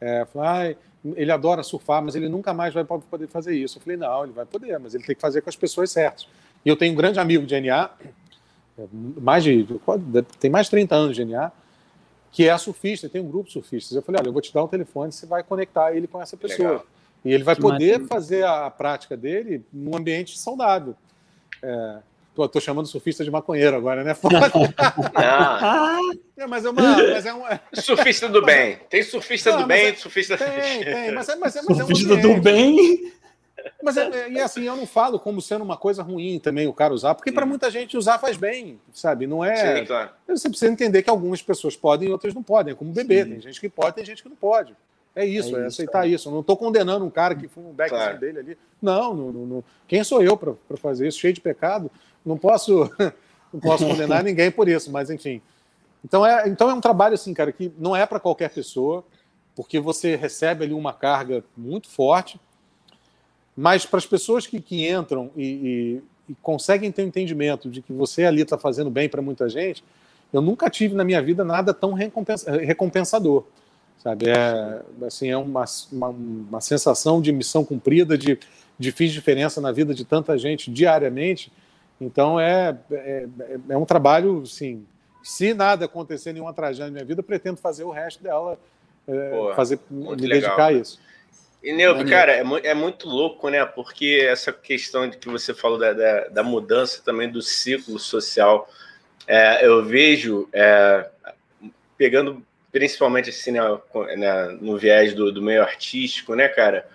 é, 0.01 0.25
falou, 0.27 0.47
ah, 0.47 0.75
ele 1.17 1.33
adora 1.33 1.65
surfar, 1.65 2.01
mas 2.01 2.15
ele 2.15 2.29
nunca 2.29 2.55
mais 2.55 2.73
vai 2.73 2.85
poder 2.85 3.27
fazer 3.27 3.57
isso. 3.57 3.79
Eu 3.79 3.83
falei, 3.83 3.97
não, 3.97 4.23
ele 4.23 4.33
vai 4.33 4.47
poder, 4.47 4.79
mas 4.79 4.95
ele 4.95 5.03
tem 5.03 5.17
que 5.17 5.21
fazer 5.21 5.41
com 5.41 5.51
as 5.51 5.57
pessoas 5.57 5.91
certas. 5.91 6.29
E 6.65 6.69
eu 6.69 6.77
tenho 6.77 6.93
um 6.93 6.97
grande 6.97 7.19
amigo 7.19 7.45
de 7.45 7.61
NA, 7.61 7.91
é, 8.79 8.85
mais 8.93 9.43
de, 9.43 9.67
tem 10.39 10.49
mais 10.53 10.67
de 10.67 10.71
30 10.71 10.95
anos 10.95 11.17
de 11.17 11.25
NA, 11.25 11.51
que 12.31 12.49
é 12.49 12.57
surfista, 12.57 13.09
tem 13.09 13.21
um 13.21 13.29
grupo 13.29 13.49
de 13.49 13.55
surfistas. 13.55 13.97
Eu 13.97 14.03
falei, 14.03 14.21
olha, 14.21 14.29
eu 14.29 14.33
vou 14.33 14.41
te 14.41 14.55
dar 14.55 14.63
um 14.63 14.69
telefone, 14.69 15.11
você 15.11 15.27
vai 15.27 15.43
conectar 15.43 15.93
ele 15.93 16.07
com 16.07 16.23
essa 16.23 16.37
pessoa. 16.37 16.69
Legal. 16.69 16.87
E 17.25 17.33
ele 17.33 17.45
vai 17.45 17.55
poder 17.55 18.07
fazer 18.07 18.45
a 18.45 18.69
prática 18.71 19.17
dele 19.17 19.65
num 19.73 19.97
ambiente 19.97 20.39
saudável. 20.39 20.97
É, 21.63 21.99
tô, 22.35 22.49
tô, 22.49 22.61
chamando 22.61 22.89
surfista 22.89 23.23
de 23.23 23.31
maconheiro 23.31 23.77
agora, 23.77 24.03
né? 24.03 24.13
Foda. 24.15 24.51
é, 26.37 26.47
mas 26.47 26.65
é 26.65 26.71
uma. 26.71 26.83
Mas 26.83 27.27
é 27.27 27.33
um, 27.33 27.43
surfista 27.75 28.29
do 28.29 28.45
bem. 28.45 28.79
Tem 28.91 29.03
surfista 29.03 29.53
não, 29.53 29.63
do 29.63 29.67
bem, 29.67 29.87
é, 29.87 29.95
surfista. 29.95 30.37
Tem, 30.37 30.49
tem. 30.83 31.13
Mas 31.13 31.29
é, 31.29 31.37
mas 31.37 31.57
é, 31.57 31.63
mas 31.63 31.79
é 31.79 31.85
surfista 31.85 32.17
do 32.17 32.41
bem. 32.41 33.13
Mas 33.81 33.97
é, 33.97 34.29
e 34.29 34.41
assim, 34.41 34.65
eu 34.65 34.75
não 34.75 34.87
falo 34.87 35.21
como 35.21 35.41
sendo 35.41 35.63
uma 35.63 35.77
coisa 35.77 36.03
ruim 36.03 36.41
também 36.41 36.67
o 36.67 36.73
cara 36.73 36.93
usar, 36.93 37.15
porque 37.15 37.31
para 37.31 37.47
muita 37.47 37.71
gente 37.71 37.97
usar 37.97 38.19
faz 38.19 38.37
bem, 38.37 38.81
sabe? 38.93 39.29
Não 39.29 39.45
é. 39.45 39.79
Sim, 39.79 39.87
claro. 39.87 40.11
Você 40.27 40.49
precisa 40.49 40.73
entender 40.73 41.03
que 41.03 41.11
algumas 41.11 41.41
pessoas 41.41 41.77
podem 41.77 42.09
e 42.09 42.13
outras 42.13 42.35
não 42.35 42.43
podem. 42.43 42.73
É 42.73 42.77
como 42.77 42.93
beber. 42.93 43.25
Sim. 43.25 43.31
Tem 43.33 43.41
gente 43.41 43.61
que 43.61 43.69
pode, 43.69 43.95
tem 43.95 44.05
gente 44.05 44.23
que 44.23 44.29
não 44.29 44.35
pode. 44.35 44.75
É 45.15 45.25
isso, 45.27 45.57
é, 45.57 45.65
é 45.65 45.67
aceitar 45.67 46.09
isso. 46.09 46.29
Eu 46.29 46.33
não 46.33 46.41
estou 46.41 46.57
condenando 46.57 47.05
um 47.05 47.11
cara 47.11 47.35
que 47.35 47.47
foi 47.47 47.63
um 47.63 47.73
back 47.73 47.91
claro. 47.91 48.19
dele 48.19 48.39
ali. 48.39 48.59
Não, 48.81 49.15
não, 49.15 49.33
não, 49.33 49.65
quem 49.87 50.03
sou 50.03 50.23
eu 50.23 50.37
para 50.37 50.57
fazer 50.77 51.07
isso? 51.09 51.19
Cheio 51.19 51.35
de 51.35 51.41
pecado. 51.41 51.91
Não 52.25 52.39
posso, 52.39 52.91
não 53.53 53.61
posso 53.61 53.87
condenar 53.87 54.25
ninguém 54.25 54.51
por 54.51 54.69
isso, 54.69 54.91
mas 54.91 55.11
enfim. 55.11 55.43
Então 56.05 56.25
é, 56.27 56.49
então 56.49 56.71
é 56.71 56.75
um 56.75 56.81
trabalho 56.81 57.15
assim, 57.15 57.35
cara, 57.35 57.53
que 57.53 57.73
não 57.79 57.95
é 57.95 58.07
para 58.07 58.19
qualquer 58.19 58.51
pessoa, 58.51 59.05
porque 59.55 59.79
você 59.79 60.17
recebe 60.17 60.65
ali 60.65 60.75
uma 60.75 60.93
carga 60.93 61.45
muito 61.57 61.89
forte. 61.89 62.41
Mas 63.55 63.85
para 63.85 63.99
as 63.99 64.07
pessoas 64.07 64.47
que, 64.47 64.61
que 64.61 64.89
entram 64.89 65.31
e, 65.37 66.01
e 66.29 66.35
conseguem 66.41 66.91
ter 66.91 67.03
um 67.03 67.09
entendimento 67.09 67.69
de 67.69 67.83
que 67.83 67.93
você 67.93 68.25
ali 68.25 68.43
está 68.43 68.57
fazendo 68.57 68.91
bem 68.91 69.11
para 69.11 69.21
muita 69.21 69.49
gente, 69.49 69.85
eu 70.33 70.41
nunca 70.41 70.71
tive 70.71 70.95
na 70.95 71.05
minha 71.05 71.21
vida 71.21 71.45
nada 71.45 71.75
tão 71.75 71.93
recompensador. 71.93 73.45
Sabe? 74.03 74.31
É, 74.31 74.83
assim, 75.07 75.31
é 75.31 75.37
uma, 75.37 75.65
uma, 75.93 76.09
uma 76.09 76.61
sensação 76.61 77.21
de 77.21 77.31
missão 77.31 77.65
cumprida, 77.65 78.19
de, 78.19 78.39
de 78.79 78.91
fiz 78.91 79.13
diferença 79.13 79.61
na 79.61 79.71
vida 79.71 79.95
de 79.95 80.05
tanta 80.05 80.37
gente 80.37 80.71
diariamente. 80.71 81.53
Então 82.01 82.39
é, 82.39 82.77
é, 82.91 83.27
é 83.69 83.77
um 83.77 83.85
trabalho, 83.85 84.43
assim, 84.43 84.85
se 85.23 85.55
nada 85.55 85.85
acontecer, 85.85 86.33
nenhuma 86.33 86.53
tragédia 86.53 86.87
na 86.87 86.91
minha 86.91 87.05
vida, 87.05 87.23
pretendo 87.23 87.59
fazer 87.59 87.85
o 87.85 87.91
resto 87.91 88.23
dela, 88.23 88.59
é, 89.07 89.53
fazer, 89.55 89.79
me 89.89 90.09
legal. 90.09 90.17
dedicar 90.17 90.67
a 90.67 90.73
isso. 90.73 90.99
E, 91.63 91.73
Neuco, 91.73 92.05
cara, 92.05 92.33
é, 92.33 92.43
é, 92.65 92.75
muito 92.75 93.09
louco, 93.09 93.49
né? 93.49 93.65
Porque 93.65 94.27
essa 94.29 94.53
questão 94.53 95.09
de 95.09 95.17
que 95.17 95.29
você 95.29 95.55
falou 95.55 95.79
da, 95.79 95.93
da, 95.93 96.29
da 96.29 96.43
mudança 96.43 97.01
também 97.05 97.31
do 97.31 97.41
ciclo 97.41 98.01
social, 98.01 98.69
é, 99.29 99.65
eu 99.65 99.85
vejo, 99.85 100.49
é, 100.53 101.09
pegando 101.97 102.45
principalmente 102.73 103.31
assim, 103.31 103.53
né, 103.53 103.61
né, 104.17 104.59
no 104.61 104.79
viés 104.79 105.15
do, 105.15 105.31
do, 105.31 105.43
meio 105.43 105.63
artístico, 105.63 106.35
né, 106.35 106.49
cara? 106.49 106.89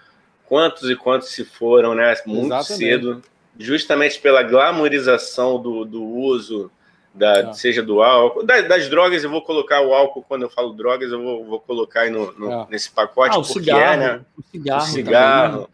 Quantos 0.46 0.90
e 0.90 0.96
quantos 0.96 1.30
se 1.30 1.46
foram, 1.46 1.94
né? 1.94 2.16
Muito 2.26 2.48
Exatamente. 2.48 2.78
cedo, 2.78 3.22
justamente 3.58 4.20
pela 4.20 4.42
glamorização 4.42 5.62
do, 5.62 5.86
do 5.86 6.04
uso 6.04 6.72
da, 7.14 7.40
é. 7.40 7.54
seja 7.54 7.82
do 7.82 8.02
álcool, 8.02 8.44
das, 8.44 8.68
das, 8.68 8.90
drogas, 8.90 9.24
eu 9.24 9.30
vou 9.30 9.42
colocar 9.42 9.82
o 9.82 9.94
álcool, 9.94 10.24
quando 10.24 10.44
eu 10.44 10.50
falo 10.50 10.74
drogas, 10.74 11.12
eu 11.12 11.22
vou, 11.22 11.46
vou 11.46 11.60
colocar 11.60 12.02
aí 12.02 12.10
no, 12.10 12.32
no 12.34 12.52
é. 12.52 12.68
nesse 12.70 12.92
pacote, 12.92 13.36
ah, 13.36 13.42
porque 13.42 13.54
cigarro, 13.54 13.94
é, 13.94 13.98
né? 13.98 14.26
O 14.38 14.44
cigarro. 14.44 14.82
O 14.82 14.86
cigarro. 14.86 15.52
Também, 15.52 15.62
né? 15.62 15.68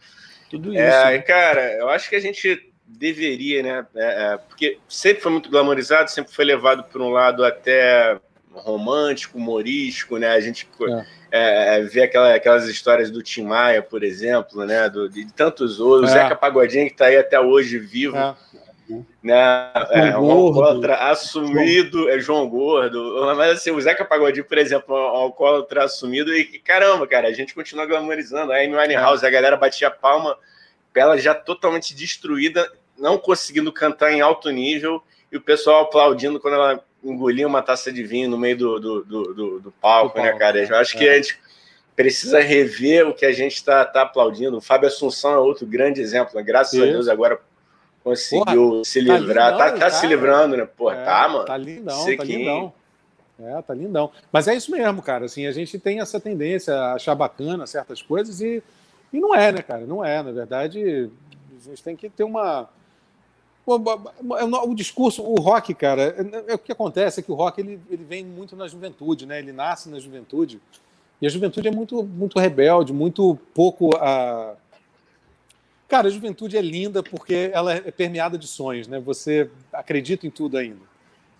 Tudo 0.49 0.77
é, 0.77 0.87
isso. 0.87 1.07
É, 1.07 1.19
cara, 1.19 1.73
eu 1.73 1.89
acho 1.89 2.09
que 2.09 2.15
a 2.15 2.19
gente 2.19 2.71
deveria, 2.85 3.63
né? 3.63 3.87
É, 3.95 4.33
é, 4.33 4.37
porque 4.37 4.79
sempre 4.87 5.21
foi 5.21 5.31
muito 5.31 5.49
glamorizado, 5.49 6.09
sempre 6.09 6.33
foi 6.33 6.45
levado 6.45 6.83
por 6.85 7.01
um 7.01 7.09
lado 7.09 7.43
até 7.43 8.19
romântico, 8.53 9.37
humorístico, 9.37 10.17
né? 10.17 10.29
A 10.29 10.39
gente 10.39 10.67
é. 11.31 11.81
vê 11.81 12.03
aquela, 12.03 12.35
aquelas 12.35 12.67
histórias 12.67 13.09
do 13.11 13.23
Tim 13.23 13.43
Maia, 13.43 13.81
por 13.81 14.03
exemplo, 14.03 14.65
né? 14.65 14.89
Do, 14.89 15.09
de 15.09 15.31
tantos 15.33 15.79
outros, 15.79 16.11
o 16.11 16.13
Zeca 16.13 16.35
Pagodinho, 16.35 16.87
que 16.87 16.93
está 16.93 17.05
aí 17.05 17.17
até 17.17 17.39
hoje 17.39 17.77
vivo 17.79 18.17
né? 19.21 19.71
É, 19.91 20.17
um 20.17 20.29
alcoólatra 20.31 20.95
assumido, 21.09 22.09
é 22.09 22.19
João 22.19 22.47
Gordo. 22.47 23.33
Mas 23.35 23.57
assim, 23.57 23.71
o 23.71 23.81
Zeca 23.81 24.03
Pagodinho, 24.03 24.45
por 24.45 24.57
exemplo, 24.57 24.95
é 24.95 24.99
um 24.99 25.15
alcoólatra 25.15 25.85
assumido 25.85 26.33
e 26.35 26.59
caramba, 26.59 27.07
cara, 27.07 27.27
a 27.27 27.33
gente 27.33 27.55
continua 27.55 27.85
glamorizando. 27.85 28.51
A 28.51 28.57
Amy 28.57 28.75
Winehouse, 28.75 29.25
a 29.25 29.29
galera 29.29 29.55
batia 29.55 29.89
palma, 29.89 30.37
ela 30.93 31.17
já 31.17 31.33
totalmente 31.33 31.95
destruída, 31.95 32.69
não 32.97 33.17
conseguindo 33.17 33.71
cantar 33.71 34.11
em 34.11 34.21
alto 34.21 34.49
nível, 34.49 35.01
e 35.31 35.37
o 35.37 35.41
pessoal 35.41 35.83
aplaudindo 35.83 36.39
quando 36.39 36.55
ela 36.55 36.85
engolia 37.03 37.47
uma 37.47 37.61
taça 37.61 37.91
de 37.91 38.03
vinho 38.03 38.29
no 38.29 38.37
meio 38.37 38.57
do, 38.57 38.79
do, 38.79 39.03
do, 39.03 39.33
do, 39.33 39.59
do 39.59 39.71
palco, 39.71 40.19
né, 40.19 40.33
cara? 40.33 40.63
Eu 40.63 40.77
acho 40.77 40.97
que 40.97 41.07
é. 41.07 41.13
a 41.13 41.15
gente 41.15 41.39
precisa 41.95 42.39
rever 42.39 43.07
o 43.07 43.13
que 43.13 43.25
a 43.25 43.31
gente 43.31 43.53
está 43.53 43.85
tá 43.85 44.01
aplaudindo. 44.03 44.57
O 44.57 44.61
Fábio 44.61 44.87
Assunção 44.87 45.33
é 45.33 45.37
outro 45.37 45.65
grande 45.65 46.01
exemplo, 46.01 46.35
né? 46.35 46.43
graças 46.43 46.79
a 46.79 46.85
Deus 46.85 47.07
agora 47.07 47.39
conseguiu 48.03 48.69
Porra, 48.69 48.85
se 48.85 48.99
livrar. 48.99 49.57
Tá, 49.57 49.65
lindão, 49.65 49.79
tá, 49.79 49.85
tá 49.85 49.91
se 49.91 50.07
livrando, 50.07 50.57
né? 50.57 50.65
Pô, 50.65 50.91
é, 50.91 51.03
tá, 51.03 51.29
mano. 51.29 51.45
Tá 51.45 51.57
lindão, 51.57 52.17
tá 52.17 52.23
lindão. 52.23 52.73
É, 53.39 53.61
tá 53.61 53.73
lindão. 53.73 54.11
Mas 54.31 54.47
é 54.47 54.55
isso 54.55 54.71
mesmo, 54.71 55.01
cara. 55.01 55.25
Assim, 55.25 55.47
a 55.47 55.51
gente 55.51 55.79
tem 55.79 55.99
essa 55.99 56.19
tendência 56.19 56.73
a 56.75 56.93
achar 56.93 57.15
bacana 57.15 57.65
certas 57.65 58.01
coisas 58.01 58.41
e, 58.41 58.61
e 59.11 59.19
não 59.19 59.33
é, 59.33 59.51
né, 59.51 59.61
cara? 59.61 59.85
Não 59.85 60.03
é. 60.03 60.21
Na 60.21 60.31
verdade, 60.31 61.09
a 61.65 61.69
gente 61.69 61.83
tem 61.83 61.95
que 61.95 62.09
ter 62.09 62.23
uma. 62.23 62.69
O 63.65 64.73
discurso, 64.75 65.23
o 65.23 65.35
rock, 65.35 65.73
cara, 65.73 66.15
é, 66.17 66.51
é, 66.51 66.55
o 66.55 66.59
que 66.59 66.71
acontece 66.71 67.19
é 67.19 67.23
que 67.23 67.31
o 67.31 67.35
rock 67.35 67.61
ele, 67.61 67.79
ele 67.89 68.03
vem 68.03 68.25
muito 68.25 68.55
na 68.55 68.67
juventude, 68.67 69.25
né? 69.25 69.39
Ele 69.39 69.53
nasce 69.53 69.89
na 69.89 69.99
juventude 69.99 70.59
e 71.21 71.27
a 71.27 71.29
juventude 71.29 71.69
é 71.69 71.71
muito, 71.71 72.03
muito 72.03 72.37
rebelde, 72.39 72.91
muito 72.91 73.39
pouco 73.53 73.95
a, 73.95 74.55
Cara, 75.93 76.07
a 76.07 76.11
juventude 76.11 76.57
é 76.57 76.61
linda 76.61 77.03
porque 77.03 77.51
ela 77.53 77.71
é 77.71 77.91
permeada 77.91 78.35
de 78.35 78.47
sonhos, 78.47 78.87
né? 78.87 78.99
Você 78.99 79.47
acredita 79.71 80.25
em 80.25 80.29
tudo 80.31 80.57
ainda. 80.57 80.81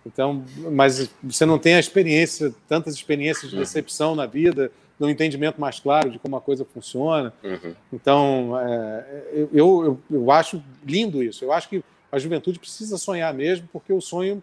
Então, 0.06 0.46
mas 0.72 1.10
você 1.24 1.44
não 1.44 1.58
tem 1.58 1.74
a 1.74 1.80
experiência, 1.80 2.54
tantas 2.68 2.94
experiências 2.94 3.50
de 3.50 3.58
decepção 3.58 4.14
na 4.14 4.28
vida, 4.28 4.72
no 5.00 5.10
entendimento 5.10 5.60
mais 5.60 5.80
claro 5.80 6.12
de 6.12 6.20
como 6.20 6.36
a 6.36 6.42
coisa 6.42 6.64
funciona. 6.66 7.34
Uhum. 7.44 7.74
Então, 7.92 8.60
é, 8.60 9.24
eu, 9.52 9.86
eu, 9.86 10.00
eu 10.12 10.32
acho 10.32 10.62
lindo 10.86 11.24
isso. 11.24 11.44
Eu 11.44 11.52
acho 11.52 11.68
que 11.68 11.84
a 12.14 12.20
juventude 12.20 12.60
precisa 12.60 12.96
sonhar 12.96 13.34
mesmo, 13.34 13.68
porque 13.74 13.92
o 13.92 14.00
sonho, 14.00 14.42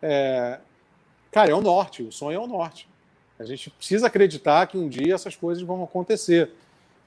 é, 0.00 0.58
cara, 1.30 1.50
é 1.50 1.54
o 1.54 1.60
norte. 1.60 2.02
O 2.02 2.10
sonho 2.10 2.36
é 2.36 2.42
o 2.42 2.46
norte. 2.46 2.88
A 3.38 3.44
gente 3.44 3.68
precisa 3.68 4.06
acreditar 4.06 4.66
que 4.66 4.78
um 4.78 4.88
dia 4.88 5.14
essas 5.14 5.36
coisas 5.36 5.62
vão 5.62 5.84
acontecer. 5.84 6.50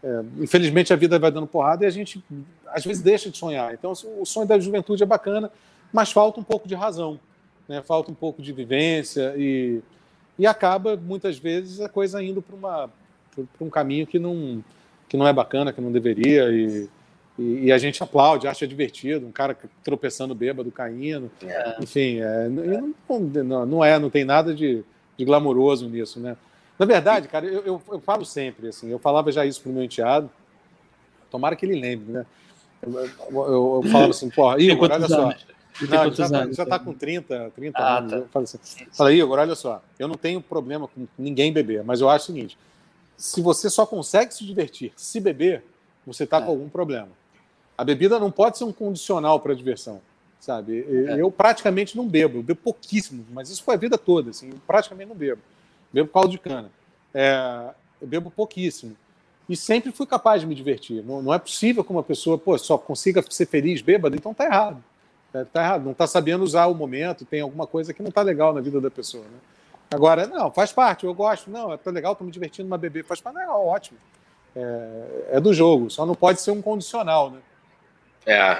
É, 0.03 0.23
infelizmente 0.37 0.93
a 0.93 0.95
vida 0.95 1.17
vai 1.17 1.31
dando 1.31 1.47
porrada 1.47 1.83
e 1.83 1.87
a 1.87 1.89
gente 1.89 2.23
às 2.67 2.85
vezes 2.85 3.01
deixa 3.01 3.31
de 3.31 3.39
sonhar. 3.39 3.73
Então 3.73 3.91
o 3.91 4.23
sonho 4.23 4.47
da 4.47 4.59
juventude 4.59 5.01
é 5.01 5.05
bacana, 5.05 5.51
mas 5.91 6.11
falta 6.11 6.39
um 6.39 6.43
pouco 6.43 6.67
de 6.67 6.75
razão, 6.75 7.19
né? 7.67 7.81
falta 7.81 8.11
um 8.11 8.15
pouco 8.15 8.39
de 8.39 8.53
vivência 8.53 9.33
e, 9.35 9.81
e 10.37 10.45
acaba 10.45 10.95
muitas 10.95 11.39
vezes 11.39 11.81
a 11.81 11.89
coisa 11.89 12.21
indo 12.21 12.39
para 12.39 12.87
um 13.59 13.69
caminho 13.69 14.05
que 14.05 14.19
não, 14.19 14.63
que 15.09 15.17
não 15.17 15.27
é 15.27 15.33
bacana, 15.33 15.73
que 15.73 15.81
não 15.81 15.91
deveria 15.91 16.51
e, 16.51 16.87
e, 17.37 17.65
e, 17.65 17.71
a 17.71 17.77
gente 17.77 18.01
aplaude, 18.03 18.47
acha 18.47 18.67
divertido, 18.67 19.25
um 19.25 19.31
cara 19.31 19.57
tropeçando 19.83 20.35
bêbado, 20.35 20.71
caindo, 20.71 21.31
é. 21.43 21.77
enfim, 21.81 22.19
é, 22.19 22.47
não, 22.47 23.65
não, 23.65 23.83
é, 23.83 23.97
não 23.97 24.09
tem 24.09 24.23
nada 24.23 24.53
de, 24.53 24.83
de 25.17 25.25
glamouroso 25.25 25.89
nisso, 25.89 26.19
né? 26.19 26.37
Na 26.77 26.85
verdade, 26.85 27.27
cara, 27.27 27.45
eu, 27.45 27.63
eu, 27.63 27.81
eu, 27.91 27.99
falo 27.99 28.25
sempre, 28.25 28.67
assim, 28.67 28.89
eu 28.89 28.99
falava 28.99 29.31
já 29.31 29.45
isso 29.45 29.61
pro 29.61 29.71
meu 29.71 29.83
enteado, 29.83 30.29
tomara 31.31 31.55
que 31.55 31.65
ele 31.65 31.79
lembre, 31.79 32.11
né? 32.11 32.25
Eu, 32.81 32.99
eu, 32.99 33.81
eu 33.83 33.83
falava 33.91 34.11
assim, 34.11 34.29
porra, 34.29 34.61
Igor, 34.61 34.91
olha 34.91 35.07
só. 35.07 35.25
Não, 35.25 35.35
já, 36.11 36.29
tá, 36.29 36.51
já 36.51 36.65
tá 36.65 36.77
com 36.77 36.93
30, 36.93 37.51
30 37.55 37.79
ah, 37.79 37.97
anos. 37.97 38.11
Tá. 38.11 38.17
Eu 38.17 38.27
falo 38.27 38.43
assim, 38.43 38.59
fala, 38.91 39.11
Igor, 39.11 39.39
olha 39.39 39.55
só, 39.55 39.81
eu 39.97 40.07
não 40.07 40.15
tenho 40.15 40.39
problema 40.39 40.87
com 40.87 41.07
ninguém 41.17 41.51
beber, 41.51 41.83
mas 41.83 41.99
eu 41.99 42.09
acho 42.09 42.31
o 42.31 42.35
seguinte: 42.35 42.57
se 43.17 43.41
você 43.41 43.69
só 43.69 43.85
consegue 43.85 44.33
se 44.33 44.45
divertir 44.45 44.93
se 44.95 45.19
beber, 45.19 45.63
você 46.05 46.27
tá 46.27 46.37
é. 46.37 46.41
com 46.41 46.51
algum 46.51 46.69
problema. 46.69 47.09
A 47.77 47.83
bebida 47.83 48.19
não 48.19 48.31
pode 48.31 48.57
ser 48.57 48.63
um 48.63 48.71
condicional 48.71 49.39
para 49.39 49.53
diversão, 49.53 50.01
sabe? 50.39 50.85
É. 51.07 51.19
Eu 51.19 51.31
praticamente 51.31 51.97
não 51.97 52.07
bebo, 52.07 52.39
eu 52.39 52.43
bebo 52.43 52.59
pouquíssimo, 52.63 53.25
mas 53.31 53.49
isso 53.49 53.63
foi 53.63 53.75
a 53.75 53.77
vida 53.77 53.97
toda, 53.97 54.29
assim, 54.29 54.49
eu 54.49 54.57
praticamente 54.67 55.09
não 55.09 55.15
bebo 55.15 55.41
bebo 55.93 56.09
caldo 56.09 56.29
de 56.29 56.39
cana. 56.39 56.71
É, 57.13 57.69
eu 58.01 58.07
bebo 58.07 58.31
pouquíssimo. 58.31 58.97
E 59.47 59.55
sempre 59.55 59.91
fui 59.91 60.07
capaz 60.07 60.41
de 60.41 60.47
me 60.47 60.55
divertir. 60.55 61.03
Não, 61.03 61.21
não 61.21 61.33
é 61.33 61.37
possível 61.37 61.83
que 61.83 61.91
uma 61.91 62.01
pessoa 62.01 62.37
pô, 62.37 62.57
só 62.57 62.77
consiga 62.77 63.23
ser 63.29 63.45
feliz 63.45 63.81
bêbado, 63.81 64.15
então 64.15 64.33
tá 64.33 64.45
errado. 64.45 64.83
É, 65.33 65.43
tá 65.43 65.61
errado, 65.63 65.83
não 65.83 65.93
tá 65.93 66.07
sabendo 66.07 66.43
usar 66.43 66.65
o 66.67 66.73
momento, 66.73 67.25
tem 67.25 67.41
alguma 67.41 67.67
coisa 67.67 67.93
que 67.93 68.01
não 68.01 68.09
tá 68.09 68.21
legal 68.21 68.53
na 68.53 68.61
vida 68.61 68.81
da 68.81 68.89
pessoa. 68.89 69.23
Né? 69.23 69.37
Agora, 69.91 70.25
não, 70.25 70.51
faz 70.51 70.71
parte, 70.71 71.05
eu 71.05 71.13
gosto. 71.13 71.51
Não, 71.51 71.77
tá 71.77 71.91
legal, 71.91 72.15
tô 72.15 72.23
me 72.23 72.31
divertindo 72.31 72.67
uma 72.67 72.77
bebê, 72.77 73.03
faz 73.03 73.21
parte, 73.21 73.35
não, 73.35 73.41
é 73.41 73.49
ótimo. 73.49 73.99
É, 74.55 75.27
é, 75.33 75.39
do 75.39 75.53
jogo, 75.53 75.89
só 75.89 76.05
não 76.05 76.15
pode 76.15 76.41
ser 76.41 76.51
um 76.51 76.61
condicional, 76.61 77.31
né? 77.31 77.39
É. 78.25 78.57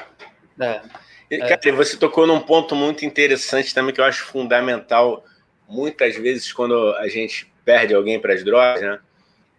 é. 0.60 1.38
Cara, 1.38 1.76
você 1.76 1.98
tocou 1.98 2.28
num 2.28 2.40
ponto 2.40 2.76
muito 2.76 3.06
interessante 3.06 3.74
também 3.74 3.94
que 3.94 4.02
eu 4.02 4.06
acho 4.06 4.26
fundamental 4.26 5.26
muitas 5.68 6.16
vezes 6.16 6.52
quando 6.52 6.94
a 6.96 7.08
gente 7.08 7.52
perde 7.66 7.94
alguém 7.94 8.20
para 8.20 8.34
as 8.34 8.44
drogas, 8.44 8.82
né? 8.82 9.00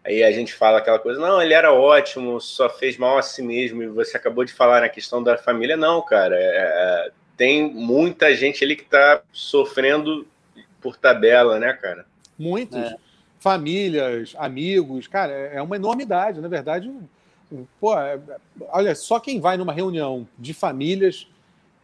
Aí 0.05 0.23
a 0.23 0.31
gente 0.31 0.53
fala 0.53 0.79
aquela 0.79 0.99
coisa, 0.99 1.19
não, 1.19 1.41
ele 1.41 1.55
era 1.55 1.73
ótimo, 1.73 2.39
só 2.39 2.69
fez 2.69 2.99
mal 2.99 3.17
a 3.17 3.23
si 3.23 3.43
mesmo, 3.43 3.83
e 3.83 3.87
você 3.87 4.19
acabou 4.19 4.45
de 4.45 4.53
falar 4.53 4.83
na 4.83 4.89
questão 4.89 5.23
da 5.23 5.39
família. 5.39 5.79
Não, 5.79 6.03
cara, 6.03 6.37
é, 6.37 7.09
é 7.09 7.11
tem 7.37 7.73
muita 7.73 8.35
gente 8.35 8.63
ali 8.63 8.77
que 8.77 8.83
está 8.83 9.23
sofrendo 9.33 10.27
por 10.81 10.97
tabela, 10.97 11.59
né, 11.59 11.73
cara? 11.73 12.05
Muitos. 12.39 12.79
É. 12.79 12.97
Famílias, 13.41 14.35
amigos, 14.39 15.07
cara, 15.07 15.33
é, 15.33 15.57
é 15.57 15.63
uma 15.63 15.77
enormidade. 15.77 16.41
Na 16.41 16.49
verdade, 16.49 16.91
pô, 17.81 17.99
é, 17.99 18.19
olha, 18.69 18.95
só 18.95 19.19
quem 19.21 19.41
vai 19.41 19.57
numa 19.57 19.73
reunião 19.73 20.27
de 20.39 20.53
famílias 20.55 21.27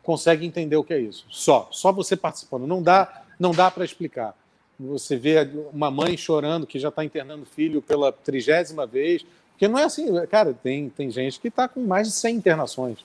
consegue 0.03 0.47
entender 0.47 0.77
o 0.77 0.85
que 0.85 0.95
é 0.95 0.99
isso. 0.99 1.27
Só, 1.29 1.69
só 1.71 1.93
você 1.93 2.17
participando. 2.17 2.67
Não 2.67 2.83
dá 2.83 3.23
não 3.41 3.53
dá 3.53 3.71
para 3.71 3.85
explicar. 3.85 4.37
Você 4.79 5.17
vê 5.17 5.49
uma 5.73 5.91
mãe 5.91 6.17
chorando 6.17 6.67
que 6.67 6.79
já 6.79 6.91
está 6.91 7.03
internando 7.03 7.43
o 7.43 7.47
filho 7.47 7.81
pela 7.81 8.13
trigésima 8.13 8.87
vez, 8.87 9.25
porque 9.53 9.67
não 9.67 9.79
é 9.79 9.85
assim, 9.85 10.09
cara, 10.27 10.55
tem, 10.55 10.91
tem 10.91 11.11
gente 11.11 11.41
que 11.41 11.49
está 11.49 11.67
com 11.67 11.81
mais 11.81 12.09
de 12.09 12.15
100 12.15 12.37
internações, 12.37 12.99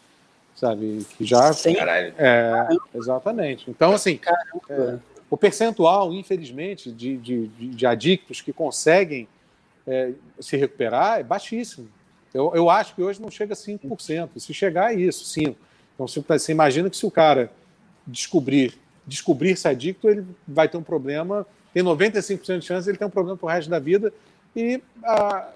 sabe? 0.55 1.05
Que 1.17 1.25
já. 1.25 1.51
100? 1.51 1.77
É, 2.17 2.67
exatamente. 2.93 3.69
Então, 3.69 3.93
assim, 3.93 4.19
é, 4.69 4.97
o 5.29 5.37
percentual, 5.37 6.13
infelizmente, 6.13 6.91
de, 6.91 7.17
de, 7.17 7.47
de 7.47 7.85
adictos 7.85 8.41
que 8.41 8.53
conseguem 8.53 9.27
é, 9.87 10.11
se 10.39 10.55
recuperar 10.57 11.19
é 11.19 11.23
baixíssimo. 11.23 11.89
Eu, 12.35 12.51
eu 12.53 12.69
acho 12.69 12.93
que 12.93 13.01
hoje 13.01 13.21
não 13.21 13.31
chega 13.31 13.53
a 13.53 13.57
5%. 13.57 14.29
Se 14.37 14.53
chegar, 14.53 14.93
é 14.93 14.97
isso, 14.97 15.23
5%. 15.23 15.55
Então 15.95 16.07
você 16.07 16.51
imagina 16.51 16.89
que 16.89 16.97
se 16.97 17.05
o 17.05 17.11
cara 17.11 17.49
descobrir 18.05 18.77
descobrir 19.05 19.55
se 19.55 19.67
é 19.67 19.71
adicto, 19.71 20.09
ele 20.09 20.25
vai 20.47 20.67
ter 20.67 20.77
um 20.77 20.83
problema, 20.83 21.45
tem 21.73 21.83
95% 21.83 22.59
de 22.59 22.65
chance 22.65 22.85
de 22.85 22.91
ele 22.91 22.97
ter 22.97 23.05
um 23.05 23.09
problema 23.09 23.37
pro 23.37 23.47
resto 23.47 23.69
da 23.69 23.79
vida 23.79 24.11
e, 24.55 24.81
a, 25.03 25.49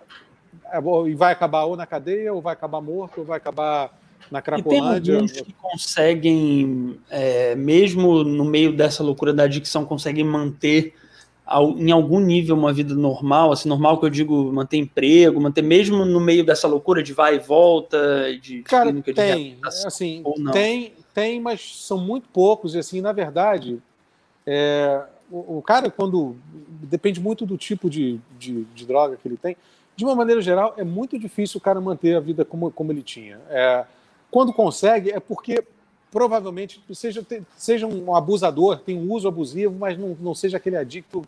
a, 0.65 0.79
e 1.07 1.15
vai 1.15 1.31
acabar 1.31 1.63
ou 1.63 1.75
na 1.75 1.85
cadeia, 1.85 2.33
ou 2.33 2.41
vai 2.41 2.53
acabar 2.53 2.81
morto, 2.81 3.19
ou 3.19 3.25
vai 3.25 3.37
acabar 3.37 3.97
na 4.29 4.41
Cracolândia. 4.41 5.13
E 5.13 5.15
tem 5.15 5.15
alguns 5.15 5.41
que 5.41 5.53
conseguem, 5.53 6.99
é, 7.09 7.55
mesmo 7.55 8.23
no 8.23 8.45
meio 8.45 8.73
dessa 8.73 9.01
loucura 9.01 9.33
da 9.33 9.43
adicção, 9.43 9.85
conseguem 9.85 10.23
manter 10.23 10.93
em 11.77 11.91
algum 11.91 12.19
nível 12.19 12.55
uma 12.55 12.71
vida 12.71 12.93
normal, 12.93 13.51
assim, 13.51 13.67
normal 13.67 13.99
que 13.99 14.05
eu 14.05 14.09
digo 14.09 14.51
manter 14.51 14.77
emprego, 14.77 15.41
manter 15.41 15.61
mesmo 15.61 16.05
no 16.05 16.19
meio 16.19 16.45
dessa 16.45 16.67
loucura 16.67 17.01
de 17.01 17.13
vai 17.13 17.35
e 17.35 17.39
volta, 17.39 17.97
de 18.41 18.61
Cara, 18.61 18.85
clínica 18.85 19.13
tem, 19.13 19.55
de 19.55 19.67
assim, 19.67 20.23
tem, 20.51 20.93
tem, 21.13 21.41
mas 21.41 21.85
são 21.85 21.97
muito 21.97 22.29
poucos, 22.29 22.75
e 22.75 22.79
assim, 22.79 23.01
na 23.01 23.11
verdade, 23.11 23.81
é, 24.45 25.03
o, 25.31 25.57
o, 25.57 25.61
cara, 25.61 25.89
quando. 25.89 26.35
Depende 26.81 27.19
muito 27.19 27.45
do 27.45 27.57
tipo 27.57 27.89
de, 27.89 28.19
de, 28.37 28.63
de, 28.65 28.85
droga 28.85 29.15
que 29.15 29.27
ele 29.27 29.37
tem. 29.37 29.55
De 29.95 30.03
uma 30.03 30.15
maneira 30.15 30.41
geral, 30.41 30.73
é 30.77 30.83
muito 30.83 31.19
difícil 31.19 31.59
o 31.59 31.61
cara 31.61 31.79
manter 31.79 32.15
a 32.15 32.19
vida 32.19 32.43
como, 32.43 32.71
como 32.71 32.91
ele 32.91 33.03
tinha. 33.03 33.39
É, 33.49 33.85
quando 34.31 34.53
consegue, 34.53 35.11
é 35.11 35.19
porque 35.19 35.63
provavelmente 36.11 36.81
seja, 36.93 37.25
seja 37.55 37.87
um 37.87 38.15
abusador, 38.15 38.79
tem 38.79 38.97
um 38.97 39.11
uso 39.11 39.27
abusivo, 39.27 39.75
mas 39.77 39.97
não, 39.97 40.17
não 40.19 40.33
seja 40.33 40.57
aquele 40.57 40.75
adicto 40.75 41.23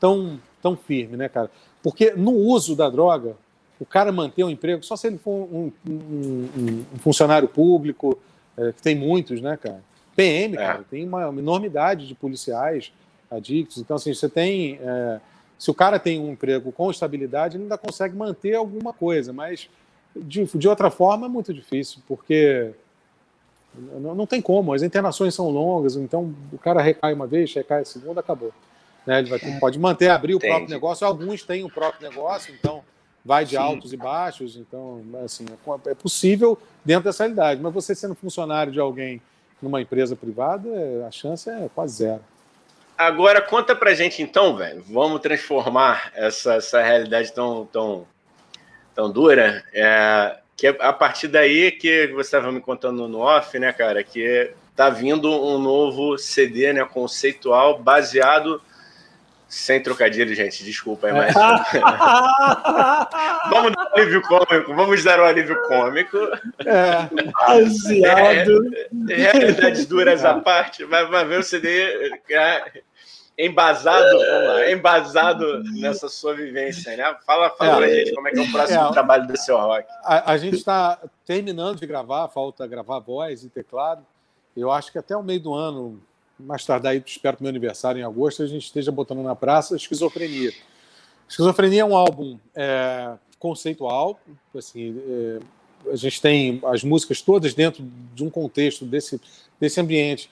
tão, 0.00 0.40
tão 0.60 0.76
firme, 0.76 1.16
né, 1.16 1.28
cara? 1.28 1.50
Porque 1.82 2.12
no 2.12 2.32
uso 2.32 2.74
da 2.74 2.88
droga, 2.88 3.36
o 3.78 3.86
cara 3.86 4.10
manter 4.10 4.44
um 4.44 4.50
emprego 4.50 4.82
só 4.82 4.96
se 4.96 5.06
ele 5.06 5.18
for 5.18 5.30
um, 5.30 5.72
um, 5.86 5.92
um, 5.92 6.84
um 6.94 6.98
funcionário 6.98 7.48
público, 7.48 8.18
é, 8.56 8.72
que 8.72 8.82
tem 8.82 8.94
muitos, 8.94 9.40
né, 9.40 9.56
cara? 9.56 9.82
PM, 10.16 10.54
é. 10.54 10.58
cara, 10.58 10.84
tem 10.88 11.06
uma 11.06 11.28
enormidade 11.28 12.06
de 12.06 12.14
policiais 12.14 12.92
adictos. 13.30 13.78
Então, 13.78 13.96
assim, 13.96 14.14
você 14.14 14.28
tem. 14.28 14.78
É, 14.80 15.20
se 15.58 15.70
o 15.70 15.74
cara 15.74 15.98
tem 15.98 16.20
um 16.20 16.32
emprego 16.32 16.72
com 16.72 16.90
estabilidade, 16.90 17.56
ele 17.56 17.64
ainda 17.64 17.78
consegue 17.78 18.16
manter 18.16 18.54
alguma 18.54 18.92
coisa, 18.92 19.32
mas 19.32 19.68
de, 20.16 20.44
de 20.44 20.68
outra 20.68 20.90
forma 20.90 21.26
é 21.26 21.28
muito 21.28 21.52
difícil, 21.52 22.00
porque 22.06 22.72
não, 23.76 24.14
não, 24.14 24.26
tem 24.26 24.40
como, 24.40 24.72
as 24.72 24.82
internações 24.82 25.34
são 25.34 25.50
longas, 25.50 25.96
então 25.96 26.34
o 26.52 26.58
cara 26.58 26.80
recai 26.80 27.12
uma 27.12 27.26
vez, 27.26 27.52
recai 27.52 27.82
a 27.82 27.84
segunda, 27.84 28.20
acabou. 28.20 28.52
Né? 29.06 29.18
Ele 29.18 29.38
ter, 29.38 29.58
pode 29.58 29.78
manter, 29.78 30.08
abrir 30.08 30.34
o 30.34 30.36
Entendi. 30.36 30.52
próprio 30.52 30.70
negócio, 30.70 31.06
alguns 31.06 31.42
têm 31.42 31.64
o 31.64 31.70
próprio 31.70 32.08
negócio, 32.08 32.54
então 32.54 32.82
vai 33.24 33.44
de 33.44 33.52
Sim. 33.52 33.56
altos 33.56 33.92
e 33.92 33.96
baixos, 33.96 34.56
então 34.56 35.02
assim, 35.24 35.46
é, 35.46 35.90
é 35.90 35.94
possível 35.94 36.58
dentro 36.84 37.04
dessa 37.04 37.24
realidade, 37.24 37.60
mas 37.60 37.72
você 37.72 37.94
sendo 37.94 38.14
funcionário 38.14 38.72
de 38.72 38.80
alguém 38.80 39.20
numa 39.60 39.80
empresa 39.80 40.14
privada, 40.14 40.68
a 41.06 41.10
chance 41.10 41.48
é 41.48 41.68
quase 41.74 41.96
zero. 41.96 42.20
Agora 42.96 43.42
conta 43.42 43.74
pra 43.74 43.92
gente 43.92 44.22
então, 44.22 44.56
velho. 44.56 44.84
Vamos 44.88 45.20
transformar 45.20 46.12
essa, 46.14 46.54
essa 46.54 46.80
realidade 46.80 47.32
tão, 47.32 47.66
tão, 47.66 48.06
tão 48.94 49.10
dura. 49.10 49.64
É, 49.72 50.38
que 50.56 50.68
é 50.68 50.76
a 50.80 50.92
partir 50.92 51.28
daí 51.28 51.72
que 51.72 52.08
você 52.08 52.28
estava 52.28 52.52
me 52.52 52.60
contando 52.60 53.08
no 53.08 53.20
off, 53.20 53.58
né, 53.58 53.72
cara? 53.72 54.02
Que 54.04 54.52
tá 54.74 54.90
vindo 54.90 55.30
um 55.30 55.58
novo 55.58 56.18
CD, 56.18 56.72
né, 56.72 56.84
conceitual, 56.84 57.78
baseado 57.78 58.60
sem 59.54 59.80
trocadilho, 59.80 60.34
gente, 60.34 60.64
desculpa, 60.64 61.08
é 61.08 61.12
mais. 61.12 61.32
vamos 63.50 63.72
dar 63.72 63.84
um 63.84 63.94
alívio 63.94 64.20
cômico, 64.22 64.74
vamos 64.74 65.04
dar 65.04 65.20
um 65.20 65.24
alívio 65.24 65.62
cômico. 65.68 66.18
É, 66.66 67.08
baseado. 67.46 68.68
É, 69.08 69.14
realidades 69.14 69.86
duras 69.86 70.24
à 70.24 70.34
parte, 70.40 70.84
vai, 70.84 71.06
vai 71.06 71.24
ver 71.24 71.38
o 71.38 71.42
CD 71.44 72.20
é, 72.30 72.82
embasado, 73.38 74.16
lá, 74.16 74.70
embasado 74.70 75.62
nessa 75.64 76.08
sua 76.08 76.34
vivência, 76.34 76.96
né? 76.96 77.16
Fala, 77.26 77.50
fala 77.50 77.72
é, 77.72 77.76
pra 77.76 77.88
gente 77.88 78.14
como 78.14 78.28
é 78.28 78.30
que 78.30 78.38
é 78.38 78.42
o 78.42 78.52
próximo 78.52 78.80
é, 78.80 78.92
trabalho 78.92 79.26
do 79.26 79.36
seu 79.36 79.56
rock. 79.56 79.86
A, 80.04 80.32
a 80.32 80.38
gente 80.38 80.56
está 80.56 80.98
terminando 81.26 81.78
de 81.78 81.86
gravar, 81.86 82.28
falta 82.28 82.66
gravar 82.66 83.00
voz 83.00 83.44
e 83.44 83.48
teclado. 83.48 84.04
Eu 84.56 84.70
acho 84.70 84.92
que 84.92 84.98
até 84.98 85.16
o 85.16 85.22
meio 85.22 85.40
do 85.40 85.54
ano 85.54 86.00
mais 86.38 86.64
tarde, 86.64 86.88
aí, 86.88 87.02
espero 87.04 87.36
que 87.36 87.42
meu 87.42 87.50
aniversário 87.50 88.00
em 88.00 88.04
agosto, 88.04 88.42
a 88.42 88.46
gente 88.46 88.64
esteja 88.64 88.90
botando 88.90 89.22
na 89.22 89.34
praça 89.34 89.76
Esquizofrenia. 89.76 90.52
Esquizofrenia 91.28 91.82
é 91.82 91.84
um 91.84 91.96
álbum 91.96 92.38
é, 92.54 93.12
conceitual, 93.38 94.20
assim, 94.56 95.00
é, 95.08 95.40
a 95.92 95.96
gente 95.96 96.20
tem 96.20 96.60
as 96.64 96.82
músicas 96.82 97.20
todas 97.20 97.54
dentro 97.54 97.84
de 98.14 98.24
um 98.24 98.30
contexto 98.30 98.84
desse, 98.84 99.20
desse 99.60 99.80
ambiente, 99.80 100.30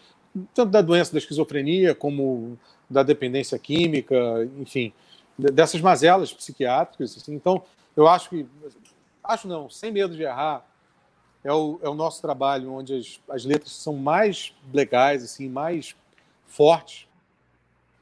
tanto 0.54 0.70
da 0.70 0.80
doença 0.80 1.12
da 1.12 1.18
esquizofrenia 1.18 1.94
como 1.94 2.58
da 2.93 3.02
dependência 3.02 3.59
química, 3.59 4.14
enfim, 4.59 4.93
dessas 5.36 5.81
mazelas 5.81 6.32
psiquiátricas. 6.32 7.16
Assim. 7.16 7.35
Então, 7.35 7.62
eu 7.97 8.06
acho 8.06 8.28
que, 8.31 8.47
acho 9.24 9.48
não, 9.48 9.69
sem 9.69 9.90
medo 9.90 10.14
de 10.14 10.23
errar, 10.23 10.64
é 11.44 11.52
o, 11.52 11.78
é 11.82 11.89
o 11.89 11.94
nosso 11.94 12.23
trabalho 12.23 12.73
onde 12.73 12.94
as, 12.94 13.20
as 13.28 13.44
letras 13.44 13.73
são 13.73 13.97
mais 13.97 14.55
legais, 14.73 15.24
assim, 15.24 15.48
mais 15.48 15.97
fortes. 16.47 17.09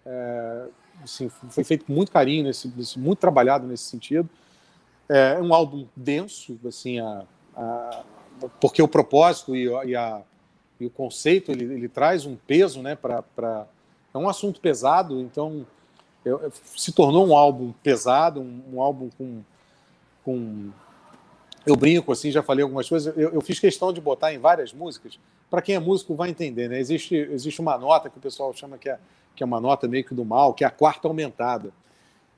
É, 0.04 0.66
assim, 1.02 1.28
foi 1.28 1.64
feito 1.64 1.84
com 1.86 1.92
muito 1.92 2.12
carinho, 2.12 2.44
nesse, 2.44 2.98
muito 2.98 3.18
trabalhado 3.18 3.66
nesse 3.66 3.84
sentido. 3.84 4.28
É, 5.08 5.36
é 5.38 5.42
um 5.42 5.54
álbum 5.54 5.86
denso, 5.96 6.58
assim, 6.66 7.00
a, 7.00 7.24
a, 7.56 8.04
porque 8.60 8.82
o 8.82 8.88
propósito 8.88 9.56
e, 9.56 9.66
e, 9.86 9.96
a, 9.96 10.22
e 10.78 10.86
o 10.86 10.90
conceito 10.90 11.50
ele, 11.50 11.64
ele, 11.64 11.88
traz 11.88 12.26
um 12.26 12.36
peso, 12.36 12.82
né, 12.82 12.94
para 12.94 13.66
é 14.12 14.18
um 14.18 14.28
assunto 14.28 14.60
pesado, 14.60 15.20
então 15.20 15.66
eu, 16.24 16.52
se 16.76 16.92
tornou 16.92 17.26
um 17.26 17.36
álbum 17.36 17.72
pesado, 17.82 18.40
um, 18.40 18.62
um 18.74 18.80
álbum 18.80 19.08
com, 19.16 19.42
com 20.24 20.70
eu 21.64 21.76
brinco 21.76 22.12
assim, 22.12 22.30
já 22.30 22.42
falei 22.42 22.62
algumas 22.62 22.88
coisas. 22.88 23.16
Eu, 23.16 23.30
eu 23.30 23.40
fiz 23.40 23.58
questão 23.58 23.92
de 23.92 24.00
botar 24.00 24.32
em 24.32 24.38
várias 24.38 24.72
músicas. 24.72 25.18
Para 25.48 25.62
quem 25.62 25.74
é 25.74 25.78
músico 25.78 26.14
vai 26.14 26.30
entender, 26.30 26.68
né? 26.68 26.78
Existe, 26.78 27.14
existe 27.14 27.60
uma 27.60 27.76
nota 27.76 28.08
que 28.08 28.18
o 28.18 28.20
pessoal 28.20 28.52
chama 28.54 28.78
que 28.78 28.88
é, 28.88 28.98
que 29.34 29.42
é 29.42 29.46
uma 29.46 29.60
nota 29.60 29.88
meio 29.88 30.04
que 30.04 30.14
do 30.14 30.24
mal, 30.24 30.54
que 30.54 30.64
é 30.64 30.66
a 30.66 30.70
quarta 30.70 31.08
aumentada. 31.08 31.72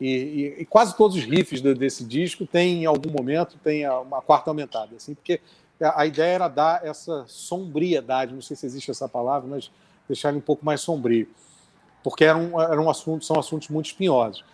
E, 0.01 0.07
e, 0.07 0.63
e 0.63 0.67
quase 0.67 0.97
todos 0.97 1.17
os 1.17 1.25
riffs 1.25 1.61
desse 1.61 2.05
disco 2.05 2.47
tem, 2.47 2.83
em 2.83 2.87
algum 2.87 3.11
momento, 3.11 3.57
tem 3.63 3.89
uma 3.89 4.21
quarta 4.21 4.51
aumentada, 4.51 4.97
assim, 4.97 5.15
porque 5.15 5.41
a 5.81 6.05
ideia 6.07 6.35
era 6.35 6.49
dar 6.49 6.85
essa 6.85 7.25
sombriedade, 7.29 8.35
não 8.35 8.43
sei 8.43 8.57
se 8.57 8.67
existe 8.67 8.91
essa 8.91 9.09
palavra, 9.09 9.49
mas 9.49 9.71
deixar 10.09 10.31
ele 10.31 10.39
um 10.39 10.43
pouco 10.43 10.65
mais 10.65 10.81
sombrio, 10.81 11.29
porque 12.03 12.25
era 12.25 12.37
um, 12.37 12.61
era 12.61 12.81
um 12.81 12.91
assunto, 12.91 13.25
são 13.25 13.39
assuntos 13.39 13.69
muito 13.69 13.87
espinhosos. 13.87 14.45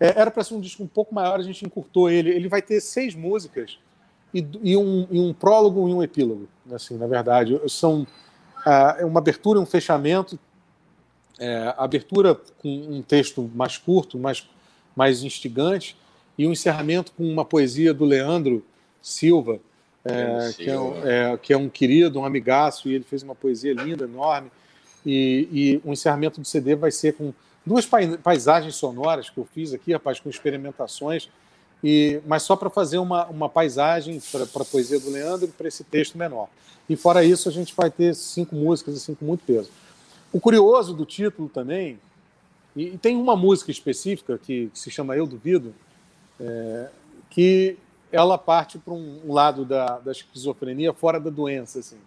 É, 0.00 0.20
era 0.20 0.30
para 0.30 0.44
ser 0.44 0.54
um 0.54 0.60
disco 0.60 0.82
um 0.82 0.86
pouco 0.86 1.14
maior, 1.14 1.38
a 1.38 1.42
gente 1.42 1.64
encurtou 1.64 2.10
ele. 2.10 2.30
Ele 2.30 2.48
vai 2.48 2.62
ter 2.62 2.80
seis 2.80 3.14
músicas 3.14 3.78
e, 4.32 4.46
e, 4.62 4.76
um, 4.76 5.06
e 5.10 5.18
um 5.18 5.32
prólogo 5.32 5.88
e 5.88 5.92
um 5.92 6.02
epílogo, 6.02 6.48
assim, 6.72 6.96
na 6.96 7.06
verdade. 7.06 7.60
São 7.68 8.06
é 8.98 9.04
uma 9.04 9.20
abertura 9.20 9.58
e 9.58 9.62
um 9.62 9.66
fechamento. 9.66 10.38
É, 11.40 11.72
abertura 11.78 12.34
com 12.34 12.68
um 12.68 13.00
texto 13.00 13.48
mais 13.54 13.78
curto, 13.78 14.18
mais, 14.18 14.48
mais 14.96 15.22
instigante, 15.22 15.96
e 16.36 16.44
um 16.48 16.50
encerramento 16.50 17.12
com 17.12 17.22
uma 17.22 17.44
poesia 17.44 17.94
do 17.94 18.04
Leandro 18.04 18.64
Silva, 19.00 19.60
é, 20.04 20.52
que, 20.52 20.68
é, 20.68 20.74
é, 21.04 21.36
que, 21.36 21.52
é, 21.52 21.56
um 21.56 21.68
querido, 21.68 22.18
um 22.18 22.24
amigaço, 22.24 22.88
e 22.88 22.94
ele 22.94 23.04
fez 23.04 23.22
uma 23.22 23.36
poesia 23.36 23.72
linda, 23.72 24.04
enorme. 24.04 24.50
E, 25.06 25.48
e 25.52 25.80
o 25.84 25.92
encerramento 25.92 26.40
do 26.40 26.46
CD 26.46 26.74
vai 26.74 26.90
ser 26.90 27.14
com 27.14 27.32
duas 27.64 27.86
paisagens 27.86 28.74
sonoras 28.76 29.30
que 29.30 29.38
eu 29.38 29.44
fiz 29.44 29.72
aqui, 29.72 29.92
rapaz, 29.92 30.18
com 30.20 30.28
experimentações 30.28 31.28
e, 31.82 32.20
mas 32.26 32.42
só 32.42 32.56
para 32.56 32.70
fazer 32.70 32.98
uma, 32.98 33.26
uma 33.26 33.48
paisagem 33.48 34.20
para 34.32 34.44
a 34.44 34.64
poesia 34.64 34.98
do 34.98 35.10
Leandro 35.10 35.46
e 35.48 35.52
para 35.52 35.68
esse 35.68 35.84
texto 35.84 36.18
menor. 36.18 36.48
E 36.88 36.96
fora 36.96 37.24
isso, 37.24 37.48
a 37.48 37.52
gente 37.52 37.74
vai 37.74 37.90
ter 37.90 38.14
cinco 38.14 38.54
músicas 38.54 38.96
assim 38.96 39.14
com 39.14 39.24
muito 39.24 39.44
peso. 39.44 39.70
O 40.32 40.40
curioso 40.40 40.94
do 40.94 41.04
título 41.04 41.48
também, 41.48 41.98
e, 42.74 42.88
e 42.88 42.98
tem 42.98 43.16
uma 43.16 43.36
música 43.36 43.70
específica 43.70 44.38
que, 44.38 44.68
que 44.68 44.78
se 44.78 44.90
chama 44.90 45.16
Eu 45.16 45.26
Duvido, 45.26 45.74
é, 46.40 46.88
que 47.30 47.76
ela 48.10 48.38
parte 48.38 48.78
para 48.78 48.94
um, 48.94 49.32
lado 49.32 49.64
da, 49.64 49.98
da 49.98 50.12
esquizofrenia 50.12 50.92
fora 50.92 51.20
da 51.20 51.30
doença, 51.30 51.78
assim, 51.78 51.98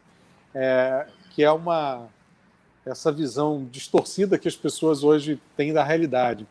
é, 0.54 1.06
que 1.30 1.44
é 1.44 1.52
uma 1.52 2.08
essa 2.86 3.12
visão 3.12 3.68
distorcida 3.72 4.38
que 4.38 4.48
as 4.48 4.56
pessoas 4.56 5.04
hoje 5.04 5.40
têm 5.56 5.74
da 5.74 5.84
realidade, 5.84 6.48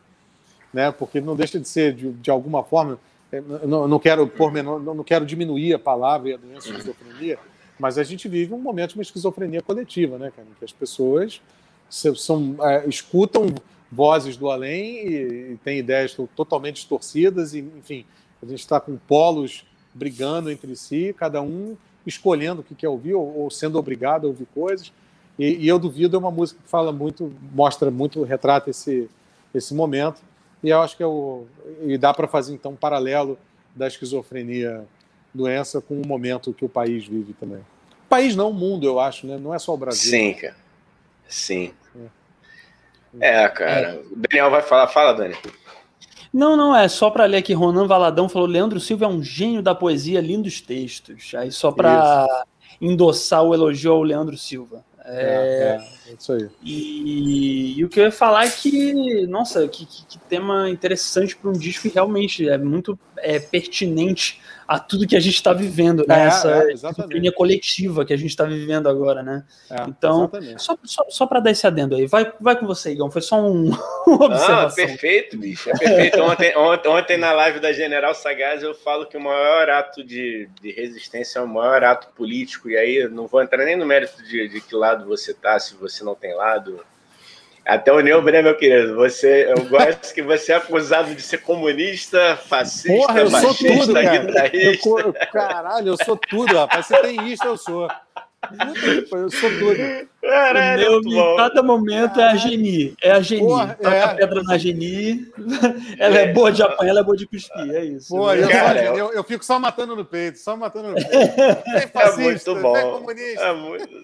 né? 0.73 0.91
Porque 0.91 1.19
não 1.19 1.35
deixa 1.35 1.59
de 1.59 1.67
ser 1.67 1.93
de, 1.93 2.11
de 2.11 2.31
alguma 2.31 2.63
forma 2.63 2.99
não, 3.65 3.87
não 3.87 3.99
quero 3.99 4.27
por 4.27 4.51
menor, 4.51 4.81
não 4.81 5.03
quero 5.03 5.25
diminuir 5.25 5.73
a 5.73 5.79
palavra 5.79 6.29
e 6.29 6.33
a 6.33 6.37
doença 6.37 6.67
de 6.67 6.77
esquizofrenia, 6.77 7.39
mas 7.79 7.97
a 7.97 8.03
gente 8.03 8.27
vive 8.27 8.53
um 8.53 8.59
momento 8.59 8.91
de 8.91 8.97
uma 8.97 9.03
esquizofrenia 9.03 9.61
coletiva, 9.61 10.17
né, 10.17 10.31
cara? 10.35 10.47
Que 10.59 10.65
as 10.65 10.73
pessoas 10.73 11.41
são, 11.89 12.55
é, 12.61 12.87
escutam 12.87 13.47
vozes 13.91 14.35
do 14.35 14.49
além 14.49 15.07
e, 15.07 15.51
e 15.53 15.59
têm 15.63 15.79
ideias 15.79 16.15
totalmente 16.35 16.75
distorcidas, 16.75 17.53
e, 17.53 17.59
enfim, 17.59 18.05
a 18.41 18.45
gente 18.45 18.59
está 18.59 18.79
com 18.79 18.97
polos 18.97 19.65
brigando 19.93 20.49
entre 20.51 20.75
si, 20.75 21.15
cada 21.17 21.41
um 21.41 21.77
escolhendo 22.05 22.61
o 22.61 22.63
que 22.63 22.75
quer 22.75 22.89
ouvir 22.89 23.13
ou, 23.13 23.39
ou 23.39 23.51
sendo 23.51 23.77
obrigado 23.77 24.25
a 24.25 24.27
ouvir 24.27 24.47
coisas. 24.53 24.91
E, 25.41 25.65
e, 25.65 25.67
eu 25.67 25.79
duvido 25.79 26.15
é 26.15 26.19
uma 26.19 26.29
música 26.29 26.61
que 26.63 26.69
fala 26.69 26.91
muito, 26.91 27.33
mostra 27.51 27.89
muito, 27.89 28.21
retrata 28.21 28.69
esse, 28.69 29.09
esse 29.55 29.73
momento. 29.73 30.21
E 30.63 30.69
eu 30.69 30.79
acho 30.79 30.95
que 30.95 31.01
é 31.01 31.07
o, 31.07 31.47
e 31.83 31.97
dá 31.97 32.13
para 32.13 32.27
fazer 32.27 32.53
então 32.53 32.73
um 32.73 32.75
paralelo 32.75 33.39
da 33.75 33.87
esquizofrenia 33.87 34.85
doença 35.33 35.81
com 35.81 35.99
o 35.99 36.05
momento 36.05 36.53
que 36.53 36.63
o 36.63 36.69
país 36.69 37.07
vive 37.07 37.33
também. 37.33 37.57
O 37.57 38.07
país 38.07 38.35
não, 38.35 38.51
o 38.51 38.53
mundo, 38.53 38.85
eu 38.85 38.99
acho, 38.99 39.25
né? 39.25 39.39
Não 39.39 39.51
é 39.51 39.57
só 39.57 39.73
o 39.73 39.77
Brasil. 39.77 40.11
Sim, 40.11 40.33
cara. 40.35 40.55
Sim. 41.27 41.73
É, 43.19 43.43
é 43.43 43.49
cara. 43.49 43.87
É. 43.87 43.95
O 43.95 44.15
Daniel 44.15 44.51
vai 44.51 44.61
falar. 44.61 44.89
Fala, 44.89 45.13
Dani. 45.13 45.35
Não, 46.31 46.55
não, 46.55 46.75
é 46.75 46.87
só 46.87 47.09
para 47.09 47.25
ler 47.25 47.37
aqui. 47.37 47.53
Ronan 47.53 47.87
Valadão 47.87 48.29
falou: 48.29 48.47
Leandro 48.47 48.79
Silva 48.79 49.05
é 49.05 49.07
um 49.07 49.23
gênio 49.23 49.63
da 49.63 49.73
poesia, 49.73 50.21
lindos 50.21 50.61
textos. 50.61 51.33
Aí 51.33 51.51
só 51.51 51.71
para 51.71 52.27
endossar 52.79 53.43
o 53.43 53.55
elogio 53.55 53.91
ao 53.91 54.03
Leandro 54.03 54.37
Silva. 54.37 54.85
É, 55.05 55.75
é, 55.75 56.00
é, 56.11 56.15
isso 56.19 56.33
aí. 56.33 56.49
E, 56.63 57.79
e, 57.79 57.85
o 57.85 57.89
que 57.89 57.99
eu 57.99 58.05
ia 58.05 58.11
falar 58.11 58.45
é 58.45 58.49
que, 58.49 59.25
nossa, 59.27 59.67
que, 59.67 59.85
que, 59.85 60.05
que 60.05 60.19
tema 60.19 60.69
interessante 60.69 61.35
para 61.35 61.49
um 61.49 61.53
disco 61.53 61.87
e 61.87 61.89
realmente 61.89 62.47
é 62.47 62.57
muito 62.57 62.97
é, 63.17 63.39
pertinente 63.39 64.41
a 64.71 64.79
tudo 64.79 65.05
que 65.05 65.17
a 65.17 65.19
gente 65.19 65.35
está 65.35 65.51
vivendo, 65.51 66.05
né? 66.07 66.23
É, 66.23 66.27
Essa 66.27 66.89
é, 66.89 67.31
coletiva 67.31 68.05
que 68.05 68.13
a 68.13 68.17
gente 68.17 68.29
está 68.29 68.45
vivendo 68.45 68.87
agora, 68.87 69.21
né? 69.21 69.43
É, 69.69 69.83
então, 69.85 70.23
exatamente. 70.23 70.63
só, 70.63 70.77
só, 70.83 71.05
só 71.09 71.25
para 71.25 71.41
dar 71.41 71.51
esse 71.51 71.67
adendo 71.67 71.93
aí, 71.93 72.07
vai, 72.07 72.31
vai 72.39 72.57
com 72.57 72.65
você, 72.65 72.91
Igão, 72.91 73.11
foi 73.11 73.21
só 73.21 73.41
um, 73.41 73.69
uma 74.07 74.25
observação. 74.25 74.67
Ah, 74.67 74.87
perfeito, 74.87 75.37
bicho, 75.37 75.69
é 75.69 75.77
perfeito. 75.77 76.21
Ontem, 76.21 76.55
ontem, 76.55 76.87
ontem, 76.87 77.17
na 77.17 77.33
live 77.33 77.59
da 77.59 77.73
General 77.73 78.15
Sagaz 78.15 78.63
eu 78.63 78.73
falo 78.73 79.05
que 79.05 79.17
o 79.17 79.21
maior 79.21 79.69
ato 79.69 80.05
de, 80.05 80.47
de 80.61 80.71
resistência 80.71 81.39
é 81.39 81.41
o 81.41 81.47
maior 81.47 81.83
ato 81.83 82.07
político, 82.15 82.69
e 82.69 82.77
aí 82.77 83.09
não 83.09 83.27
vou 83.27 83.41
entrar 83.41 83.65
nem 83.65 83.75
no 83.75 83.85
mérito 83.85 84.23
de, 84.23 84.47
de 84.47 84.61
que 84.61 84.73
lado 84.73 85.05
você 85.05 85.33
tá, 85.33 85.59
se 85.59 85.75
você 85.75 86.00
não 86.03 86.15
tem 86.15 86.33
lado, 86.35 86.83
até 87.65 87.91
o 87.91 87.99
Neubre, 87.99 88.41
meu 88.41 88.57
querido, 88.57 88.95
você, 88.95 89.47
eu 89.49 89.65
gosto 89.69 90.13
que 90.13 90.21
você 90.21 90.53
é 90.53 90.55
acusado 90.55 91.13
de 91.13 91.21
ser 91.21 91.39
comunista, 91.39 92.35
fascista, 92.47 92.91
Porra, 92.91 93.19
eu 93.19 93.29
machista, 93.29 93.55
sou 93.55 93.77
tudo, 93.77 93.93
cara. 93.93 94.51
Eu, 94.53 95.13
caralho, 95.31 95.87
eu 95.89 95.97
sou 96.03 96.17
tudo, 96.17 96.57
rapaz. 96.57 96.87
Você 96.87 96.97
tem 96.97 97.31
isso, 97.31 97.45
eu 97.45 97.57
sou. 97.57 97.87
Eu 99.11 99.29
sou 99.29 99.49
tudo. 99.59 100.09
Caralho, 100.21 101.01
Meu, 101.03 101.33
em 101.33 101.37
cada 101.37 101.61
momento 101.61 102.19
é 102.19 102.23
a 102.23 102.35
Geni. 102.35 102.95
É 103.01 103.11
a 103.11 103.21
Geni. 103.21 103.41
Porra, 103.41 103.75
Toca 103.75 103.95
é. 103.95 104.03
a 104.03 104.15
pedra 104.15 104.43
na 104.43 104.57
Geni. 104.57 105.27
Ela 105.99 106.17
é 106.17 106.33
boa 106.33 106.51
de 106.51 106.63
apanhar, 106.63 106.91
ela 106.91 106.99
é 107.01 107.03
boa 107.03 107.17
de 107.17 107.27
cuspir. 107.27 107.71
É 107.71 107.83
isso. 107.85 108.09
Pô, 108.09 108.31
eu, 108.33 108.47
Cara, 108.49 108.83
eu, 108.83 109.13
eu, 109.13 109.23
fico 109.23 109.43
só 109.43 109.59
matando 109.59 109.95
no 109.95 110.05
peito, 110.05 110.39
só 110.39 110.55
matando 110.55 110.89
no 110.89 110.95
peito. 110.95 111.11
É, 111.11 111.87
fascista, 111.87 112.51
é 112.51 112.53
muito 112.53 112.55
bom. 112.55 112.77
É 112.77 112.81
comunista. 112.81 113.43
É 113.43 113.53
muito... 113.53 114.01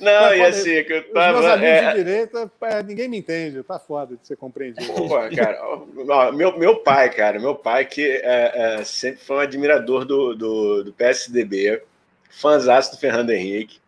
Não, 0.00 0.22
Mas, 0.22 0.38
e 0.38 0.42
assim, 0.42 0.84
que 0.84 0.92
eu 0.92 1.12
tava. 1.12 1.38
Os 1.38 1.44
meus 1.44 1.54
amigos 1.54 1.76
é... 1.76 1.90
de 1.90 2.04
direita, 2.04 2.52
é, 2.62 2.82
ninguém 2.82 3.08
me 3.08 3.18
entende. 3.18 3.62
Tá 3.62 3.78
foda 3.78 4.16
de 4.16 4.26
ser 4.26 4.36
compreendido. 4.36 4.92
Pô, 4.92 5.08
cara, 5.08 5.60
ó, 5.62 6.32
meu, 6.32 6.58
meu 6.58 6.76
pai, 6.76 7.10
cara, 7.10 7.38
meu 7.38 7.54
pai 7.54 7.84
que 7.84 8.02
é, 8.02 8.78
é, 8.80 8.84
sempre 8.84 9.22
foi 9.22 9.36
um 9.36 9.40
admirador 9.40 10.04
do, 10.04 10.34
do, 10.34 10.84
do 10.84 10.92
PSDB 10.92 11.82
fãzaço 12.30 12.92
do 12.92 12.98
Fernando 12.98 13.30
Henrique, 13.30 13.78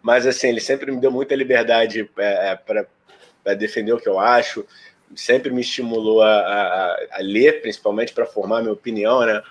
mas 0.00 0.26
assim, 0.26 0.48
ele 0.48 0.60
sempre 0.60 0.90
me 0.90 1.00
deu 1.00 1.10
muita 1.10 1.34
liberdade 1.34 2.10
é, 2.18 2.50
é 2.50 2.56
para 2.56 3.54
defender 3.54 3.92
o 3.92 4.00
que 4.00 4.08
eu 4.08 4.18
acho, 4.18 4.66
sempre 5.14 5.50
me 5.50 5.60
estimulou 5.60 6.22
a, 6.22 6.32
a, 6.32 7.06
a 7.12 7.18
ler, 7.20 7.60
principalmente 7.60 8.12
para 8.12 8.26
formar 8.26 8.62
minha 8.62 8.72
opinião, 8.72 9.24
né? 9.24 9.42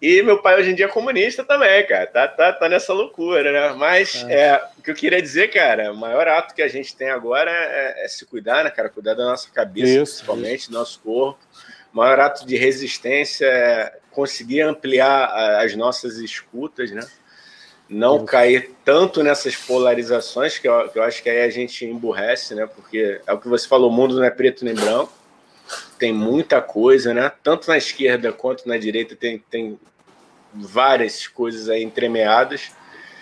E 0.00 0.22
meu 0.22 0.40
pai 0.40 0.60
hoje 0.60 0.70
em 0.70 0.74
dia 0.76 0.84
é 0.84 0.88
comunista 0.88 1.42
também, 1.42 1.84
cara. 1.84 2.06
Tá, 2.06 2.28
tá, 2.28 2.52
tá 2.52 2.68
nessa 2.68 2.92
loucura, 2.92 3.50
né? 3.50 3.74
Mas 3.76 4.24
é. 4.28 4.50
É, 4.50 4.68
o 4.78 4.82
que 4.82 4.90
eu 4.92 4.94
queria 4.94 5.20
dizer, 5.20 5.48
cara, 5.48 5.92
o 5.92 5.96
maior 5.96 6.28
ato 6.28 6.54
que 6.54 6.62
a 6.62 6.68
gente 6.68 6.96
tem 6.96 7.10
agora 7.10 7.50
é, 7.50 8.04
é 8.04 8.08
se 8.08 8.24
cuidar, 8.24 8.62
né, 8.62 8.70
cara? 8.70 8.88
Cuidar 8.88 9.14
da 9.14 9.24
nossa 9.24 9.50
cabeça, 9.50 10.02
isso, 10.02 10.16
principalmente, 10.16 10.60
isso. 10.60 10.70
do 10.70 10.78
nosso 10.78 11.00
corpo. 11.00 11.40
O 11.92 11.96
maior 11.96 12.20
ato 12.20 12.46
de 12.46 12.56
resistência 12.56 13.46
é 13.46 13.97
conseguir 14.10 14.62
ampliar 14.62 15.62
as 15.62 15.74
nossas 15.76 16.18
escutas, 16.18 16.90
né? 16.90 17.06
Não 17.88 18.24
cair 18.24 18.74
tanto 18.84 19.22
nessas 19.22 19.56
polarizações, 19.56 20.58
que 20.58 20.68
eu, 20.68 20.88
que 20.90 20.98
eu 20.98 21.02
acho 21.02 21.22
que 21.22 21.30
aí 21.30 21.42
a 21.42 21.50
gente 21.50 21.86
emburrece, 21.86 22.54
né? 22.54 22.66
Porque 22.66 23.20
é 23.26 23.32
o 23.32 23.38
que 23.38 23.48
você 23.48 23.66
falou, 23.66 23.90
o 23.90 23.92
mundo 23.92 24.16
não 24.16 24.24
é 24.24 24.30
preto 24.30 24.64
nem 24.64 24.74
branco, 24.74 25.12
tem 25.98 26.12
muita 26.12 26.60
coisa, 26.60 27.14
né? 27.14 27.32
Tanto 27.42 27.68
na 27.68 27.78
esquerda 27.78 28.32
quanto 28.32 28.68
na 28.68 28.76
direita 28.76 29.16
tem, 29.16 29.38
tem 29.50 29.78
várias 30.52 31.26
coisas 31.26 31.68
aí 31.68 31.82
entremeadas. 31.82 32.72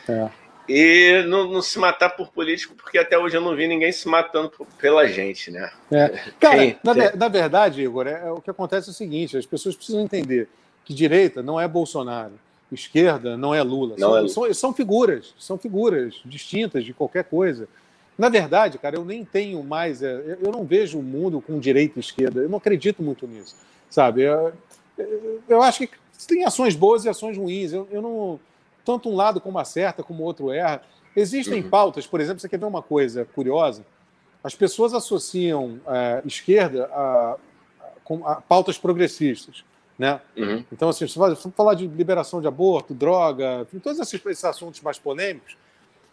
É. 0.09 0.29
E 0.69 1.23
não, 1.29 1.49
não, 1.49 1.63
se 1.63 1.79
matar 1.79 2.11
por 2.11 2.33
político, 2.33 2.75
porque 2.75 2.99
até 2.99 3.17
hoje 3.17 3.37
eu 3.37 3.41
não 3.41 3.55
vi 3.55 3.69
ninguém 3.69 3.93
se 3.93 4.09
matando 4.09 4.51
por, 4.51 4.67
pela 4.79 5.07
gente, 5.07 5.51
né? 5.51 5.71
É. 5.93 6.09
Cara, 6.41 6.59
tem, 6.59 6.79
na, 6.83 6.95
tem... 6.95 7.17
na, 7.17 7.29
verdade, 7.29 7.83
Igor, 7.83 8.07
é, 8.09 8.27
é, 8.27 8.31
o 8.31 8.41
que 8.41 8.51
acontece 8.51 8.89
é 8.89 8.93
o 8.93 8.95
seguinte: 8.95 9.37
as 9.37 9.47
pessoas 9.47 9.77
precisam 9.77 10.01
entender 10.01 10.49
que 10.87 10.95
direita 10.95 11.43
não 11.43 11.61
é 11.61 11.67
Bolsonaro, 11.67 12.33
esquerda 12.71 13.37
não 13.37 13.53
é 13.53 13.63
Lula. 13.63 13.97
Não 13.99 14.29
são, 14.29 14.47
é... 14.47 14.53
São, 14.53 14.55
são, 14.55 14.73
figuras, 14.73 15.35
são 15.37 15.59
figuras 15.59 16.15
distintas 16.25 16.85
de 16.85 16.95
qualquer 16.95 17.25
coisa. 17.25 17.69
Na 18.17 18.29
verdade, 18.29 18.79
cara, 18.79 18.97
eu 18.97 19.05
nem 19.05 19.25
tenho 19.25 19.63
mais. 19.63 20.01
É, 20.01 20.39
eu 20.41 20.51
não 20.51 20.65
vejo 20.65 20.99
o 20.99 21.03
mundo 21.03 21.41
com 21.41 21.59
direita 21.59 21.99
e 21.99 22.01
esquerda. 22.01 22.41
Eu 22.41 22.49
não 22.49 22.57
acredito 22.59 23.03
muito 23.03 23.27
nisso, 23.27 23.57
sabe? 23.91 24.23
Eu, 24.23 24.53
eu 25.49 25.61
acho 25.61 25.81
que 25.81 25.91
tem 26.27 26.45
ações 26.45 26.75
boas 26.75 27.05
e 27.05 27.09
ações 27.09 27.37
ruins. 27.37 27.73
Eu, 27.73 27.87
eu 27.91 28.01
não. 28.01 28.41
Tanto 28.85 29.11
um 29.11 29.17
lado 29.17 29.41
como 29.41 29.59
acerta, 29.59 30.05
como 30.05 30.23
o 30.23 30.27
outro 30.27 30.53
erra. 30.53 30.81
Existem 31.17 31.63
uhum. 31.63 31.69
pautas, 31.69 32.07
por 32.07 32.21
exemplo, 32.21 32.41
você 32.41 32.49
quer 32.49 32.59
ver 32.59 32.67
uma 32.67 32.83
coisa 32.83 33.25
curiosa? 33.35 33.85
As 34.45 34.55
pessoas 34.55 34.95
associam 34.95 35.81
a 35.85 35.97
é, 35.97 36.23
esquerda 36.25 36.89
a, 36.93 37.37
a, 38.09 38.33
a 38.33 38.35
pautas 38.37 38.79
progressistas. 38.79 39.65
Né? 39.99 40.21
Uhum. 40.37 40.65
Então, 40.71 40.89
assim, 40.91 41.07
se 41.07 41.15
for 41.15 41.35
falar 41.53 41.75
de 41.75 41.87
liberação 41.87 42.41
de 42.41 42.47
aborto, 42.47 42.93
droga, 42.93 43.67
todos 43.83 43.99
esses, 43.99 44.27
esses, 44.27 44.45
assuntos 44.45 44.81
mais 44.83 44.99
polêmicos, 44.99 45.57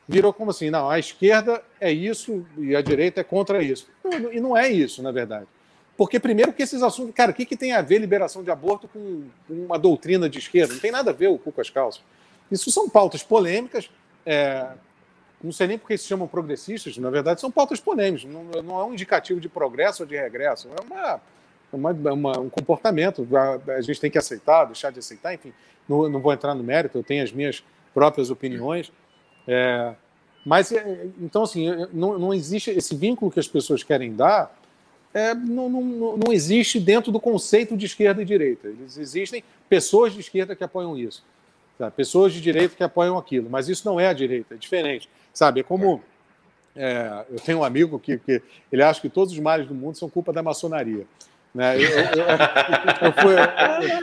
virou 0.07 0.31
como 0.31 0.51
assim: 0.51 0.69
não, 0.69 0.89
a 0.89 0.97
esquerda 0.97 1.61
é 1.81 1.91
isso 1.91 2.45
e 2.57 2.75
a 2.75 2.81
direita 2.81 3.21
é 3.21 3.23
contra 3.23 3.61
isso. 3.61 3.87
e 4.31 4.39
não 4.39 4.55
é 4.55 4.69
isso, 4.69 5.01
na 5.03 5.11
verdade. 5.11 5.47
Porque, 5.97 6.19
primeiro, 6.19 6.53
que 6.53 6.63
esses 6.63 6.81
assuntos. 6.81 7.13
Cara, 7.13 7.31
o 7.31 7.33
que, 7.33 7.45
que 7.45 7.57
tem 7.57 7.73
a 7.73 7.81
ver 7.81 7.99
liberação 7.99 8.43
de 8.43 8.49
aborto 8.49 8.87
com, 8.87 9.23
uma 9.49 9.77
doutrina 9.77 10.29
de 10.29 10.39
esquerda? 10.39 10.73
Não 10.73 10.79
tem 10.79 10.91
nada 10.91 11.11
a 11.11 11.13
ver 11.13 11.27
o 11.27 11.37
cu 11.37 11.51
com 11.51 11.61
as 11.61 11.69
calças. 11.69 12.01
Isso 12.49 12.71
são 12.71 12.89
pautas 12.89 13.21
polêmicas. 13.21 13.89
É, 14.25 14.69
não 15.43 15.51
sei 15.51 15.67
nem 15.67 15.77
porque 15.77 15.97
se 15.97 16.07
chamam 16.07 16.27
progressistas, 16.27 16.97
na 16.97 17.09
verdade, 17.09 17.41
são 17.41 17.51
pautas 17.51 17.79
polêmicas. 17.79 18.23
Não, 18.23 18.43
não 18.63 18.79
é 18.79 18.85
um 18.85 18.93
indicativo 18.93 19.39
de 19.39 19.49
progresso 19.49 20.03
ou 20.03 20.07
de 20.07 20.15
regresso. 20.15 20.69
É 20.69 20.81
uma 20.81 21.21
uma, 21.75 21.91
uma, 21.91 22.39
um 22.39 22.49
comportamento. 22.49 23.27
A, 23.35 23.73
a, 23.73 23.81
gente 23.81 23.99
tem 23.99 24.11
que 24.11 24.17
aceitar, 24.17 24.65
deixar 24.65 24.91
de 24.91 24.99
aceitar, 24.99 25.33
enfim. 25.33 25.53
Não, 25.87 26.07
não, 26.09 26.19
vou 26.19 26.31
entrar 26.33 26.55
no 26.55 26.63
mérito, 26.63 26.97
eu 26.97 27.03
tenho 27.03 27.23
as 27.23 27.31
minhas 27.31 27.63
próprias 27.93 28.29
opiniões. 28.29 28.91
É, 29.47 29.93
mas, 30.45 30.71
é, 30.71 31.07
então, 31.21 31.43
assim, 31.43 31.67
não, 31.93 32.17
não 32.17 32.33
existe 32.33 32.69
esse 32.71 32.95
vínculo 32.95 33.31
que 33.31 33.39
as 33.39 33.47
pessoas 33.47 33.83
querem 33.83 34.15
dar, 34.15 34.55
é, 35.13 35.33
não, 35.35 35.69
não, 35.69 36.17
não 36.17 36.33
existe 36.33 36.79
dentro 36.79 37.11
do 37.11 37.19
conceito 37.19 37.77
de 37.77 37.85
esquerda 37.85 38.21
e 38.21 38.25
direita. 38.25 38.67
Eles 38.67 38.97
existem 38.97 39.43
pessoas 39.69 40.13
de 40.13 40.19
esquerda 40.19 40.55
que 40.55 40.63
apoiam 40.63 40.97
isso, 40.97 41.23
sabe? 41.77 41.95
pessoas 41.95 42.33
de 42.33 42.41
direita 42.41 42.75
que 42.75 42.83
apoiam 42.83 43.17
aquilo, 43.17 43.49
mas 43.49 43.69
isso 43.69 43.87
não 43.87 43.99
é 43.99 44.07
a 44.07 44.13
direita, 44.13 44.55
é 44.55 44.57
diferente. 44.57 45.09
Sabe? 45.33 45.61
É 45.61 45.63
como. 45.63 46.01
É, 46.75 47.25
eu 47.29 47.39
tenho 47.39 47.59
um 47.59 47.63
amigo 47.63 47.99
que, 47.99 48.17
que 48.17 48.41
ele 48.71 48.81
acha 48.81 48.99
que 48.99 49.09
todos 49.09 49.31
os 49.31 49.39
males 49.39 49.67
do 49.67 49.75
mundo 49.75 49.95
são 49.95 50.09
culpa 50.09 50.33
da 50.33 50.41
maçonaria. 50.41 51.05
Né? 51.53 51.77
Eu, 51.77 51.81
eu, 51.81 52.25
eu, 53.01 53.13
fui, 53.13 53.35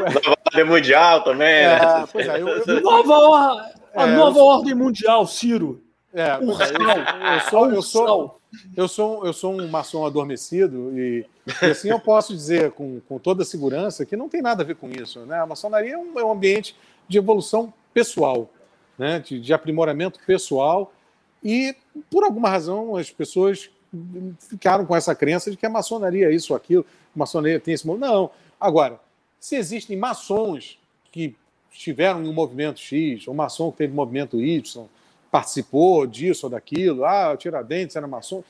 Nova 0.04 0.40
ordem 0.46 0.64
mundial 0.64 1.24
também. 1.24 1.48
É, 1.48 1.78
né? 1.78 2.08
pois 2.12 2.26
é, 2.26 2.38
nova, 2.80 3.72
a 3.94 4.06
é, 4.06 4.16
nova 4.16 4.40
ordem 4.40 4.74
mundial, 4.74 5.26
Ciro. 5.26 5.82
É, 6.12 6.22
é 6.22 6.38
eu, 6.38 7.40
sou, 7.50 7.70
eu, 7.70 7.82
sou, 7.82 8.40
eu, 8.76 8.88
sou, 8.88 9.26
eu 9.26 9.32
sou 9.32 9.60
um 9.60 9.68
maçom 9.68 10.04
adormecido 10.04 10.96
e, 10.98 11.24
e, 11.46 11.66
assim 11.66 11.88
eu 11.88 12.00
posso 12.00 12.32
dizer 12.34 12.72
com, 12.72 13.00
com 13.08 13.18
toda 13.18 13.44
segurança 13.44 14.04
que 14.04 14.16
não 14.16 14.28
tem 14.28 14.42
nada 14.42 14.62
a 14.62 14.66
ver 14.66 14.76
com 14.76 14.88
isso. 14.90 15.20
Né? 15.20 15.38
A 15.38 15.46
maçonaria 15.46 15.94
é 15.94 15.98
um, 15.98 16.18
é 16.18 16.24
um 16.24 16.32
ambiente 16.32 16.76
de 17.08 17.18
evolução 17.18 17.72
pessoal, 17.94 18.50
né? 18.98 19.20
de, 19.20 19.40
de 19.40 19.52
aprimoramento 19.52 20.20
pessoal 20.26 20.92
e, 21.42 21.74
por 22.10 22.24
alguma 22.24 22.48
razão, 22.48 22.96
as 22.96 23.10
pessoas 23.10 23.70
ficaram 24.38 24.86
com 24.86 24.94
essa 24.94 25.14
crença 25.14 25.50
de 25.50 25.56
que 25.56 25.66
a 25.66 25.70
maçonaria 25.70 26.28
é 26.28 26.34
isso 26.34 26.54
aquilo 26.54 26.86
maçonaria 27.14 27.60
tem 27.60 27.74
esse 27.74 27.86
movimento. 27.86 28.10
Não. 28.10 28.30
Agora, 28.58 29.00
se 29.38 29.56
existem 29.56 29.96
maçons 29.96 30.78
que 31.10 31.34
estiveram 31.72 32.22
em 32.22 32.28
um 32.28 32.32
movimento 32.32 32.80
X, 32.80 33.26
ou 33.26 33.34
maçom 33.34 33.70
que 33.70 33.78
teve 33.78 33.94
movimento 33.94 34.40
Y, 34.40 34.86
participou 35.30 36.06
disso 36.06 36.46
ou 36.46 36.50
daquilo, 36.50 37.04
ah, 37.04 37.36
Tiradentes 37.36 37.96
era 37.96 38.06
maçom, 38.06 38.42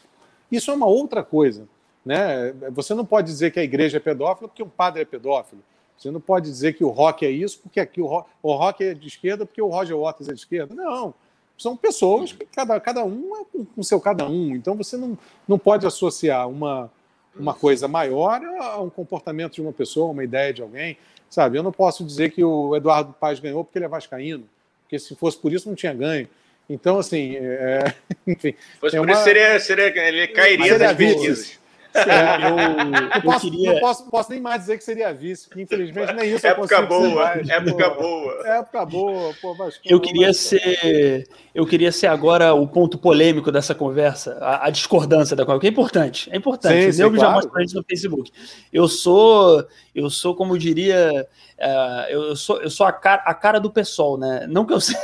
isso 0.50 0.70
é 0.70 0.74
uma 0.74 0.86
outra 0.86 1.22
coisa. 1.22 1.68
Né? 2.04 2.52
Você 2.70 2.94
não 2.94 3.04
pode 3.04 3.26
dizer 3.26 3.52
que 3.52 3.60
a 3.60 3.64
igreja 3.64 3.98
é 3.98 4.00
pedófila 4.00 4.48
porque 4.48 4.62
um 4.62 4.68
padre 4.68 5.02
é 5.02 5.04
pedófilo. 5.04 5.62
Você 5.96 6.10
não 6.10 6.20
pode 6.20 6.46
dizer 6.46 6.72
que 6.72 6.82
o 6.82 6.88
rock 6.88 7.26
é 7.26 7.30
isso, 7.30 7.60
porque 7.60 7.78
aqui 7.78 8.00
o 8.00 8.06
rock, 8.06 8.30
o 8.42 8.54
rock 8.54 8.82
é 8.82 8.94
de 8.94 9.06
esquerda, 9.06 9.44
porque 9.44 9.60
o 9.60 9.68
Roger 9.68 9.98
Waters 9.98 10.30
é 10.30 10.32
de 10.32 10.38
esquerda. 10.38 10.74
Não. 10.74 11.12
São 11.60 11.76
pessoas 11.76 12.32
que 12.32 12.46
cada, 12.46 12.80
cada 12.80 13.04
um 13.04 13.36
é 13.36 13.44
com, 13.52 13.66
com 13.66 13.82
seu 13.82 14.00
cada 14.00 14.26
um. 14.26 14.56
Então 14.56 14.74
você 14.74 14.96
não, 14.96 15.18
não 15.46 15.58
pode 15.58 15.86
associar 15.86 16.48
uma, 16.48 16.90
uma 17.38 17.52
coisa 17.52 17.86
maior 17.86 18.40
a 18.42 18.80
um 18.80 18.88
comportamento 18.88 19.56
de 19.56 19.60
uma 19.60 19.70
pessoa, 19.70 20.10
uma 20.10 20.24
ideia 20.24 20.54
de 20.54 20.62
alguém. 20.62 20.96
Sabe? 21.28 21.58
Eu 21.58 21.62
não 21.62 21.70
posso 21.70 22.02
dizer 22.02 22.30
que 22.30 22.42
o 22.42 22.74
Eduardo 22.74 23.12
Paz 23.12 23.38
ganhou 23.38 23.62
porque 23.62 23.76
ele 23.76 23.84
é 23.84 23.88
vascaíno, 23.88 24.48
porque 24.84 24.98
se 24.98 25.14
fosse 25.14 25.36
por 25.36 25.52
isso 25.52 25.68
não 25.68 25.76
tinha 25.76 25.92
ganho. 25.92 26.26
Então, 26.66 26.98
assim, 26.98 27.36
é... 27.36 27.94
enfim. 28.26 28.52
Se 28.52 28.78
fosse 28.80 28.96
é 28.96 28.98
por 28.98 29.06
uma... 29.06 29.12
isso, 29.12 29.24
seria, 29.24 29.60
seria, 29.60 30.08
ele 30.08 30.28
cairia 30.28 30.78
das 30.78 30.96
pesquisas. 30.96 31.59
É, 31.94 32.48
eu, 32.48 33.16
eu, 33.16 33.22
posso, 33.22 33.50
queria... 33.50 33.72
não 33.72 33.80
posso, 33.80 34.10
posso, 34.10 34.30
nem 34.30 34.40
mais 34.40 34.60
dizer 34.60 34.78
que 34.78 34.84
seria 34.84 35.12
vice, 35.12 35.48
porque 35.48 35.62
infelizmente 35.62 36.12
nem 36.12 36.34
isso 36.34 36.46
época 36.46 36.76
eu 36.76 36.86
boa, 36.86 37.30
época 37.48 37.90
boa. 37.90 38.48
Época 38.48 38.86
boa, 38.86 39.34
pô, 39.40 39.54
mas, 39.54 39.80
Eu 39.84 40.00
queria 40.00 40.32
ser, 40.32 41.28
eu 41.54 41.66
queria 41.66 41.90
ser 41.90 42.06
agora 42.06 42.54
o 42.54 42.66
ponto 42.66 42.96
polêmico 42.96 43.50
dessa 43.50 43.74
conversa, 43.74 44.38
a, 44.40 44.66
a 44.66 44.70
discordância 44.70 45.34
da 45.34 45.44
conversa, 45.44 45.60
que 45.62 45.66
é 45.66 45.70
importante, 45.70 46.30
é 46.32 46.36
importante. 46.36 46.92
Sim, 46.92 47.02
eu 47.02 47.10
sim, 47.10 47.16
já 47.16 47.20
claro. 47.20 47.34
mostro 47.34 47.50
pra 47.50 47.62
gente 47.62 47.74
no 47.74 47.82
Facebook. 47.82 48.30
Eu 48.72 48.86
sou, 48.86 49.66
eu 49.94 50.08
sou 50.08 50.34
como 50.34 50.56
diria 50.56 51.26
Uh, 51.60 52.08
eu, 52.08 52.36
sou, 52.36 52.62
eu 52.62 52.70
sou 52.70 52.86
a 52.86 52.92
cara, 52.92 53.22
a 53.26 53.34
cara 53.34 53.60
do 53.60 53.70
pessoal, 53.70 54.16
né? 54.16 54.46
Não 54.48 54.64
que 54.64 54.72
eu 54.72 54.80
sei, 54.80 54.96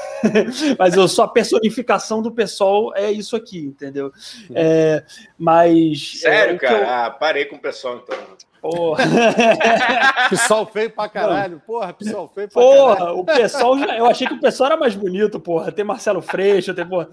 mas 0.78 0.94
eu 0.94 1.06
sou 1.06 1.26
a 1.26 1.28
personificação 1.28 2.22
do 2.22 2.32
pessoal, 2.32 2.94
é 2.96 3.12
isso 3.12 3.36
aqui, 3.36 3.58
entendeu? 3.58 4.10
É, 4.54 5.04
mas. 5.38 6.20
Sério, 6.20 6.54
é, 6.54 6.58
cara? 6.58 6.78
Eu... 6.78 6.88
Ah, 6.88 7.10
parei 7.10 7.44
com 7.44 7.56
o 7.56 7.60
pessoal 7.60 8.02
então. 8.02 8.16
Porra. 8.70 9.04
pessoal 10.30 10.66
feio 10.66 10.90
pra 10.90 11.08
caralho. 11.08 11.62
Porra, 11.66 11.92
pessoal 11.92 12.28
feio 12.28 12.48
pra 12.48 12.62
porra, 12.62 12.96
caralho. 12.96 13.18
o 13.18 13.24
pessoal 13.24 13.78
já, 13.78 13.96
eu 13.96 14.06
achei 14.06 14.26
que 14.26 14.34
o 14.34 14.40
pessoal 14.40 14.70
era 14.70 14.80
mais 14.80 14.94
bonito, 14.94 15.38
porra. 15.38 15.70
Tem 15.70 15.84
Marcelo 15.84 16.20
Freixo, 16.20 16.74
tem 16.74 16.86
porra. 16.86 17.08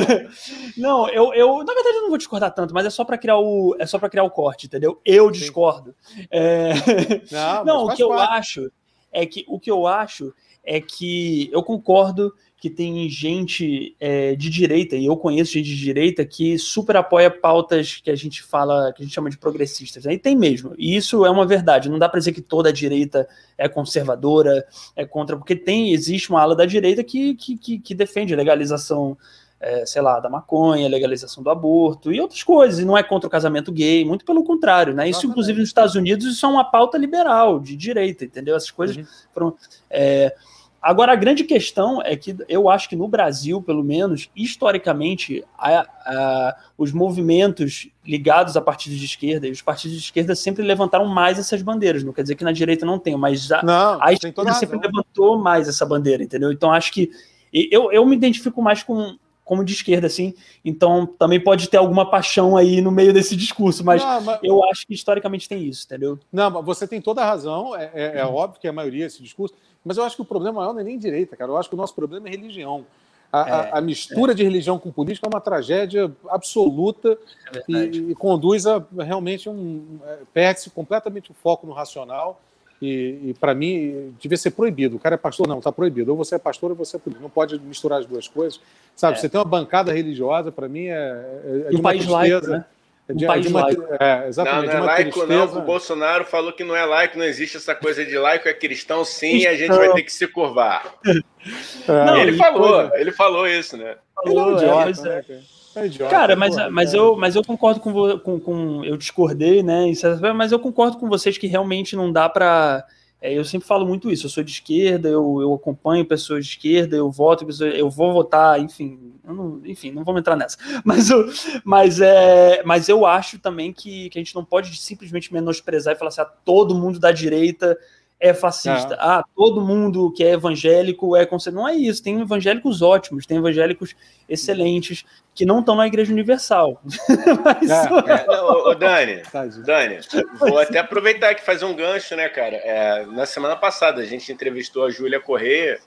Não, 0.76 1.08
eu, 1.08 1.34
eu 1.34 1.58
na 1.64 1.74
verdade 1.74 1.96
eu 1.96 2.02
não 2.02 2.08
vou 2.08 2.18
discordar 2.18 2.54
tanto, 2.54 2.72
mas 2.72 2.86
é 2.86 2.90
só 2.90 3.04
para 3.04 3.18
criar 3.18 3.38
o 3.38 3.74
é 3.78 3.86
só 3.86 3.98
para 3.98 4.08
criar 4.08 4.24
o 4.24 4.30
corte, 4.30 4.66
entendeu? 4.66 5.00
Eu 5.04 5.30
discordo. 5.30 5.94
É... 6.30 6.72
Não, 7.30 7.64
não 7.64 7.84
o 7.86 7.94
que 7.94 8.02
eu 8.02 8.12
acho 8.12 8.70
é 9.12 9.26
que 9.26 9.44
o 9.48 9.58
que 9.58 9.70
eu 9.70 9.86
acho 9.86 10.32
é 10.64 10.80
que 10.80 11.48
eu 11.52 11.62
concordo 11.62 12.32
que 12.60 12.68
tem 12.68 13.08
gente 13.08 13.94
é, 14.00 14.34
de 14.34 14.50
direita, 14.50 14.96
e 14.96 15.06
eu 15.06 15.16
conheço 15.16 15.52
gente 15.52 15.68
de 15.68 15.76
direita, 15.76 16.24
que 16.24 16.58
super 16.58 16.96
apoia 16.96 17.30
pautas 17.30 18.00
que 18.02 18.10
a 18.10 18.16
gente 18.16 18.42
fala, 18.42 18.92
que 18.92 19.00
a 19.00 19.04
gente 19.04 19.14
chama 19.14 19.30
de 19.30 19.38
progressistas. 19.38 20.06
Aí 20.06 20.18
tem 20.18 20.36
mesmo. 20.36 20.74
E 20.76 20.96
isso 20.96 21.24
é 21.24 21.30
uma 21.30 21.46
verdade. 21.46 21.88
Não 21.88 22.00
dá 22.00 22.08
para 22.08 22.18
dizer 22.18 22.32
que 22.32 22.40
toda 22.40 22.70
a 22.70 22.72
direita 22.72 23.28
é 23.56 23.68
conservadora, 23.68 24.66
é 24.96 25.04
contra, 25.04 25.36
porque 25.36 25.54
tem, 25.54 25.92
existe 25.92 26.30
uma 26.30 26.42
ala 26.42 26.56
da 26.56 26.66
direita 26.66 27.04
que, 27.04 27.34
que, 27.36 27.56
que, 27.56 27.78
que 27.78 27.94
defende 27.94 28.34
a 28.34 28.36
legalização. 28.36 29.16
É, 29.60 29.84
sei 29.84 30.00
lá, 30.00 30.20
da 30.20 30.30
maconha, 30.30 30.88
legalização 30.88 31.42
do 31.42 31.50
aborto 31.50 32.12
e 32.12 32.20
outras 32.20 32.44
coisas, 32.44 32.78
e 32.78 32.84
não 32.84 32.96
é 32.96 33.02
contra 33.02 33.26
o 33.26 33.30
casamento 33.30 33.72
gay, 33.72 34.04
muito 34.04 34.24
pelo 34.24 34.44
contrário, 34.44 34.94
né? 34.94 35.10
Isso, 35.10 35.26
inclusive, 35.26 35.58
nos 35.58 35.68
Estados 35.68 35.96
Unidos, 35.96 36.26
isso 36.26 36.46
é 36.46 36.48
uma 36.48 36.62
pauta 36.62 36.96
liberal, 36.96 37.58
de 37.58 37.74
direita, 37.74 38.24
entendeu? 38.24 38.54
Essas 38.54 38.70
coisas 38.70 38.96
uhum. 38.96 39.04
foram. 39.34 39.56
É, 39.90 40.32
Agora, 40.80 41.12
a 41.12 41.16
grande 41.16 41.42
questão 41.42 42.00
é 42.02 42.16
que 42.16 42.36
eu 42.48 42.68
acho 42.68 42.88
que 42.88 42.94
no 42.94 43.08
Brasil, 43.08 43.60
pelo 43.60 43.82
menos, 43.82 44.30
historicamente, 44.34 45.44
a, 45.58 45.80
a, 45.80 46.56
os 46.76 46.92
movimentos 46.92 47.88
ligados 48.06 48.56
a 48.56 48.60
partidos 48.60 48.98
de 48.98 49.04
esquerda 49.04 49.48
e 49.48 49.50
os 49.50 49.60
partidos 49.60 49.96
de 49.96 50.04
esquerda 50.04 50.36
sempre 50.36 50.62
levantaram 50.62 51.06
mais 51.06 51.38
essas 51.38 51.62
bandeiras. 51.62 52.04
Não 52.04 52.12
quer 52.12 52.22
dizer 52.22 52.36
que 52.36 52.44
na 52.44 52.52
direita 52.52 52.86
não 52.86 52.98
tem, 52.98 53.16
mas 53.16 53.50
a, 53.50 53.62
não, 53.62 53.98
a 54.00 54.12
esquerda 54.12 54.52
sempre 54.54 54.78
levantou 54.78 55.36
mais 55.36 55.68
essa 55.68 55.84
bandeira, 55.84 56.22
entendeu? 56.22 56.52
Então, 56.52 56.72
acho 56.72 56.92
que 56.92 57.10
eu, 57.52 57.90
eu 57.90 58.06
me 58.06 58.14
identifico 58.14 58.62
mais 58.62 58.82
com 58.82 59.16
como 59.48 59.64
de 59.64 59.72
esquerda, 59.72 60.06
assim. 60.06 60.34
Então, 60.62 61.06
também 61.06 61.40
pode 61.40 61.70
ter 61.70 61.78
alguma 61.78 62.08
paixão 62.08 62.54
aí 62.54 62.82
no 62.82 62.92
meio 62.92 63.14
desse 63.14 63.34
discurso, 63.34 63.82
mas, 63.82 64.04
não, 64.04 64.20
mas... 64.20 64.40
eu 64.42 64.62
acho 64.66 64.86
que 64.86 64.92
historicamente 64.92 65.48
tem 65.48 65.64
isso, 65.64 65.86
entendeu? 65.86 66.18
Não, 66.30 66.50
mas 66.50 66.64
você 66.66 66.86
tem 66.86 67.00
toda 67.00 67.22
a 67.22 67.24
razão. 67.24 67.74
É, 67.74 67.90
é, 67.94 68.18
é 68.18 68.26
óbvio 68.26 68.60
que 68.60 68.66
é 68.66 68.70
a 68.70 68.74
maioria 68.74 69.06
desse 69.06 69.22
discurso. 69.22 69.54
Mas 69.88 69.96
eu 69.96 70.04
acho 70.04 70.16
que 70.16 70.20
o 70.20 70.24
problema 70.26 70.60
maior 70.60 70.74
não 70.74 70.80
é 70.80 70.84
nem 70.84 70.98
direita, 70.98 71.34
cara. 71.34 71.50
Eu 71.50 71.56
acho 71.56 71.66
que 71.66 71.74
o 71.74 71.78
nosso 71.78 71.94
problema 71.94 72.28
é 72.28 72.30
religião. 72.30 72.84
A, 73.32 73.40
é, 73.40 73.52
a, 73.52 73.78
a 73.78 73.80
mistura 73.80 74.32
é. 74.32 74.34
de 74.34 74.44
religião 74.44 74.78
com 74.78 74.92
política 74.92 75.26
é 75.26 75.30
uma 75.30 75.40
tragédia 75.40 76.12
absoluta 76.28 77.16
é 77.54 77.62
e, 77.66 78.10
e, 78.10 78.14
conduz 78.14 78.66
a 78.66 78.84
realmente 78.98 79.48
um. 79.48 79.98
É, 80.04 80.18
perde-se 80.32 80.68
completamente 80.68 81.30
o 81.30 81.34
foco 81.34 81.66
no 81.66 81.72
racional. 81.72 82.38
E, 82.82 83.30
e 83.30 83.34
para 83.40 83.54
mim, 83.54 84.14
devia 84.20 84.36
ser 84.36 84.50
proibido. 84.50 84.96
O 84.96 84.98
cara 85.00 85.14
é 85.14 85.18
pastor, 85.18 85.48
não, 85.48 85.56
está 85.56 85.72
proibido. 85.72 86.10
Ou 86.10 86.18
você 86.18 86.34
é 86.34 86.38
pastor 86.38 86.70
ou 86.70 86.76
você 86.76 86.96
é 86.96 86.98
político. 86.98 87.22
Não 87.22 87.30
pode 87.30 87.58
misturar 87.58 88.00
as 88.00 88.06
duas 88.06 88.28
coisas. 88.28 88.60
Sabe, 88.94 89.16
é. 89.16 89.20
você 89.20 89.26
tem 89.26 89.38
uma 89.38 89.44
bancada 89.46 89.90
religiosa, 89.90 90.52
para 90.52 90.68
mim, 90.68 90.84
é, 90.88 91.64
é, 91.66 91.70
de 91.70 91.76
um 91.76 91.82
país 91.82 92.06
laico, 92.06 92.46
né? 92.46 92.62
É 93.08 93.14
de, 93.14 93.24
um 93.24 93.28
país 93.28 93.46
de 93.46 93.52
uma, 93.52 93.62
laico. 93.62 93.82
É, 93.98 94.28
exatamente. 94.28 94.66
Não, 94.66 94.74
não 94.74 94.82
é 94.82 94.86
laico, 94.86 95.10
tristeza. 95.20 95.46
não. 95.46 95.62
O 95.62 95.62
Bolsonaro 95.62 96.24
falou 96.26 96.52
que 96.52 96.62
não 96.62 96.76
é 96.76 96.84
laico, 96.84 97.18
não 97.18 97.24
existe 97.24 97.56
essa 97.56 97.74
coisa 97.74 98.04
de 98.04 98.18
laico, 98.18 98.46
é 98.46 98.52
cristão 98.52 99.04
sim, 99.04 99.38
e 99.38 99.46
a 99.46 99.56
gente 99.56 99.74
vai 99.74 99.92
ter 99.94 100.02
que 100.02 100.12
se 100.12 100.26
curvar. 100.26 100.94
É. 101.06 102.04
Não, 102.04 102.18
ele 102.18 102.36
falou, 102.36 102.88
coisa... 102.88 103.00
ele 103.00 103.12
falou 103.12 103.48
isso, 103.48 103.76
né? 103.78 103.96
Falou, 104.14 104.30
ele 104.30 104.38
é 104.38 104.42
um 104.42 104.56
idiota, 104.56 105.08
é, 105.08 105.34
né, 105.34 105.42
é 105.76 105.86
idiota, 105.86 106.10
cara, 106.10 106.36
mas, 106.36 106.54
mas, 106.70 106.92
eu, 106.92 107.16
mas 107.16 107.34
eu 107.34 107.42
concordo 107.42 107.80
com, 107.80 108.18
com, 108.18 108.40
com. 108.40 108.84
Eu 108.84 108.96
discordei, 108.98 109.62
né? 109.62 109.90
Mas 110.34 110.52
eu 110.52 110.58
concordo 110.58 110.98
com 110.98 111.08
vocês 111.08 111.38
que 111.38 111.46
realmente 111.46 111.96
não 111.96 112.12
dá 112.12 112.28
para 112.28 112.84
é, 113.20 113.36
eu 113.36 113.44
sempre 113.44 113.66
falo 113.66 113.86
muito 113.86 114.10
isso. 114.10 114.26
Eu 114.26 114.30
sou 114.30 114.44
de 114.44 114.52
esquerda, 114.52 115.08
eu, 115.08 115.40
eu 115.40 115.54
acompanho 115.54 116.06
pessoas 116.06 116.46
de 116.46 116.52
esquerda, 116.52 116.96
eu 116.96 117.10
voto, 117.10 117.46
eu 117.62 117.90
vou 117.90 118.12
votar, 118.12 118.60
enfim, 118.60 119.12
não, 119.24 119.60
enfim, 119.64 119.90
não 119.90 120.04
vamos 120.04 120.20
entrar 120.20 120.36
nessa. 120.36 120.56
Mas, 120.84 121.10
eu, 121.10 121.28
mas, 121.64 122.00
é, 122.00 122.62
mas 122.64 122.88
eu 122.88 123.04
acho 123.04 123.38
também 123.38 123.72
que, 123.72 124.08
que 124.10 124.18
a 124.18 124.22
gente 124.22 124.34
não 124.34 124.44
pode 124.44 124.76
simplesmente 124.76 125.32
menosprezar 125.32 125.94
e 125.94 125.98
falar 125.98 126.08
assim: 126.08 126.20
ah, 126.20 126.24
todo 126.24 126.74
mundo 126.74 126.98
da 126.98 127.12
direita 127.12 127.76
é 128.20 128.34
fascista. 128.34 128.94
É. 128.94 128.98
Ah, 128.98 129.24
todo 129.34 129.60
mundo 129.60 130.12
que 130.12 130.24
é 130.24 130.32
evangélico 130.32 131.14
é 131.16 131.24
conservador. 131.24 131.68
Não 131.68 131.68
é 131.68 131.76
isso. 131.76 132.02
Tem 132.02 132.20
evangélicos 132.20 132.82
ótimos, 132.82 133.26
tem 133.26 133.38
evangélicos 133.38 133.94
excelentes 134.28 135.04
que 135.34 135.46
não 135.46 135.60
estão 135.60 135.76
na 135.76 135.86
Igreja 135.86 136.12
Universal. 136.12 136.82
Mas... 137.44 137.70
É, 137.70 137.84
é, 138.22 138.26
não, 138.26 138.48
ô, 138.66 138.74
Dani, 138.74 139.22
Dani, 139.64 140.00
vou 140.38 140.58
até 140.58 140.78
aproveitar 140.78 141.30
aqui 141.30 141.42
fazer 141.42 141.64
um 141.64 141.74
gancho, 141.74 142.16
né, 142.16 142.28
cara? 142.28 142.56
É, 142.56 143.06
na 143.06 143.24
semana 143.24 143.56
passada 143.56 144.02
a 144.02 144.04
gente 144.04 144.32
entrevistou 144.32 144.84
a 144.84 144.90
Júlia 144.90 145.20
Correia. 145.20 145.78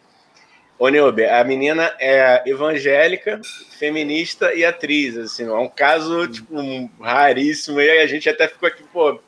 Ô, 0.80 0.90
Neuber, 0.90 1.32
a 1.32 1.44
menina 1.44 1.94
é 1.99 2.41
evangélica, 2.48 3.40
feminista 3.78 4.52
e 4.52 4.66
atriz, 4.66 5.16
assim, 5.16 5.45
é 5.45 5.53
um 5.53 5.70
caso, 5.70 6.28
tipo, 6.28 6.60
um, 6.60 6.90
raríssimo, 6.99 7.80
e 7.80 7.99
a 7.99 8.08
gente 8.08 8.28
até 8.28 8.48
ficou 8.48 8.68
aqui, 8.68 8.82
pô, 8.91 9.20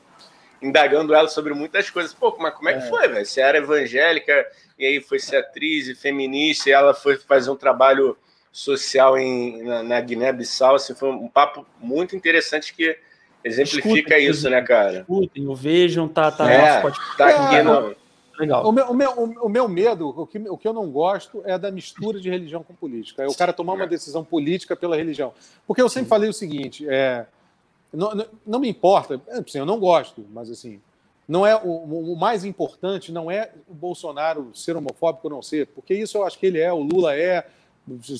indagando 0.64 1.14
ela 1.14 1.28
sobre 1.28 1.54
muitas 1.54 1.90
coisas. 1.90 2.14
Pô, 2.14 2.36
mas 2.40 2.54
como 2.56 2.70
é 2.70 2.74
que 2.74 2.86
é. 2.86 2.90
foi, 2.90 3.08
velho? 3.08 3.26
Você 3.26 3.42
era 3.42 3.58
evangélica 3.58 4.46
e 4.80 4.86
aí 4.86 5.02
foi 5.02 5.20
ser 5.20 5.38
atriz 5.38 5.88
e 5.88 5.96
feminista 5.96 6.70
e 6.70 6.74
ela 6.74 6.94
foi 6.94 7.18
fazer 7.18 7.52
um 7.52 7.56
trabalho 7.56 8.18
social 8.52 9.18
em, 9.18 9.64
na, 9.64 9.84
na 9.84 10.02
Guiné-Bissau. 10.02 10.76
Assim, 10.76 10.96
foi 10.96 11.10
um 11.10 11.28
papo 11.28 11.66
muito 11.80 12.16
interessante 12.16 12.74
que 12.74 12.98
exemplifica 13.44 14.18
Escuta, 14.18 14.20
isso, 14.20 14.50
né, 14.50 14.62
cara? 14.62 15.00
Escutem, 15.02 15.48
o 15.48 15.54
vejam, 15.54 16.08
tá, 16.08 16.32
tá, 16.32 16.52
é, 16.52 16.82
tá 17.18 17.28
aqui 17.28 17.56
é, 17.58 17.64
no... 17.64 17.96
Legal. 18.40 18.68
O 18.68 18.72
meu, 18.72 18.86
o, 18.90 18.94
meu, 18.96 19.12
o 19.12 19.50
meu 19.50 19.70
medo, 19.70 20.10
o 20.10 20.26
que, 20.26 20.40
o 20.40 20.58
que 20.58 20.68
eu 20.68 20.74
não 20.74 20.90
gosto 20.90 21.44
é 21.46 21.56
da 21.58 21.70
mistura 21.70 22.20
de 22.20 22.32
religião 22.32 22.64
com 22.64 22.74
política. 22.74 23.24
É 23.24 23.28
o 23.28 23.36
cara 23.36 23.54
tomar 23.54 23.74
uma 23.74 23.86
decisão 23.86 24.24
política 24.24 24.76
pela 24.76 24.96
religião. 24.96 25.34
Porque 25.68 25.82
eu 25.82 25.88
sempre 25.88 26.10
falei 26.10 26.30
o 26.30 26.34
seguinte: 26.34 26.84
é, 26.90 27.28
não, 27.94 28.26
não, 28.46 28.60
me 28.60 28.70
importa, 28.70 29.22
assim, 29.30 29.60
eu 29.60 29.66
não 29.66 29.80
gosto, 29.80 30.26
mas 30.34 30.50
assim, 30.50 30.82
não 31.28 31.46
é 31.46 31.56
o, 31.56 31.70
o, 32.14 32.16
mais 32.16 32.44
importante 32.44 33.12
não 33.12 33.30
é 33.30 33.52
o 33.70 33.74
Bolsonaro 33.74 34.52
ser 34.54 34.76
homofóbico 34.76 35.28
ou 35.28 35.34
não 35.34 35.42
ser, 35.42 35.68
porque 35.68 35.94
isso 35.94 36.18
eu 36.18 36.26
acho 36.26 36.38
que 36.38 36.46
ele 36.46 36.60
é, 36.60 36.74
o 36.74 36.82
Lula 36.82 37.16
é, 37.16 37.46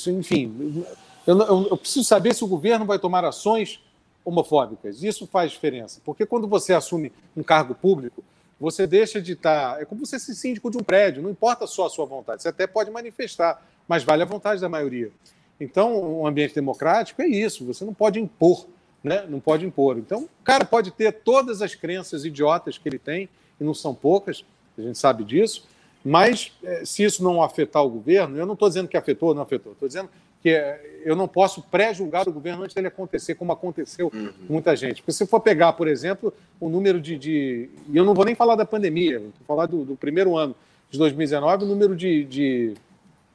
enfim, 0.08 0.86
eu, 1.26 1.38
eu, 1.40 1.68
eu 1.72 1.78
preciso 1.78 2.06
saber 2.06 2.34
se 2.36 2.44
o 2.44 2.48
governo 2.48 2.86
vai 2.86 3.00
tomar 3.00 3.26
ações 3.26 3.82
homofóbicas. 4.26 5.04
Isso 5.04 5.28
faz 5.28 5.52
diferença, 5.52 6.02
porque 6.06 6.26
quando 6.26 6.48
você 6.48 6.74
assume 6.74 7.12
um 7.36 7.44
cargo 7.44 7.76
público, 7.76 8.24
você 8.60 8.88
deixa 8.88 9.22
de 9.22 9.34
estar. 9.34 9.82
É 9.82 9.86
como 9.86 10.06
você 10.06 10.18
ser 10.18 10.34
síndico 10.34 10.72
de 10.72 10.78
um 10.78 10.84
prédio, 10.84 11.22
não 11.22 11.30
importa 11.30 11.68
só 11.68 11.88
a 11.88 11.90
sua 11.90 12.06
vontade, 12.06 12.42
você 12.42 12.50
até 12.50 12.66
pode 12.66 12.90
manifestar, 12.92 13.62
mas 13.88 14.04
vale 14.04 14.24
a 14.24 14.26
vontade 14.26 14.62
da 14.62 14.70
maioria. 14.70 15.12
Então, 15.60 16.22
um 16.22 16.28
ambiente 16.28 16.56
democrático 16.56 17.22
é 17.22 17.28
isso, 17.28 17.66
você 17.66 17.84
não 17.84 17.94
pode 17.94 18.20
impor 18.20 18.66
né? 19.04 19.26
não 19.28 19.40
pode 19.40 19.66
impor. 19.66 19.98
Então, 19.98 20.24
o 20.24 20.44
cara 20.44 20.66
pode 20.66 20.92
ter 20.92 21.12
todas 21.12 21.62
as 21.62 21.76
crenças 21.76 22.26
idiotas 22.26 22.78
que 22.78 22.88
ele 22.88 23.00
tem, 23.00 23.30
e 23.60 23.64
não 23.64 23.74
são 23.74 23.94
poucas, 23.94 24.44
a 24.78 24.82
gente 24.82 24.98
sabe 24.98 25.24
disso, 25.24 25.68
mas 26.04 26.52
é, 26.64 26.84
se 26.84 27.04
isso 27.04 27.24
não 27.24 27.42
afetar 27.42 27.84
o 27.84 27.90
governo, 27.90 28.38
eu 28.38 28.46
não 28.46 28.54
estou 28.54 28.68
dizendo 28.68 28.88
que 28.88 28.98
afetou 28.98 29.30
ou 29.30 29.36
não 29.36 29.44
afetou, 29.44 29.74
estou 29.74 29.88
dizendo 29.88 30.10
que 30.42 30.50
é, 30.50 31.02
eu 31.06 31.16
não 31.16 31.26
posso 31.26 31.62
pré-julgar 31.62 32.28
o 32.28 32.34
governo 32.34 32.64
antes 32.64 32.76
dele 32.76 32.88
acontecer, 32.88 33.36
como 33.36 33.54
aconteceu 33.54 34.12
uhum. 34.14 34.34
com 34.46 34.54
muita 34.54 34.76
gente. 34.76 35.02
Porque 35.02 35.14
se 35.14 35.26
for 35.26 35.40
pegar, 35.40 35.72
por 35.74 35.88
exemplo, 35.88 36.34
o 36.60 36.68
número 36.68 37.00
de. 37.00 37.18
de 37.18 37.70
e 37.90 37.96
eu 37.96 38.04
não 38.04 38.14
vou 38.14 38.26
nem 38.26 38.36
falar 38.36 38.56
da 38.56 38.66
pandemia, 38.66 39.20
vou 39.20 39.32
falar 39.48 39.68
do, 39.68 39.86
do 39.86 39.96
primeiro 39.96 40.36
ano 40.36 40.54
de 40.92 41.00
2019, 41.00 41.64
o 41.64 41.68
número 41.68 41.96
de, 41.96 42.26
de 42.26 42.74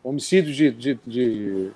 homicídios 0.04 0.54
de, 0.54 0.70
de, 0.70 0.98
de, 1.06 1.70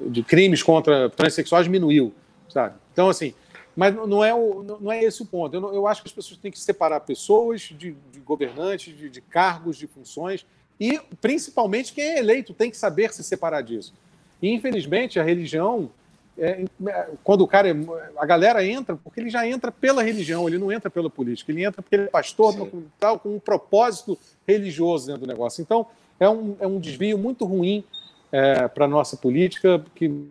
de, 0.00 0.22
crimes 0.22 0.62
contra 0.62 1.10
transexuais 1.10 1.64
diminuiu, 1.64 2.14
sabe? 2.48 2.74
Então, 2.92 3.08
assim, 3.08 3.34
mas 3.76 3.94
não 3.94 4.24
é, 4.24 4.34
o, 4.34 4.62
não 4.62 4.90
é 4.90 5.02
esse 5.02 5.22
o 5.22 5.26
ponto. 5.26 5.54
Eu, 5.54 5.74
eu 5.74 5.86
acho 5.86 6.02
que 6.02 6.08
as 6.08 6.12
pessoas 6.12 6.38
têm 6.38 6.50
que 6.50 6.58
separar 6.58 7.00
pessoas 7.00 7.60
de, 7.60 7.96
de 8.12 8.20
governantes, 8.20 8.96
de, 8.96 9.08
de 9.08 9.20
cargos, 9.20 9.76
de 9.76 9.86
funções, 9.86 10.44
e 10.78 11.00
principalmente 11.20 11.92
quem 11.92 12.04
é 12.04 12.18
eleito 12.18 12.54
tem 12.54 12.70
que 12.70 12.76
saber 12.76 13.12
se 13.12 13.22
separar 13.22 13.62
disso. 13.62 13.94
E, 14.42 14.50
infelizmente, 14.52 15.20
a 15.20 15.22
religião, 15.22 15.90
é, 16.38 16.64
é, 16.86 17.08
quando 17.22 17.42
o 17.42 17.46
cara, 17.46 17.68
é, 17.68 17.74
a 18.16 18.26
galera 18.26 18.64
entra, 18.64 18.96
porque 18.96 19.20
ele 19.20 19.30
já 19.30 19.46
entra 19.46 19.70
pela 19.70 20.02
religião, 20.02 20.48
ele 20.48 20.58
não 20.58 20.72
entra 20.72 20.90
pela 20.90 21.10
política, 21.10 21.52
ele 21.52 21.64
entra 21.64 21.82
porque 21.82 21.96
ele 21.96 22.04
é 22.04 22.06
pastor 22.06 22.70
tal, 22.98 23.18
com 23.18 23.36
um 23.36 23.38
propósito 23.38 24.18
religioso 24.46 25.06
dentro 25.06 25.22
do 25.22 25.26
negócio. 25.26 25.60
Então, 25.60 25.86
é 26.18 26.28
um, 26.28 26.56
é 26.60 26.66
um 26.66 26.80
desvio 26.80 27.18
muito 27.18 27.44
ruim 27.44 27.84
é, 28.32 28.66
para 28.68 28.86
a 28.86 28.88
nossa 28.88 29.16
política, 29.16 29.84
que, 29.94 30.08
que, 30.08 30.30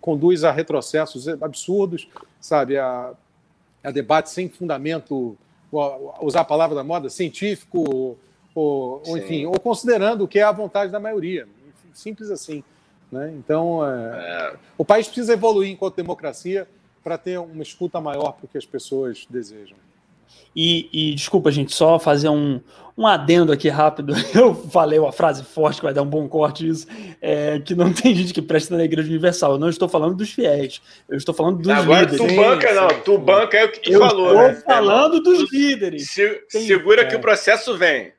conduz 0.00 0.44
a 0.44 0.50
retrocessos 0.50 1.28
absurdos, 1.28 2.08
sabe, 2.40 2.78
a, 2.78 3.12
a 3.82 3.90
debate 3.90 4.30
sem 4.30 4.48
fundamento, 4.48 5.36
usar 6.20 6.40
a 6.40 6.44
palavra 6.44 6.74
da 6.76 6.84
moda, 6.84 7.08
científico, 7.10 8.16
ou, 8.54 9.02
ou 9.06 9.18
enfim, 9.18 9.46
ou 9.46 9.58
considerando 9.58 10.24
o 10.24 10.28
que 10.28 10.38
é 10.38 10.42
a 10.42 10.52
vontade 10.52 10.92
da 10.92 11.00
maioria. 11.00 11.48
Simples 11.92 12.30
assim. 12.30 12.62
Né? 13.10 13.32
Então, 13.36 13.86
é, 13.86 14.52
é... 14.52 14.56
o 14.78 14.84
país 14.84 15.06
precisa 15.06 15.32
evoluir 15.32 15.70
enquanto 15.70 15.96
democracia 15.96 16.66
para 17.02 17.18
ter 17.18 17.38
uma 17.38 17.62
escuta 17.62 18.00
maior 18.00 18.32
para 18.32 18.46
o 18.46 18.48
que 18.48 18.56
as 18.56 18.64
pessoas 18.64 19.26
desejam. 19.28 19.76
E, 20.54 20.88
e, 20.92 21.14
desculpa, 21.14 21.50
gente, 21.50 21.74
só 21.74 21.98
fazer 21.98 22.28
um, 22.28 22.60
um 22.96 23.06
adendo 23.06 23.52
aqui 23.52 23.68
rápido. 23.68 24.14
Eu 24.34 24.54
falei 24.54 24.98
uma 24.98 25.12
frase 25.12 25.42
forte 25.44 25.76
que 25.76 25.84
vai 25.84 25.94
dar 25.94 26.02
um 26.02 26.06
bom 26.06 26.28
corte 26.28 26.68
isso, 26.68 26.86
é, 27.20 27.58
que 27.58 27.74
não 27.74 27.92
tem 27.92 28.14
gente 28.14 28.34
que 28.34 28.42
presta 28.42 28.76
na 28.76 28.84
Igreja 28.84 29.08
Universal. 29.08 29.52
Eu 29.52 29.58
não 29.58 29.68
estou 29.68 29.88
falando 29.88 30.14
dos 30.14 30.30
fiéis, 30.30 30.80
eu 31.08 31.16
estou 31.16 31.34
falando 31.34 31.58
dos 31.58 31.68
Agora, 31.68 32.02
líderes. 32.02 32.20
Agora 32.20 32.34
tu 32.34 32.60
banca, 32.60 32.74
não. 32.74 33.00
Tu 33.02 33.18
banca 33.18 33.56
é 33.56 33.64
o 33.64 33.72
que 33.72 33.80
tu 33.80 33.92
eu 33.92 34.00
falou, 34.00 34.28
estou 34.28 34.48
né? 34.48 34.62
falando 34.66 35.20
dos 35.22 35.50
líderes. 35.52 36.10
Se, 36.10 36.42
segura 36.48 37.06
que 37.06 37.16
o 37.16 37.20
processo 37.20 37.76
vem. 37.76 38.12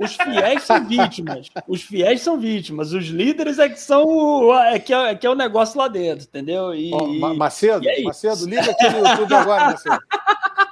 Os 0.00 0.16
fiéis 0.16 0.62
são 0.62 0.84
vítimas. 0.86 1.48
Os 1.68 1.82
fiéis 1.82 2.22
são 2.22 2.38
vítimas. 2.38 2.92
Os 2.94 3.04
líderes 3.06 3.58
é 3.58 3.68
que 3.68 3.78
são 3.78 4.04
o, 4.04 4.58
é 4.58 4.78
que 4.78 4.94
é, 4.94 5.10
é 5.10 5.14
que 5.14 5.26
é 5.26 5.30
o 5.30 5.34
negócio 5.34 5.78
lá 5.78 5.88
dentro, 5.88 6.24
entendeu? 6.24 6.74
E, 6.74 6.90
oh, 6.94 7.34
Macedo, 7.34 7.86
e 7.86 8.02
Macedo, 8.02 8.46
liga 8.46 8.70
aqui 8.70 8.88
no 8.88 9.06
YouTube 9.06 9.34
agora, 9.34 9.64
Macedo. 9.66 9.98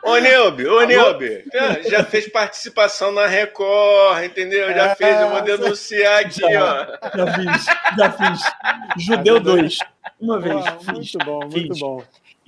Ô, 0.03 0.17
Nilbe, 0.17 0.67
ô, 0.67 0.83
Nilbe, 0.85 1.45
já, 1.91 2.03
fez 2.03 2.27
participação 2.29 3.13
na 3.13 3.27
Record, 3.27 4.25
entendeu? 4.25 4.69
Já 4.69 4.87
é, 4.87 4.95
fez, 4.95 5.21
eu 5.21 5.29
vou 5.29 5.43
denunciar 5.43 6.21
aqui, 6.25 6.41
já, 6.41 6.99
ó. 7.05 7.19
Já 7.19 7.33
fiz, 7.35 7.67
já 7.99 8.13
fiz. 8.13 8.41
Judeu 8.97 9.39
2. 9.39 9.79
Uma 10.19 10.41
vez. 10.41 10.65
Muito 10.87 11.19
bom, 11.19 11.41
muito 11.41 11.75
fiz. 11.75 11.81
bom. 11.81 12.03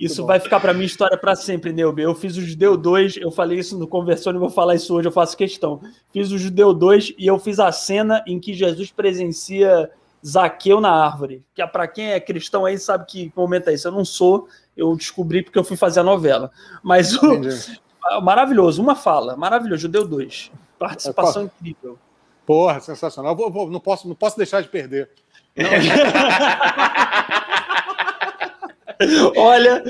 Isso 0.05 0.25
vai 0.25 0.39
ficar 0.39 0.59
para 0.59 0.73
minha 0.73 0.85
história 0.85 1.15
para 1.15 1.35
sempre, 1.35 1.71
Neube. 1.71 2.01
Eu 2.01 2.15
fiz 2.15 2.35
o 2.35 2.41
Judeu 2.41 2.75
2, 2.75 3.17
eu 3.17 3.29
falei 3.29 3.59
isso 3.59 3.77
no 3.77 3.87
Conversão, 3.87 4.33
e 4.33 4.37
vou 4.37 4.49
falar 4.49 4.73
isso 4.73 4.95
hoje, 4.95 5.07
eu 5.07 5.11
faço 5.11 5.37
questão. 5.37 5.79
Fiz 6.11 6.31
o 6.31 6.39
Judeu 6.39 6.73
2 6.73 7.13
e 7.19 7.27
eu 7.27 7.37
fiz 7.37 7.59
a 7.59 7.71
cena 7.71 8.23
em 8.25 8.39
que 8.39 8.53
Jesus 8.53 8.91
presencia 8.91 9.91
Zaqueu 10.25 10.81
na 10.81 10.91
árvore. 10.91 11.43
Que 11.53 11.61
é 11.61 11.67
para 11.67 11.87
quem 11.87 12.13
é 12.13 12.19
cristão 12.19 12.65
aí 12.65 12.79
sabe 12.79 13.05
que 13.05 13.31
momento 13.35 13.69
é 13.69 13.73
isso. 13.73 13.87
Eu 13.87 13.91
não 13.91 14.03
sou, 14.03 14.47
eu 14.75 14.95
descobri 14.95 15.43
porque 15.43 15.59
eu 15.59 15.63
fui 15.63 15.77
fazer 15.77 15.99
a 15.99 16.03
novela. 16.03 16.51
Mas 16.81 17.13
o, 17.15 17.39
maravilhoso, 18.23 18.81
uma 18.81 18.95
fala, 18.95 19.37
maravilhoso, 19.37 19.83
Judeu 19.83 20.07
2. 20.07 20.51
Participação 20.79 21.43
incrível. 21.43 21.99
Porra, 22.43 22.79
sensacional. 22.79 23.35
Vou, 23.35 23.51
vou, 23.51 23.69
não, 23.69 23.79
posso, 23.79 24.07
não 24.07 24.15
posso 24.15 24.35
deixar 24.35 24.61
de 24.61 24.67
perder. 24.67 25.09
olha, 29.35 29.83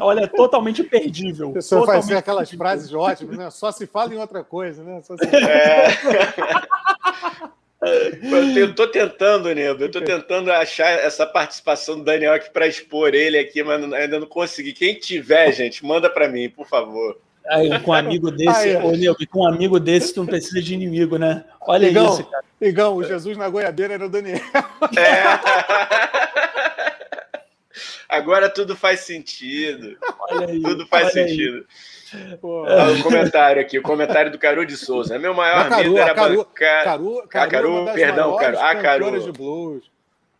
olha, 0.00 0.28
totalmente 0.28 0.82
perdível. 0.82 1.50
A 1.50 1.54
pessoa 1.54 1.80
totalmente 1.82 2.08
faz 2.08 2.18
aquelas 2.18 2.48
perdível. 2.48 2.66
frases 2.66 2.94
ótimas, 2.94 3.38
né? 3.38 3.50
Só 3.50 3.72
se 3.72 3.86
fala 3.86 4.14
em 4.14 4.18
outra 4.18 4.42
coisa, 4.44 4.82
né? 4.82 5.00
Só 5.02 5.16
se... 5.16 5.24
é. 5.24 5.88
Eu 8.56 8.70
estou 8.70 8.86
tentando, 8.86 9.52
Nego, 9.52 9.82
eu 9.82 9.86
estou 9.86 10.02
tentando 10.02 10.52
achar 10.52 10.88
essa 10.88 11.26
participação 11.26 11.98
do 11.98 12.04
Daniel 12.04 12.34
aqui 12.34 12.48
para 12.48 12.68
expor 12.68 13.12
ele 13.12 13.36
aqui, 13.36 13.60
mas 13.64 13.92
ainda 13.92 14.20
não 14.20 14.26
consegui. 14.26 14.72
Quem 14.72 14.94
tiver, 14.94 15.50
gente, 15.50 15.84
manda 15.84 16.08
para 16.08 16.28
mim, 16.28 16.48
por 16.48 16.64
favor. 16.68 17.18
Aí, 17.48 17.76
com 17.80 17.90
um 17.90 17.94
amigo 17.94 18.30
desse, 18.30 18.76
ô, 18.76 18.92
Nego, 18.92 19.16
com 19.28 19.40
um 19.40 19.48
amigo 19.48 19.80
desse, 19.80 20.14
tu 20.14 20.20
não 20.20 20.26
precisa 20.28 20.62
de 20.62 20.74
inimigo, 20.74 21.18
né? 21.18 21.44
Olha 21.60 21.88
Igão, 21.88 22.12
isso, 22.12 22.24
cara. 22.24 22.44
Igão, 22.60 22.94
o 22.94 23.02
Jesus 23.02 23.36
na 23.36 23.48
goiabeira 23.48 23.94
era 23.94 24.06
o 24.06 24.08
Daniel. 24.08 24.38
É. 24.96 26.21
Agora 28.12 28.50
tudo 28.50 28.76
faz 28.76 29.00
sentido. 29.00 29.96
Aí, 30.30 30.60
tudo 30.60 30.86
faz 30.86 31.12
sentido. 31.12 31.64
Olha 32.42 32.92
o 32.92 33.02
comentário 33.02 33.62
aqui, 33.62 33.78
o 33.78 33.82
comentário 33.82 34.30
do 34.30 34.38
Caru 34.38 34.66
de 34.66 34.76
Souza. 34.76 35.18
Meu 35.18 35.32
maior 35.32 35.66
Caru, 35.66 35.82
medo 35.82 35.98
era 35.98 36.14
Caru, 36.14 36.36
bancar. 36.36 36.84
Caru, 36.84 37.26
Caru, 37.26 37.50
Caru 37.50 37.88
é 37.88 37.94
perdão, 37.94 38.36
Caru. 38.36 38.58
Ah, 38.60 38.76
Caru. 38.76 39.18
De 39.18 39.32
blues 39.32 39.90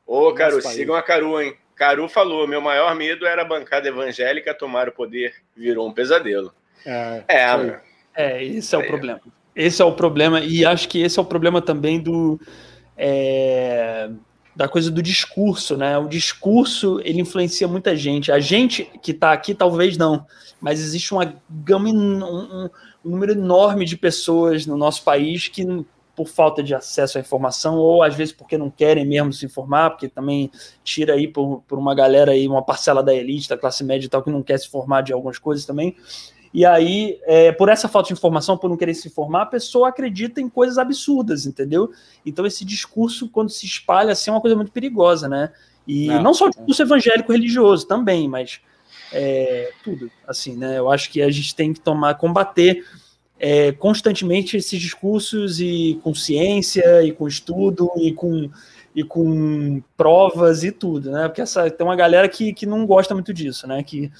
Ô, 0.07 0.35
Caru, 0.35 0.61
sigam 0.61 0.95
a 0.95 1.03
Caru, 1.03 1.41
hein? 1.41 1.57
Caru 1.75 2.11
falou: 2.11 2.47
meu 2.47 2.61
maior 2.61 2.95
medo 2.95 3.27
era 3.27 3.41
a 3.41 3.47
bancada 3.47 3.89
evangélica 3.89 4.53
tomar 4.53 4.91
o 4.91 4.93
poder. 4.93 5.33
Virou 5.57 5.89
um 5.89 5.95
pesadelo. 5.95 6.53
É, 6.85 7.25
é, 7.27 7.81
é 8.15 8.45
esse 8.45 8.75
é 8.75 8.79
o 8.79 8.87
problema. 8.87 9.21
Esse 9.57 9.81
é 9.81 9.85
o 9.85 9.93
problema, 9.93 10.41
e 10.41 10.63
acho 10.65 10.89
que 10.91 11.01
esse 11.01 11.19
é 11.19 11.23
o 11.23 11.25
problema 11.25 11.63
também 11.63 11.99
do. 11.99 12.39
É, 12.99 14.11
da 14.55 14.69
coisa 14.69 14.91
do 14.91 15.03
discurso, 15.03 15.77
né? 15.77 15.97
O 15.99 16.09
discurso 16.09 17.01
ele 17.05 17.21
influencia 17.21 17.67
muita 17.67 17.97
gente. 17.97 18.31
A 18.31 18.39
gente 18.39 18.85
que 19.03 19.13
está 19.13 19.33
aqui 19.33 19.55
talvez 19.55 19.97
não, 19.97 20.27
mas 20.61 20.81
existe 20.81 21.13
uma 21.13 21.35
gama, 21.49 21.89
um, 21.89 22.65
um, 22.65 22.71
número 23.05 23.33
enorme 23.33 23.85
de 23.85 23.97
pessoas 23.97 24.67
no 24.67 24.77
nosso 24.77 25.03
país 25.03 25.49
que 25.49 25.67
por 26.15 26.29
falta 26.29 26.63
de 26.63 26.75
acesso 26.75 27.17
à 27.17 27.21
informação 27.23 27.77
ou 27.77 28.03
às 28.03 28.15
vezes 28.15 28.35
porque 28.35 28.59
não 28.59 28.71
querem 28.71 29.07
mesmo 29.07 29.33
se 29.33 29.47
informar, 29.47 29.91
porque 29.91 30.09
também 30.09 30.51
tira 30.85 31.15
aí 31.15 31.27
por, 31.27 31.63
por 31.67 31.79
uma 31.79 31.95
galera 31.95 32.33
aí, 32.33 32.47
uma 32.47 32.63
parcela 32.63 33.03
da 33.03 33.15
elite, 33.15 33.49
da 33.49 33.57
classe 33.57 33.83
média 33.83 34.07
e 34.07 34.09
tal 34.09 34.23
que 34.23 34.31
não 34.31 34.43
quer 34.43 34.59
se 34.59 34.69
formar 34.69 35.01
de 35.03 35.13
algumas 35.13 35.39
coisas 35.39 35.65
também. 35.65 35.97
E 36.53 36.67
aí, 36.67 37.19
é, 37.25 37.51
por 37.51 37.69
essa 37.69 37.89
falta 37.89 38.09
de 38.09 38.13
informação, 38.13 38.59
por 38.59 38.69
não 38.69 38.77
querer 38.77 38.95
se 38.95 39.09
informar, 39.09 39.43
a 39.43 39.47
pessoa 39.47 39.89
acredita 39.89 40.41
em 40.41 40.49
coisas 40.49 40.77
absurdas, 40.77 41.47
entendeu? 41.47 41.91
Então, 42.27 42.45
esse 42.45 42.65
discurso, 42.65 43.29
quando 43.29 43.49
se 43.49 43.65
espalha, 43.65 44.13
assim, 44.13 44.31
é 44.31 44.35
uma 44.35 44.41
coisa 44.41 44.57
muito 44.57 44.71
perigosa, 44.71 45.29
né? 45.29 45.51
E 45.89 46.09
não, 46.09 46.23
não 46.23 46.35
só 46.35 46.47
o 46.47 46.51
discurso 46.51 46.83
evangélico 46.83 47.33
religioso 47.33 47.87
também, 47.87 48.29
mas 48.29 48.61
é, 49.13 49.71
tudo, 49.83 50.11
assim, 50.27 50.57
né? 50.57 50.79
Eu 50.79 50.91
acho 50.91 51.11
que 51.11 51.23
a 51.23 51.31
gente 51.31 51.55
tem 51.55 51.73
que 51.73 51.81
tomar, 51.81 52.15
combater 52.15 52.85
é, 53.39 53.73
constantemente 53.73 54.57
esses 54.57 54.81
discursos 54.81 55.59
e 55.59 55.99
com 56.03 56.15
ciência, 56.15 57.03
e 57.03 57.13
com 57.13 57.27
estudo, 57.27 57.91
e 57.97 58.13
com, 58.13 58.51
e 58.95 59.03
com 59.03 59.83
provas 59.97 60.63
e 60.65 60.71
tudo, 60.71 61.11
né? 61.11 61.29
Porque 61.29 61.41
essa, 61.41 61.71
tem 61.71 61.85
uma 61.85 61.97
galera 61.97 62.29
que, 62.29 62.53
que 62.53 62.67
não 62.67 62.87
gosta 62.87 63.15
muito 63.15 63.33
disso, 63.33 63.67
né? 63.67 63.83
Que 63.83 64.13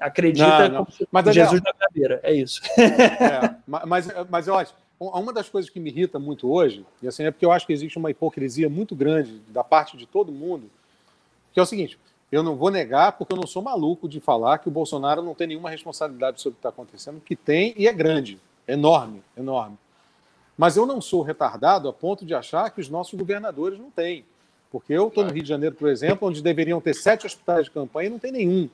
acredita 0.00 0.68
não, 0.68 0.80
não. 0.80 0.86
Mas, 1.12 1.34
Jesus 1.34 1.60
na 1.62 1.72
cadeira. 1.72 2.20
É 2.22 2.32
isso. 2.32 2.60
É, 2.80 3.54
mas, 3.66 4.08
mas 4.28 4.48
eu 4.48 4.54
acho, 4.56 4.74
uma 4.98 5.32
das 5.32 5.48
coisas 5.48 5.70
que 5.70 5.78
me 5.78 5.90
irrita 5.90 6.18
muito 6.18 6.50
hoje, 6.50 6.84
e 7.02 7.08
assim, 7.08 7.24
é 7.24 7.30
porque 7.30 7.44
eu 7.44 7.52
acho 7.52 7.66
que 7.66 7.72
existe 7.72 7.98
uma 7.98 8.10
hipocrisia 8.10 8.68
muito 8.68 8.94
grande 8.94 9.40
da 9.48 9.62
parte 9.62 9.96
de 9.96 10.06
todo 10.06 10.32
mundo, 10.32 10.70
que 11.52 11.60
é 11.60 11.62
o 11.62 11.66
seguinte: 11.66 11.98
eu 12.32 12.42
não 12.42 12.56
vou 12.56 12.70
negar, 12.70 13.12
porque 13.12 13.32
eu 13.32 13.36
não 13.36 13.46
sou 13.46 13.62
maluco 13.62 14.08
de 14.08 14.20
falar 14.20 14.58
que 14.58 14.68
o 14.68 14.70
Bolsonaro 14.70 15.22
não 15.22 15.34
tem 15.34 15.46
nenhuma 15.46 15.70
responsabilidade 15.70 16.40
sobre 16.40 16.54
o 16.54 16.56
que 16.56 16.58
está 16.60 16.68
acontecendo, 16.70 17.20
que 17.20 17.36
tem 17.36 17.74
e 17.76 17.86
é 17.86 17.92
grande, 17.92 18.38
enorme, 18.66 19.22
enorme. 19.36 19.78
Mas 20.56 20.76
eu 20.76 20.84
não 20.84 21.00
sou 21.00 21.22
retardado 21.22 21.88
a 21.88 21.92
ponto 21.92 22.24
de 22.24 22.34
achar 22.34 22.70
que 22.70 22.80
os 22.80 22.88
nossos 22.88 23.18
governadores 23.18 23.78
não 23.78 23.90
têm. 23.90 24.24
Porque 24.70 24.92
eu 24.92 25.08
estou 25.08 25.24
no 25.24 25.32
Rio 25.32 25.42
de 25.42 25.48
Janeiro, 25.48 25.74
por 25.74 25.88
exemplo, 25.88 26.28
onde 26.28 26.42
deveriam 26.42 26.80
ter 26.80 26.94
sete 26.94 27.26
hospitais 27.26 27.64
de 27.64 27.70
campanha 27.70 28.08
e 28.08 28.10
não 28.10 28.18
tem 28.18 28.30
nenhum 28.30 28.68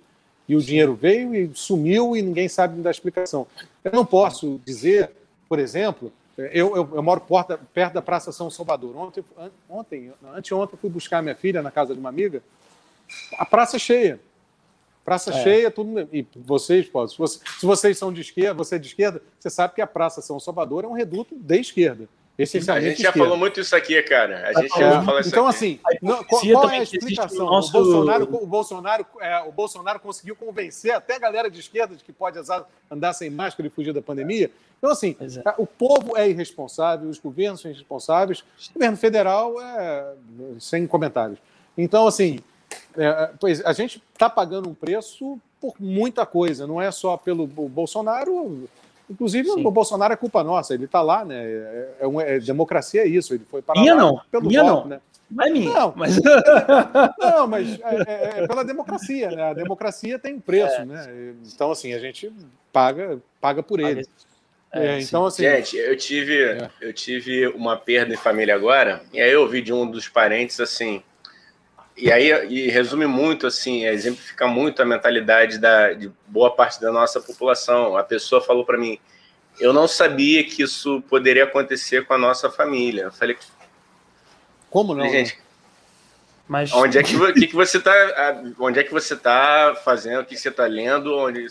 e 0.48 0.54
o 0.54 0.60
dinheiro 0.60 0.94
veio 0.94 1.34
e 1.34 1.50
sumiu 1.54 2.16
e 2.16 2.22
ninguém 2.22 2.48
sabe 2.48 2.76
me 2.76 2.82
dar 2.82 2.90
explicação. 2.90 3.46
Eu 3.82 3.92
não 3.92 4.06
posso 4.06 4.60
dizer, 4.64 5.10
por 5.48 5.58
exemplo, 5.58 6.12
eu, 6.36 6.76
eu, 6.76 6.90
eu 6.94 7.02
moro 7.02 7.20
porta, 7.20 7.58
perto 7.72 7.94
da 7.94 8.02
Praça 8.02 8.30
São 8.30 8.50
Salvador. 8.50 8.96
Ontem, 8.96 9.24
ontem, 9.68 10.12
anteontem, 10.34 10.78
fui 10.78 10.90
buscar 10.90 11.22
minha 11.22 11.34
filha 11.34 11.62
na 11.62 11.70
casa 11.70 11.94
de 11.94 12.00
uma 12.00 12.08
amiga. 12.08 12.42
A 13.38 13.46
praça 13.46 13.76
é 13.76 13.78
cheia. 13.78 14.20
Praça 15.04 15.30
é. 15.30 15.42
cheia, 15.42 15.70
tudo. 15.70 16.08
E 16.12 16.26
vocês, 16.36 16.88
pô, 16.88 17.06
se, 17.08 17.16
vocês, 17.16 17.42
se 17.58 17.64
vocês 17.64 17.96
são 17.96 18.12
de 18.12 18.20
esquerda, 18.20 18.54
você 18.54 18.76
é 18.76 18.78
de 18.78 18.88
esquerda, 18.88 19.22
você 19.38 19.48
sabe 19.48 19.74
que 19.74 19.80
a 19.80 19.86
Praça 19.86 20.20
São 20.20 20.38
Salvador 20.38 20.84
é 20.84 20.88
um 20.88 20.92
reduto 20.92 21.34
de 21.34 21.58
esquerda. 21.58 22.08
Essencialmente 22.38 22.86
a 22.86 22.90
gente 22.90 23.02
já 23.02 23.08
esquerda. 23.08 23.26
falou 23.26 23.38
muito 23.38 23.60
isso 23.60 23.74
aqui, 23.74 24.00
cara. 24.02 24.48
A 24.48 24.60
gente 24.60 24.74
é, 24.74 24.78
já 24.78 25.02
falou 25.02 25.20
isso 25.20 25.28
Então, 25.30 25.46
aqui. 25.46 25.56
assim, 25.56 25.80
não, 26.02 26.22
qual, 26.24 26.42
qual 26.42 26.70
é 26.70 26.78
a 26.78 26.82
explicação? 26.82 27.46
Nosso... 27.46 27.68
O 27.70 27.82
Bolsonaro, 27.82 28.24
o, 28.24 28.46
Bolsonaro, 28.46 29.06
é, 29.20 29.40
o 29.40 29.52
Bolsonaro 29.52 30.00
conseguiu 30.00 30.36
convencer 30.36 30.92
até 30.92 31.16
a 31.16 31.18
galera 31.18 31.50
de 31.50 31.60
esquerda 31.60 31.96
de 31.96 32.04
que 32.04 32.12
pode 32.12 32.38
andar 32.90 33.12
sem 33.14 33.30
máscara 33.30 33.66
e 33.66 33.70
fugir 33.70 33.94
da 33.94 34.02
pandemia. 34.02 34.50
Então, 34.78 34.90
assim, 34.90 35.16
é. 35.18 35.54
o 35.56 35.66
povo 35.66 36.16
é 36.16 36.28
irresponsável, 36.28 37.08
os 37.08 37.18
governos 37.18 37.62
são 37.62 37.70
irresponsáveis, 37.70 38.40
o 38.70 38.74
governo 38.74 38.96
federal 38.98 39.58
é 39.60 40.12
sem 40.60 40.86
comentários. 40.86 41.38
Então, 41.76 42.06
assim, 42.06 42.40
é, 42.96 43.30
pois 43.40 43.64
a 43.64 43.72
gente 43.72 44.02
está 44.12 44.28
pagando 44.28 44.68
um 44.68 44.74
preço 44.74 45.38
por 45.58 45.74
muita 45.80 46.26
coisa, 46.26 46.66
não 46.66 46.80
é 46.80 46.90
só 46.90 47.16
pelo 47.16 47.46
Bolsonaro 47.46 48.68
Inclusive, 49.08 49.48
Sim. 49.48 49.64
o 49.64 49.70
Bolsonaro 49.70 50.12
é 50.12 50.16
culpa 50.16 50.42
nossa, 50.42 50.74
ele 50.74 50.84
está 50.84 51.00
lá, 51.00 51.24
né? 51.24 51.44
É, 51.44 51.88
é, 52.00 52.36
é, 52.36 52.40
democracia 52.40 53.02
é 53.02 53.06
isso, 53.06 53.34
ele 53.34 53.44
foi 53.48 53.62
para 53.62 53.80
minha 53.80 53.94
lá 53.94 54.00
não, 54.00 54.20
pelo 54.30 54.46
minha 54.46 54.64
voto, 54.64 54.82
não. 54.82 54.88
né? 54.88 55.00
Não 55.30 55.44
é 55.44 55.50
minha. 55.50 55.72
Não, 55.72 55.94
mas, 55.96 56.20
não, 57.18 57.46
mas 57.46 57.80
é, 57.80 57.94
é, 58.06 58.42
é, 58.42 58.46
pela 58.46 58.64
democracia, 58.64 59.30
né? 59.30 59.42
A 59.50 59.52
democracia 59.52 60.18
tem 60.18 60.34
um 60.34 60.40
preço, 60.40 60.80
é. 60.80 60.84
né? 60.84 61.34
Então, 61.52 61.70
assim, 61.70 61.92
a 61.94 61.98
gente 61.98 62.32
paga, 62.72 63.20
paga 63.40 63.62
por 63.62 63.80
ele. 63.80 64.06
É, 64.72 65.00
então, 65.00 65.24
assim, 65.26 65.42
gente, 65.42 65.76
eu 65.76 65.96
tive, 65.96 66.68
eu 66.80 66.92
tive 66.92 67.46
uma 67.48 67.76
perda 67.76 68.12
em 68.12 68.16
família 68.16 68.54
agora, 68.54 69.02
e 69.12 69.20
aí 69.20 69.32
eu 69.32 69.42
ouvi 69.42 69.62
de 69.62 69.72
um 69.72 69.88
dos 69.88 70.08
parentes 70.08 70.60
assim, 70.60 71.02
e 71.96 72.12
aí 72.12 72.30
e 72.48 72.68
resume 72.68 73.06
muito, 73.06 73.46
assim, 73.46 73.84
exemplifica 73.84 74.46
muito 74.46 74.82
a 74.82 74.84
mentalidade 74.84 75.58
da, 75.58 75.92
de 75.92 76.12
boa 76.26 76.54
parte 76.54 76.80
da 76.80 76.92
nossa 76.92 77.20
população. 77.20 77.96
A 77.96 78.04
pessoa 78.04 78.40
falou 78.40 78.64
para 78.64 78.76
mim: 78.76 78.98
eu 79.58 79.72
não 79.72 79.88
sabia 79.88 80.44
que 80.44 80.62
isso 80.62 81.02
poderia 81.08 81.44
acontecer 81.44 82.04
com 82.04 82.14
a 82.14 82.18
nossa 82.18 82.50
família. 82.50 83.04
Eu 83.04 83.12
falei: 83.12 83.36
como 84.68 84.94
não? 84.94 85.08
Gente, 85.08 85.38
mas 86.46 86.72
onde 86.72 86.98
é 86.98 87.02
que, 87.02 87.32
que, 87.32 87.46
que 87.48 87.54
você 87.54 87.78
está? 87.78 88.42
Onde 88.58 88.78
é 88.78 88.82
que 88.82 88.92
você 88.92 89.14
está 89.14 89.74
fazendo? 89.84 90.20
O 90.20 90.24
que 90.24 90.36
você 90.36 90.48
está 90.50 90.66
lendo? 90.66 91.16
Onde 91.16 91.46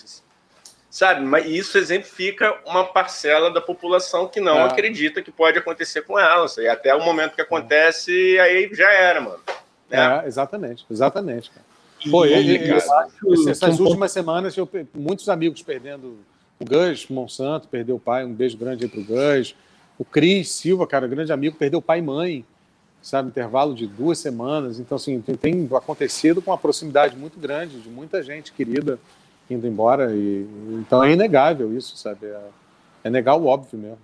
sabe? 0.90 1.26
Mas 1.26 1.46
isso 1.46 1.78
exemplifica 1.78 2.58
uma 2.66 2.86
parcela 2.86 3.52
da 3.52 3.60
população 3.60 4.28
que 4.28 4.40
não 4.40 4.60
é. 4.60 4.64
acredita 4.64 5.22
que 5.22 5.32
pode 5.32 5.58
acontecer 5.58 6.04
com 6.04 6.18
ela. 6.18 6.46
E 6.60 6.68
até 6.70 6.96
o 6.96 7.04
momento 7.04 7.36
que 7.36 7.42
acontece, 7.42 8.40
aí 8.40 8.70
já 8.72 8.90
era, 8.94 9.20
mano. 9.20 9.42
É, 9.90 10.00
é 10.00 10.28
exatamente, 10.28 10.86
exatamente. 10.90 11.52
Foi, 12.10 12.34
e, 12.34 12.58
e, 12.58 12.72
acho 12.72 13.50
essas 13.50 13.80
últimas 13.80 14.12
semanas, 14.12 14.56
eu, 14.56 14.70
muitos 14.94 15.28
amigos 15.30 15.62
perdendo 15.62 16.18
o 16.60 16.66
Gus, 16.66 17.08
Monsanto, 17.10 17.68
perdeu 17.68 17.96
o 17.96 18.00
pai, 18.00 18.26
um 18.26 18.34
beijo 18.34 18.58
grande 18.58 18.86
aí 18.86 18.90
pro 18.90 19.04
Gus. 19.04 19.56
O 19.98 20.06
Cris 20.06 20.52
Silva, 20.52 20.86
cara, 20.86 21.08
grande 21.08 21.32
amigo, 21.32 21.56
perdeu 21.58 21.82
pai 21.82 22.00
e 22.00 22.02
mãe, 22.02 22.46
sabe, 23.02 23.30
intervalo 23.30 23.74
de 23.74 23.88
duas 23.88 24.20
semanas. 24.20 24.80
Então, 24.80 24.98
assim, 24.98 25.22
tem, 25.22 25.36
tem 25.36 25.70
acontecido 25.74 26.42
com 26.42 26.52
uma 26.52 26.58
proximidade 26.58 27.16
muito 27.16 27.40
grande 27.40 27.80
de 27.80 27.90
muita 27.90 28.22
gente 28.22 28.52
querida 28.52 29.00
indo 29.50 29.68
embora. 29.68 30.14
E, 30.14 30.48
então 30.80 31.04
é 31.04 31.12
inegável 31.12 31.76
isso, 31.76 31.96
sabe? 31.98 32.26
É, 32.28 32.42
é 33.06 33.10
negar 33.10 33.36
o 33.36 33.46
óbvio 33.46 33.80
mesmo. 33.80 34.00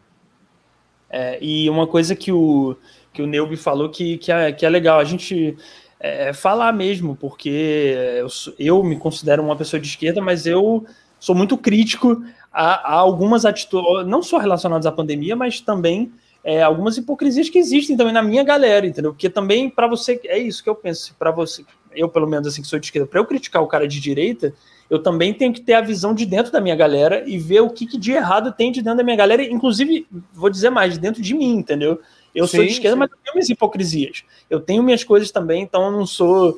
É, 1.10 1.38
e 1.44 1.70
uma 1.70 1.86
coisa 1.86 2.16
que 2.16 2.32
o, 2.32 2.78
que 3.13 3.21
o 3.21 3.27
Neubi 3.27 3.57
falou 3.57 3.89
que, 3.89 4.17
que, 4.17 4.31
é, 4.31 4.51
que 4.51 4.65
é 4.65 4.69
legal 4.69 4.99
a 4.99 5.03
gente 5.03 5.57
é, 5.99 6.33
falar 6.33 6.71
mesmo, 6.73 7.15
porque 7.15 7.95
eu, 8.19 8.27
eu 8.57 8.83
me 8.83 8.97
considero 8.97 9.43
uma 9.43 9.55
pessoa 9.55 9.79
de 9.79 9.88
esquerda, 9.88 10.21
mas 10.21 10.45
eu 10.45 10.85
sou 11.19 11.35
muito 11.35 11.57
crítico 11.57 12.23
a, 12.51 12.93
a 12.93 12.95
algumas 12.95 13.45
atitudes, 13.45 14.07
não 14.07 14.23
só 14.23 14.38
relacionadas 14.38 14.85
à 14.85 14.91
pandemia, 14.91 15.35
mas 15.35 15.61
também 15.61 16.11
é, 16.43 16.63
algumas 16.63 16.97
hipocrisias 16.97 17.49
que 17.49 17.59
existem 17.59 17.95
também 17.95 18.13
na 18.13 18.23
minha 18.23 18.43
galera, 18.43 18.85
entendeu? 18.88 19.11
Porque 19.11 19.29
também, 19.29 19.69
para 19.69 19.88
você, 19.88 20.19
é 20.25 20.39
isso 20.39 20.63
que 20.63 20.69
eu 20.69 20.75
penso, 20.75 21.15
para 21.17 21.29
você, 21.29 21.63
eu 21.95 22.09
pelo 22.09 22.27
menos 22.27 22.47
assim 22.47 22.61
que 22.61 22.67
sou 22.67 22.79
de 22.79 22.88
esquerda, 22.88 23.07
para 23.07 23.19
eu 23.19 23.25
criticar 23.25 23.61
o 23.61 23.67
cara 23.67 23.88
de 23.88 23.99
direita, 23.99 24.53
eu 24.89 24.99
também 24.99 25.33
tenho 25.33 25.53
que 25.53 25.61
ter 25.61 25.73
a 25.75 25.81
visão 25.81 26.13
de 26.13 26.25
dentro 26.25 26.51
da 26.51 26.59
minha 26.59 26.75
galera 26.75 27.23
e 27.25 27.38
ver 27.38 27.61
o 27.61 27.69
que, 27.69 27.85
que 27.85 27.97
de 27.97 28.11
errado 28.11 28.51
tem 28.51 28.71
de 28.71 28.81
dentro 28.81 28.97
da 28.97 29.03
minha 29.03 29.15
galera, 29.15 29.43
inclusive, 29.43 30.07
vou 30.33 30.49
dizer 30.49 30.69
mais, 30.69 30.93
de 30.93 30.99
dentro 30.99 31.21
de 31.21 31.33
mim, 31.33 31.57
entendeu? 31.57 31.99
Eu 32.34 32.48
sim, 32.48 32.58
sou 32.58 32.66
de 32.66 32.72
esquerda, 32.72 32.95
sim. 32.95 32.99
mas 32.99 33.12
eu 33.12 33.18
tenho 33.24 33.36
minhas 33.36 33.49
hipocrisias. 33.49 34.24
Eu 34.49 34.60
tenho 34.60 34.84
minhas 34.84 35.03
coisas 35.03 35.32
também, 35.32 35.64
então 35.64 35.86
eu 35.86 35.91
não 35.91 36.06
sou 36.06 36.58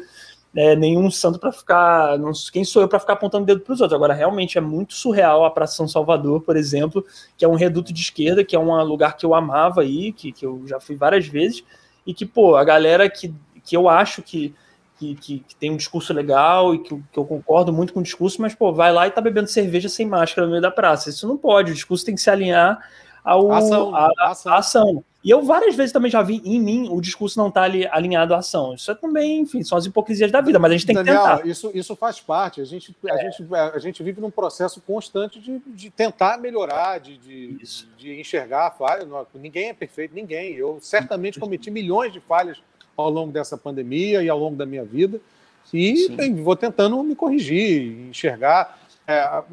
é, 0.56 0.76
nenhum 0.76 1.10
santo 1.10 1.40
para 1.40 1.52
ficar. 1.52 2.18
Não, 2.20 2.32
quem 2.52 2.64
sou 2.64 2.82
eu 2.82 2.88
para 2.88 3.00
ficar 3.00 3.14
apontando 3.14 3.44
o 3.44 3.48
dedo 3.48 3.62
para 3.62 3.74
os 3.74 3.82
outros? 3.82 3.96
Agora, 3.96 4.14
realmente 4.14 4.58
é 4.58 4.62
muito 4.62 4.94
surreal 4.94 5.44
a 5.44 5.52
Praça 5.52 5.76
São 5.76 5.88
Salvador, 5.88 6.42
por 6.42 6.56
exemplo, 6.56 7.04
que 7.36 7.44
é 7.44 7.48
um 7.48 7.56
reduto 7.56 7.92
de 7.92 8.02
esquerda, 8.02 8.44
que 8.44 8.56
é 8.56 8.60
um 8.60 8.84
lugar 8.84 9.18
que 9.18 9.26
eu 9.26 9.34
amava 9.34 9.82
aí, 9.82 10.12
que, 10.12 10.32
que 10.32 10.46
eu 10.46 10.64
já 10.68 10.80
fui 10.80 10.96
várias 10.96 11.26
vezes, 11.28 11.64
e 12.06 12.14
que, 12.14 12.26
pô, 12.26 12.56
a 12.56 12.64
galera 12.64 13.10
que, 13.10 13.34
que 13.64 13.76
eu 13.76 13.90
acho 13.90 14.22
que. 14.22 14.54
Que, 15.00 15.16
que, 15.16 15.40
que, 15.40 15.56
tem 15.56 15.72
um 15.72 15.76
discurso 15.76 16.14
legal 16.14 16.74
e 16.74 16.80
que, 16.80 16.96
que, 17.12 17.20
eu 17.20 17.26
concordo 17.26 17.74
muito 17.74 17.92
com 17.92 18.00
o 18.00 18.04
discurso, 18.04 18.40
mas, 18.40 18.54
pô, 18.54 18.72
vai 18.72 18.94
lá 18.94 19.08
e 19.08 19.12
tá 19.12 19.20
bebendo 19.20 19.50
cerveja 19.50 19.90
sem 19.90 20.06
máscara 20.06 20.46
no 20.46 20.52
meio 20.52 20.62
da 20.62 20.72
praça. 20.72 21.10
Isso 21.10 21.28
não 21.28 21.36
pode, 21.36 21.72
o 21.72 21.74
discurso 21.74 22.06
tem 22.06 22.14
que 22.14 22.22
se 22.22 22.30
alinhar 22.30 22.80
ao, 23.24 23.52
ação, 23.52 23.96
a, 23.96 24.10
a, 24.18 24.32
ação. 24.32 24.54
A 24.54 24.58
ação. 24.58 25.04
E 25.24 25.30
eu 25.30 25.42
várias 25.42 25.74
vezes 25.74 25.94
também 25.94 26.12
já 26.12 26.22
vi 26.22 26.42
em 26.44 26.60
mim 26.60 26.90
o 26.92 27.00
discurso 27.00 27.40
não 27.40 27.48
estar 27.48 27.72
tá 27.72 27.78
alinhado 27.92 28.34
à 28.34 28.40
ação. 28.40 28.74
Isso 28.74 28.92
é 28.92 28.96
também, 28.96 29.40
enfim, 29.40 29.64
são 29.64 29.78
as 29.78 29.86
hipocrisias 29.86 30.30
da 30.30 30.42
vida, 30.42 30.60
mas 30.60 30.72
a 30.72 30.74
gente 30.74 30.86
tem 30.86 30.96
Daniel, 30.96 31.22
que 31.22 31.30
tentar. 31.30 31.48
Isso, 31.48 31.72
isso 31.74 31.96
faz 31.96 32.20
parte. 32.20 32.60
A 32.60 32.66
gente, 32.66 32.94
a, 33.10 33.16
é. 33.16 33.32
gente, 33.32 33.56
a 33.56 33.80
gente 33.80 34.04
vive 34.04 34.20
num 34.20 34.30
processo 34.30 34.82
constante 34.82 35.40
de, 35.40 35.62
de 35.66 35.90
tentar 35.90 36.38
melhorar, 36.38 37.00
de, 37.00 37.18
de, 37.18 37.58
de 37.98 38.20
enxergar 38.20 38.68
a 38.68 38.72
falha. 38.72 39.08
Ninguém 39.34 39.70
é 39.70 39.74
perfeito, 39.74 40.14
ninguém. 40.14 40.56
Eu 40.56 40.78
certamente 40.82 41.40
cometi 41.40 41.72
milhões 41.72 42.12
de 42.12 42.20
falhas 42.20 42.58
ao 42.98 43.10
longo 43.10 43.32
dessa 43.32 43.58
pandemia 43.58 44.22
e 44.22 44.28
ao 44.28 44.38
longo 44.38 44.58
da 44.58 44.66
minha 44.66 44.84
vida. 44.84 45.22
E 45.74 46.10
bem, 46.10 46.36
vou 46.36 46.56
tentando 46.56 47.02
me 47.02 47.16
corrigir, 47.16 48.10
enxergar. 48.10 48.83
É, 49.06 49.20
a, 49.20 49.44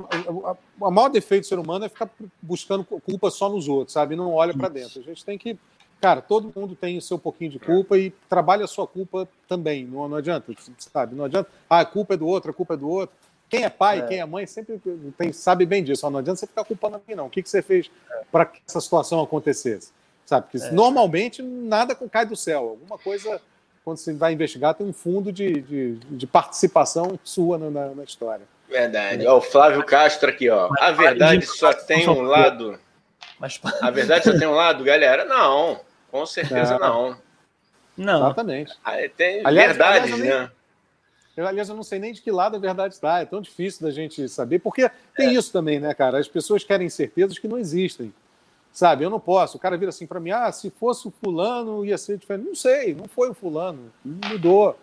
a, 0.45 0.87
a, 0.87 0.91
maior 0.91 1.09
defeito 1.09 1.43
do 1.43 1.47
ser 1.47 1.59
humano 1.59 1.85
é 1.85 1.89
ficar 1.89 2.09
buscando 2.41 2.85
culpa 2.85 3.31
só 3.31 3.49
nos 3.49 3.67
outros, 3.69 3.93
sabe? 3.93 4.15
Não 4.15 4.33
olha 4.33 4.55
para 4.55 4.69
dentro. 4.69 5.01
A 5.01 5.03
gente 5.03 5.25
tem 5.25 5.37
que. 5.37 5.59
Cara, 6.01 6.23
todo 6.23 6.53
mundo 6.55 6.75
tem 6.75 6.97
o 6.97 7.03
seu 7.03 7.19
pouquinho 7.19 7.51
de 7.51 7.59
culpa 7.59 7.99
e 7.99 8.11
trabalha 8.29 8.65
a 8.65 8.69
sua 8.69 8.87
culpa 8.87 9.29
também. 9.49 9.85
Não, 9.85 10.09
não 10.09 10.17
adianta, 10.17 10.53
sabe? 10.79 11.15
Não 11.15 11.25
adianta. 11.25 11.51
Ah, 11.69 11.81
a 11.81 11.85
culpa 11.85 12.15
é 12.15 12.17
do 12.17 12.27
outro, 12.27 12.53
a 12.53 12.55
culpa 12.55 12.75
é 12.75 12.77
do 12.77 12.89
outro. 12.89 13.15
Quem 13.51 13.65
é 13.65 13.69
pai, 13.69 13.99
é. 13.99 14.07
quem 14.07 14.19
é 14.21 14.25
mãe, 14.25 14.47
sempre 14.47 14.81
tem, 15.19 15.33
sabe 15.33 15.67
bem 15.67 15.83
disso. 15.83 16.09
Não 16.09 16.21
adianta 16.21 16.39
você 16.39 16.47
ficar 16.47 16.65
culpando 16.65 16.97
aqui, 16.97 17.17
não. 17.17 17.27
O 17.27 17.31
que, 17.31 17.43
que 17.43 17.51
você 17.51 17.61
fez 17.61 17.91
é. 18.09 18.23
para 18.31 18.47
que 18.47 18.63
essa 18.67 18.81
situação 18.81 19.21
acontecesse? 19.21 19.93
Sabe? 20.25 20.47
Porque 20.47 20.65
é. 20.65 20.71
normalmente 20.71 21.43
nada 21.43 21.95
cai 21.95 22.25
do 22.25 22.37
céu. 22.37 22.61
Alguma 22.61 22.97
coisa, 22.97 23.43
quando 23.85 23.97
você 23.97 24.15
vai 24.15 24.33
investigar, 24.33 24.75
tem 24.75 24.87
um 24.87 24.93
fundo 24.93 25.33
de, 25.33 25.61
de, 25.61 25.95
de 25.97 26.27
participação 26.29 27.19
sua 27.25 27.59
na, 27.59 27.89
na 27.93 28.05
história. 28.05 28.47
Verdade. 28.71 29.27
Ó, 29.27 29.39
o 29.39 29.41
Flávio 29.41 29.85
Castro 29.85 30.31
aqui, 30.31 30.49
ó. 30.49 30.71
A 30.79 30.93
verdade 30.93 31.45
só 31.45 31.73
tem 31.75 32.09
um 32.09 32.23
lado. 32.23 32.79
A 33.83 33.91
verdade 33.91 34.25
só 34.25 34.39
tem 34.39 34.47
um 34.47 34.55
lado, 34.55 34.85
galera? 34.85 35.25
Não, 35.25 35.81
com 36.11 36.25
certeza 36.25 36.79
não. 36.79 37.17
Não. 37.97 38.27
Exatamente. 38.27 38.73
Ah, 38.85 38.97
tem 39.15 39.45
aliás, 39.45 39.77
verdades, 39.77 40.13
aliás, 40.13 40.41
né? 40.43 40.51
Eu, 41.37 41.47
aliás, 41.47 41.69
eu 41.69 41.75
não 41.75 41.83
sei 41.83 41.99
nem 41.99 42.13
de 42.13 42.23
que 42.23 42.31
lado 42.31 42.57
a 42.57 42.61
verdade 42.61 42.95
está. 42.95 43.21
É 43.21 43.25
tão 43.25 43.41
difícil 43.41 43.87
da 43.87 43.91
gente 43.91 44.29
saber, 44.29 44.61
porque 44.61 44.91
tem 45.17 45.29
é. 45.29 45.33
isso 45.33 45.53
também, 45.53 45.81
né, 45.81 45.93
cara? 45.93 46.19
As 46.19 46.29
pessoas 46.29 46.63
querem 46.63 46.89
certezas 46.89 47.39
que 47.39 47.49
não 47.49 47.59
existem. 47.59 48.13
Sabe? 48.73 49.05
Eu 49.05 49.11
não 49.11 49.19
posso. 49.19 49.57
O 49.57 49.61
cara 49.61 49.77
vira 49.77 49.89
assim 49.89 50.07
para 50.07 50.21
mim: 50.21 50.31
ah, 50.31 50.53
se 50.53 50.71
fosse 50.71 51.09
o 51.09 51.11
fulano 51.11 51.85
ia 51.85 51.99
ser 51.99 52.19
diferente. 52.19 52.47
Não 52.47 52.55
sei, 52.55 52.95
não 52.95 53.09
foi 53.09 53.31
o 53.31 53.35
fulano. 53.35 53.93
Mudou 54.05 54.79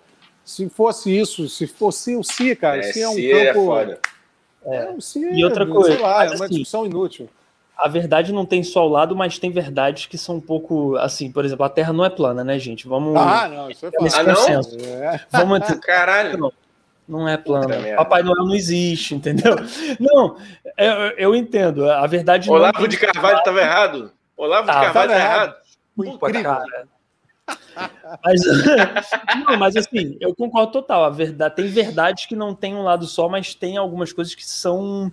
se 0.47 0.69
fosse 0.69 1.15
isso, 1.15 1.49
se 1.49 1.67
fosse 1.67 2.15
o 2.15 2.23
si, 2.23 2.55
cara, 2.55 2.77
é, 2.77 2.83
se 2.83 3.01
é 3.01 3.09
um 3.09 3.13
si 3.15 3.31
é 3.33 3.53
campo. 3.53 3.75
É, 3.75 3.97
é, 4.63 4.89
um 4.91 5.01
si, 5.01 5.19
e 5.19 5.43
outra 5.43 5.67
coisa, 5.67 5.91
sei 5.91 6.01
lá, 6.01 6.23
é 6.23 6.27
uma 6.29 6.45
assim, 6.45 6.47
discussão 6.47 6.85
inútil. 6.85 7.29
A 7.77 7.89
verdade 7.89 8.31
não 8.31 8.45
tem 8.45 8.63
só 8.63 8.87
o 8.87 8.89
lado, 8.89 9.13
mas 9.13 9.37
tem 9.37 9.51
verdades 9.51 10.05
que 10.05 10.17
são 10.17 10.37
um 10.37 10.41
pouco 10.41 10.95
assim, 10.95 11.29
por 11.29 11.43
exemplo, 11.43 11.65
a 11.65 11.69
Terra 11.69 11.91
não 11.91 12.05
é 12.05 12.09
plana, 12.09 12.45
né, 12.45 12.57
gente? 12.57 12.87
Vamos. 12.87 13.13
Ah, 13.17 13.49
não, 13.49 13.69
isso 13.69 13.85
é 13.87 13.91
plano. 13.91 14.09
Ah, 14.15 14.23
não? 14.23 14.61
É. 15.03 15.25
Vamos 15.29 15.57
entrar... 15.69 15.79
Caralho. 15.79 16.37
Não, 16.37 16.53
não 17.05 17.27
é 17.27 17.35
plana. 17.35 17.97
Papai 17.97 18.23
Noel 18.23 18.45
não 18.45 18.55
existe, 18.55 19.15
entendeu? 19.15 19.53
Não, 19.99 20.37
eu, 20.77 20.93
eu 21.17 21.35
entendo. 21.35 21.89
A 21.91 22.07
verdade. 22.07 22.49
Olavo 22.49 22.81
não... 22.81 22.87
de 22.87 22.97
Carvalho 22.97 23.37
estava 23.37 23.59
errado. 23.59 24.11
Olavo 24.35 24.63
de 24.63 24.71
ah, 24.71 24.81
Carvalho 24.81 25.11
estava 25.11 25.13
errado. 25.13 25.43
errado. 25.43 25.55
Puta, 25.95 26.43
cara. 26.43 26.96
Mas, 28.23 28.41
não, 29.45 29.57
mas 29.57 29.75
assim, 29.75 30.17
eu 30.19 30.35
concordo 30.35 30.71
total. 30.71 31.05
A 31.05 31.09
verdade, 31.09 31.55
tem 31.55 31.67
verdades 31.67 32.25
que 32.25 32.35
não 32.35 32.53
tem 32.55 32.75
um 32.75 32.83
lado 32.83 33.05
só, 33.05 33.29
mas 33.29 33.53
tem 33.53 33.77
algumas 33.77 34.11
coisas 34.11 34.33
que 34.35 34.45
são 34.45 35.11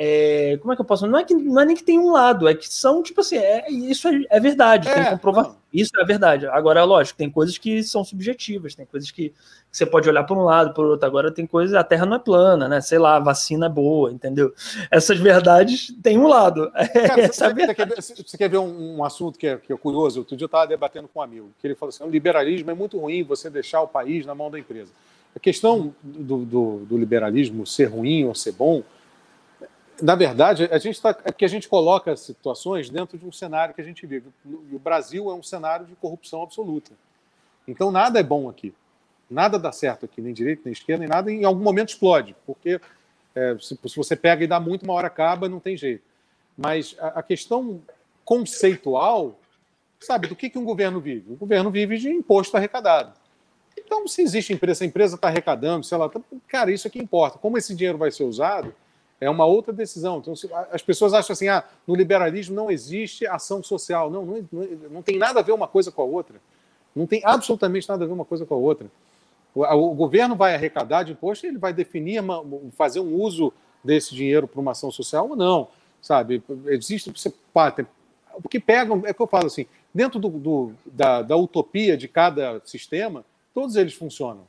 é, 0.00 0.56
como 0.58 0.72
é 0.72 0.76
que 0.76 0.80
eu 0.80 0.86
posso? 0.86 1.08
Não 1.08 1.18
é, 1.18 1.24
que, 1.24 1.34
não 1.34 1.60
é 1.60 1.64
nem 1.64 1.74
que 1.74 1.82
tem 1.82 1.98
um 1.98 2.12
lado, 2.12 2.46
é 2.46 2.54
que 2.54 2.72
são, 2.72 3.02
tipo 3.02 3.20
assim, 3.20 3.36
é, 3.36 3.68
isso 3.68 4.06
é, 4.06 4.20
é 4.30 4.38
verdade, 4.38 4.88
é, 4.88 4.94
tem 4.94 5.04
comprovação. 5.10 5.56
Isso 5.74 5.90
é 5.98 6.04
verdade. 6.04 6.46
Agora, 6.46 6.84
lógico, 6.84 7.18
tem 7.18 7.28
coisas 7.28 7.58
que 7.58 7.82
são 7.82 8.04
subjetivas, 8.04 8.76
tem 8.76 8.86
coisas 8.86 9.10
que, 9.10 9.30
que 9.30 9.34
você 9.72 9.84
pode 9.84 10.08
olhar 10.08 10.22
por 10.22 10.38
um 10.38 10.44
lado, 10.44 10.72
por 10.72 10.86
outro. 10.86 11.04
Agora, 11.04 11.32
tem 11.32 11.48
coisas, 11.48 11.74
a 11.74 11.82
Terra 11.82 12.06
não 12.06 12.14
é 12.14 12.20
plana, 12.20 12.68
né? 12.68 12.80
Sei 12.80 12.96
lá, 12.96 13.16
a 13.16 13.18
vacina 13.18 13.66
é 13.66 13.68
boa, 13.68 14.12
entendeu? 14.12 14.54
Essas 14.88 15.18
verdades 15.18 15.92
têm 16.00 16.16
um 16.16 16.28
lado. 16.28 16.70
Cara, 16.94 17.32
você, 17.32 17.44
é 17.44 17.74
quer 17.74 17.88
ver, 17.88 17.96
você, 18.00 18.38
quer 18.38 18.48
ver, 18.48 18.58
um, 18.58 18.98
um 18.98 19.04
assunto 19.04 19.36
que 19.36 19.48
é, 19.48 19.56
que 19.56 19.72
é 19.72 19.76
curioso? 19.76 20.20
Outro 20.20 20.36
dia 20.36 20.44
eu 20.44 20.46
estava 20.46 20.68
debatendo 20.68 21.08
com 21.08 21.18
um 21.18 21.22
amigo, 21.22 21.50
que 21.60 21.66
ele 21.66 21.74
falou 21.74 21.90
assim: 21.90 22.04
o 22.04 22.08
liberalismo 22.08 22.70
é 22.70 22.74
muito 22.74 23.00
ruim 23.00 23.24
você 23.24 23.50
deixar 23.50 23.82
o 23.82 23.88
país 23.88 24.24
na 24.24 24.34
mão 24.34 24.48
da 24.48 24.60
empresa. 24.60 24.92
A 25.34 25.40
questão 25.40 25.92
do, 26.02 26.44
do, 26.44 26.76
do 26.86 26.96
liberalismo 26.96 27.66
ser 27.66 27.86
ruim 27.86 28.24
ou 28.24 28.34
ser 28.34 28.52
bom 28.52 28.84
na 30.00 30.14
verdade, 30.14 30.68
a 30.70 30.78
gente 30.78 31.00
tá, 31.00 31.16
é 31.24 31.32
que 31.32 31.44
a 31.44 31.48
gente 31.48 31.68
coloca 31.68 32.14
situações 32.16 32.88
dentro 32.88 33.18
de 33.18 33.26
um 33.26 33.32
cenário 33.32 33.74
que 33.74 33.80
a 33.80 33.84
gente 33.84 34.06
vive. 34.06 34.26
E 34.46 34.74
o 34.74 34.78
Brasil 34.78 35.30
é 35.30 35.34
um 35.34 35.42
cenário 35.42 35.86
de 35.86 35.94
corrupção 35.96 36.42
absoluta. 36.42 36.92
Então, 37.66 37.90
nada 37.90 38.18
é 38.20 38.22
bom 38.22 38.48
aqui. 38.48 38.72
Nada 39.30 39.58
dá 39.58 39.72
certo 39.72 40.04
aqui, 40.04 40.20
nem 40.20 40.32
direita, 40.32 40.62
nem 40.64 40.72
esquerda, 40.72 41.00
nem 41.00 41.08
nada. 41.08 41.30
Em 41.30 41.44
algum 41.44 41.62
momento 41.62 41.90
explode, 41.90 42.34
porque 42.46 42.80
é, 43.34 43.56
se, 43.60 43.78
se, 43.86 43.96
você 43.96 44.16
pega 44.16 44.44
e 44.44 44.46
dá 44.46 44.58
muito, 44.58 44.84
uma 44.84 44.94
hora 44.94 45.08
acaba, 45.08 45.48
não 45.48 45.60
tem 45.60 45.76
jeito. 45.76 46.02
Mas 46.56 46.96
a, 46.98 47.18
a 47.18 47.22
questão 47.22 47.80
conceitual, 48.24 49.38
sabe, 50.00 50.28
do 50.28 50.36
que, 50.36 50.48
que 50.48 50.58
um 50.58 50.64
governo 50.64 51.00
vive? 51.00 51.32
O 51.32 51.36
governo 51.36 51.70
vive 51.70 51.98
de 51.98 52.08
imposto 52.08 52.56
arrecadado. 52.56 53.12
Então, 53.76 54.06
se 54.08 54.22
existe 54.22 54.52
empresa, 54.52 54.84
a 54.84 54.86
empresa 54.86 55.16
está 55.16 55.28
arrecadando, 55.28 55.84
sei 55.84 55.98
lá, 55.98 56.08
tá, 56.08 56.20
cara, 56.46 56.70
isso 56.70 56.86
é 56.86 56.90
que 56.90 56.98
importa. 56.98 57.38
Como 57.38 57.58
esse 57.58 57.74
dinheiro 57.74 57.98
vai 57.98 58.10
ser 58.10 58.24
usado 58.24 58.74
é 59.20 59.28
uma 59.28 59.44
outra 59.44 59.72
decisão. 59.72 60.18
Então, 60.18 60.34
as 60.70 60.82
pessoas 60.82 61.12
acham 61.12 61.32
assim, 61.32 61.48
ah, 61.48 61.64
no 61.86 61.94
liberalismo 61.94 62.54
não 62.54 62.70
existe 62.70 63.26
ação 63.26 63.62
social. 63.62 64.10
Não, 64.10 64.24
não, 64.24 64.46
não 64.90 65.02
tem 65.02 65.18
nada 65.18 65.40
a 65.40 65.42
ver 65.42 65.52
uma 65.52 65.66
coisa 65.66 65.90
com 65.90 66.02
a 66.02 66.04
outra. 66.04 66.40
Não 66.94 67.06
tem 67.06 67.22
absolutamente 67.24 67.88
nada 67.88 68.04
a 68.04 68.06
ver 68.06 68.12
uma 68.12 68.24
coisa 68.24 68.46
com 68.46 68.54
a 68.54 68.58
outra. 68.58 68.86
O, 69.54 69.62
o 69.62 69.94
governo 69.94 70.36
vai 70.36 70.54
arrecadar 70.54 71.02
de 71.02 71.12
imposto 71.12 71.46
ele 71.46 71.58
vai 71.58 71.72
definir, 71.72 72.22
fazer 72.76 73.00
um 73.00 73.14
uso 73.14 73.52
desse 73.82 74.14
dinheiro 74.14 74.46
para 74.46 74.60
uma 74.60 74.72
ação 74.72 74.90
social 74.90 75.28
ou 75.28 75.36
não, 75.36 75.68
sabe? 76.00 76.42
Existe, 76.66 77.10
você, 77.10 77.32
o 78.34 78.48
que 78.48 78.60
pegam, 78.60 79.02
é 79.04 79.12
que 79.12 79.20
eu 79.20 79.26
falo 79.26 79.46
assim, 79.46 79.66
dentro 79.92 80.20
do, 80.20 80.28
do, 80.28 80.72
da, 80.86 81.22
da 81.22 81.36
utopia 81.36 81.96
de 81.96 82.06
cada 82.06 82.60
sistema, 82.64 83.24
todos 83.52 83.74
eles 83.74 83.94
funcionam. 83.94 84.46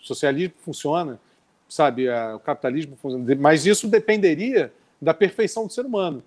O 0.00 0.06
socialismo 0.06 0.54
funciona, 0.60 1.20
sabe, 1.68 2.08
o 2.08 2.38
capitalismo. 2.40 2.96
Mas 3.38 3.66
isso 3.66 3.88
dependeria 3.88 4.72
da 5.00 5.12
perfeição 5.12 5.66
do 5.66 5.72
ser 5.72 5.84
humano, 5.84 6.22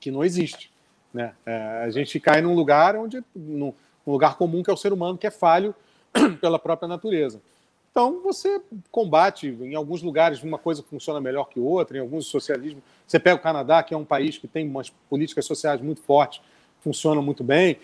que 0.00 0.10
não 0.10 0.24
existe. 0.24 0.72
Né? 1.12 1.32
É, 1.46 1.82
a 1.84 1.90
gente 1.90 2.18
cai 2.18 2.40
num 2.40 2.54
lugar 2.54 2.96
onde, 2.96 3.22
num, 3.34 3.72
lugar 4.06 4.36
comum 4.36 4.62
que 4.62 4.70
é 4.70 4.72
o 4.72 4.76
ser 4.76 4.92
humano, 4.92 5.16
que 5.16 5.26
é 5.26 5.30
falho 5.30 5.74
pela 6.40 6.58
própria 6.58 6.88
natureza. 6.88 7.40
Então 7.90 8.20
você 8.22 8.60
combate 8.90 9.46
em 9.46 9.76
alguns 9.76 10.02
lugares 10.02 10.42
uma 10.42 10.58
coisa 10.58 10.82
funciona 10.82 11.20
melhor 11.20 11.48
que 11.48 11.60
outra, 11.60 11.96
em 11.96 12.00
alguns 12.00 12.26
socialismo. 12.26 12.82
Você 13.06 13.20
pega 13.20 13.36
o 13.36 13.38
Canadá, 13.38 13.84
que 13.84 13.94
é 13.94 13.96
um 13.96 14.04
país 14.04 14.36
que 14.36 14.48
tem 14.48 14.68
umas 14.68 14.90
políticas 15.08 15.46
sociais 15.46 15.80
muito 15.80 16.02
fortes, 16.02 16.40
funciona 16.80 17.22
muito 17.22 17.44
bem, 17.44 17.78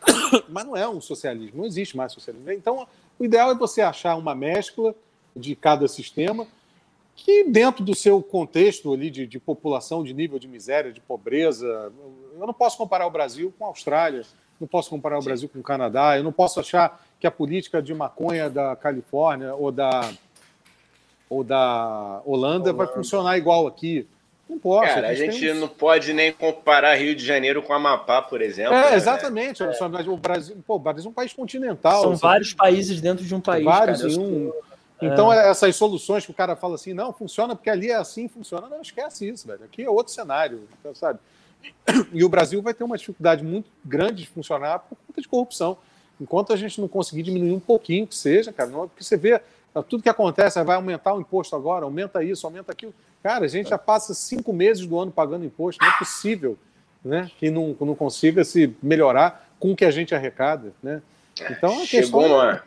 mas 0.48 0.64
não 0.64 0.74
é 0.74 0.88
um 0.88 1.00
socialismo, 1.00 1.58
não 1.58 1.66
existe 1.66 1.94
mais 1.94 2.12
socialismo. 2.12 2.50
Então 2.50 2.86
o 3.18 3.24
ideal 3.24 3.50
é 3.50 3.54
você 3.54 3.82
achar 3.82 4.16
uma 4.16 4.34
mescla 4.34 4.94
de 5.40 5.56
cada 5.56 5.88
sistema, 5.88 6.46
que 7.16 7.44
dentro 7.44 7.84
do 7.84 7.94
seu 7.94 8.22
contexto 8.22 8.92
ali 8.92 9.10
de, 9.10 9.26
de, 9.26 9.38
população, 9.38 10.04
de 10.04 10.14
nível 10.14 10.38
de 10.38 10.46
miséria, 10.46 10.92
de 10.92 11.00
pobreza, 11.00 11.92
eu 12.38 12.46
não 12.46 12.54
posso 12.54 12.76
comparar 12.76 13.06
o 13.06 13.10
Brasil 13.10 13.52
com 13.58 13.64
a 13.64 13.68
Austrália, 13.68 14.22
não 14.60 14.68
posso 14.68 14.90
comparar 14.90 15.18
o 15.18 15.22
Brasil 15.22 15.48
com 15.48 15.58
o 15.58 15.62
Canadá, 15.62 16.16
eu 16.16 16.22
não 16.22 16.32
posso 16.32 16.60
achar 16.60 17.02
que 17.18 17.26
a 17.26 17.30
política 17.30 17.82
de 17.82 17.94
maconha 17.94 18.48
da 18.48 18.76
Califórnia 18.76 19.54
ou 19.54 19.72
da, 19.72 20.12
ou 21.28 21.42
da 21.42 22.22
Holanda, 22.24 22.70
Holanda. 22.70 22.72
vai 22.72 22.86
funcionar 22.86 23.36
igual 23.36 23.66
aqui. 23.66 24.06
Não 24.50 24.58
posso. 24.58 24.92
Cara, 24.92 25.08
a 25.08 25.14
gente, 25.14 25.28
a 25.28 25.32
gente 25.32 25.52
não 25.60 25.68
pode 25.68 26.12
nem 26.12 26.32
comparar 26.32 26.96
Rio 26.96 27.14
de 27.14 27.24
Janeiro 27.24 27.62
com 27.62 27.72
Amapá, 27.72 28.20
por 28.20 28.42
exemplo. 28.42 28.74
É, 28.74 28.90
né? 28.90 28.96
exatamente. 28.96 29.62
É. 29.62 29.70
O, 30.08 30.16
Brasil, 30.16 30.56
pô, 30.66 30.74
o 30.74 30.78
Brasil 30.78 31.06
é 31.06 31.08
um 31.08 31.12
país 31.12 31.32
continental. 31.32 32.02
São 32.02 32.16
vários 32.16 32.52
países 32.52 33.00
dentro 33.00 33.24
de 33.24 33.32
um 33.32 33.40
país. 33.40 33.64
Vários 33.64 34.00
cara. 34.00 34.12
em 34.12 34.18
um. 34.18 34.52
Então, 35.00 35.32
é. 35.32 35.48
essas 35.48 35.74
soluções 35.76 36.24
que 36.24 36.30
o 36.30 36.34
cara 36.34 36.54
fala 36.54 36.74
assim, 36.74 36.92
não, 36.92 37.12
funciona 37.12 37.54
porque 37.56 37.70
ali 37.70 37.90
é 37.90 37.96
assim, 37.96 38.28
funciona. 38.28 38.68
Não, 38.68 38.82
esquece 38.82 39.28
isso, 39.28 39.46
velho. 39.46 39.64
Aqui 39.64 39.82
é 39.82 39.90
outro 39.90 40.12
cenário, 40.12 40.68
então, 40.78 40.94
sabe? 40.94 41.18
E 42.12 42.24
o 42.24 42.28
Brasil 42.28 42.60
vai 42.62 42.74
ter 42.74 42.84
uma 42.84 42.96
dificuldade 42.96 43.44
muito 43.44 43.70
grande 43.84 44.22
de 44.22 44.28
funcionar 44.28 44.80
por 44.80 44.96
conta 45.06 45.20
de 45.20 45.28
corrupção. 45.28 45.78
Enquanto 46.20 46.52
a 46.52 46.56
gente 46.56 46.80
não 46.80 46.88
conseguir 46.88 47.22
diminuir 47.22 47.52
um 47.52 47.60
pouquinho 47.60 48.06
que 48.06 48.14
seja, 48.14 48.52
cara, 48.52 48.68
não, 48.68 48.88
porque 48.88 49.02
você 49.02 49.16
vê 49.16 49.40
tudo 49.88 50.02
que 50.02 50.08
acontece, 50.08 50.62
vai 50.62 50.76
aumentar 50.76 51.14
o 51.14 51.20
imposto 51.20 51.54
agora, 51.54 51.84
aumenta 51.84 52.22
isso, 52.22 52.46
aumenta 52.46 52.72
aquilo. 52.72 52.92
Cara, 53.22 53.44
a 53.44 53.48
gente 53.48 53.70
já 53.70 53.78
passa 53.78 54.12
cinco 54.14 54.52
meses 54.52 54.86
do 54.86 54.98
ano 54.98 55.10
pagando 55.10 55.44
imposto, 55.44 55.82
não 55.82 55.90
é 55.90 55.98
possível 55.98 56.58
né, 57.04 57.30
que 57.38 57.50
não, 57.50 57.76
não 57.80 57.94
consiga 57.94 58.44
se 58.44 58.74
melhorar 58.82 59.48
com 59.58 59.72
o 59.72 59.76
que 59.76 59.84
a 59.84 59.90
gente 59.90 60.14
arrecada. 60.14 60.72
Né? 60.82 61.00
Então, 61.50 61.80
a 61.80 61.86
Chegou 61.86 62.22
questão... 62.22 62.38
uma 62.38 62.62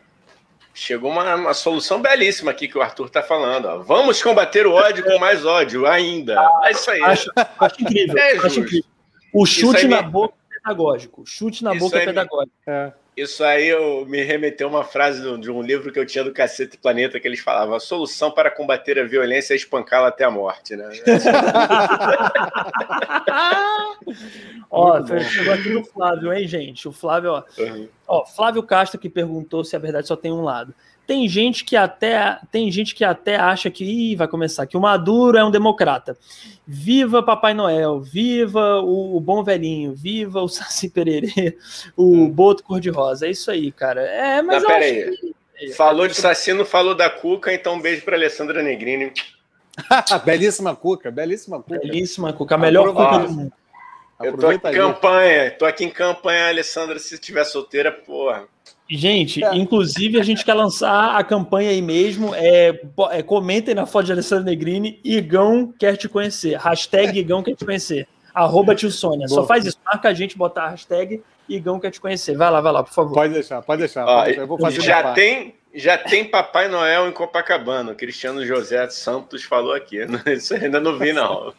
Chegou 0.74 1.10
uma, 1.12 1.36
uma 1.36 1.54
solução 1.54 2.02
belíssima 2.02 2.50
aqui 2.50 2.66
que 2.66 2.76
o 2.76 2.82
Arthur 2.82 3.06
está 3.06 3.22
falando. 3.22 3.66
Ó. 3.66 3.78
Vamos 3.78 4.20
combater 4.20 4.66
o 4.66 4.72
ódio 4.72 5.04
com 5.04 5.18
mais 5.20 5.46
ódio 5.46 5.86
ainda. 5.86 6.36
É 6.64 6.72
isso 6.72 6.90
aí. 6.90 7.00
Acho, 7.00 7.30
acho 7.60 7.80
incrível. 7.80 8.18
É 8.18 8.32
acho 8.38 8.60
incrível. 8.60 8.90
O 9.32 9.46
chute 9.46 9.86
na 9.86 10.02
me... 10.02 10.10
boca 10.10 10.34
é 10.50 10.54
pedagógico. 10.58 11.22
O 11.22 11.26
chute 11.26 11.62
na 11.62 11.74
isso 11.74 11.84
boca 11.84 11.98
é 11.98 12.04
pedagógico. 12.04 12.56
Me... 12.66 12.72
É. 12.72 12.92
Isso 13.16 13.44
aí 13.44 13.68
eu, 13.68 14.04
me 14.06 14.22
remeteu 14.22 14.66
uma 14.66 14.82
frase 14.82 15.22
de 15.38 15.50
um 15.50 15.62
livro 15.62 15.92
que 15.92 15.98
eu 15.98 16.06
tinha 16.06 16.24
do 16.24 16.32
Cacete 16.32 16.76
Planeta 16.76 17.20
que 17.20 17.28
eles 17.28 17.38
falavam: 17.38 17.76
a 17.76 17.80
solução 17.80 18.32
para 18.32 18.50
combater 18.50 18.98
a 18.98 19.04
violência 19.04 19.54
é 19.54 19.56
espancá-la 19.56 20.08
até 20.08 20.24
a 20.24 20.30
morte, 20.30 20.74
né? 20.74 20.84
ó, 24.68 25.00
chegou 25.06 25.54
aqui 25.54 25.68
no 25.68 25.84
Flávio, 25.84 26.32
hein, 26.32 26.48
gente? 26.48 26.88
O 26.88 26.92
Flávio, 26.92 27.30
ó. 27.30 27.44
Uhum. 27.56 27.88
ó. 28.08 28.26
Flávio 28.26 28.64
Castro 28.64 28.98
que 28.98 29.08
perguntou 29.08 29.62
se 29.62 29.76
a 29.76 29.78
verdade 29.78 30.08
só 30.08 30.16
tem 30.16 30.32
um 30.32 30.42
lado. 30.42 30.74
Tem 31.06 31.28
gente 31.28 31.64
que 31.64 31.76
até 31.76 32.38
tem 32.50 32.70
gente 32.70 32.94
que 32.94 33.04
até 33.04 33.36
acha 33.36 33.70
que 33.70 33.84
ih, 33.84 34.16
vai 34.16 34.26
começar 34.26 34.66
que 34.66 34.76
o 34.76 34.80
Maduro 34.80 35.36
é 35.36 35.44
um 35.44 35.50
democrata. 35.50 36.16
Viva 36.66 37.22
Papai 37.22 37.52
Noel, 37.52 38.00
viva 38.00 38.80
o, 38.80 39.16
o 39.16 39.20
bom 39.20 39.44
velhinho, 39.44 39.94
viva 39.94 40.40
o 40.40 40.48
Saci 40.48 40.88
Pererê, 40.88 41.58
o 41.96 42.04
hum. 42.04 42.30
Boto 42.30 42.64
Cor-de-Rosa. 42.64 43.26
É 43.26 43.30
isso 43.30 43.50
aí, 43.50 43.70
cara. 43.70 44.00
É, 44.00 44.40
mas 44.40 44.62
não, 44.62 44.68
pera 44.70 44.84
aí. 44.84 45.34
Que... 45.56 45.72
Falou 45.72 46.08
de 46.08 46.14
Saci, 46.14 46.52
não 46.52 46.64
falou 46.64 46.94
da 46.94 47.10
Cuca, 47.10 47.52
então 47.52 47.74
um 47.74 47.80
beijo 47.80 48.02
para 48.02 48.16
Alessandra 48.16 48.62
Negrini. 48.62 49.12
belíssima 50.24 50.74
Cuca, 50.74 51.10
belíssima 51.10 51.62
Cuca. 51.62 51.78
Belíssima 51.80 52.32
Cuca, 52.32 52.54
a 52.54 52.58
melhor 52.58 52.92
Cuca 52.94 53.18
do 53.18 53.32
mundo. 53.32 53.52
Eu 54.22 54.36
tô 54.38 54.48
aqui 54.48 54.68
em 54.68 54.72
campanha, 54.72 55.50
tô 55.50 55.64
aqui 55.64 55.84
em 55.84 55.90
campanha, 55.90 56.48
Alessandra, 56.48 56.98
se 56.98 57.14
estiver 57.14 57.44
solteira, 57.44 57.92
porra. 57.92 58.44
Gente, 58.88 59.42
é. 59.42 59.54
inclusive 59.56 60.20
a 60.20 60.22
gente 60.22 60.44
quer 60.44 60.52
lançar 60.52 61.16
a 61.16 61.24
campanha 61.24 61.70
aí 61.70 61.80
mesmo. 61.80 62.34
É, 62.34 62.80
é, 63.10 63.22
comentem 63.22 63.74
na 63.74 63.86
foto 63.86 64.06
de 64.06 64.12
Alessandro 64.12 64.44
Negrini. 64.44 65.00
Igão 65.02 65.72
quer 65.78 65.96
te 65.96 66.08
conhecer. 66.08 66.58
Hashtag 66.58 67.18
Igão 67.18 67.42
quer 67.42 67.54
te 67.54 67.64
conhecer. 67.64 68.06
Arroba 68.34 68.74
tio 68.74 68.90
Sônia. 68.90 69.26
Só 69.28 69.46
faz 69.46 69.64
isso. 69.64 69.78
Marca 69.84 70.08
a 70.08 70.14
gente, 70.14 70.36
botar 70.36 70.64
a 70.64 70.70
hashtag 70.70 71.22
Igão 71.48 71.80
quer 71.80 71.90
te 71.90 72.00
conhecer. 72.00 72.36
Vai 72.36 72.50
lá, 72.50 72.60
vai 72.60 72.72
lá, 72.72 72.82
por 72.82 72.92
favor. 72.92 73.14
Pode 73.14 73.32
deixar, 73.32 73.62
pode 73.62 73.80
deixar. 73.80 74.04
Ó, 74.06 74.26
Eu 74.26 74.46
vou 74.46 74.58
fazer 74.58 74.82
já 74.82 75.14
tem, 75.14 75.54
já 75.74 75.96
tem 75.96 76.24
Papai 76.24 76.68
Noel 76.68 77.08
em 77.08 77.12
Copacabana. 77.12 77.92
O 77.92 77.94
Cristiano 77.94 78.44
José 78.44 78.86
Santos 78.90 79.44
falou 79.44 79.72
aqui. 79.72 79.98
Isso 80.26 80.54
ainda 80.54 80.78
não 80.78 80.98
vi, 80.98 81.12
não. 81.12 81.54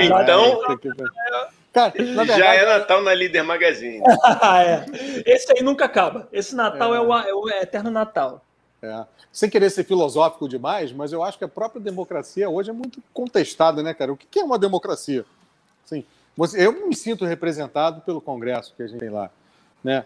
então. 0.00 1.57
Cara, 1.78 1.92
verdade, 1.92 2.40
Já 2.40 2.54
é 2.54 2.66
Natal 2.66 3.02
na 3.02 3.14
Líder 3.14 3.44
Magazine. 3.44 4.00
é. 4.66 4.84
Esse 5.24 5.52
aí 5.52 5.62
nunca 5.62 5.84
acaba. 5.84 6.28
Esse 6.32 6.56
Natal 6.56 6.92
é, 6.92 6.98
é, 6.98 7.00
o, 7.00 7.14
é 7.14 7.34
o, 7.34 7.48
eterno 7.48 7.88
Natal. 7.88 8.44
É. 8.82 9.04
Sem 9.30 9.48
querer 9.48 9.70
ser 9.70 9.84
filosófico 9.84 10.48
demais, 10.48 10.90
mas 10.90 11.12
eu 11.12 11.22
acho 11.22 11.38
que 11.38 11.44
a 11.44 11.48
própria 11.48 11.80
democracia 11.80 12.50
hoje 12.50 12.70
é 12.70 12.72
muito 12.72 13.00
contestada, 13.12 13.80
né, 13.80 13.94
cara? 13.94 14.12
O 14.12 14.16
que 14.16 14.40
é 14.40 14.42
uma 14.42 14.58
democracia? 14.58 15.24
Sim, 15.84 16.04
eu 16.56 16.88
me 16.88 16.96
sinto 16.96 17.24
representado 17.24 18.00
pelo 18.00 18.20
Congresso 18.20 18.74
que 18.76 18.82
a 18.82 18.88
gente 18.88 18.98
tem 18.98 19.10
lá, 19.10 19.30
né? 19.82 20.04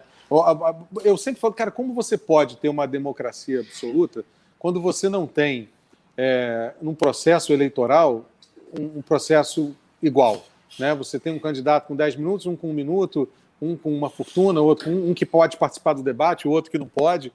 Eu 1.03 1.17
sempre 1.17 1.41
falo, 1.41 1.53
cara, 1.53 1.71
como 1.71 1.93
você 1.93 2.17
pode 2.17 2.57
ter 2.57 2.69
uma 2.69 2.87
democracia 2.87 3.61
absoluta 3.61 4.23
quando 4.59 4.79
você 4.79 5.09
não 5.09 5.25
tem, 5.25 5.69
é, 6.15 6.73
num 6.81 6.93
processo 6.93 7.51
eleitoral, 7.51 8.25
um, 8.79 8.99
um 8.99 9.01
processo 9.01 9.75
igual? 10.01 10.43
Né? 10.77 10.93
Você 10.95 11.19
tem 11.19 11.33
um 11.33 11.39
candidato 11.39 11.87
com 11.87 11.95
10 11.95 12.15
minutos, 12.15 12.45
um 12.45 12.55
com 12.55 12.69
um 12.69 12.73
minuto, 12.73 13.29
um 13.61 13.75
com 13.75 13.95
uma 13.95 14.09
fortuna, 14.09 14.61
outro 14.61 14.89
um, 14.89 15.11
um 15.11 15.13
que 15.13 15.25
pode 15.25 15.57
participar 15.57 15.93
do 15.93 16.03
debate, 16.03 16.47
o 16.47 16.51
outro 16.51 16.71
que 16.71 16.77
não 16.77 16.87
pode. 16.87 17.31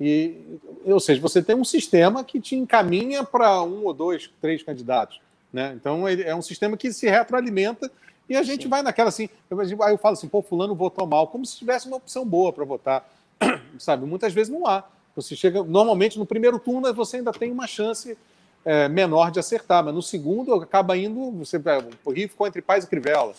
E, 0.00 0.34
ou 0.84 1.00
seja, 1.00 1.20
você 1.20 1.42
tem 1.42 1.56
um 1.56 1.64
sistema 1.64 2.22
que 2.22 2.40
te 2.40 2.54
encaminha 2.54 3.24
para 3.24 3.62
um 3.62 3.84
ou 3.84 3.92
dois, 3.92 4.30
três 4.40 4.62
candidatos. 4.62 5.20
Né? 5.52 5.72
Então 5.74 6.06
é 6.06 6.34
um 6.34 6.42
sistema 6.42 6.76
que 6.76 6.92
se 6.92 7.08
retroalimenta 7.08 7.90
e 8.28 8.36
a 8.36 8.42
gente 8.42 8.64
Sim. 8.64 8.68
vai 8.68 8.82
naquela 8.82 9.08
assim. 9.08 9.28
Eu, 9.50 9.60
aí 9.60 9.92
eu 9.92 9.98
falo 9.98 10.12
assim, 10.12 10.28
pô, 10.28 10.42
fulano 10.42 10.74
votou 10.74 11.06
mal, 11.06 11.26
como 11.28 11.44
se 11.46 11.56
tivesse 11.56 11.86
uma 11.86 11.96
opção 11.96 12.24
boa 12.24 12.52
para 12.52 12.64
votar. 12.64 13.08
Sabe? 13.78 14.04
Muitas 14.06 14.32
vezes 14.32 14.52
não 14.52 14.66
há. 14.66 14.84
Você 15.16 15.34
chega, 15.34 15.62
normalmente 15.64 16.18
no 16.18 16.26
primeiro 16.26 16.58
turno 16.58 16.92
você 16.94 17.16
ainda 17.16 17.32
tem 17.32 17.50
uma 17.50 17.66
chance 17.66 18.16
é, 18.64 18.88
menor 18.88 19.30
de 19.30 19.38
acertar, 19.38 19.84
mas 19.84 19.94
no 19.94 20.02
segundo 20.02 20.54
acaba 20.54 20.96
indo, 20.96 21.30
você 21.32 21.60
o 22.04 22.10
Rio 22.10 22.28
ficou 22.28 22.46
entre 22.46 22.60
paz 22.60 22.84
e 22.84 22.88
crivela. 22.88 23.32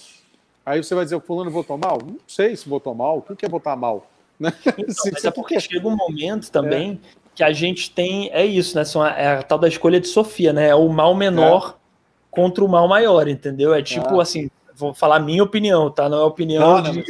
Aí 0.66 0.84
você 0.84 0.94
vai 0.94 1.04
dizer, 1.04 1.16
o 1.16 1.22
fulano 1.22 1.50
votou 1.50 1.78
mal? 1.78 2.00
Não 2.06 2.18
sei 2.28 2.56
se 2.56 2.70
votou 2.70 2.94
mal, 2.94 3.18
o 3.18 3.36
que 3.36 3.46
é 3.46 3.50
votar 3.50 3.76
mal? 3.76 4.08
Né? 4.40 4.54
Então, 4.66 4.84
mas 5.12 5.26
é 5.26 5.32
porque 5.32 5.60
chega 5.60 5.88
um 5.88 5.96
momento 5.96 6.52
também 6.52 7.00
é. 7.04 7.20
que 7.36 7.44
a 7.44 7.52
gente 7.52 7.92
tem, 7.92 8.30
é 8.32 8.46
isso, 8.46 8.76
né? 8.78 8.86
São 8.86 9.02
a, 9.02 9.10
é 9.12 9.38
a 9.38 9.44
tal 9.44 9.58
da 9.58 9.68
escolha 9.68 10.00
de 10.00 10.08
Sofia, 10.08 10.54
né? 10.54 10.70
É 10.70 10.76
o 10.76 10.88
mal 10.90 11.16
menor 11.16 11.76
é. 11.76 11.80
contra 12.30 12.64
o 12.64 12.68
mal 12.68 12.88
maior, 12.88 13.28
entendeu? 13.28 13.74
É 13.74 13.82
tipo 13.82 14.20
é. 14.20 14.22
assim, 14.22 14.50
vou 14.80 14.94
falar 14.94 15.18
a 15.18 15.20
minha 15.20 15.44
opinião, 15.44 15.92
tá? 15.92 16.08
Não 16.08 16.20
é 16.20 16.22
a 16.22 16.26
opinião 16.26 16.82
não, 16.82 16.92
de... 16.92 16.98
não, 17.00 17.04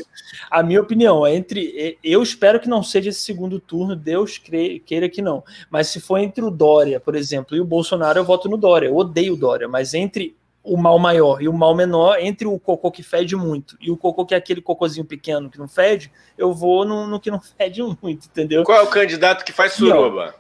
A 0.50 0.64
minha 0.64 0.82
opinião 0.82 1.26
é 1.26 1.36
entre. 1.36 1.98
Eu 2.04 2.24
espero 2.24 2.60
que 2.60 2.68
não 2.68 2.82
seja 2.82 3.10
esse 3.10 3.22
segundo 3.22 3.60
turno, 3.60 3.96
Deus 3.96 4.40
queira 4.40 5.08
que 5.08 5.22
não. 5.22 5.44
Mas 5.70 5.88
se 5.88 6.00
for 6.00 6.18
entre 6.18 6.44
o 6.44 6.50
Dória, 6.50 7.00
por 7.00 7.16
exemplo, 7.16 7.56
e 7.56 7.62
o 7.62 7.66
Bolsonaro, 7.66 8.18
eu 8.18 8.26
voto 8.26 8.50
no 8.50 8.58
Dória. 8.58 8.88
Eu 8.88 8.98
odeio 8.98 9.36
o 9.36 9.38
Dória, 9.38 9.68
mas 9.68 9.94
entre 9.94 10.36
o 10.64 10.76
mal 10.76 11.00
maior 11.00 11.42
e 11.42 11.48
o 11.48 11.54
mal 11.54 11.74
menor, 11.74 12.18
entre 12.20 12.46
o 12.46 12.60
cocô 12.60 12.92
que 12.92 13.02
fede 13.02 13.36
muito 13.36 13.78
e 13.80 13.90
o 13.90 13.96
cocô 13.96 14.26
que 14.26 14.34
é 14.34 14.38
aquele 14.38 14.62
cocôzinho 14.62 15.06
pequeno 15.06 15.50
que 15.50 15.58
não 15.58 15.68
fede, 15.70 16.12
eu 16.38 16.54
vou 16.54 16.84
no, 16.84 17.08
no 17.08 17.20
que 17.20 17.32
não 17.32 17.40
fede 17.58 17.82
muito, 17.82 18.26
entendeu? 18.26 18.64
Qual 18.64 18.78
é 18.78 18.82
o 18.82 18.88
candidato 18.88 19.46
que 19.46 19.54
faz 19.54 19.74
suruba? 19.74 20.36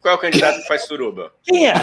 Qual 0.00 0.14
é 0.14 0.16
o 0.16 0.20
candidato 0.20 0.62
que 0.62 0.66
faz 0.66 0.86
suruba? 0.86 1.30
Quem 1.42 1.68
é? 1.68 1.74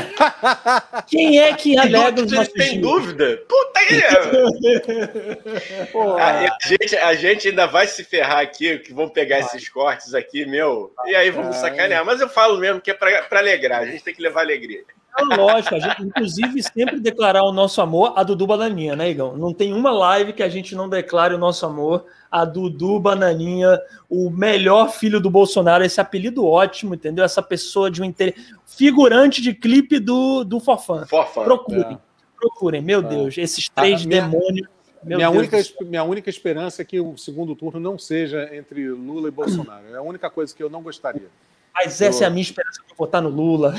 Quem 1.06 1.39
é 1.39 1.53
que 1.53 1.77
alega 1.77 2.23
os 2.23 2.31
nossos 2.31 2.52
Tem 2.53 2.81
dúvida? 2.81 3.44
Puta 3.48 3.85
que 3.85 4.03
a, 6.19 6.56
a, 6.56 6.57
gente, 6.68 6.95
a 6.95 7.14
gente 7.14 7.49
ainda 7.49 7.68
vai 7.68 7.85
se 7.85 8.03
ferrar 8.03 8.39
aqui, 8.39 8.80
que 8.80 8.91
vão 8.91 9.07
pegar 9.07 9.38
vai. 9.38 9.45
esses 9.45 9.69
cortes 9.69 10.15
aqui, 10.15 10.48
meu, 10.48 10.91
e 11.06 11.15
aí 11.15 11.30
vamos 11.30 11.57
sacanear. 11.57 12.03
Mas 12.03 12.19
eu 12.19 12.27
falo 12.27 12.57
mesmo 12.57 12.81
que 12.81 12.89
é 12.89 12.94
para 12.94 13.39
alegrar, 13.39 13.81
a 13.81 13.85
gente 13.85 14.03
tem 14.03 14.15
que 14.15 14.22
levar 14.22 14.41
alegria. 14.41 14.84
É 15.18 15.23
lógico, 15.35 15.76
a 15.76 15.80
gente, 15.80 16.03
inclusive, 16.03 16.64
sempre 16.64 16.99
declarar 16.99 17.44
o 17.44 17.52
nosso 17.52 17.81
amor 17.81 18.14
a 18.15 18.23
Dudu 18.23 18.48
Bananinha, 18.48 18.95
né, 18.95 19.10
Igão? 19.10 19.38
Não 19.38 19.53
tem 19.53 19.73
uma 19.73 19.91
live 19.91 20.34
que 20.34 20.44
a 20.44 20.49
gente 20.49 20.76
não 20.76 20.89
declare 20.89 21.34
o 21.34 21.39
nosso 21.39 21.65
amor 21.65 22.06
a 22.32 22.45
Dudu 22.45 22.99
Bananinha, 22.99 23.80
o 24.10 24.30
melhor 24.30 24.91
filho 24.91 25.20
do 25.20 25.30
Bolsonaro, 25.30 25.84
esse 25.84 25.99
apelido 25.99 26.45
ótimo, 26.45 26.95
entendeu? 26.95 27.24
Essa 27.24 27.41
pessoa 27.41 27.90
de 27.90 28.02
um 28.02 28.06
inter... 28.06 28.36
figurante 28.66 29.41
de 29.41 29.54
clipe 29.54 29.99
do, 29.99 30.44
do 30.44 30.60
Fofã. 30.60 31.06
Fofã. 31.06 31.44
Procurem, 31.44 31.94
é. 31.94 31.98
procurem, 32.40 32.82
meu 32.82 32.99
é. 32.99 33.04
Deus, 33.04 33.38
esses 33.38 33.70
três 33.70 34.06
ah, 34.06 34.10
demônios. 34.10 34.68
Minha, 35.04 35.30
única, 35.30 35.58
minha 35.82 36.04
única 36.04 36.30
esperança 36.30 36.82
é 36.82 36.86
que 36.86 36.99
o 36.99 37.16
segundo 37.18 37.56
turno 37.56 37.80
não 37.80 37.98
seja 37.98 38.54
entre 38.54 38.90
Lula 38.90 39.30
e 39.30 39.32
Bolsonaro. 39.32 39.86
É 39.94 39.98
a 39.98 40.02
única 40.02 40.30
coisa 40.30 40.54
que 40.54 40.62
eu 40.62 40.70
não 40.70 40.82
gostaria. 40.82 41.30
Mas 41.74 42.02
essa 42.02 42.24
eu, 42.24 42.26
é 42.26 42.28
a 42.28 42.30
minha 42.32 42.41
esperança 42.41 42.82
de 42.86 42.94
votar 42.95 43.22
no 43.22 43.30
Lula. 43.30 43.76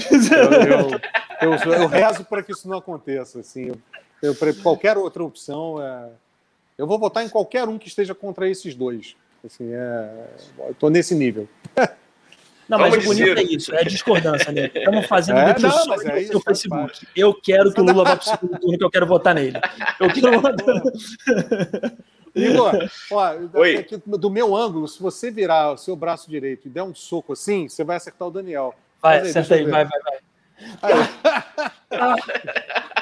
Eu, 1.40 1.52
eu, 1.52 1.72
eu, 1.72 1.86
rezo 1.88 2.24
para 2.24 2.42
que 2.42 2.50
isso 2.50 2.68
não 2.68 2.78
aconteça. 2.78 3.40
Assim, 3.40 3.72
eu, 4.20 4.34
qualquer 4.62 4.96
outra 4.96 5.22
opção, 5.22 5.80
é, 5.80 6.08
eu 6.78 6.86
vou 6.86 6.98
votar 6.98 7.24
em 7.24 7.28
qualquer 7.28 7.68
um 7.68 7.76
que 7.76 7.88
esteja 7.88 8.14
contra 8.14 8.48
esses 8.48 8.74
dois. 8.74 9.16
Assim, 9.44 9.70
é, 9.72 10.70
estou 10.70 10.88
nesse 10.88 11.14
nível. 11.14 11.48
Não, 12.68 12.78
mas 12.78 12.94
o 12.94 13.00
bonito 13.00 13.38
é 13.38 13.42
isso, 13.42 13.74
é 13.74 13.80
a 13.80 13.82
discordância, 13.82 14.52
né? 14.52 14.70
Estamos 14.74 15.06
fazendo 15.06 15.38
é, 15.38 15.58
não, 15.58 15.86
mas 15.86 16.04
é 16.04 16.20
isso, 16.20 16.34
no 16.34 16.40
Facebook. 16.40 17.08
Eu 17.16 17.32
quero 17.32 17.72
que 17.72 17.80
o 17.80 17.84
Lula 17.84 18.04
vá 18.04 18.16
para 18.16 18.26
o 18.26 18.30
segundo 18.30 18.60
turno, 18.60 18.78
que 18.78 18.84
eu 18.84 18.90
quero 18.90 19.06
votar 19.06 19.34
nele. 19.34 19.58
Eu 19.98 20.12
quero 20.12 20.38
votar. 20.42 20.54
Igor, 22.34 22.90
ó, 23.10 23.34
do 24.18 24.30
meu 24.30 24.54
ângulo, 24.54 24.86
se 24.86 25.00
você 25.00 25.30
virar 25.30 25.72
o 25.72 25.78
seu 25.78 25.96
braço 25.96 26.28
direito 26.28 26.68
e 26.68 26.70
der 26.70 26.82
um 26.82 26.94
soco 26.94 27.32
assim, 27.32 27.68
você 27.68 27.82
vai 27.82 27.96
acertar 27.96 28.28
o 28.28 28.30
Daniel. 28.30 28.74
Vai, 29.00 29.20
aí, 29.20 29.30
acerta 29.30 29.54
aí, 29.54 29.64
vai, 29.64 29.86
vai, 29.86 30.00
vai. 30.02 30.18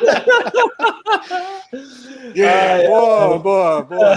yeah, 2.35 2.89
boa, 2.89 3.39
boa, 3.39 3.82
boa. 3.82 4.14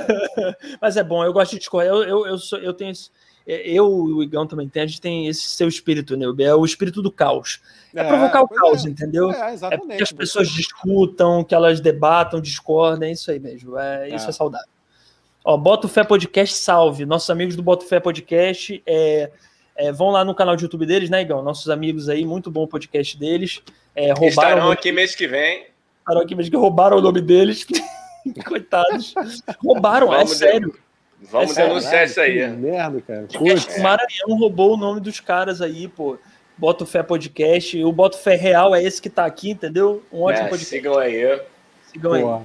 Mas 0.80 0.96
é 0.96 1.04
bom, 1.04 1.22
eu 1.24 1.32
gosto 1.32 1.52
de 1.52 1.58
discordar. 1.58 1.88
Eu, 1.88 2.02
eu, 2.02 2.26
eu, 2.26 2.38
sou, 2.38 2.58
eu 2.58 2.72
tenho 2.72 2.92
esse, 2.92 3.10
eu 3.46 4.08
e 4.08 4.12
o 4.12 4.22
Igão 4.24 4.44
também 4.44 4.68
tem, 4.68 4.82
a 4.82 4.86
gente 4.86 5.00
tem 5.00 5.28
esse 5.28 5.42
seu 5.42 5.68
espírito, 5.68 6.16
né? 6.16 6.26
É 6.44 6.54
o 6.54 6.64
espírito 6.64 7.00
do 7.00 7.12
caos. 7.12 7.60
É, 7.94 8.00
é 8.00 8.04
provocar 8.04 8.42
o 8.42 8.48
caos, 8.48 8.84
é, 8.84 8.88
entendeu? 8.88 9.30
É, 9.30 9.54
exatamente. 9.54 9.92
É 9.92 9.96
que 9.98 10.02
as 10.02 10.10
pessoas 10.10 10.48
discutam, 10.48 11.44
que 11.44 11.54
elas 11.54 11.78
debatam, 11.78 12.40
discordem, 12.40 13.10
é 13.10 13.12
isso 13.12 13.30
aí 13.30 13.38
mesmo. 13.38 13.78
É, 13.78 14.08
isso 14.08 14.26
é, 14.26 14.30
é 14.30 14.32
saudável. 14.32 14.66
Ó, 15.44 15.56
Boto 15.56 15.86
Fé 15.86 16.02
Podcast, 16.02 16.56
salve. 16.56 17.06
Nossos 17.06 17.30
amigos 17.30 17.54
do 17.54 17.62
Boto 17.62 17.84
Fé 17.84 18.00
Podcast 18.00 18.82
é, 18.84 19.30
é, 19.76 19.92
vão 19.92 20.10
lá 20.10 20.24
no 20.24 20.34
canal 20.34 20.56
de 20.56 20.64
YouTube 20.64 20.86
deles, 20.86 21.10
né, 21.10 21.22
Igão? 21.22 21.42
Nossos 21.42 21.68
amigos 21.68 22.08
aí, 22.08 22.24
muito 22.24 22.50
bom 22.50 22.64
o 22.64 22.68
podcast 22.68 23.18
deles. 23.18 23.62
É, 23.94 24.12
roubaram 24.12 24.28
Estarão 24.28 24.70
aqui 24.70 24.92
mês 24.92 25.14
que 25.14 25.26
vem. 25.26 25.66
Estarão 25.98 26.22
aqui 26.22 26.34
mês 26.34 26.48
que 26.48 26.56
roubaram 26.56 26.98
o 26.98 27.00
nome 27.00 27.20
deles. 27.20 27.66
Coitados. 28.46 29.14
roubaram, 29.62 30.08
Vamos 30.08 30.32
é 30.42 30.50
sério. 30.50 30.74
Vamos 31.30 31.56
é 31.56 31.66
denunciar 31.66 32.04
isso 32.06 32.20
aí. 32.20 32.40
Que 32.40 32.46
merda, 32.48 33.00
cara. 33.00 33.28
O 33.38 33.82
Maranhão 33.82 34.38
roubou 34.38 34.74
o 34.74 34.76
nome 34.76 35.00
dos 35.00 35.20
caras 35.20 35.60
aí, 35.60 35.88
pô. 35.88 36.18
Boto 36.58 36.86
Fé 36.86 37.02
Podcast. 37.02 37.82
O 37.84 37.92
Boto 37.92 38.18
Fé 38.18 38.34
Real 38.34 38.74
é 38.74 38.82
esse 38.82 39.00
que 39.00 39.10
tá 39.10 39.24
aqui, 39.26 39.50
entendeu? 39.50 40.02
Um 40.12 40.22
ótimo 40.22 40.46
é, 40.46 40.48
podcast. 40.48 40.74
Sigam 40.74 40.98
aí. 40.98 41.40
Sigam 41.92 42.12
boa. 42.12 42.38
aí. 42.38 42.44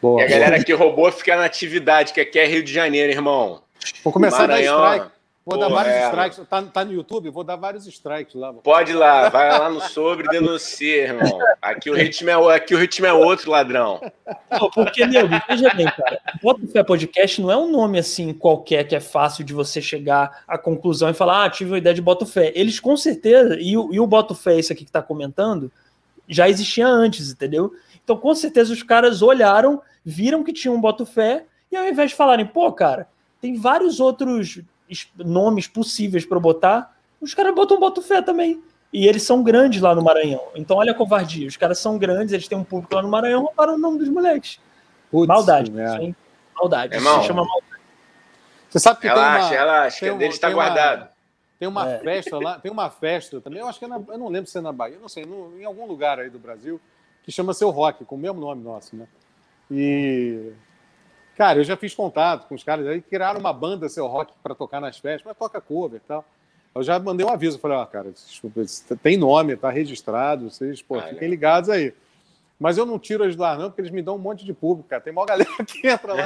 Boa, 0.00 0.20
e 0.20 0.24
a 0.24 0.28
galera 0.28 0.62
que 0.62 0.72
roubou 0.74 1.10
fica 1.10 1.36
na 1.36 1.44
atividade, 1.44 2.12
que 2.12 2.20
aqui 2.20 2.38
é 2.38 2.46
Rio 2.46 2.62
de 2.62 2.72
Janeiro, 2.72 3.10
irmão. 3.10 3.62
Vou 4.04 4.12
começar 4.12 4.46
Maranhão, 4.46 4.78
a 4.78 4.80
dar 4.80 4.96
strike. 4.96 5.15
Vou 5.46 5.54
Pô, 5.54 5.60
dar 5.60 5.68
vários 5.68 5.94
é. 5.94 6.06
strikes. 6.06 6.48
Tá, 6.50 6.62
tá, 6.62 6.84
no 6.84 6.92
YouTube? 6.92 7.30
Vou 7.30 7.44
dar 7.44 7.54
vários 7.54 7.86
strikes 7.86 8.34
lá. 8.34 8.52
Pode 8.52 8.90
ir 8.90 8.96
lá, 8.96 9.28
vai 9.28 9.48
lá 9.56 9.70
no 9.70 9.80
sobre 9.80 10.26
e 10.26 10.28
denuncia, 10.28 11.04
irmão. 11.04 11.38
Aqui 11.62 11.88
o 11.88 11.94
ritmo 11.94 12.28
é, 12.28 12.56
aqui 12.56 12.74
o 12.74 12.78
ritmo 12.78 13.06
é 13.06 13.12
outro, 13.12 13.52
ladrão. 13.52 14.00
Não, 14.50 14.68
porque, 14.70 15.06
meu, 15.06 15.28
veja 15.28 15.72
bem, 15.72 15.86
cara. 15.86 16.20
Bota 16.42 16.66
Fé 16.66 16.82
Podcast 16.82 17.40
não 17.40 17.52
é 17.52 17.56
um 17.56 17.70
nome 17.70 17.96
assim 17.96 18.34
qualquer 18.34 18.88
que 18.88 18.96
é 18.96 18.98
fácil 18.98 19.44
de 19.44 19.54
você 19.54 19.80
chegar 19.80 20.42
à 20.48 20.58
conclusão 20.58 21.10
e 21.10 21.14
falar, 21.14 21.44
ah, 21.44 21.50
tive 21.50 21.70
uma 21.70 21.78
ideia 21.78 21.94
de 21.94 22.02
Boto 22.02 22.26
Fé. 22.26 22.50
Eles 22.52 22.80
com 22.80 22.96
certeza, 22.96 23.56
e 23.60 23.76
o, 23.76 23.94
e 23.94 24.00
o 24.00 24.06
Boto 24.06 24.34
Fé, 24.34 24.58
esse 24.58 24.72
aqui 24.72 24.84
que 24.84 24.90
tá 24.90 25.00
comentando, 25.00 25.70
já 26.28 26.48
existia 26.48 26.88
antes, 26.88 27.30
entendeu? 27.30 27.72
Então, 28.02 28.16
com 28.16 28.34
certeza, 28.34 28.72
os 28.72 28.82
caras 28.82 29.22
olharam, 29.22 29.80
viram 30.04 30.42
que 30.42 30.52
tinha 30.52 30.74
um 30.74 30.80
Boto 30.80 31.06
Fé, 31.06 31.44
e 31.70 31.76
ao 31.76 31.86
invés 31.86 32.10
de 32.10 32.16
falarem, 32.16 32.46
pô, 32.46 32.72
cara, 32.72 33.06
tem 33.40 33.54
vários 33.54 34.00
outros 34.00 34.60
nomes 35.16 35.66
possíveis 35.66 36.24
para 36.24 36.38
botar, 36.38 36.96
os 37.20 37.34
caras 37.34 37.54
botam 37.54 37.78
Boto 37.78 38.02
Fé 38.02 38.22
também. 38.22 38.62
E 38.92 39.06
eles 39.06 39.22
são 39.22 39.42
grandes 39.42 39.80
lá 39.80 39.94
no 39.94 40.02
Maranhão. 40.02 40.42
Então, 40.54 40.76
olha 40.76 40.92
a 40.92 40.94
covardia. 40.94 41.46
Os 41.48 41.56
caras 41.56 41.78
são 41.78 41.98
grandes, 41.98 42.32
eles 42.32 42.48
têm 42.48 42.56
um 42.56 42.64
público 42.64 42.94
lá 42.94 43.02
no 43.02 43.08
Maranhão, 43.08 43.42
roubaram 43.42 43.74
o 43.74 43.78
nome 43.78 43.98
dos 43.98 44.08
moleques. 44.08 44.60
Putz, 45.10 45.26
maldade. 45.26 45.70
Isso, 45.70 46.14
maldade. 46.54 46.94
É 46.94 46.98
isso 46.98 47.20
se 47.20 47.26
chama 47.26 47.44
maldade. 47.44 47.82
Você 48.68 48.80
sabe 48.80 49.00
que 49.00 49.06
relaxa, 49.06 49.48
tem 49.48 49.58
uma, 49.58 49.64
relaxa, 49.64 50.00
tem 50.00 50.12
que 50.12 50.18
dele 50.18 50.32
está 50.32 50.50
guardado. 50.50 51.08
Tem 51.58 51.68
uma 51.68 51.88
é. 51.88 51.98
festa 51.98 52.38
lá, 52.38 52.58
tem 52.58 52.70
uma 52.70 52.90
festa 52.90 53.40
também, 53.40 53.60
eu 53.60 53.66
acho 53.66 53.78
que 53.78 53.86
é 53.86 53.88
na, 53.88 54.00
eu 54.08 54.18
não 54.18 54.28
lembro 54.28 54.50
se 54.50 54.58
é 54.58 54.60
na 54.60 54.72
Bahia, 54.72 54.98
não 55.00 55.08
sei, 55.08 55.24
no, 55.24 55.58
em 55.58 55.64
algum 55.64 55.86
lugar 55.86 56.18
aí 56.18 56.28
do 56.28 56.38
Brasil, 56.38 56.78
que 57.22 57.32
chama 57.32 57.54
Seu 57.54 57.70
Rock, 57.70 58.04
com 58.04 58.14
o 58.14 58.18
mesmo 58.18 58.40
nome 58.40 58.62
nosso, 58.62 58.94
né? 58.94 59.06
E 59.70 60.52
Cara, 61.36 61.60
eu 61.60 61.64
já 61.64 61.76
fiz 61.76 61.94
contato 61.94 62.48
com 62.48 62.54
os 62.54 62.64
caras 62.64 62.86
aí, 62.86 63.02
criaram 63.02 63.38
uma 63.38 63.52
banda 63.52 63.88
seu 63.88 64.06
rock 64.06 64.32
para 64.42 64.54
tocar 64.54 64.80
nas 64.80 64.98
festas, 64.98 65.22
mas 65.24 65.36
toca 65.36 65.60
cover 65.60 66.00
e 66.02 66.08
tal. 66.08 66.24
Eu 66.74 66.82
já 66.82 66.98
mandei 66.98 67.24
um 67.26 67.30
aviso, 67.30 67.58
falei, 67.58 67.76
ó, 67.76 67.82
oh, 67.82 67.86
cara, 67.86 68.10
desculpa, 68.10 68.60
tem 69.02 69.16
nome, 69.16 69.56
tá 69.56 69.70
registrado, 69.70 70.50
vocês, 70.50 70.82
pô, 70.82 70.98
ah, 70.98 71.02
fiquem 71.02 71.28
ligados 71.28 71.70
aí. 71.70 71.92
Mas 72.58 72.78
eu 72.78 72.86
não 72.86 72.98
tiro 72.98 73.22
eles 73.22 73.36
lá, 73.36 73.54
não, 73.56 73.68
porque 73.68 73.82
eles 73.82 73.90
me 73.90 74.00
dão 74.00 74.16
um 74.16 74.18
monte 74.18 74.44
de 74.44 74.54
público, 74.54 74.88
cara. 74.88 75.02
Tem 75.02 75.12
uma 75.12 75.26
galera 75.26 75.50
que 75.64 75.86
entra 75.86 76.14
lá. 76.14 76.22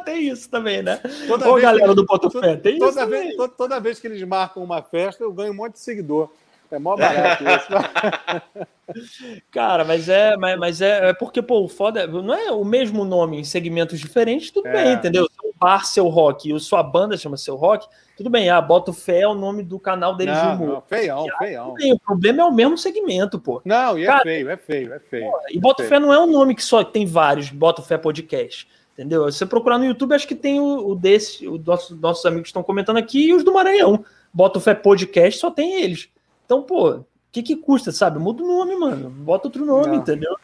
tem 0.04 0.28
isso 0.28 0.48
também, 0.50 0.82
né? 0.82 1.00
Toda 1.26 1.50
Ô, 1.50 1.56
galera 1.56 1.94
do 1.94 2.04
Poto 2.04 2.30
Fé, 2.30 2.56
tem 2.56 2.78
toda 2.78 3.00
isso. 3.00 3.10
Vez, 3.10 3.34
toda, 3.36 3.54
toda, 3.54 3.80
vez 3.80 3.98
que 3.98 4.06
eles 4.06 4.22
marcam 4.24 4.62
uma 4.62 4.82
festa, 4.82 5.24
eu 5.24 5.32
ganho 5.32 5.52
um 5.52 5.56
monte 5.56 5.72
de 5.74 5.80
seguidor. 5.80 6.30
É 6.74 6.78
mó 6.78 6.96
barato 6.96 7.44
isso. 7.48 7.68
Cara, 9.50 9.84
mas 9.84 10.08
é, 10.08 10.36
mas, 10.36 10.58
mas 10.58 10.80
é, 10.80 11.10
é, 11.10 11.12
porque, 11.14 11.40
pô, 11.40 11.62
o 11.62 11.68
foda 11.68 12.06
não 12.06 12.34
é 12.34 12.50
o 12.50 12.64
mesmo 12.64 13.04
nome 13.04 13.38
em 13.38 13.44
segmentos 13.44 14.00
diferentes, 14.00 14.50
tudo 14.50 14.68
é. 14.68 14.72
bem, 14.72 14.92
entendeu? 14.92 15.28
Seu 15.40 15.54
bar, 15.58 15.84
seu 15.84 16.08
rock, 16.08 16.52
e 16.52 16.60
sua 16.60 16.82
banda 16.82 17.16
chama 17.16 17.36
seu 17.36 17.56
rock, 17.56 17.86
tudo 18.16 18.28
bem, 18.28 18.50
ah, 18.50 18.60
bota 18.60 18.90
o 18.90 18.94
fé 18.94 19.20
é 19.20 19.28
o 19.28 19.34
nome 19.34 19.62
do 19.62 19.78
canal 19.78 20.16
deles 20.16 20.36
não, 20.36 20.56
de 20.56 20.62
humor. 20.62 20.74
Não, 20.74 20.82
feião, 20.82 21.26
e, 21.26 21.38
feião. 21.38 21.74
Bem, 21.74 21.92
o 21.92 21.98
problema 21.98 22.42
é 22.42 22.44
o 22.44 22.52
mesmo 22.52 22.76
segmento, 22.76 23.38
pô. 23.38 23.62
Não, 23.64 23.98
e 23.98 24.02
é 24.02 24.06
Cara, 24.06 24.22
feio, 24.22 24.50
é 24.50 24.56
feio, 24.56 24.92
é 24.92 24.98
feio. 24.98 25.30
Pô, 25.30 25.38
e 25.50 25.58
Bota 25.58 25.82
é 25.82 25.86
Fé 25.86 25.98
não 25.98 26.12
é 26.12 26.20
um 26.20 26.26
nome 26.26 26.54
que 26.54 26.62
só 26.62 26.84
tem 26.84 27.06
vários, 27.06 27.50
Bota 27.50 27.82
Fé 27.82 27.96
Podcast. 27.96 28.68
Entendeu? 28.92 29.30
Se 29.30 29.38
você 29.38 29.46
procurar 29.46 29.76
no 29.76 29.84
YouTube, 29.84 30.14
acho 30.14 30.28
que 30.28 30.36
tem 30.36 30.60
o, 30.60 30.90
o 30.90 30.94
desse, 30.94 31.48
os 31.48 31.64
nossos, 31.64 32.00
nossos 32.00 32.24
amigos 32.26 32.48
estão 32.48 32.62
comentando 32.62 32.96
aqui, 32.96 33.26
e 33.26 33.34
os 33.34 33.42
do 33.42 33.52
Maranhão. 33.52 34.04
Bota 34.32 34.60
Fé 34.60 34.74
Podcast, 34.74 35.40
só 35.40 35.50
tem 35.50 35.82
eles. 35.82 36.08
Então, 36.54 36.62
pô, 36.62 37.04
que 37.32 37.42
que 37.42 37.56
custa, 37.56 37.90
sabe? 37.90 38.18
Muda 38.18 38.42
o 38.42 38.46
nome, 38.46 38.76
mano. 38.76 39.10
Bota 39.10 39.48
outro 39.48 39.64
nome, 39.64 39.88
Não. 39.88 39.94
entendeu? 39.96 40.36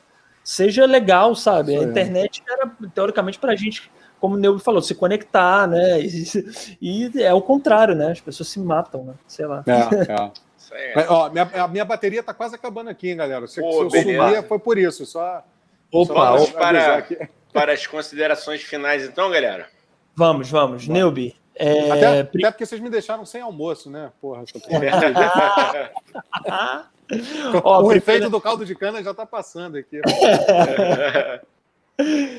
Seja 0.42 0.84
legal, 0.86 1.36
sabe? 1.36 1.74
Isso 1.74 1.84
a 1.84 1.86
internet 1.86 2.42
é. 2.48 2.52
era, 2.52 2.70
teoricamente, 2.92 3.38
pra 3.38 3.54
gente, 3.54 3.90
como 4.18 4.34
o 4.34 4.38
Neubi 4.38 4.60
falou, 4.60 4.82
se 4.82 4.94
conectar, 4.94 5.68
né? 5.68 6.00
E, 6.80 7.06
e, 7.06 7.22
é 7.22 7.32
o 7.32 7.42
contrário, 7.42 7.94
né? 7.94 8.10
As 8.10 8.20
pessoas 8.20 8.48
se 8.48 8.58
matam, 8.58 9.04
né? 9.04 9.14
Sei 9.28 9.46
lá. 9.46 9.62
É, 9.66 10.98
é. 11.00 11.06
ó, 11.08 11.30
minha, 11.30 11.48
a 11.62 11.68
minha 11.68 11.84
bateria 11.84 12.22
tá 12.22 12.34
quase 12.34 12.56
acabando 12.56 12.90
aqui, 12.90 13.10
hein, 13.10 13.16
galera. 13.16 13.46
Se, 13.46 13.60
Pô, 13.60 13.88
se 13.88 13.98
eu 13.98 14.02
sumir, 14.02 14.42
foi 14.48 14.58
por 14.58 14.76
isso. 14.78 15.06
Só, 15.06 15.44
Opa, 15.92 16.38
só 16.38 16.52
para, 16.52 17.06
para 17.52 17.72
as 17.72 17.86
considerações 17.86 18.62
finais, 18.62 19.04
então, 19.04 19.30
galera. 19.30 19.68
Vamos, 20.16 20.50
vamos. 20.50 20.88
Neubi, 20.88 21.36
é... 21.60 21.90
Até, 21.90 22.20
até, 22.20 22.50
porque 22.50 22.66
vocês 22.66 22.80
me 22.80 22.90
deixaram 22.90 23.26
sem 23.26 23.40
almoço, 23.40 23.90
né? 23.90 24.12
Porra, 24.20 24.44
tô... 24.52 24.60
Ó, 27.64 27.80
o 27.80 27.88
primeira... 27.88 27.98
efeito 27.98 28.30
do 28.30 28.40
caldo 28.40 28.64
de 28.64 28.74
cana 28.74 29.02
já 29.02 29.10
está 29.10 29.26
passando 29.26 29.76
aqui. 29.76 30.00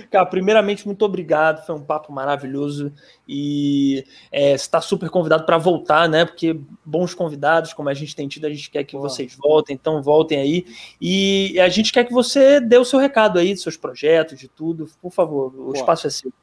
Cara, 0.10 0.26
primeiramente, 0.26 0.88
muito 0.88 1.06
obrigado. 1.06 1.64
Foi 1.66 1.76
um 1.76 1.84
papo 1.84 2.12
maravilhoso. 2.12 2.92
E 3.28 4.04
é, 4.32 4.54
está 4.54 4.82
super 4.82 5.08
convidado 5.10 5.46
para 5.46 5.60
voltar, 5.60 6.10
né? 6.10 6.26
Porque 6.26 6.60
bons 6.84 7.14
convidados, 7.14 7.72
como 7.72 7.88
a 7.88 7.94
gente 7.94 8.16
tem 8.16 8.28
tido, 8.28 8.46
a 8.46 8.50
gente 8.50 8.72
quer 8.72 8.84
que 8.84 8.94
Pô. 8.94 9.02
vocês 9.02 9.36
voltem, 9.36 9.76
então 9.76 10.02
voltem 10.02 10.40
aí. 10.40 10.66
E 11.00 11.60
a 11.60 11.70
gente 11.70 11.94
quer 11.94 12.06
que 12.06 12.14
você 12.14 12.60
dê 12.60 12.78
o 12.78 12.86
seu 12.86 13.00
recado 13.00 13.38
aí, 13.38 13.54
dos 13.54 13.62
seus 13.62 13.78
projetos, 13.78 14.40
de 14.40 14.48
tudo. 14.48 14.90
Por 15.00 15.12
favor, 15.12 15.54
o 15.56 15.66
Pô. 15.66 15.74
espaço 15.74 16.08
é 16.08 16.10
seu. 16.10 16.34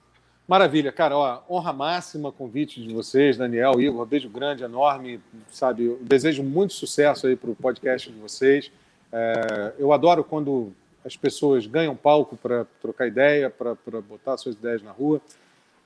Maravilha, 0.48 0.90
cara, 0.90 1.14
ó, 1.14 1.42
honra 1.46 1.74
máxima 1.74 2.32
convite 2.32 2.82
de 2.82 2.94
vocês, 2.94 3.36
Daniel, 3.36 3.78
Igor, 3.78 4.06
beijo 4.06 4.30
grande, 4.30 4.64
enorme, 4.64 5.20
sabe, 5.52 5.84
eu 5.84 5.98
desejo 6.00 6.42
muito 6.42 6.72
sucesso 6.72 7.26
aí 7.26 7.36
para 7.36 7.50
o 7.50 7.54
podcast 7.54 8.10
de 8.10 8.18
vocês. 8.18 8.72
É, 9.12 9.74
eu 9.78 9.92
adoro 9.92 10.24
quando 10.24 10.72
as 11.04 11.14
pessoas 11.18 11.66
ganham 11.66 11.94
palco 11.94 12.34
para 12.34 12.64
trocar 12.80 13.06
ideia, 13.06 13.50
para 13.50 14.00
botar 14.00 14.38
suas 14.38 14.54
ideias 14.54 14.82
na 14.82 14.90
rua. 14.90 15.20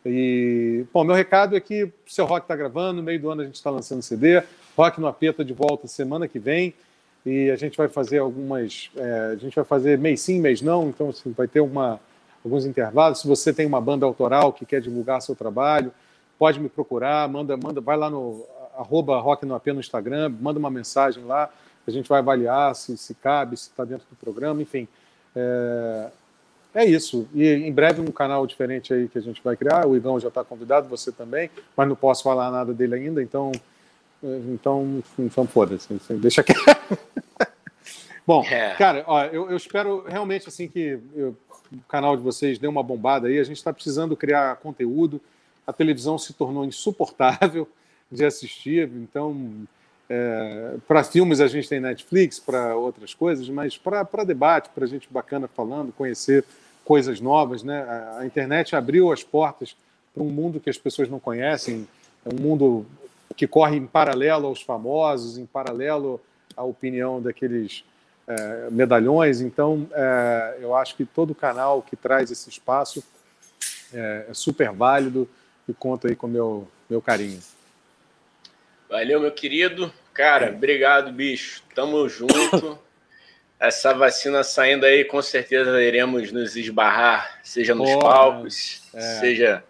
E, 0.07 0.85
bom, 0.95 1.03
meu 1.03 1.17
recado 1.17 1.57
é 1.57 1.61
que 1.61 1.83
o 1.83 1.93
seu 2.07 2.25
Rock 2.25 2.45
está 2.45 2.55
gravando, 2.55 2.99
no 2.99 3.03
meio 3.03 3.19
do 3.19 3.31
ano 3.31 3.43
a 3.43 3.45
gente 3.45 3.57
está 3.57 3.69
lançando 3.69 4.01
CD, 4.01 4.45
Rock 4.77 5.01
no 5.01 5.09
Apeta 5.09 5.45
de 5.45 5.53
volta 5.53 5.89
semana 5.89 6.29
que 6.29 6.39
vem, 6.39 6.73
e 7.27 7.51
a 7.51 7.57
gente 7.57 7.77
vai 7.77 7.89
fazer 7.89 8.19
algumas, 8.19 8.93
é, 8.95 9.31
a 9.33 9.37
gente 9.37 9.57
vai 9.57 9.65
fazer 9.65 9.99
mês 9.99 10.21
sim, 10.21 10.41
mês 10.41 10.63
não, 10.63 10.89
então 10.89 11.09
assim, 11.09 11.33
vai 11.33 11.49
ter 11.49 11.61
uma 11.61 11.99
alguns 12.45 12.65
intervalos. 12.67 13.21
Se 13.21 13.29
você 13.29 13.53
tem 13.53 13.67
uma 13.67 13.81
banda 13.81 14.07
autoral 14.07 14.53
que 14.53 14.67
quer 14.67 14.81
divulgar 14.81 15.23
seu 15.23 15.35
trabalho, 15.35 15.93
pode 16.39 16.59
me 16.61 16.69
procurar, 16.69 17.29
manda, 17.29 17.57
manda, 17.57 17.81
vai 17.81 17.97
lá 17.97 18.11
no 18.11 18.45
arroba 18.77 19.19
Rock 19.21 19.45
no 19.45 19.55
AP 19.55 19.69
no 19.69 19.81
Instagram, 19.81 20.35
manda 20.41 20.59
uma 20.59 20.71
mensagem 20.71 21.25
lá, 21.25 21.51
a 21.87 21.91
gente 21.91 22.09
vai 22.09 22.21
avaliar 22.21 22.75
se, 22.75 22.97
se 22.97 23.15
cabe, 23.15 23.57
se 23.57 23.69
está 23.69 23.85
dentro 23.85 24.07
do 24.09 24.17
programa, 24.17 24.63
enfim. 24.63 24.89
É, 25.37 26.11
é 26.75 26.85
isso. 26.85 27.29
E 27.35 27.47
em 27.47 27.73
breve 27.73 28.01
um 28.01 28.11
canal 28.11 28.47
diferente 28.47 28.95
aí 28.95 29.09
que 29.09 29.19
a 29.19 29.23
gente 29.23 29.43
vai 29.43 29.57
criar. 29.57 29.87
O 29.87 29.97
Igão 29.97 30.19
já 30.19 30.29
está 30.29 30.43
convidado, 30.43 30.89
você 30.89 31.13
também, 31.13 31.51
mas 31.77 31.89
não 31.89 31.97
posso 31.97 32.23
falar 32.23 32.51
nada 32.51 32.73
dele 32.73 32.95
ainda, 32.95 33.23
então. 33.23 33.53
Então, 34.25 35.03
então 35.19 35.47
foda-se, 35.49 35.89
deixa 36.11 36.45
quieto. 36.45 36.63
Bom, 38.25 38.45
é. 38.45 38.75
cara, 38.77 39.03
ó, 39.09 39.25
eu, 39.25 39.51
eu, 39.51 39.57
espero 39.57 40.05
realmente 40.07 40.49
assim 40.49 40.69
que 40.69 41.01
eu, 41.17 41.37
o 41.73 41.81
canal 41.89 42.17
de 42.17 42.23
vocês 42.23 42.59
dê 42.59 42.67
uma 42.67 42.83
bombada 42.83 43.29
aí. 43.29 43.39
A 43.39 43.45
gente 43.45 43.57
está 43.57 43.73
precisando 43.73 44.17
criar 44.17 44.57
conteúdo. 44.57 45.21
A 45.67 45.73
televisão 45.73 46.19
se 46.19 46.33
tornou 46.33 46.65
insuportável 46.65 47.69
de 48.11 48.25
assistir. 48.25 48.91
Então, 48.95 49.67
é, 50.09 50.77
para 50.87 51.03
filmes 51.03 51.41
a 51.41 51.47
gente 51.47 51.69
tem 51.69 51.81
Netflix, 51.81 52.39
para 52.39 52.77
outras 52.77 53.15
coisas, 53.15 53.49
mas 53.49 53.79
para 53.79 54.25
debate, 54.25 54.69
para 54.75 54.87
gente 54.87 55.09
bacana 55.11 55.49
falando, 55.49 55.93
conhecer 55.93 56.45
coisas 56.85 57.21
novas, 57.21 57.63
né? 57.63 57.83
A, 57.83 58.19
a 58.19 58.27
internet 58.27 58.77
abriu 58.77 59.13
as 59.13 59.23
portas 59.23 59.77
para 60.13 60.23
um 60.23 60.29
mundo 60.29 60.61
que 60.61 60.69
as 60.69 60.77
pessoas 60.77 61.09
não 61.09 61.19
conhecem, 61.19 61.89
é 62.25 62.35
um 62.35 62.39
mundo 62.39 62.85
que 63.35 63.47
corre 63.47 63.77
em 63.77 63.87
paralelo 63.87 64.47
aos 64.47 64.61
famosos, 64.61 65.39
em 65.39 65.47
paralelo 65.47 66.21
à 66.57 66.63
opinião 66.63 67.21
daqueles 67.21 67.85
é, 68.27 68.69
medalhões. 68.71 69.41
Então, 69.41 69.89
é, 69.93 70.59
eu 70.61 70.75
acho 70.75 70.97
que 70.97 71.05
todo 71.05 71.35
canal 71.35 71.83
que 71.83 71.97
traz 71.97 72.31
esse 72.31 72.49
espaço 72.49 73.03
é, 73.93 74.27
é 74.29 74.35
super 74.35 74.71
válido 74.73 75.29
e 75.69 75.73
conta 75.73 76.09
aí 76.09 76.17
com 76.17 76.27
o 76.27 76.31
meu, 76.31 76.69
meu 76.89 77.01
carinho. 77.01 77.41
Valeu, 78.89 79.21
meu 79.21 79.33
querido. 79.33 79.93
Cara, 80.13 80.51
obrigado, 80.51 81.13
bicho. 81.13 81.63
Tamo 81.75 82.09
junto. 82.09 82.79
Essa 83.59 83.95
vacina 83.95 84.43
saindo 84.43 84.85
aí, 84.85 85.05
com 85.05 85.23
certeza 85.23 85.81
iremos 85.81 86.33
nos 86.33 86.57
esbarrar, 86.57 87.39
seja 87.45 87.77
nos 87.77 87.89
Porra, 87.93 88.03
palcos, 88.03 88.83
é. 88.93 89.01
seja. 89.21 89.65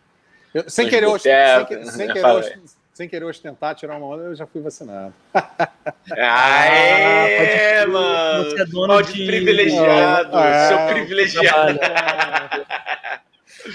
Eu, 0.54 0.68
sem, 0.68 0.88
querer, 0.88 1.08
sem, 1.20 1.20
sem, 1.20 1.90
sem, 1.90 2.06
querer, 2.06 2.60
sem 2.92 3.08
querer 3.08 3.24
ostentar, 3.24 3.74
tirar 3.74 3.96
uma 3.96 4.06
onda, 4.06 4.24
eu 4.24 4.34
já 4.34 4.46
fui 4.46 4.60
vacinado. 4.60 5.14
Aê, 6.12 7.78
ah, 7.78 7.86
mano! 7.86 8.50
Você 8.50 8.62
é 8.62 8.66
dono 8.66 9.02
de... 9.02 9.26
privilegiado, 9.26 10.38
é, 10.38 10.68
seu 10.68 10.78
privilegiado. 10.88 11.78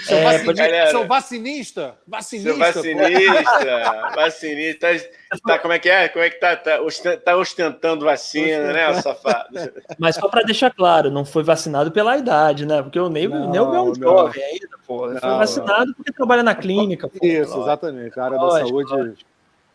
Sou, 0.04 0.16
é, 0.18 0.38
vacinista, 0.38 0.90
sou 0.90 1.06
vacinista, 1.06 1.94
vacinista. 2.06 2.50
Sou 2.50 2.58
vacinista, 2.58 4.12
vacinista. 4.14 4.88
Tá, 5.30 5.38
tá, 5.46 5.58
como 5.58 5.72
é 5.72 5.78
que 5.78 5.88
é? 5.88 6.08
Como 6.08 6.22
é 6.24 6.28
que 6.30 6.38
tá? 6.38 6.56
Tá, 6.56 6.78
tá 7.24 7.36
ostentando 7.36 8.04
vacina, 8.04 8.72
né, 8.72 9.00
safado? 9.00 9.48
Mas 9.98 10.16
só 10.16 10.28
para 10.28 10.42
deixar 10.42 10.70
claro, 10.70 11.10
não 11.10 11.24
foi 11.24 11.42
vacinado 11.42 11.90
pela 11.90 12.18
idade, 12.18 12.66
né? 12.66 12.82
Porque 12.82 13.00
o 13.00 13.08
Nego, 13.08 13.34
não, 13.34 13.50
Nego 13.50 13.74
é 13.74 13.80
um 13.80 13.94
jovem 13.94 14.42
ainda, 14.42 14.78
pô. 14.86 15.06
Não, 15.06 15.20
foi 15.20 15.30
vacinado 15.30 15.86
não. 15.86 15.94
porque 15.94 16.12
trabalha 16.12 16.42
na 16.42 16.54
clínica. 16.54 17.08
Pô, 17.08 17.24
Isso, 17.24 17.60
exatamente. 17.62 18.18
A 18.20 18.24
área 18.24 18.36
lógico, 18.36 18.60
da 18.60 18.68
saúde 18.68 18.92
lógico. 18.92 19.30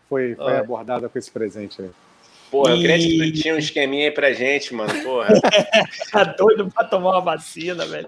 foi, 0.07 0.35
foi 0.35 0.57
abordada 0.57 1.09
com 1.09 1.17
esse 1.17 1.31
presente 1.31 1.81
aí. 1.81 1.89
Porra, 2.53 2.69
eu 2.75 2.77
queria 2.81 2.99
que 2.99 3.17
tu 3.17 3.41
tinha 3.41 3.55
um 3.55 3.57
esqueminha 3.57 4.05
aí 4.05 4.11
pra 4.11 4.31
gente, 4.31 4.75
mano. 4.75 4.93
Porra. 5.01 5.33
tá 6.13 6.23
doido 6.23 6.69
pra 6.69 6.83
tomar 6.83 7.13
uma 7.13 7.21
vacina, 7.21 7.83
velho. 7.83 8.07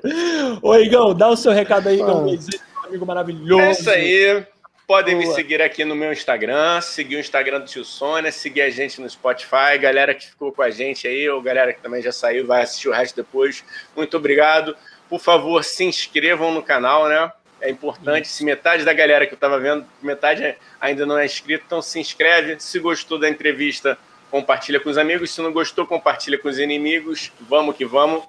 Ô, 0.61 0.75
Igão, 0.75 1.15
dá 1.15 1.29
o 1.29 1.35
seu 1.35 1.51
recado 1.51 1.89
aí, 1.89 1.95
Igão. 1.95 2.27
Ah. 2.27 2.85
amigo 2.85 3.07
maravilhoso. 3.07 3.59
É 3.59 3.71
isso 3.71 3.89
aí. 3.89 4.45
Podem 4.85 5.15
Boa. 5.15 5.27
me 5.27 5.33
seguir 5.33 5.63
aqui 5.63 5.83
no 5.83 5.95
meu 5.95 6.13
Instagram, 6.13 6.79
seguir 6.79 7.15
o 7.15 7.19
Instagram 7.19 7.61
do 7.61 7.65
Tio 7.65 7.83
Sônia, 7.83 8.31
seguir 8.31 8.61
a 8.61 8.69
gente 8.69 9.01
no 9.01 9.09
Spotify. 9.09 9.79
Galera 9.81 10.13
que 10.13 10.27
ficou 10.27 10.51
com 10.51 10.61
a 10.61 10.69
gente 10.69 11.07
aí, 11.07 11.27
ou 11.27 11.41
galera 11.41 11.73
que 11.73 11.81
também 11.81 12.03
já 12.03 12.11
saiu, 12.11 12.45
vai 12.45 12.61
assistir 12.61 12.89
o 12.89 12.93
resto 12.93 13.15
depois. 13.15 13.63
Muito 13.95 14.15
obrigado. 14.15 14.77
Por 15.09 15.19
favor, 15.19 15.63
se 15.63 15.83
inscrevam 15.85 16.53
no 16.53 16.61
canal, 16.61 17.09
né? 17.09 17.31
É 17.59 17.71
importante. 17.71 18.27
Se 18.27 18.45
metade 18.45 18.85
da 18.85 18.93
galera 18.93 19.25
que 19.25 19.33
eu 19.33 19.37
estava 19.37 19.59
vendo, 19.59 19.87
metade 20.03 20.55
ainda 20.79 21.03
não 21.03 21.17
é 21.17 21.25
inscrito, 21.25 21.63
então 21.65 21.81
se 21.81 21.99
inscreve. 21.99 22.57
Se 22.59 22.77
gostou 22.77 23.17
da 23.17 23.27
entrevista, 23.27 23.97
compartilha 24.35 24.81
com 24.81 24.89
os 24.89 24.97
amigos. 24.97 25.31
Se 25.31 25.41
não 25.41 25.53
gostou, 25.53 25.87
compartilha 25.87 26.37
com 26.37 26.49
os 26.49 26.59
inimigos. 26.59 27.31
Vamos 27.49 27.77
que 27.77 27.85
vamos. 27.85 28.23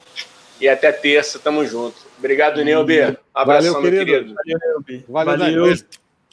E 0.61 0.69
até 0.69 0.93
terça, 0.93 1.37
tamo 1.37 1.67
junto. 1.67 1.97
Obrigado, 2.17 2.63
Neubi. 2.65 3.01
Abração, 3.35 3.73
Valeu, 3.75 3.91
querido. 3.91 4.05
querido. 4.07 4.35
Valeu, 4.35 4.59
Neubi. 4.61 5.05
Valeu, 5.09 5.39
Valeu. 5.39 5.75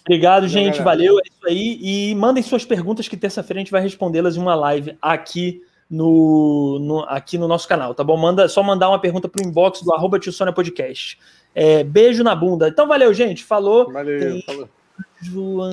Obrigado, 0.02 0.48
gente. 0.48 0.80
Valeu. 0.82 1.18
É 1.18 1.22
isso 1.28 1.48
aí. 1.48 1.80
E 1.82 2.16
mandem 2.16 2.44
suas 2.44 2.64
perguntas 2.64 3.08
que 3.08 3.18
terça-feira 3.18 3.60
a 3.60 3.64
gente 3.64 3.72
vai 3.72 3.82
respondê-las 3.82 4.38
em 4.38 4.40
uma 4.40 4.54
live 4.54 4.96
aqui 5.02 5.64
no, 5.90 6.78
no, 6.80 7.00
aqui 7.06 7.38
no 7.38 7.48
nosso 7.48 7.68
canal, 7.68 7.94
tá 7.94 8.04
bom? 8.04 8.16
Manda, 8.18 8.48
só 8.48 8.64
mandar 8.64 8.90
uma 8.90 9.00
pergunta 9.00 9.28
pro 9.28 9.46
inbox 9.46 9.82
do 9.82 9.94
arroba 9.94 10.20
Podcast. 10.54 11.18
É, 11.56 11.84
beijo 11.84 12.24
na 12.24 12.36
bunda. 12.36 12.68
Então, 12.68 12.88
valeu, 12.88 13.14
gente. 13.14 13.44
Falou. 13.44 13.92
Valeu. 13.92 14.20
Tem... 14.20 14.42
Falou. 14.44 14.70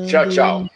Tchau, 0.07 0.29
tchau. 0.29 0.67